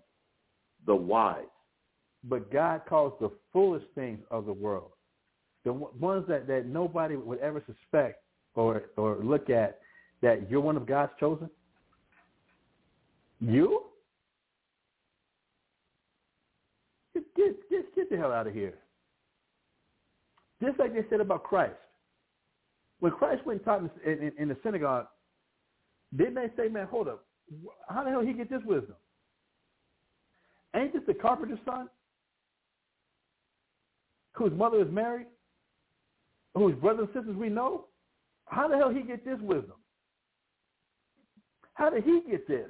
the 0.85 0.95
wise. 0.95 1.43
But 2.23 2.51
God 2.51 2.81
calls 2.87 3.13
the 3.19 3.31
foolish 3.53 3.83
things 3.93 4.19
of 4.31 4.45
the 4.45 4.53
world, 4.53 4.91
the 5.63 5.73
ones 5.73 6.25
that, 6.27 6.47
that 6.47 6.65
nobody 6.65 7.15
would 7.15 7.39
ever 7.39 7.63
suspect 7.65 8.23
or, 8.55 8.83
or 8.97 9.17
look 9.21 9.49
at, 9.49 9.79
that 10.21 10.49
you're 10.49 10.61
one 10.61 10.77
of 10.77 10.87
God's 10.87 11.11
chosen, 11.19 11.49
you? 13.39 13.83
Get, 17.13 17.35
get, 17.35 17.69
get, 17.69 17.95
get 17.95 18.09
the 18.09 18.17
hell 18.17 18.31
out 18.31 18.47
of 18.47 18.53
here. 18.53 18.73
Just 20.63 20.79
like 20.79 20.93
they 20.93 21.05
said 21.09 21.19
about 21.19 21.43
Christ. 21.43 21.75
When 22.99 23.11
Christ 23.11 23.45
went 23.45 23.59
and 23.59 23.65
taught 23.65 23.81
in, 24.05 24.11
in, 24.13 24.31
in 24.39 24.47
the 24.47 24.57
synagogue, 24.63 25.07
didn't 26.15 26.35
they 26.35 26.49
say, 26.57 26.69
man, 26.69 26.87
hold 26.87 27.09
up, 27.09 27.25
how 27.89 28.03
the 28.03 28.09
hell 28.09 28.21
did 28.21 28.29
he 28.29 28.33
get 28.33 28.49
this 28.49 28.61
wisdom? 28.65 28.95
Ain't 30.75 30.93
this 30.93 31.01
the 31.07 31.13
carpenter's 31.13 31.59
son? 31.65 31.89
Whose 34.33 34.51
mother 34.51 34.81
is 34.81 34.91
married? 34.91 35.27
Whose 36.53 36.75
brothers 36.75 37.07
and 37.13 37.23
sisters 37.23 37.37
we 37.37 37.49
know? 37.49 37.85
How 38.47 38.67
the 38.67 38.77
hell 38.77 38.89
he 38.89 39.01
get 39.01 39.25
this 39.25 39.39
wisdom? 39.41 39.75
How 41.73 41.89
did 41.89 42.03
he 42.03 42.21
get 42.29 42.47
this? 42.47 42.69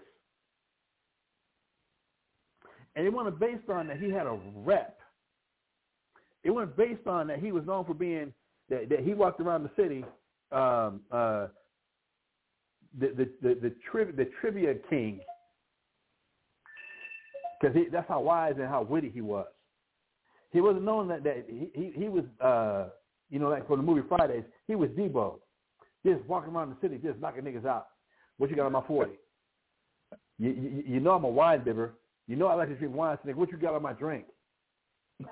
And 2.95 3.05
it 3.05 3.11
wasn't 3.11 3.39
based 3.39 3.69
on 3.69 3.87
that 3.87 3.97
he 3.97 4.09
had 4.09 4.25
a 4.25 4.39
rep. 4.55 4.99
It 6.43 6.51
wasn't 6.51 6.77
based 6.77 7.07
on 7.07 7.27
that 7.27 7.39
he 7.39 7.51
was 7.51 7.65
known 7.65 7.85
for 7.85 7.93
being 7.93 8.31
that, 8.69 8.89
that 8.89 8.99
he 8.99 9.13
walked 9.13 9.39
around 9.41 9.63
the 9.63 9.71
city, 9.75 10.03
um, 10.51 11.01
uh, 11.11 11.47
the 12.99 13.07
the 13.07 13.29
the 13.41 13.55
the, 13.55 13.75
tri- 13.91 14.11
the 14.11 14.29
trivia 14.39 14.75
king, 14.89 15.19
because 17.65 17.87
that's 17.91 18.07
how 18.07 18.21
wise 18.21 18.55
and 18.57 18.67
how 18.67 18.83
witty 18.83 19.09
he 19.09 19.21
was. 19.21 19.47
He 20.51 20.61
wasn't 20.61 20.85
known 20.85 21.07
that 21.09 21.23
that 21.23 21.45
he 21.49 21.69
he, 21.73 21.91
he 21.95 22.09
was 22.09 22.23
uh, 22.41 22.89
you 23.29 23.39
know 23.39 23.49
like 23.49 23.67
for 23.67 23.77
the 23.77 23.83
movie 23.83 24.07
Fridays 24.07 24.43
he 24.67 24.75
was 24.75 24.89
Debo, 24.91 25.35
just 26.05 26.23
walking 26.27 26.53
around 26.53 26.69
the 26.69 26.77
city 26.81 26.99
just 27.03 27.19
knocking 27.19 27.43
niggas 27.43 27.65
out. 27.65 27.87
What 28.37 28.49
you 28.49 28.55
got 28.55 28.65
on 28.65 28.71
my 28.71 28.83
forty? 28.87 29.13
You, 30.37 30.49
you, 30.49 30.83
you 30.85 30.99
know 30.99 31.11
I'm 31.11 31.23
a 31.23 31.29
wine 31.29 31.63
bibber. 31.63 31.93
You 32.27 32.35
know 32.35 32.47
I 32.47 32.55
like 32.55 32.69
to 32.69 32.75
drink 32.75 32.95
wine. 32.95 33.17
So 33.23 33.29
nigga, 33.29 33.35
what 33.35 33.51
you 33.51 33.57
got 33.57 33.73
on 33.73 33.81
my 33.81 33.93
drink? 33.93 34.25
you 35.19 35.25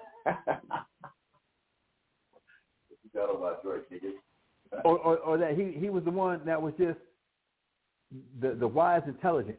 got 3.14 3.30
on 3.30 3.41
my 3.41 3.53
drink, 3.64 3.85
nigga. 3.91 4.84
or, 4.85 4.97
or, 4.99 5.18
or 5.18 5.38
that 5.38 5.57
he, 5.57 5.77
he 5.77 5.89
was 5.89 6.03
the 6.03 6.11
one 6.11 6.41
that 6.45 6.61
was 6.61 6.73
just 6.77 6.99
the, 8.39 8.55
the 8.55 8.68
wise 8.68 9.01
intelligent. 9.07 9.57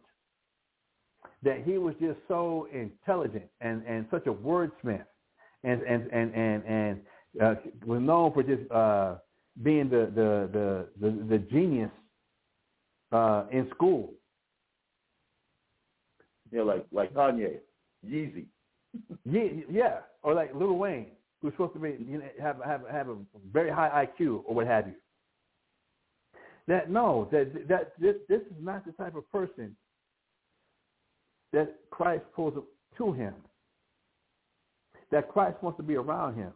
That 1.45 1.63
he 1.65 1.79
was 1.79 1.95
just 2.01 2.19
so 2.27 2.69
intelligent 2.73 3.45
and, 3.61 3.83
and 3.87 4.07
such 4.11 4.27
a 4.27 4.33
wordsmith 4.33 5.05
and 5.65 5.83
and 5.83 6.11
and 6.13 6.35
and, 6.35 6.65
and 6.65 7.01
uh, 7.43 7.55
was 7.85 8.01
known 8.01 8.33
for 8.33 8.43
just 8.43 8.71
uh, 8.71 9.17
being 9.63 9.89
the 9.89 10.11
the 10.15 10.49
the 10.53 10.89
the, 11.01 11.25
the 11.29 11.39
genius 11.39 11.91
uh, 13.13 13.45
in 13.51 13.69
school. 13.75 14.13
Yeah, 16.53 16.63
like 16.63 16.87
like 16.93 17.13
Kanye, 17.15 17.59
Yeezy. 18.07 18.45
yeah, 19.25 19.43
yeah, 19.71 19.99
or 20.23 20.35
like 20.35 20.55
Lil 20.55 20.75
Wayne, 20.75 21.09
who's 21.43 21.53
supposed 21.55 21.75
to 21.75 21.81
be 21.81 21.97
you 22.09 22.19
know, 22.19 22.25
have 22.41 22.57
have 22.65 22.83
have 22.91 23.09
a 23.09 23.17
very 23.53 23.71
high 23.71 24.07
IQ 24.07 24.43
or 24.47 24.55
what 24.55 24.67
have 24.67 24.87
you. 24.87 24.95
That 26.69 26.91
no, 26.91 27.29
that 27.33 27.69
that 27.69 27.93
this 27.99 28.17
this 28.29 28.41
is 28.41 28.57
not 28.61 28.85
the 28.87 28.93
type 28.93 29.17
of 29.17 29.31
person 29.33 29.77
that 31.55 31.75
Christ 31.91 32.25
pulls 32.35 32.55
to 32.99 33.13
him. 33.13 33.35
That 35.11 35.29
Christ 35.29 35.57
wants 35.63 35.77
to 35.79 35.83
be 35.83 35.95
around 35.95 36.35
him. 36.35 36.53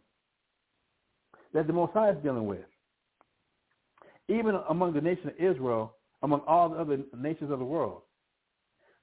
That 1.53 1.67
the 1.67 1.73
Most 1.73 1.93
High 1.93 2.11
is 2.11 2.17
dealing 2.23 2.45
with. 2.45 2.65
Even 4.27 4.59
among 4.69 4.93
the 4.93 5.01
nation 5.01 5.29
of 5.29 5.35
Israel, 5.39 5.95
among 6.21 6.41
all 6.45 6.69
the 6.69 6.75
other 6.75 6.99
nations 7.17 7.51
of 7.51 7.59
the 7.59 7.65
world, 7.65 8.01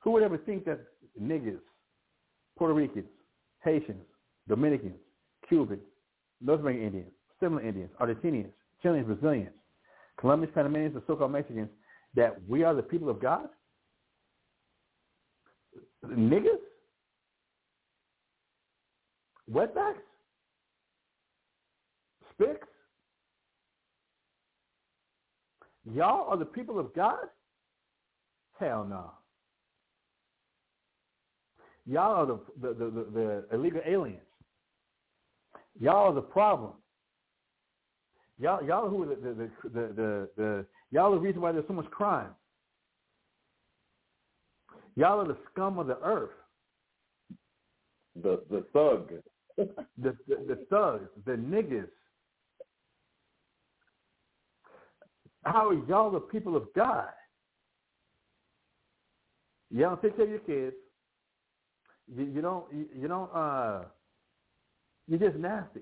who 0.01 0.13
would 0.13 0.23
ever 0.23 0.39
think 0.39 0.65
that 0.67 0.81
niggas, 1.21 1.59
Puerto 2.57 2.75
Ricans, 2.75 3.07
Haitians, 3.65 4.05
Dominicans, 4.49 4.95
Cubans, 5.49 5.83
North 6.41 6.61
American 6.61 6.85
Indians, 6.85 7.11
Seminole 7.41 7.67
Indians, 7.67 7.91
Argentinians, 8.01 8.53
Chileans, 8.83 9.07
Brazilians, 9.07 9.51
Colombians, 10.19 10.55
Panamanians, 10.55 10.95
and 10.95 11.03
so-called 11.07 11.33
Mexicans, 11.33 11.69
that 12.15 12.37
we 12.49 12.63
are 12.63 12.75
the 12.75 12.83
people 12.83 13.09
of 13.09 13.21
God? 13.21 13.49
Niggas? 16.11 16.61
Wetbacks? 19.51 19.95
Spicks? 22.33 22.67
Y'all 25.95 26.29
are 26.29 26.37
the 26.37 26.45
people 26.45 26.79
of 26.79 26.95
God? 26.95 27.29
Hell 28.59 28.85
no. 28.89 29.13
Y'all 31.87 32.15
are 32.15 32.27
the, 32.27 32.41
the, 32.61 32.75
the, 32.75 33.07
the, 33.15 33.45
illegal 33.55 33.81
aliens. 33.87 34.21
Y'all 35.79 36.09
are 36.09 36.15
the 36.15 36.21
problem. 36.21 36.73
Y'all, 38.39 38.65
y'all 38.65 38.89
who 38.89 39.07
the, 39.07 39.15
the, 39.15 39.51
the, 39.69 39.71
the, 39.95 40.29
the, 40.37 40.67
y'all 40.91 41.13
are 41.13 41.15
the 41.15 41.21
reason 41.21 41.41
why 41.41 41.53
there's 41.53 41.67
so 41.69 41.75
much 41.75 41.91
crime. 41.91 42.31
Y'all 44.97 45.21
are 45.21 45.29
the 45.29 45.37
scum 45.53 45.79
of 45.79 45.87
the 45.87 45.99
earth. 46.03 46.31
The 48.23 48.43
the 48.51 48.65
thug. 48.73 49.13
the, 49.57 50.17
the 50.27 50.37
the 50.49 50.67
thugs, 50.71 51.09
the 51.25 51.33
niggas. 51.33 51.89
How 55.45 55.69
are 55.69 55.87
y'all 55.87 56.11
the 56.11 56.21
people 56.21 56.57
of 56.57 56.65
God? 56.75 57.09
You 59.71 59.83
don't 59.83 60.01
take 60.01 60.17
care 60.17 60.25
of 60.25 60.31
your 60.31 60.39
kids. 60.41 60.77
You, 62.15 62.25
you 62.25 62.41
don't. 62.41 62.65
You, 62.73 62.87
you 63.01 63.09
don't. 63.09 63.31
Uh, 63.35 63.83
you're 65.09 65.19
just 65.19 65.37
nasty. 65.37 65.81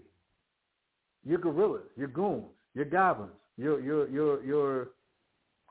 You're 1.24 1.38
gorillas. 1.38 1.82
You're 1.96 2.08
goons. 2.08 2.44
You're 2.74 2.84
goblins. 2.84 3.32
You're 3.56 3.80
you're 3.80 4.08
you're 4.08 4.44
you're 4.44 4.88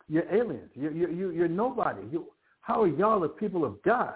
you're 0.07 0.34
aliens. 0.34 0.70
You're 0.76 0.91
you're 0.91 1.34
you're 1.34 1.48
nobody. 1.48 2.02
You, 2.11 2.28
how 2.64 2.81
are 2.81 2.88
y'all 2.88 3.19
the 3.19 3.27
people 3.27 3.65
of 3.65 3.81
God? 3.84 4.15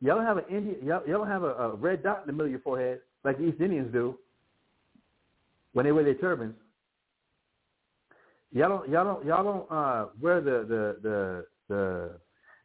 Y'all 0.00 0.16
don't 0.16 0.24
have 0.24 0.38
an 0.38 0.44
Indian. 0.48 0.76
Y'all, 0.86 1.02
y'all 1.06 1.18
don't 1.18 1.28
have 1.28 1.42
a, 1.42 1.52
a 1.52 1.74
red 1.74 2.02
dot 2.02 2.20
in 2.22 2.28
the 2.28 2.32
middle 2.32 2.46
of 2.46 2.52
your 2.52 2.60
forehead 2.60 3.00
like 3.24 3.38
the 3.38 3.48
East 3.48 3.60
Indians 3.60 3.92
do 3.92 4.16
when 5.72 5.84
they 5.84 5.92
wear 5.92 6.04
their 6.04 6.14
turbans. 6.14 6.54
Y'all 8.52 8.68
don't. 8.68 8.88
Y'all 8.88 9.04
don't. 9.04 9.26
Y'all 9.26 9.44
don't 9.44 9.70
uh, 9.70 10.06
wear 10.20 10.40
the 10.40 10.64
the 10.68 10.96
the 11.02 11.46
the 11.68 12.10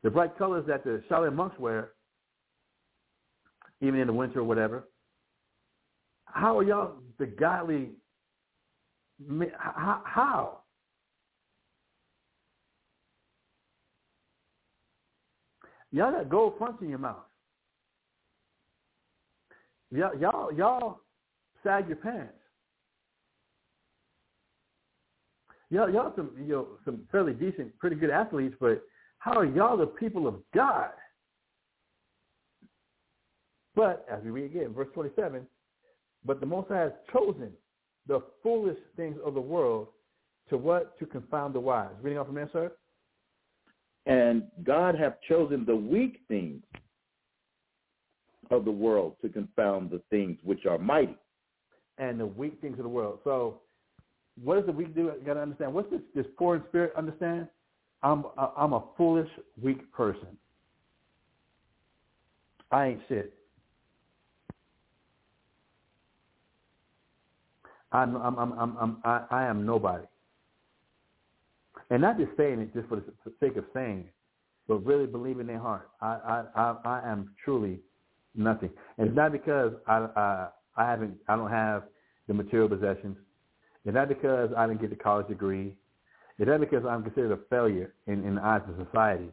the 0.03 0.09
bright 0.11 0.37
colors 0.37 0.65
that 0.67 0.83
the 0.83 1.03
Shaolin 1.09 1.33
monks 1.33 1.57
wear, 1.59 1.93
even 3.81 3.99
in 3.99 4.05
the 4.05 4.13
winter 4.13 4.41
or 4.41 4.43
whatever. 4.43 4.87
How 6.25 6.59
are 6.59 6.63
y'all 6.63 6.93
the 7.17 7.25
godly? 7.25 7.89
How? 9.57 10.03
how? 10.05 10.59
Y'all 15.95 16.11
got 16.11 16.27
gold 16.27 16.55
fronts 16.57 16.81
in 16.81 16.89
your 16.89 16.99
mouth. 16.99 17.23
Y'all, 19.91 20.13
y'all, 20.19 20.53
y'all 20.53 20.99
sag 21.63 21.87
your 21.87 21.95
pants. 21.95 22.33
Y'all, 25.69 25.89
y'all 25.89 26.11
some, 26.17 26.31
you 26.37 26.49
know, 26.49 26.67
some 26.83 27.03
fairly 27.13 27.31
decent, 27.31 27.79
pretty 27.79 27.95
good 27.95 28.09
athletes, 28.09 28.55
but 28.59 28.83
how 29.19 29.39
are 29.39 29.45
y'all 29.45 29.77
the 29.77 29.85
people 29.85 30.27
of 30.27 30.35
God? 30.53 30.89
But 33.73 34.05
as 34.11 34.21
we 34.21 34.31
read 34.31 34.51
again, 34.51 34.73
verse 34.73 34.89
27, 34.93 35.47
but 36.25 36.41
the 36.41 36.45
Most 36.45 36.67
High 36.67 36.81
has 36.81 36.91
chosen 37.13 37.51
the 38.05 38.21
foolish 38.43 38.77
things 38.97 39.15
of 39.25 39.33
the 39.33 39.39
world 39.39 39.87
to 40.49 40.57
what? 40.57 40.99
To 40.99 41.05
confound 41.05 41.55
the 41.55 41.61
wise. 41.61 41.93
Reading 42.01 42.19
off 42.19 42.25
from 42.25 42.35
there, 42.35 42.49
sir? 42.51 42.73
And 44.05 44.43
God 44.63 44.95
hath 44.95 45.13
chosen 45.27 45.65
the 45.65 45.75
weak 45.75 46.21
things 46.27 46.61
of 48.51 48.65
the 48.65 48.71
world 48.71 49.15
to 49.21 49.29
confound 49.29 49.89
the 49.89 50.01
things 50.09 50.37
which 50.43 50.65
are 50.65 50.77
mighty. 50.77 51.17
And 51.97 52.19
the 52.19 52.25
weak 52.25 52.59
things 52.61 52.77
of 52.77 52.83
the 52.83 52.89
world. 52.89 53.19
So 53.23 53.61
what 54.43 54.55
does 54.55 54.65
the 54.65 54.71
weak 54.71 54.93
do? 54.93 55.03
You 55.03 55.23
got 55.25 55.35
to 55.35 55.41
understand. 55.41 55.73
What's 55.73 55.89
this, 55.89 56.01
this 56.13 56.25
poor 56.37 56.57
in 56.57 56.63
spirit 56.69 56.93
understand? 56.95 57.47
I'm, 58.03 58.25
I'm 58.57 58.73
a 58.73 58.83
foolish, 58.97 59.29
weak 59.61 59.91
person. 59.91 60.37
I 62.71 62.87
ain't 62.87 63.01
shit. 63.07 63.33
I'm, 67.91 68.15
I'm, 68.17 68.37
I'm, 68.37 68.53
I'm, 68.53 68.77
I'm, 68.77 68.97
I, 69.03 69.25
I 69.31 69.43
am 69.45 69.65
nobody. 69.65 70.05
And 71.89 72.01
not 72.01 72.17
just 72.17 72.31
saying 72.37 72.59
it 72.59 72.73
just 72.73 72.87
for 72.89 72.97
the 72.97 73.03
sake 73.39 73.57
of 73.57 73.65
saying 73.73 74.05
it, 74.07 74.13
but 74.67 74.85
really 74.85 75.05
believe 75.05 75.39
in 75.39 75.47
their 75.47 75.59
heart. 75.59 75.89
I, 76.01 76.43
I, 76.55 76.75
I, 76.83 77.11
am 77.11 77.35
truly 77.43 77.79
nothing. 78.33 78.71
And 78.97 79.07
it's 79.07 79.15
not 79.15 79.31
because 79.31 79.73
I, 79.87 80.07
I, 80.15 80.47
I 80.75 80.89
haven't, 80.89 81.15
I 81.27 81.35
don't 81.35 81.51
have 81.51 81.83
the 82.27 82.33
material 82.33 82.67
possessions. 82.67 83.17
It's 83.85 83.93
not 83.93 84.09
because 84.09 84.49
I 84.57 84.65
didn't 84.65 84.81
get 84.81 84.89
the 84.89 84.95
college 84.95 85.27
degree. 85.27 85.75
It's 86.39 86.47
not 86.47 86.59
because 86.59 86.83
I'm 86.85 87.03
considered 87.03 87.31
a 87.31 87.39
failure 87.49 87.93
in, 88.07 88.25
in 88.25 88.35
the 88.35 88.43
eyes 88.43 88.61
of 88.67 88.83
society, 88.87 89.29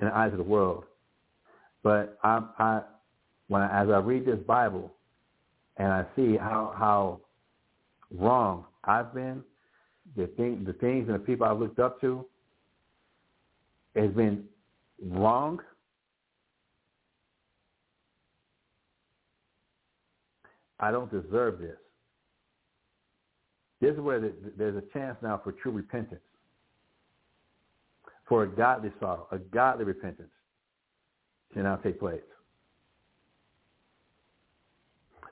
in 0.00 0.08
the 0.08 0.14
eyes 0.16 0.32
of 0.32 0.38
the 0.38 0.44
world. 0.44 0.84
But 1.84 2.18
I, 2.24 2.42
I, 2.58 2.80
when 3.46 3.62
I, 3.62 3.82
as 3.82 3.88
I 3.88 3.98
read 3.98 4.26
this 4.26 4.40
Bible, 4.46 4.92
and 5.76 5.88
I 5.88 6.04
see 6.14 6.36
how 6.36 6.74
how 6.76 7.20
wrong 8.10 8.64
I've 8.84 9.12
been, 9.14 9.42
the 10.16 10.26
thing, 10.28 10.64
the 10.64 10.72
things 10.74 11.08
and 11.08 11.14
the 11.14 11.18
people 11.18 11.46
I've 11.46 11.58
looked 11.58 11.78
up 11.78 12.00
to 12.00 12.24
has 13.96 14.10
been 14.10 14.44
wrong. 15.02 15.60
I 20.80 20.90
don't 20.90 21.10
deserve 21.10 21.58
this. 21.58 21.76
This 23.80 23.94
is 23.94 24.00
where 24.00 24.32
there's 24.56 24.76
a 24.76 24.92
chance 24.92 25.16
now 25.22 25.40
for 25.42 25.52
true 25.52 25.72
repentance, 25.72 26.20
for 28.28 28.44
a 28.44 28.48
godly 28.48 28.90
sorrow, 28.98 29.26
a 29.30 29.38
godly 29.38 29.84
repentance 29.84 30.30
to 31.52 31.62
now 31.62 31.76
take 31.76 31.98
place. 31.98 32.20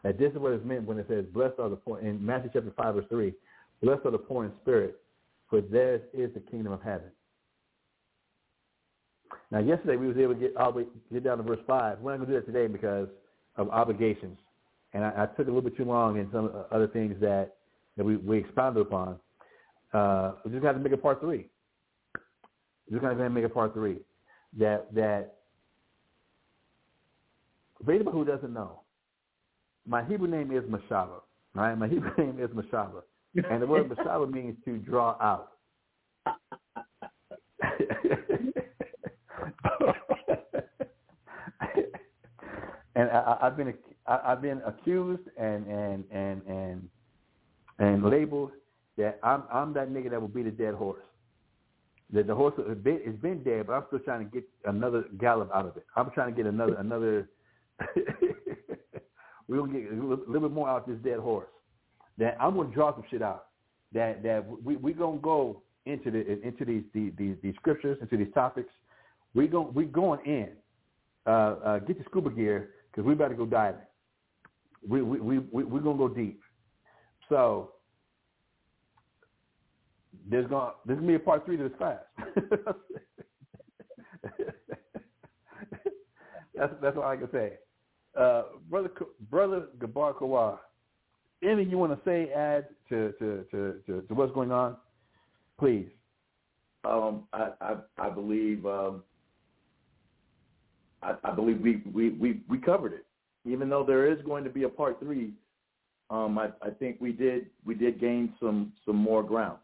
And 0.04 0.18
this 0.18 0.32
is 0.32 0.38
what 0.38 0.52
it's 0.52 0.64
meant 0.64 0.84
when 0.84 0.98
it 0.98 1.06
says, 1.08 1.24
blessed 1.32 1.54
are 1.58 1.68
the 1.68 1.76
poor, 1.76 2.00
in 2.00 2.24
Matthew 2.24 2.50
chapter 2.52 2.72
5, 2.76 2.94
verse 2.94 3.04
3, 3.08 3.32
blessed 3.82 4.06
are 4.06 4.10
the 4.12 4.18
poor 4.18 4.44
in 4.44 4.52
spirit, 4.62 5.00
for 5.50 5.60
theirs 5.60 6.00
is 6.14 6.32
the 6.34 6.40
kingdom 6.40 6.72
of 6.72 6.82
heaven. 6.82 7.10
Now, 9.50 9.58
yesterday 9.58 9.96
we 9.96 10.06
was 10.06 10.16
able 10.16 10.34
to 10.34 10.40
get, 10.40 10.56
all 10.56 10.72
the 10.72 10.78
way, 10.78 10.86
get 11.12 11.24
down 11.24 11.38
to 11.38 11.42
verse 11.42 11.60
5. 11.66 11.98
We're 12.00 12.12
not 12.12 12.24
going 12.24 12.28
to 12.28 12.34
do 12.34 12.40
that 12.40 12.46
today 12.46 12.66
because 12.72 13.08
of 13.56 13.68
obligations. 13.70 14.38
And 14.94 15.04
I, 15.04 15.24
I 15.24 15.26
took 15.26 15.46
a 15.46 15.50
little 15.50 15.62
bit 15.62 15.76
too 15.76 15.84
long 15.84 16.18
in 16.18 16.30
some 16.32 16.50
other 16.70 16.86
things 16.86 17.16
that, 17.20 17.56
that 17.96 18.04
we, 18.04 18.16
we 18.16 18.38
expounded 18.38 18.82
upon. 18.82 19.16
Uh, 19.92 20.32
we 20.44 20.50
just 20.52 20.62
got 20.62 20.72
to 20.72 20.78
make 20.78 20.92
a 20.92 20.96
part 20.96 21.20
three. 21.20 21.48
We're 22.90 22.98
just 22.98 23.02
going 23.02 23.16
to 23.16 23.30
make 23.30 23.44
a 23.44 23.48
part 23.48 23.74
three. 23.74 23.98
That, 24.58 24.94
that, 24.94 25.36
for 27.84 27.92
anybody 27.92 28.16
who 28.16 28.24
doesn't 28.24 28.52
know, 28.52 28.80
my 29.86 30.04
Hebrew 30.04 30.28
name 30.28 30.52
is 30.52 30.62
Mashaba. 30.64 31.20
Right? 31.54 31.74
My 31.76 31.88
Hebrew 31.88 32.10
name 32.18 32.38
is 32.40 32.50
Mashaba. 32.50 33.02
And 33.34 33.62
the 33.62 33.66
word 33.66 33.88
Mashaba 33.88 34.30
means 34.30 34.56
to 34.64 34.76
draw 34.78 35.16
out. 35.20 35.52
and 42.94 43.10
I, 43.10 43.38
I've 43.42 43.56
been 43.56 43.74
I, 44.06 44.20
I've 44.24 44.42
been 44.42 44.60
accused 44.66 45.22
and 45.38 45.66
and 45.66 46.04
and 46.10 46.42
and 46.46 46.88
and 47.78 48.04
labeled 48.04 48.50
that 48.98 49.18
I'm 49.22 49.44
I'm 49.52 49.72
that 49.74 49.88
nigga 49.88 50.10
that 50.10 50.20
will 50.20 50.28
beat 50.28 50.46
a 50.46 50.50
dead 50.50 50.74
horse. 50.74 51.02
That 52.12 52.26
the 52.26 52.34
horse 52.34 52.52
has 52.68 52.76
been, 52.76 53.00
it's 53.04 53.18
been 53.22 53.42
dead, 53.42 53.66
but 53.66 53.72
I'm 53.72 53.84
still 53.86 54.00
trying 54.00 54.28
to 54.28 54.30
get 54.30 54.46
another 54.66 55.06
gallop 55.18 55.50
out 55.54 55.64
of 55.64 55.78
it. 55.78 55.86
I'm 55.96 56.10
trying 56.10 56.34
to 56.34 56.36
get 56.36 56.46
another 56.46 56.74
another 56.74 57.30
gonna 59.48 59.72
get 59.72 59.92
a 59.92 59.94
little 59.94 60.40
bit 60.40 60.52
more 60.52 60.68
out 60.68 60.82
of 60.82 60.94
this 60.94 61.02
dead 61.02 61.18
horse. 61.18 61.48
That 62.18 62.36
I'm 62.40 62.56
gonna 62.56 62.72
draw 62.72 62.94
some 62.94 63.04
shit 63.10 63.22
out. 63.22 63.46
That 63.92 64.22
that 64.22 64.44
we 64.64 64.76
we 64.76 64.92
gonna 64.92 65.18
go 65.18 65.62
into 65.86 66.10
the 66.10 66.40
into 66.42 66.64
these 66.64 66.82
these 66.92 67.12
these, 67.16 67.36
these 67.42 67.54
scriptures, 67.56 67.98
into 68.00 68.16
these 68.16 68.32
topics. 68.34 68.70
We 69.34 69.48
going 69.48 69.72
we 69.74 69.84
going 69.84 70.20
in. 70.26 70.50
Uh, 71.26 71.30
uh, 71.64 71.78
get 71.78 71.96
your 71.96 72.04
scuba 72.06 72.30
gear 72.30 72.70
because 72.90 73.06
we 73.06 73.12
about 73.12 73.28
to 73.28 73.34
go 73.34 73.46
diving. 73.46 73.80
We 74.86 75.02
we 75.02 75.20
we 75.20 75.38
we 75.38 75.64
we're 75.64 75.80
gonna 75.80 75.98
go 75.98 76.08
deep. 76.08 76.40
So 77.28 77.72
there's 80.28 80.46
gonna 80.48 80.72
there's 80.84 80.98
gonna 80.98 81.08
be 81.08 81.14
a 81.14 81.20
part 81.20 81.44
three 81.46 81.56
to 81.56 81.64
this 81.64 81.72
class. 81.78 82.00
that's 86.54 86.72
that's 86.82 86.96
all 86.96 87.04
I 87.04 87.16
can 87.16 87.30
say. 87.32 87.54
Uh, 88.18 88.42
brother 88.68 88.90
brother 89.30 89.68
Gabar 89.78 90.14
Kawar, 90.14 90.58
anything 91.42 91.70
you 91.70 91.78
want 91.78 91.92
to 91.92 92.08
say, 92.08 92.30
add 92.32 92.68
to 92.88 93.12
to, 93.18 93.44
to, 93.50 93.74
to, 93.86 94.02
to 94.02 94.14
what's 94.14 94.32
going 94.32 94.52
on, 94.52 94.76
please. 95.58 95.88
Um, 96.84 97.24
I, 97.32 97.50
I 97.60 97.76
I 97.98 98.10
believe 98.10 98.66
um, 98.66 99.02
I, 101.02 101.14
I 101.24 101.32
believe 101.32 101.60
we, 101.60 101.82
we, 101.92 102.10
we, 102.10 102.40
we 102.48 102.58
covered 102.58 102.92
it. 102.92 103.06
Even 103.44 103.68
though 103.68 103.84
there 103.84 104.10
is 104.10 104.18
going 104.24 104.44
to 104.44 104.50
be 104.50 104.62
a 104.64 104.68
part 104.68 105.00
three, 105.00 105.32
um, 106.10 106.38
I, 106.38 106.50
I 106.62 106.70
think 106.70 106.98
we 107.00 107.12
did 107.12 107.46
we 107.64 107.74
did 107.74 108.00
gain 108.00 108.32
some 108.38 108.72
some 108.86 108.96
more 108.96 109.22
ground, 109.22 109.58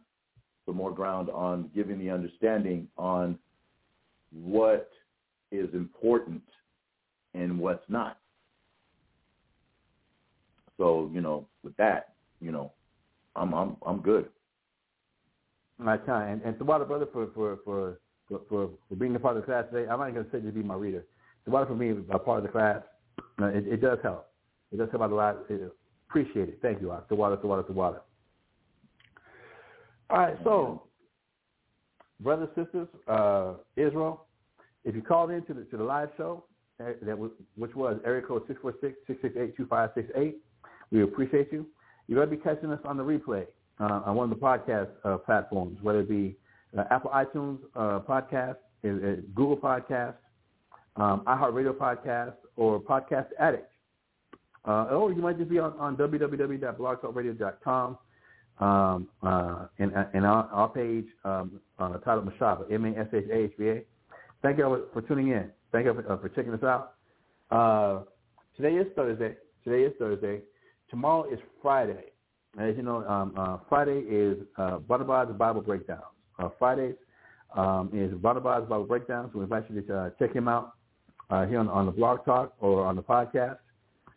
some 0.67 0.77
more 0.77 0.93
ground 0.93 1.31
on 1.31 1.71
giving 1.75 1.99
the 1.99 2.11
understanding 2.11 2.89
on 2.97 3.39
what 4.33 4.91
is 5.53 5.73
important 5.75 6.43
and 7.35 7.59
what's 7.59 7.85
not. 7.89 8.19
So 10.79 11.11
you 11.13 11.21
know, 11.21 11.47
with 11.63 11.77
that, 11.77 12.15
you 12.41 12.53
know, 12.53 12.73
I'm 13.37 13.53
I'm 13.53 13.77
I'm 13.87 14.01
good. 14.01 14.29
My 15.79 15.97
time 15.99 16.33
and, 16.33 16.43
and 16.43 16.59
to 16.59 16.65
Water 16.65 16.85
brother 16.85 17.07
for 17.13 17.29
for 17.35 17.59
for 17.65 17.99
for, 18.29 18.41
for, 18.49 18.71
for 18.89 18.95
being 18.95 19.15
a 19.17 19.19
part 19.19 19.37
of 19.37 19.43
the 19.43 19.47
class 19.47 19.65
today. 19.73 19.89
I'm 19.89 19.99
not 19.99 20.13
going 20.13 20.25
to 20.25 20.31
say 20.31 20.41
to 20.41 20.53
be 20.53 20.63
my 20.63 20.75
reader. 20.75 21.05
Tawada 21.49 21.67
for 21.67 21.75
me, 21.75 21.95
a 22.11 22.19
part 22.19 22.39
of 22.39 22.45
the 22.45 22.51
class, 22.51 22.83
uh, 23.41 23.47
it, 23.47 23.67
it 23.67 23.81
does 23.81 23.99
help. 24.03 24.29
It 24.71 24.77
does 24.77 24.89
help 24.91 25.03
out 25.03 25.13
a 25.13 25.15
lot. 25.15 25.39
It, 25.49 25.73
appreciate 26.09 26.49
it. 26.49 26.59
Thank 26.63 26.81
you, 26.81 26.93
Ak. 26.93 27.09
Tawada, 27.09 27.43
Tawada, 27.43 27.65
Tawada. 27.65 28.01
All 30.11 30.19
right, 30.19 30.37
so 30.45 30.83
brothers, 32.21 32.49
sisters, 32.55 32.89
uh, 33.07 33.55
Israel, 33.77 34.27
if 34.85 34.95
you 34.95 35.03
called 35.03 35.31
in 35.31 35.45
to 35.47 35.55
the, 35.55 35.65
to 35.65 35.77
the 35.77 35.85
live 35.85 36.09
show, 36.17 36.45
uh, 36.81 36.93
that 37.03 37.19
was, 37.19 37.31
which 37.57 37.75
was 37.75 37.99
area 38.05 38.23
code 38.23 38.43
646-668-2568, 38.49 40.35
we 40.91 41.03
appreciate 41.03 41.53
you. 41.53 41.67
Going 42.15 42.31
to 42.31 42.37
be 42.37 42.43
catching 42.43 42.71
us 42.71 42.81
on 42.85 42.97
the 42.97 43.05
replay 43.05 43.47
uh, 43.81 44.01
on 44.07 44.17
one 44.17 44.33
of 44.33 44.39
the 44.39 44.45
podcast 44.45 44.89
uh, 45.05 45.19
platforms, 45.19 45.79
whether 45.83 46.01
it 46.01 46.09
be 46.09 46.37
uh, 46.77 46.83
Apple 46.91 47.11
iTunes 47.11 47.59
uh, 47.77 48.01
podcast, 48.01 48.57
Google 48.83 49.57
Podcast, 49.57 50.15
um, 50.97 51.23
iHeartRadio 51.27 51.73
Podcast, 51.73 52.35
or 52.57 52.81
Podcast 52.81 53.27
Addict. 53.39 53.71
Uh, 54.67 54.85
or 54.85 55.13
you 55.13 55.21
might 55.23 55.39
just 55.39 55.51
be 55.51 55.59
on, 55.59 55.73
on 55.79 55.97
www.blogtalkradio.com 55.97 57.99
um, 58.61 59.09
uh, 59.23 59.67
and, 59.79 59.93
and 60.13 60.27
our, 60.27 60.45
our 60.51 60.69
page 60.69 61.07
um, 61.25 61.61
titled 61.79 62.29
Mashaba, 62.29 62.71
M-A-S-H-A-H-B-A. 62.73 63.85
Thank 64.43 64.59
you 64.59 64.87
for 64.93 65.01
tuning 65.03 65.29
in. 65.29 65.51
Thank 65.73 65.87
you 65.87 65.95
for, 65.95 66.03
for 66.19 66.29
checking 66.31 66.53
us 66.53 66.63
out. 66.63 66.95
Today 68.57 68.75
is 68.75 68.87
Thursday. 68.97 69.37
Today 69.65 69.83
is 69.83 69.93
Thursday. 69.99 70.41
Tomorrow 70.91 71.33
is 71.33 71.39
Friday. 71.63 72.05
As 72.59 72.77
you 72.77 72.83
know, 72.83 73.07
um, 73.07 73.35
uh, 73.37 73.59
Friday 73.69 74.01
is 74.09 74.39
uh, 74.57 74.79
Barnabas 74.79 75.35
Bible 75.37 75.61
Breakdowns. 75.61 76.03
Uh, 76.39 76.49
Fridays 76.59 76.95
um, 77.57 77.91
is 77.93 78.13
Barnabas 78.15 78.69
Bible 78.69 78.85
Breakdowns. 78.85 79.35
We 79.35 79.43
invite 79.43 79.71
you 79.71 79.83
to 79.83 79.97
uh, 79.97 80.11
check 80.19 80.33
him 80.33 80.49
out 80.49 80.73
uh, 81.31 81.47
here 81.47 81.59
on, 81.59 81.69
on 81.69 81.87
the 81.87 81.93
Blog 81.93 82.25
Talk 82.25 82.55
or 82.61 82.85
on 82.85 82.97
the 82.97 83.03
podcast. 83.03 83.59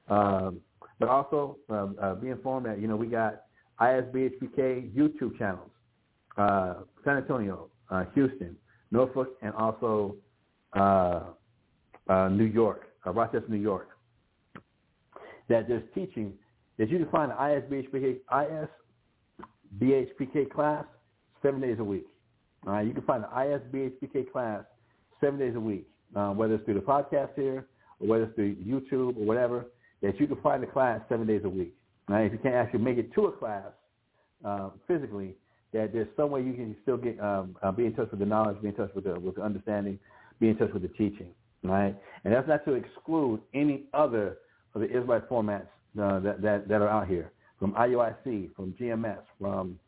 Um, 0.10 0.62
but 1.00 1.10
also 1.10 1.58
um, 1.70 1.96
uh, 2.02 2.14
be 2.16 2.30
informed 2.30 2.68
that, 2.68 2.80
you 2.80 2.88
know, 2.88 2.96
we 2.96 3.08
got 3.08 3.44
ISBHPK 3.80 4.94
YouTube 4.94 5.38
channels, 5.38 5.72
uh, 6.38 6.76
San 7.04 7.18
Antonio, 7.18 7.70
uh, 7.90 8.06
Houston, 8.14 8.56
Norfolk, 8.92 9.30
and 9.42 9.54
also 9.56 10.16
uh, 10.74 11.22
uh, 12.08 12.30
New 12.30 12.46
York, 12.46 12.84
uh, 13.06 13.12
Rochester, 13.12 13.48
New 13.48 13.58
York, 13.58 13.90
that 15.50 15.68
there's 15.68 15.84
teaching 15.96 16.34
that 16.82 16.90
you 16.90 16.98
can 16.98 17.10
find 17.10 17.32
an 17.32 17.38
ISBHPK, 17.38 18.68
ISBHPK 19.80 20.50
class 20.50 20.84
seven 21.44 21.62
days 21.62 21.78
a 21.78 21.84
week. 21.84 22.08
All 22.66 22.74
right, 22.74 22.88
you 22.88 22.92
can 22.92 23.04
find 23.04 23.24
the 23.24 23.28
ISBHPK 23.28 24.32
class 24.32 24.64
seven 25.20 25.38
days 25.38 25.56
a 25.56 25.60
week, 25.60 25.88
uh, 26.16 26.32
whether 26.32 26.56
it's 26.56 26.66
through 26.66 26.74
the 26.74 26.80
podcast 26.80 27.36
here 27.36 27.68
or 28.00 28.08
whether 28.08 28.24
it's 28.24 28.34
through 28.34 28.56
YouTube 28.56 29.16
or 29.16 29.26
whatever, 29.26 29.68
that 30.02 30.20
you 30.20 30.26
can 30.26 30.38
find 30.38 30.64
the 30.64 30.68
class 30.68 31.00
seven 31.08 31.28
days 31.28 31.42
a 31.44 31.50
week. 31.50 31.72
All 32.10 32.16
right, 32.16 32.26
if 32.26 32.32
you 32.32 32.40
can't 32.40 32.56
actually 32.56 32.80
make 32.80 32.98
it 32.98 33.14
to 33.14 33.28
a 33.28 33.32
class 33.32 33.68
uh, 34.44 34.72
physically, 34.88 35.36
that 35.74 35.94
there's 35.94 36.08
some 36.18 36.32
way 36.32 36.42
you 36.42 36.54
can 36.54 36.76
still 36.82 36.98
get 36.98 37.20
um, 37.20 37.56
uh, 37.62 37.72
be 37.72 37.86
in 37.86 37.94
touch 37.94 38.10
with 38.10 38.22
the 38.22 38.26
knowledge, 38.26 38.60
be 38.60 38.70
in 38.70 38.74
touch 38.74 38.90
with 38.96 39.04
the 39.04 39.20
with 39.20 39.36
the 39.36 39.44
understanding, 39.44 40.00
be 40.40 40.50
in 40.50 40.58
touch 40.58 40.74
with 40.74 40.82
the 40.82 40.90
teaching, 40.90 41.28
right? 41.64 41.96
And 42.24 42.34
that's 42.34 42.48
not 42.48 42.66
to 42.66 42.74
exclude 42.74 43.40
any 43.54 43.84
other 43.94 44.40
of 44.74 44.82
the 44.82 44.88
Israelite 44.88 45.30
formats 45.30 45.68
uh, 46.00 46.20
that, 46.20 46.42
that 46.42 46.68
that 46.68 46.82
are 46.82 46.90
out 46.90 47.08
here, 47.08 47.32
from 47.60 47.74
IUIC, 47.74 48.56
from 48.56 48.74
GMS, 48.80 49.22
from 49.40 49.80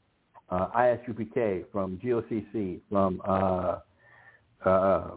uh, 0.50 0.68
ISUPK, 0.76 1.66
from 1.72 1.98
GOCC, 1.98 2.80
from 2.90 3.22
uh, 3.28 3.80
uh, 4.66 5.12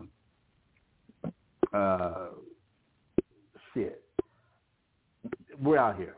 uh, 1.73 2.27
shit. 3.75 4.03
We're 5.61 5.79
out 5.79 5.97
here. 5.97 6.17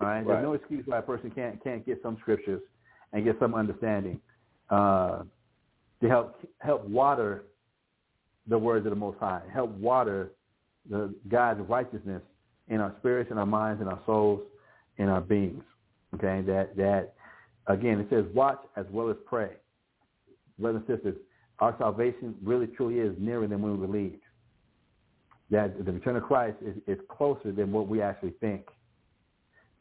All 0.00 0.06
right? 0.06 0.26
There's 0.26 0.42
no 0.42 0.52
excuse 0.52 0.84
why 0.86 0.98
a 0.98 1.02
person 1.02 1.30
can't 1.30 1.62
can't 1.62 1.84
get 1.84 2.00
some 2.02 2.16
scriptures 2.20 2.62
and 3.12 3.24
get 3.24 3.36
some 3.40 3.54
understanding 3.54 4.20
uh, 4.70 5.22
to 6.00 6.08
help 6.08 6.40
help 6.60 6.84
water 6.84 7.44
the 8.46 8.58
words 8.58 8.86
of 8.86 8.90
the 8.90 8.96
Most 8.96 9.18
High, 9.18 9.42
help 9.52 9.70
water 9.72 10.32
the 10.88 11.14
God's 11.28 11.60
righteousness 11.68 12.22
in 12.68 12.80
our 12.80 12.94
spirits, 12.98 13.30
in 13.30 13.38
our 13.38 13.46
minds, 13.46 13.80
in 13.80 13.88
our 13.88 14.00
souls, 14.06 14.40
in 14.98 15.08
our 15.08 15.20
beings. 15.20 15.62
Okay, 16.14 16.42
that 16.46 16.76
that 16.76 17.14
again 17.66 18.00
it 18.00 18.08
says 18.10 18.24
watch 18.34 18.60
as 18.76 18.86
well 18.90 19.10
as 19.10 19.16
pray. 19.26 19.50
Brothers 20.58 20.82
and 20.88 20.96
sisters, 20.96 21.16
our 21.60 21.74
salvation 21.78 22.34
really 22.42 22.66
truly 22.66 22.98
is 22.98 23.14
nearer 23.18 23.46
than 23.46 23.62
we 23.62 23.86
believed. 23.86 24.22
That 25.50 25.84
the 25.84 25.92
return 25.92 26.16
of 26.16 26.24
Christ 26.24 26.56
is, 26.64 26.76
is 26.86 26.98
closer 27.08 27.52
than 27.52 27.72
what 27.72 27.88
we 27.88 28.02
actually 28.02 28.34
think. 28.40 28.66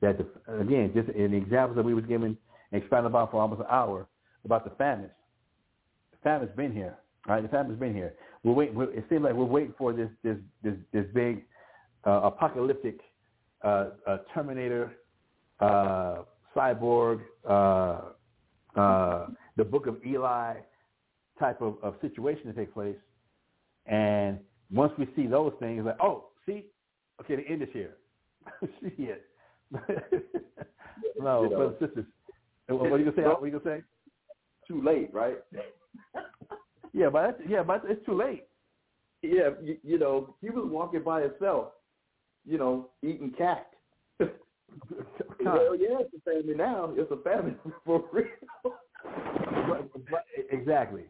That 0.02 0.18
the, 0.18 0.60
again, 0.60 0.92
just 0.94 1.10
in 1.10 1.32
the 1.32 1.38
examples 1.38 1.76
that 1.76 1.84
we 1.84 1.94
was 1.94 2.06
given 2.06 2.38
and 2.72 2.82
expounded 2.82 3.12
about 3.12 3.32
for 3.32 3.42
almost 3.42 3.62
an 3.62 3.68
hour 3.70 4.08
about 4.46 4.64
the 4.64 4.76
famine. 4.76 5.10
The 6.12 6.18
famine's 6.24 6.56
been 6.56 6.74
here, 6.74 6.98
right? 7.28 7.42
The 7.42 7.50
famine's 7.50 7.80
been 7.80 7.94
here. 7.94 8.14
We're 8.44 8.54
waiting. 8.54 8.76
We're, 8.76 8.92
it 8.92 9.06
seems 9.10 9.24
like 9.24 9.34
we're 9.34 9.46
waiting 9.46 9.74
for 9.78 9.94
this 9.94 10.10
this 10.24 10.38
this 10.64 10.76
this 10.94 11.06
big 11.14 11.44
uh, 12.08 12.22
apocalyptic 12.24 13.00
uh, 13.64 13.90
uh, 14.08 14.18
Terminator, 14.34 14.94
uh, 15.60 16.20
cyborg, 16.56 17.20
uh, 17.48 18.02
uh, 18.80 19.28
the 19.58 19.64
Book 19.64 19.88
of 19.88 19.98
Eli 20.06 20.56
type 21.40 21.62
of, 21.62 21.76
of 21.84 21.96
situation 22.02 22.46
to 22.46 22.54
take 22.54 22.74
place. 22.74 22.96
And 23.86 24.40
once 24.72 24.94
we 24.98 25.08
see 25.16 25.28
those 25.28 25.54
things, 25.60 25.86
like, 25.86 25.98
oh, 26.02 26.30
see, 26.46 26.66
okay, 27.22 27.36
the 27.36 27.48
end 27.48 27.62
is 27.62 27.70
here. 27.74 27.96
see 28.82 29.04
it. 29.04 29.26
no, 31.20 31.44
You 31.44 31.50
know. 31.50 31.56
brothers 31.56 31.76
sisters. 31.80 32.06
What 32.70 32.92
are 32.92 32.98
you 32.98 33.06
gonna 33.06 33.16
say? 33.16 33.24
What 33.24 33.42
are 33.42 33.48
you 33.48 33.60
gonna 33.60 33.78
say? 33.78 33.84
Too 34.68 34.82
late, 34.82 35.14
right? 35.14 35.38
Yeah, 36.94 37.10
but 37.12 37.22
that's, 37.22 37.42
yeah, 37.48 37.62
but 37.62 37.84
it's 37.86 38.04
too 38.08 38.16
late. 38.18 38.46
yeah, 39.22 39.50
you, 39.62 39.78
you 39.84 40.00
know, 40.00 40.34
he 40.42 40.50
was 40.50 40.68
walking 40.68 41.04
by 41.04 41.22
himself, 41.22 41.74
you 42.48 42.58
know, 42.58 42.90
eating 43.04 43.34
cat. 43.38 43.68
Well, 45.44 45.76
yeah, 45.80 46.00
it's 46.02 46.14
a 46.14 46.20
family 46.30 46.54
now. 46.56 46.94
It's 46.96 47.12
a 47.12 47.18
family 47.18 47.56
for 47.86 48.04
real. 48.12 48.26
But- 48.64 49.92
but- 50.10 50.26
exactly. 50.52 51.04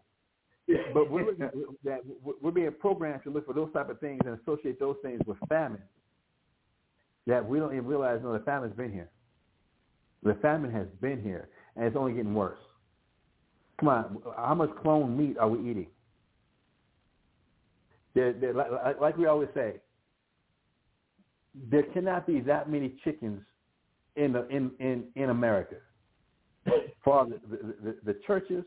But 0.93 1.09
we're 1.09 1.33
that 1.35 2.01
we're 2.41 2.51
being 2.51 2.71
programmed 2.79 3.23
to 3.23 3.29
look 3.29 3.45
for 3.45 3.53
those 3.53 3.71
type 3.73 3.89
of 3.89 3.99
things 3.99 4.19
and 4.25 4.37
associate 4.41 4.79
those 4.79 4.97
things 5.01 5.21
with 5.25 5.37
famine. 5.49 5.81
That 7.25 7.47
we 7.47 7.57
don't 7.59 7.73
even 7.73 7.85
realize. 7.87 8.19
No, 8.21 8.33
the 8.33 8.39
famine's 8.39 8.75
been 8.75 8.91
here. 8.91 9.09
The 10.23 10.33
famine 10.35 10.71
has 10.71 10.87
been 11.01 11.21
here, 11.21 11.47
and 11.77 11.85
it's 11.85 11.95
only 11.95 12.13
getting 12.13 12.33
worse. 12.35 12.59
Come 13.79 13.89
on, 13.89 14.17
how 14.35 14.55
much 14.55 14.69
clone 14.81 15.17
meat 15.17 15.37
are 15.37 15.47
we 15.49 15.69
eating? 15.71 15.87
There, 18.13 18.33
there, 18.33 18.53
like, 18.53 18.99
like 18.99 19.17
we 19.17 19.25
always 19.27 19.49
say, 19.53 19.75
there 21.69 21.83
cannot 21.83 22.27
be 22.27 22.39
that 22.41 22.69
many 22.69 22.95
chickens 23.03 23.41
in 24.15 24.33
the, 24.33 24.47
in, 24.49 24.71
in, 24.79 25.03
in 25.15 25.29
America. 25.29 25.75
For 27.03 27.25
the, 27.25 27.39
the, 27.49 27.57
the, 27.83 27.95
the 28.05 28.19
Church's, 28.25 28.65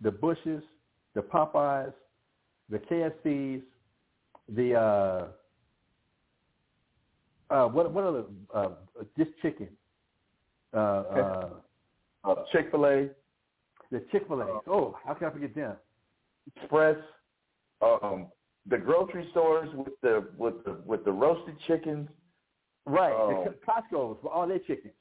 the 0.00 0.10
Bush's, 0.10 0.62
the 1.14 1.22
Popeyes, 1.22 1.92
the 2.70 2.78
KFCs, 2.78 3.62
the 4.48 4.74
uh, 4.74 5.26
uh, 7.50 7.68
what 7.68 7.92
what 7.92 8.04
other 8.04 8.24
uh, 8.54 8.68
just 9.16 9.30
chicken, 9.40 9.68
uh, 10.74 10.76
uh, 10.76 11.48
Uh, 12.24 12.34
Chick 12.52 12.70
Fil 12.70 12.86
A, 12.86 13.08
the 13.90 14.02
Chick 14.10 14.26
Fil 14.28 14.40
A. 14.40 14.60
Oh, 14.66 14.96
how 15.04 15.14
can 15.14 15.28
I 15.28 15.30
forget 15.30 15.54
them? 15.54 15.76
Express, 16.56 16.96
um, 17.82 18.28
the 18.68 18.78
grocery 18.78 19.28
stores 19.30 19.68
with 19.74 20.00
the 20.02 20.26
with 20.38 20.64
the 20.64 20.78
with 20.84 21.04
the 21.04 21.12
roasted 21.12 21.56
chickens. 21.66 22.08
Right, 22.86 23.12
the 23.12 23.50
um, 23.50 23.54
Costco's 23.66 24.18
for 24.22 24.30
all 24.30 24.46
their 24.46 24.58
chickens. 24.58 24.94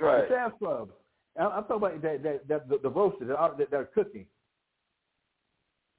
Uh, 0.00 0.04
right. 0.04 0.28
The 0.28 0.34
Sam's 0.34 0.54
Club. 0.58 0.90
I'm 1.38 1.46
I'm 1.52 1.64
talking 1.64 1.76
about 1.76 2.02
that, 2.02 2.22
that, 2.22 2.48
that, 2.48 2.68
the, 2.68 2.78
the 2.82 2.90
roasters 2.90 3.28
that 3.28 3.36
are, 3.36 3.54
that 3.56 3.72
are 3.72 3.88
cooking. 3.94 4.26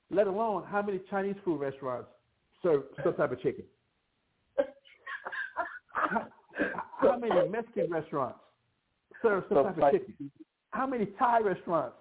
Let 0.09 0.27
alone 0.27 0.63
how 0.69 0.81
many 0.81 0.99
Chinese 1.09 1.35
food 1.45 1.59
restaurants 1.59 2.09
serve 2.61 2.83
some 3.03 3.13
type 3.15 3.31
of 3.31 3.41
chicken. 3.41 3.63
how, 5.93 6.27
how 6.97 7.17
many 7.17 7.47
Mexican 7.49 7.89
restaurants 7.89 8.39
serve 9.21 9.43
some 9.49 9.57
Some 9.57 9.75
type 9.75 9.93
of 9.93 9.99
chicken? 9.99 10.31
How 10.71 10.85
many 10.85 11.05
Thai 11.17 11.39
restaurants 11.41 11.95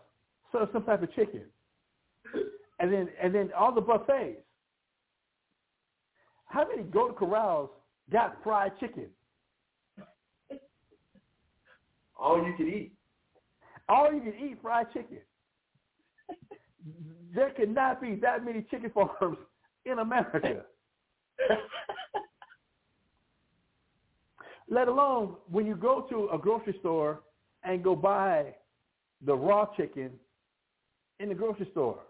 serve 0.53 0.69
some 0.73 0.85
type 0.85 1.03
of 1.03 1.15
chicken? 1.15 1.43
And 2.81 2.93
then 2.93 3.09
and 3.23 3.35
then 3.35 3.51
all 3.57 3.75
the 3.75 3.81
buffets. 3.81 4.41
How 6.51 6.67
many 6.67 6.83
Golden 6.83 7.15
Corrals 7.15 7.71
got 8.11 8.43
fried 8.43 8.73
chicken? 8.81 9.07
All 12.19 12.45
you 12.45 12.55
can 12.57 12.69
eat. 12.69 12.93
All 13.89 14.13
you 14.13 14.21
can 14.21 14.35
eat 14.35 14.59
fried 14.61 14.93
chicken. 14.93 15.19
there 17.33 17.51
cannot 17.51 18.03
be 18.03 18.17
that 18.17 18.45
many 18.45 18.67
chicken 18.69 18.91
farms 18.91 19.39
in 19.85 20.01
America. 20.01 20.65
Let 24.69 24.89
alone 24.89 25.37
when 25.49 25.67
you 25.67 25.77
go 25.77 26.05
to 26.11 26.31
a 26.33 26.39
grocery 26.39 26.75
store 26.81 27.21
and 27.63 27.83
go 27.83 27.95
buy 27.95 28.57
the 29.25 29.37
raw 29.37 29.67
chicken 29.77 30.11
in 31.21 31.29
the 31.29 31.35
grocery 31.35 31.69
store. 31.71 32.01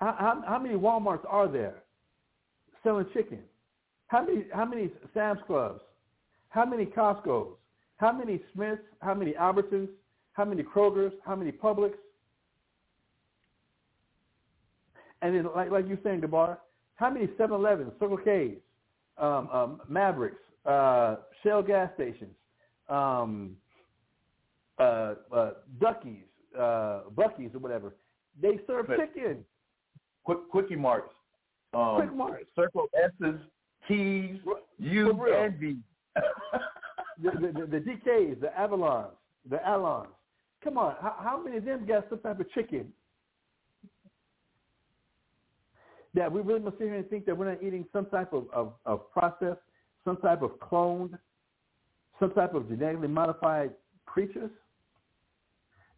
How, 0.00 0.16
how, 0.18 0.42
how 0.46 0.58
many 0.58 0.74
WalMarts 0.74 1.24
are 1.28 1.46
there 1.46 1.84
selling 2.82 3.06
chicken? 3.12 3.40
How 4.08 4.24
many 4.24 4.44
how 4.52 4.64
many 4.64 4.90
Sam's 5.14 5.40
Clubs? 5.46 5.80
How 6.50 6.64
many 6.64 6.86
Costco's? 6.86 7.56
How 7.96 8.12
many 8.12 8.40
Smiths? 8.54 8.82
How 9.00 9.14
many 9.14 9.32
Albertsons? 9.32 9.88
How 10.32 10.44
many 10.44 10.62
Kroger's? 10.62 11.12
How 11.26 11.36
many 11.36 11.52
Publix? 11.52 11.94
And 15.20 15.34
then, 15.34 15.48
like 15.54 15.70
like 15.70 15.86
you're 15.88 15.98
saying, 16.04 16.20
Gabar, 16.20 16.58
how 16.94 17.10
many 17.10 17.26
7-Elevens, 17.26 17.92
Circle 17.98 18.18
K's, 18.18 18.58
um, 19.18 19.48
um, 19.52 19.80
Mavericks, 19.88 20.40
uh, 20.64 21.16
Shell 21.42 21.62
gas 21.64 21.90
stations, 21.94 22.34
um, 22.88 23.56
uh, 24.78 25.14
uh, 25.32 25.50
Duckies, 25.80 26.22
uh, 26.56 27.02
Buc-ee's, 27.16 27.54
or 27.54 27.58
whatever? 27.58 27.94
They 28.40 28.60
serve 28.66 28.86
But- 28.86 28.98
chicken. 28.98 29.44
Quick, 30.24 30.48
quickie 30.50 30.76
marks. 30.76 31.14
Um. 31.74 32.36
Circle 32.56 32.86
S's, 32.94 33.40
T's, 33.86 34.38
U's, 34.78 35.14
and 35.34 35.58
V's. 35.58 35.76
the, 37.22 37.30
the, 37.30 37.66
the, 37.66 37.78
DKs, 37.78 38.40
the 38.40 38.50
Avalons, 38.58 39.10
the 39.48 39.56
Alons. 39.66 40.08
Come 40.62 40.78
on, 40.78 40.94
how, 41.00 41.14
how 41.18 41.42
many 41.42 41.58
of 41.58 41.64
them 41.64 41.86
got 41.86 42.06
some 42.08 42.18
type 42.20 42.40
of 42.40 42.50
chicken? 42.52 42.92
That 46.14 46.32
we 46.32 46.40
really 46.40 46.60
must 46.60 46.78
sit 46.78 46.86
here 46.86 46.94
and 46.94 47.08
think 47.08 47.26
that 47.26 47.36
we're 47.36 47.50
not 47.50 47.62
eating 47.62 47.86
some 47.92 48.06
type 48.06 48.32
of, 48.32 48.46
of, 48.52 48.72
of 48.86 49.10
process, 49.12 49.56
some 50.04 50.16
type 50.16 50.42
of 50.42 50.52
cloned, 50.58 51.18
some 52.18 52.32
type 52.32 52.54
of 52.54 52.68
genetically 52.68 53.08
modified 53.08 53.70
creatures? 54.06 54.50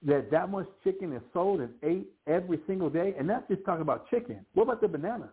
That 0.03 0.31
that 0.31 0.51
much 0.51 0.67
chicken 0.83 1.13
is 1.13 1.23
sold 1.33 1.61
and 1.61 1.71
ate 1.83 2.09
every 2.27 2.59
single 2.67 2.89
day? 2.89 3.15
And 3.19 3.29
that's 3.29 3.47
just 3.49 3.65
talking 3.65 3.83
about 3.83 4.09
chicken. 4.09 4.45
What 4.55 4.65
about 4.65 4.81
the 4.81 4.89
bananas? 4.89 5.29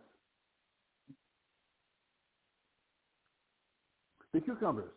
The 4.37 4.43
cucumbers? 4.43 4.91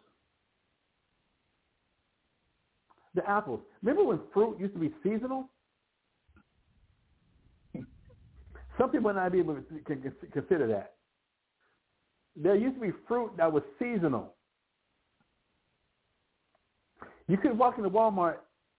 the 3.15 3.29
apples. 3.29 3.61
Remember 3.83 4.05
when 4.05 4.21
fruit 4.33 4.61
used 4.61 4.75
to 4.75 4.79
be 4.81 4.95
seasonal? 5.03 5.49
Some 8.79 8.91
people 8.91 9.01
might 9.13 9.17
not 9.17 9.33
be 9.33 9.39
able 9.41 9.55
to 9.57 9.63
con- 9.87 10.03
con- 10.03 10.15
consider 10.33 10.67
that. 10.69 10.95
There 12.37 12.55
used 12.55 12.77
to 12.77 12.81
be 12.83 12.93
fruit 13.09 13.33
that 13.39 13.51
was 13.53 13.63
seasonal. 13.79 14.35
You 17.29 17.39
could 17.39 17.57
walk 17.59 17.79
into 17.79 17.91
Walmart 17.91 18.37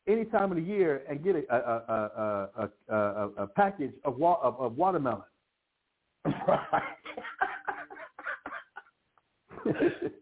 any 0.07 0.25
time 0.25 0.51
of 0.51 0.57
the 0.57 0.63
year 0.63 1.03
and 1.09 1.23
get 1.23 1.35
a 1.35 1.43
a, 1.53 2.49
a, 2.57 2.69
a, 2.95 3.29
a 3.39 3.47
package 3.47 3.93
of, 4.03 4.17
wa- 4.17 4.39
of, 4.43 4.59
of 4.59 4.77
watermelon. 4.77 5.23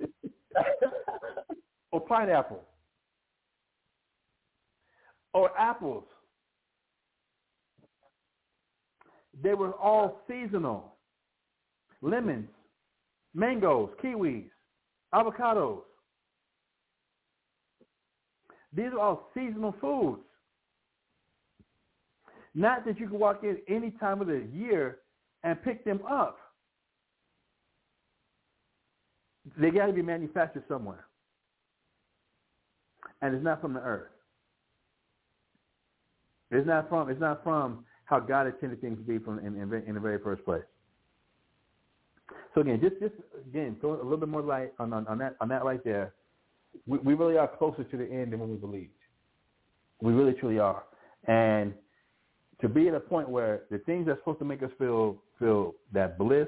pineapple 2.10 2.62
or 5.34 5.58
apples. 5.58 6.04
They 9.42 9.54
were 9.54 9.74
all 9.74 10.22
seasonal. 10.28 10.96
Lemons, 12.02 12.50
mangoes, 13.34 13.90
kiwis, 14.04 14.50
avocados. 15.14 15.82
These 18.76 18.88
are 18.94 19.00
all 19.00 19.30
seasonal 19.34 19.76
foods. 19.80 20.22
Not 22.56 22.86
that 22.86 23.00
you 23.00 23.08
can 23.08 23.20
walk 23.20 23.44
in 23.44 23.58
any 23.68 23.92
time 23.92 24.22
of 24.22 24.28
the 24.28 24.44
year 24.54 24.98
and 25.44 25.62
pick 25.64 25.86
them 25.86 26.02
up. 26.10 26.38
They 29.58 29.72
got 29.72 29.88
to 29.88 29.94
be 29.94 30.02
manufactured 30.02 30.64
somewhere. 30.68 31.06
And 33.22 33.36
it's 33.36 33.44
not 33.44 33.62
from 33.62 33.74
the 33.74 33.82
earth. 33.82 34.12
It's 36.52 36.66
not 36.66 36.90
from 36.90 37.10
it's 37.10 37.20
not 37.20 37.44
from 37.44 37.86
how 38.06 38.20
God 38.20 38.48
intended 38.48 38.82
things 38.82 38.98
to 38.98 39.04
be 39.04 39.20
from 39.20 39.40
in, 39.40 39.56
in, 39.62 39.72
in 39.88 39.94
the 39.94 40.00
very 40.00 40.20
first 40.20 40.44
place. 40.44 40.64
So 42.56 42.62
again, 42.62 42.80
just 42.82 43.00
just 43.00 43.14
again, 43.48 43.78
throw 43.80 43.94
a 43.94 44.04
little 44.04 44.18
bit 44.18 44.30
more 44.30 44.42
light 44.42 44.74
on 44.80 44.94
on, 44.94 45.08
on 45.08 45.18
that 45.20 45.36
on 45.42 45.50
that 45.50 45.64
right 45.64 45.84
there. 45.84 46.14
We, 46.88 46.98
we 47.00 47.14
really 47.14 47.38
are 47.38 47.48
closer 47.48 47.84
to 47.84 47.98
the 47.98 48.06
end 48.06 48.34
than 48.34 48.40
when 48.40 48.50
we 48.50 48.56
believed. 48.56 48.92
We 50.02 50.14
really 50.14 50.34
truly 50.34 50.60
are, 50.60 50.84
and 51.28 51.74
to 52.62 52.70
be 52.70 52.88
at 52.88 52.96
a 52.96 53.00
point 53.00 53.30
where 53.30 53.64
the 53.70 53.80
things 53.80 54.08
that's 54.08 54.20
supposed 54.20 54.40
to 54.40 54.46
make 54.46 54.64
us 54.64 54.72
feel 54.80 55.22
feel 55.38 55.76
that 55.94 56.18
bliss, 56.18 56.48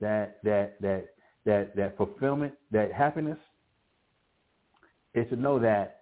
that 0.00 0.38
that 0.44 0.80
that 0.80 1.08
that 1.44 1.74
that 1.74 1.96
fulfillment, 1.96 2.54
that 2.70 2.92
happiness, 2.92 3.38
is 5.14 5.28
to 5.30 5.36
know 5.36 5.58
that 5.58 6.01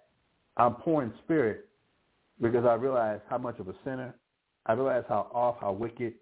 I'm 0.57 0.75
poor 0.75 1.03
in 1.03 1.13
spirit 1.23 1.67
because 2.41 2.65
I 2.65 2.73
realize 2.73 3.19
how 3.29 3.37
much 3.37 3.59
of 3.59 3.67
a 3.67 3.73
sinner, 3.83 4.13
I 4.65 4.73
realize 4.73 5.03
how 5.07 5.27
off, 5.33 5.57
how 5.61 5.71
wicked, 5.71 6.13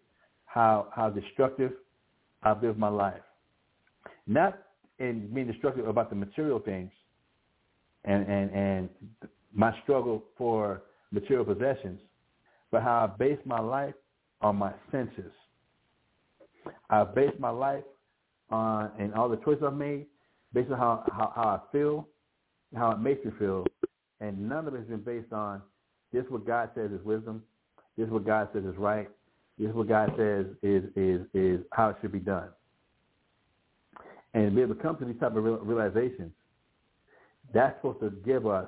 how 0.46 0.88
how 0.96 1.10
destructive 1.10 1.72
I've 2.44 2.62
lived 2.62 2.78
my 2.78 2.90
life. 2.90 3.22
Not 4.28 4.60
in 5.00 5.30
being 5.34 5.48
destructive 5.48 5.88
about 5.88 6.10
the 6.10 6.16
material 6.16 6.60
things 6.60 6.92
and, 8.06 8.28
and, 8.28 8.52
and 8.52 8.90
my 9.54 9.74
struggle 9.84 10.24
for 10.38 10.84
material 11.12 11.46
possessions, 11.46 12.00
but 12.72 12.82
how 12.82 13.06
I 13.06 13.18
base 13.18 13.40
my 13.46 13.60
life 13.60 13.96
on 14.42 14.56
my 14.56 14.74
senses. 14.92 15.32
I've 16.90 17.16
based 17.16 17.40
my 17.40 17.50
life 17.50 17.84
on 18.50 18.92
and 19.00 19.14
all 19.14 19.30
the 19.30 19.38
choices 19.38 19.64
I've 19.66 19.74
made 19.74 20.06
based 20.54 20.72
on 20.72 20.78
how, 20.78 21.04
how, 21.12 21.34
how 21.36 21.44
I 21.44 21.60
feel, 21.72 22.08
how 22.76 22.92
it 22.92 23.00
makes 23.00 23.24
me 23.26 23.32
feel, 23.40 23.66
and 24.22 24.50
none 24.50 24.68
of 24.68 24.74
it 24.74 24.80
has 24.80 24.88
been 24.88 25.02
based 25.02 25.32
on 25.34 25.62
this 26.12 26.26
is 26.26 26.32
what 26.32 26.46
God 26.46 26.70
says 26.76 26.92
is 26.92 27.04
wisdom. 27.04 27.44
This 27.98 28.08
is 28.08 28.12
what 28.12 28.26
God 28.26 28.50
says 28.54 28.64
is 28.64 28.76
right. 28.78 29.10
This 29.58 29.70
is 29.70 29.76
what 29.76 29.88
God 29.88 30.14
says 30.18 30.46
is 30.64 30.84
is 30.96 31.22
is 31.34 31.60
how 31.72 31.90
it 31.90 31.98
should 32.02 32.12
be 32.12 32.20
done. 32.20 32.50
And 34.34 34.50
to 34.50 34.56
be 34.56 34.62
able 34.62 34.76
to 34.76 34.82
come 34.82 34.98
to 34.98 35.06
these 35.06 35.20
type 35.20 35.36
of 35.36 35.44
realizations, 35.44 36.32
that's 37.54 37.76
supposed 37.78 38.00
to 38.02 38.12
give 38.26 38.46
us, 38.46 38.68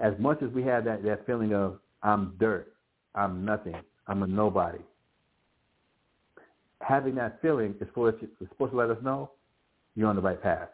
as 0.00 0.14
much 0.18 0.42
as 0.42 0.50
we 0.50 0.62
have 0.64 0.84
that, 0.84 1.04
that 1.04 1.24
feeling 1.24 1.54
of 1.54 1.78
I'm 2.02 2.34
dirt, 2.40 2.74
I'm 3.14 3.44
nothing, 3.44 3.76
I'm 4.08 4.22
a 4.22 4.26
nobody. 4.26 4.80
Having 6.80 7.14
that 7.14 7.40
feeling 7.40 7.76
is 7.80 7.86
for 7.94 8.08
us, 8.08 8.14
is 8.22 8.48
supposed 8.48 8.72
to 8.72 8.76
let 8.76 8.90
us 8.90 8.98
know 9.02 9.30
you're 9.94 10.08
on 10.08 10.16
the 10.16 10.22
right 10.22 10.42
path. 10.42 10.68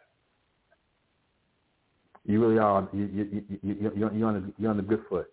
You 2.28 2.42
really 2.42 2.58
are. 2.58 2.86
You, 2.92 3.06
you, 3.06 3.42
you, 3.62 3.74
you, 3.74 3.92
you're, 3.96 4.28
on 4.28 4.34
the, 4.34 4.52
you're 4.58 4.70
on 4.70 4.76
the 4.76 4.82
good 4.82 5.02
foot. 5.08 5.32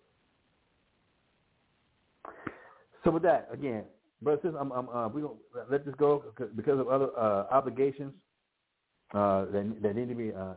So 3.04 3.10
with 3.10 3.22
that, 3.22 3.48
again, 3.52 3.84
brothers, 4.22 4.54
I'm, 4.58 4.72
I'm, 4.72 4.88
uh, 4.88 5.08
we 5.08 5.20
don't 5.20 5.36
let 5.70 5.84
this 5.84 5.94
go 5.98 6.24
because 6.56 6.80
of 6.80 6.88
other 6.88 7.10
uh, 7.14 7.48
obligations 7.50 8.14
uh, 9.12 9.44
that, 9.52 9.76
that 9.82 9.94
need 9.94 10.08
to 10.08 10.14
be 10.14 10.32
uh, 10.32 10.54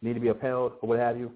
need 0.00 0.14
to 0.14 0.20
be 0.20 0.28
upheld 0.28 0.72
or 0.80 0.88
what 0.88 0.98
have 0.98 1.18
you. 1.18 1.30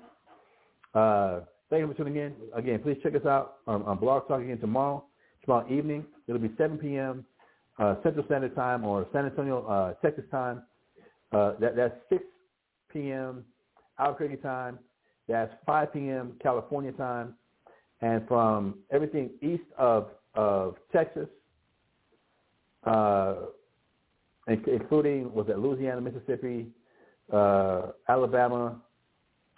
Uh, 0.94 1.41
thank 1.68 1.81
you 1.81 1.89
for 1.89 1.94
tuning 1.94 2.17
in. 2.17 2.35
Again, 2.55 2.81
please 2.81 2.97
check 3.02 3.15
us 3.15 3.26
out 3.26 3.59
on, 3.67 3.83
on 3.83 3.99
Blog 3.99 4.26
Talk 4.26 4.41
again 4.41 4.59
tomorrow, 4.59 5.05
tomorrow 5.44 5.70
evening. 5.70 6.07
It'll 6.28 6.41
be 6.41 6.51
7 6.57 6.78
p.m. 6.78 7.26
Uh, 7.78 7.97
Central 8.02 8.25
Standard 8.25 8.55
Time 8.57 8.86
or 8.86 9.07
San 9.12 9.26
Antonio, 9.26 9.67
uh, 9.67 9.93
Texas 10.01 10.25
time. 10.31 10.62
Uh, 11.31 11.52
that, 11.60 11.76
that's 11.76 11.94
6 12.09 12.25
p.m. 12.91 13.44
Albuquerque 13.99 14.36
time. 14.36 14.78
That's 15.28 15.52
5 15.65 15.92
p.m. 15.92 16.34
California 16.42 16.92
time. 16.92 17.34
And 18.00 18.26
from 18.28 18.78
everything 18.91 19.31
east 19.42 19.65
of 19.78 20.08
of 20.34 20.76
Texas, 20.92 21.28
uh, 22.84 23.36
including 24.47 25.33
was 25.33 25.47
it 25.49 25.58
Louisiana, 25.58 26.02
Mississippi, 26.02 26.66
uh, 27.33 27.92
Alabama, 28.08 28.83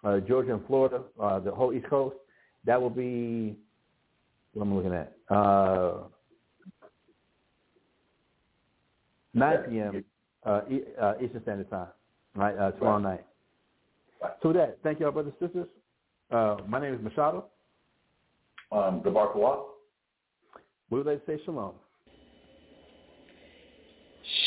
uh, 0.05 0.21
Georgia, 0.21 0.55
and 0.55 0.65
Florida, 0.69 1.03
uh, 1.21 1.41
the 1.41 1.51
whole 1.51 1.73
East 1.73 1.89
Coast. 1.91 2.15
That 2.65 2.81
will 2.81 2.91
be 2.91 3.57
what 4.55 4.65
am 4.65 4.73
I 4.73 4.77
looking 4.77 4.95
at? 4.95 5.17
Uh, 5.29 5.95
9 9.35 9.59
p.m. 9.69 10.05
Uh, 10.45 10.61
Eastern 11.23 11.43
Standard 11.43 11.71
Time, 11.71 11.89
right? 12.35 12.57
Uh, 12.57 12.71
tomorrow 12.73 12.99
night. 12.99 13.25
So 14.43 14.49
with 14.49 14.57
that, 14.57 14.79
thank 14.83 15.01
you, 15.01 15.07
all 15.07 15.13
brothers 15.13 15.33
and 15.41 15.49
sisters. 15.49 15.69
Uh, 16.31 16.57
my 16.67 16.81
name 16.81 16.95
is 16.95 17.01
Machado. 17.03 17.47
Um, 18.71 19.01
Gabar 19.01 19.35
Kawak. 19.35 19.65
We 20.91 20.99
would 20.99 21.07
like 21.07 21.25
to 21.25 21.33
say 21.39 21.43
shalom. 21.45 21.73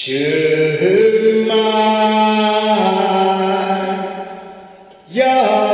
Shema 0.06 1.72
Yasharallah 5.12 5.71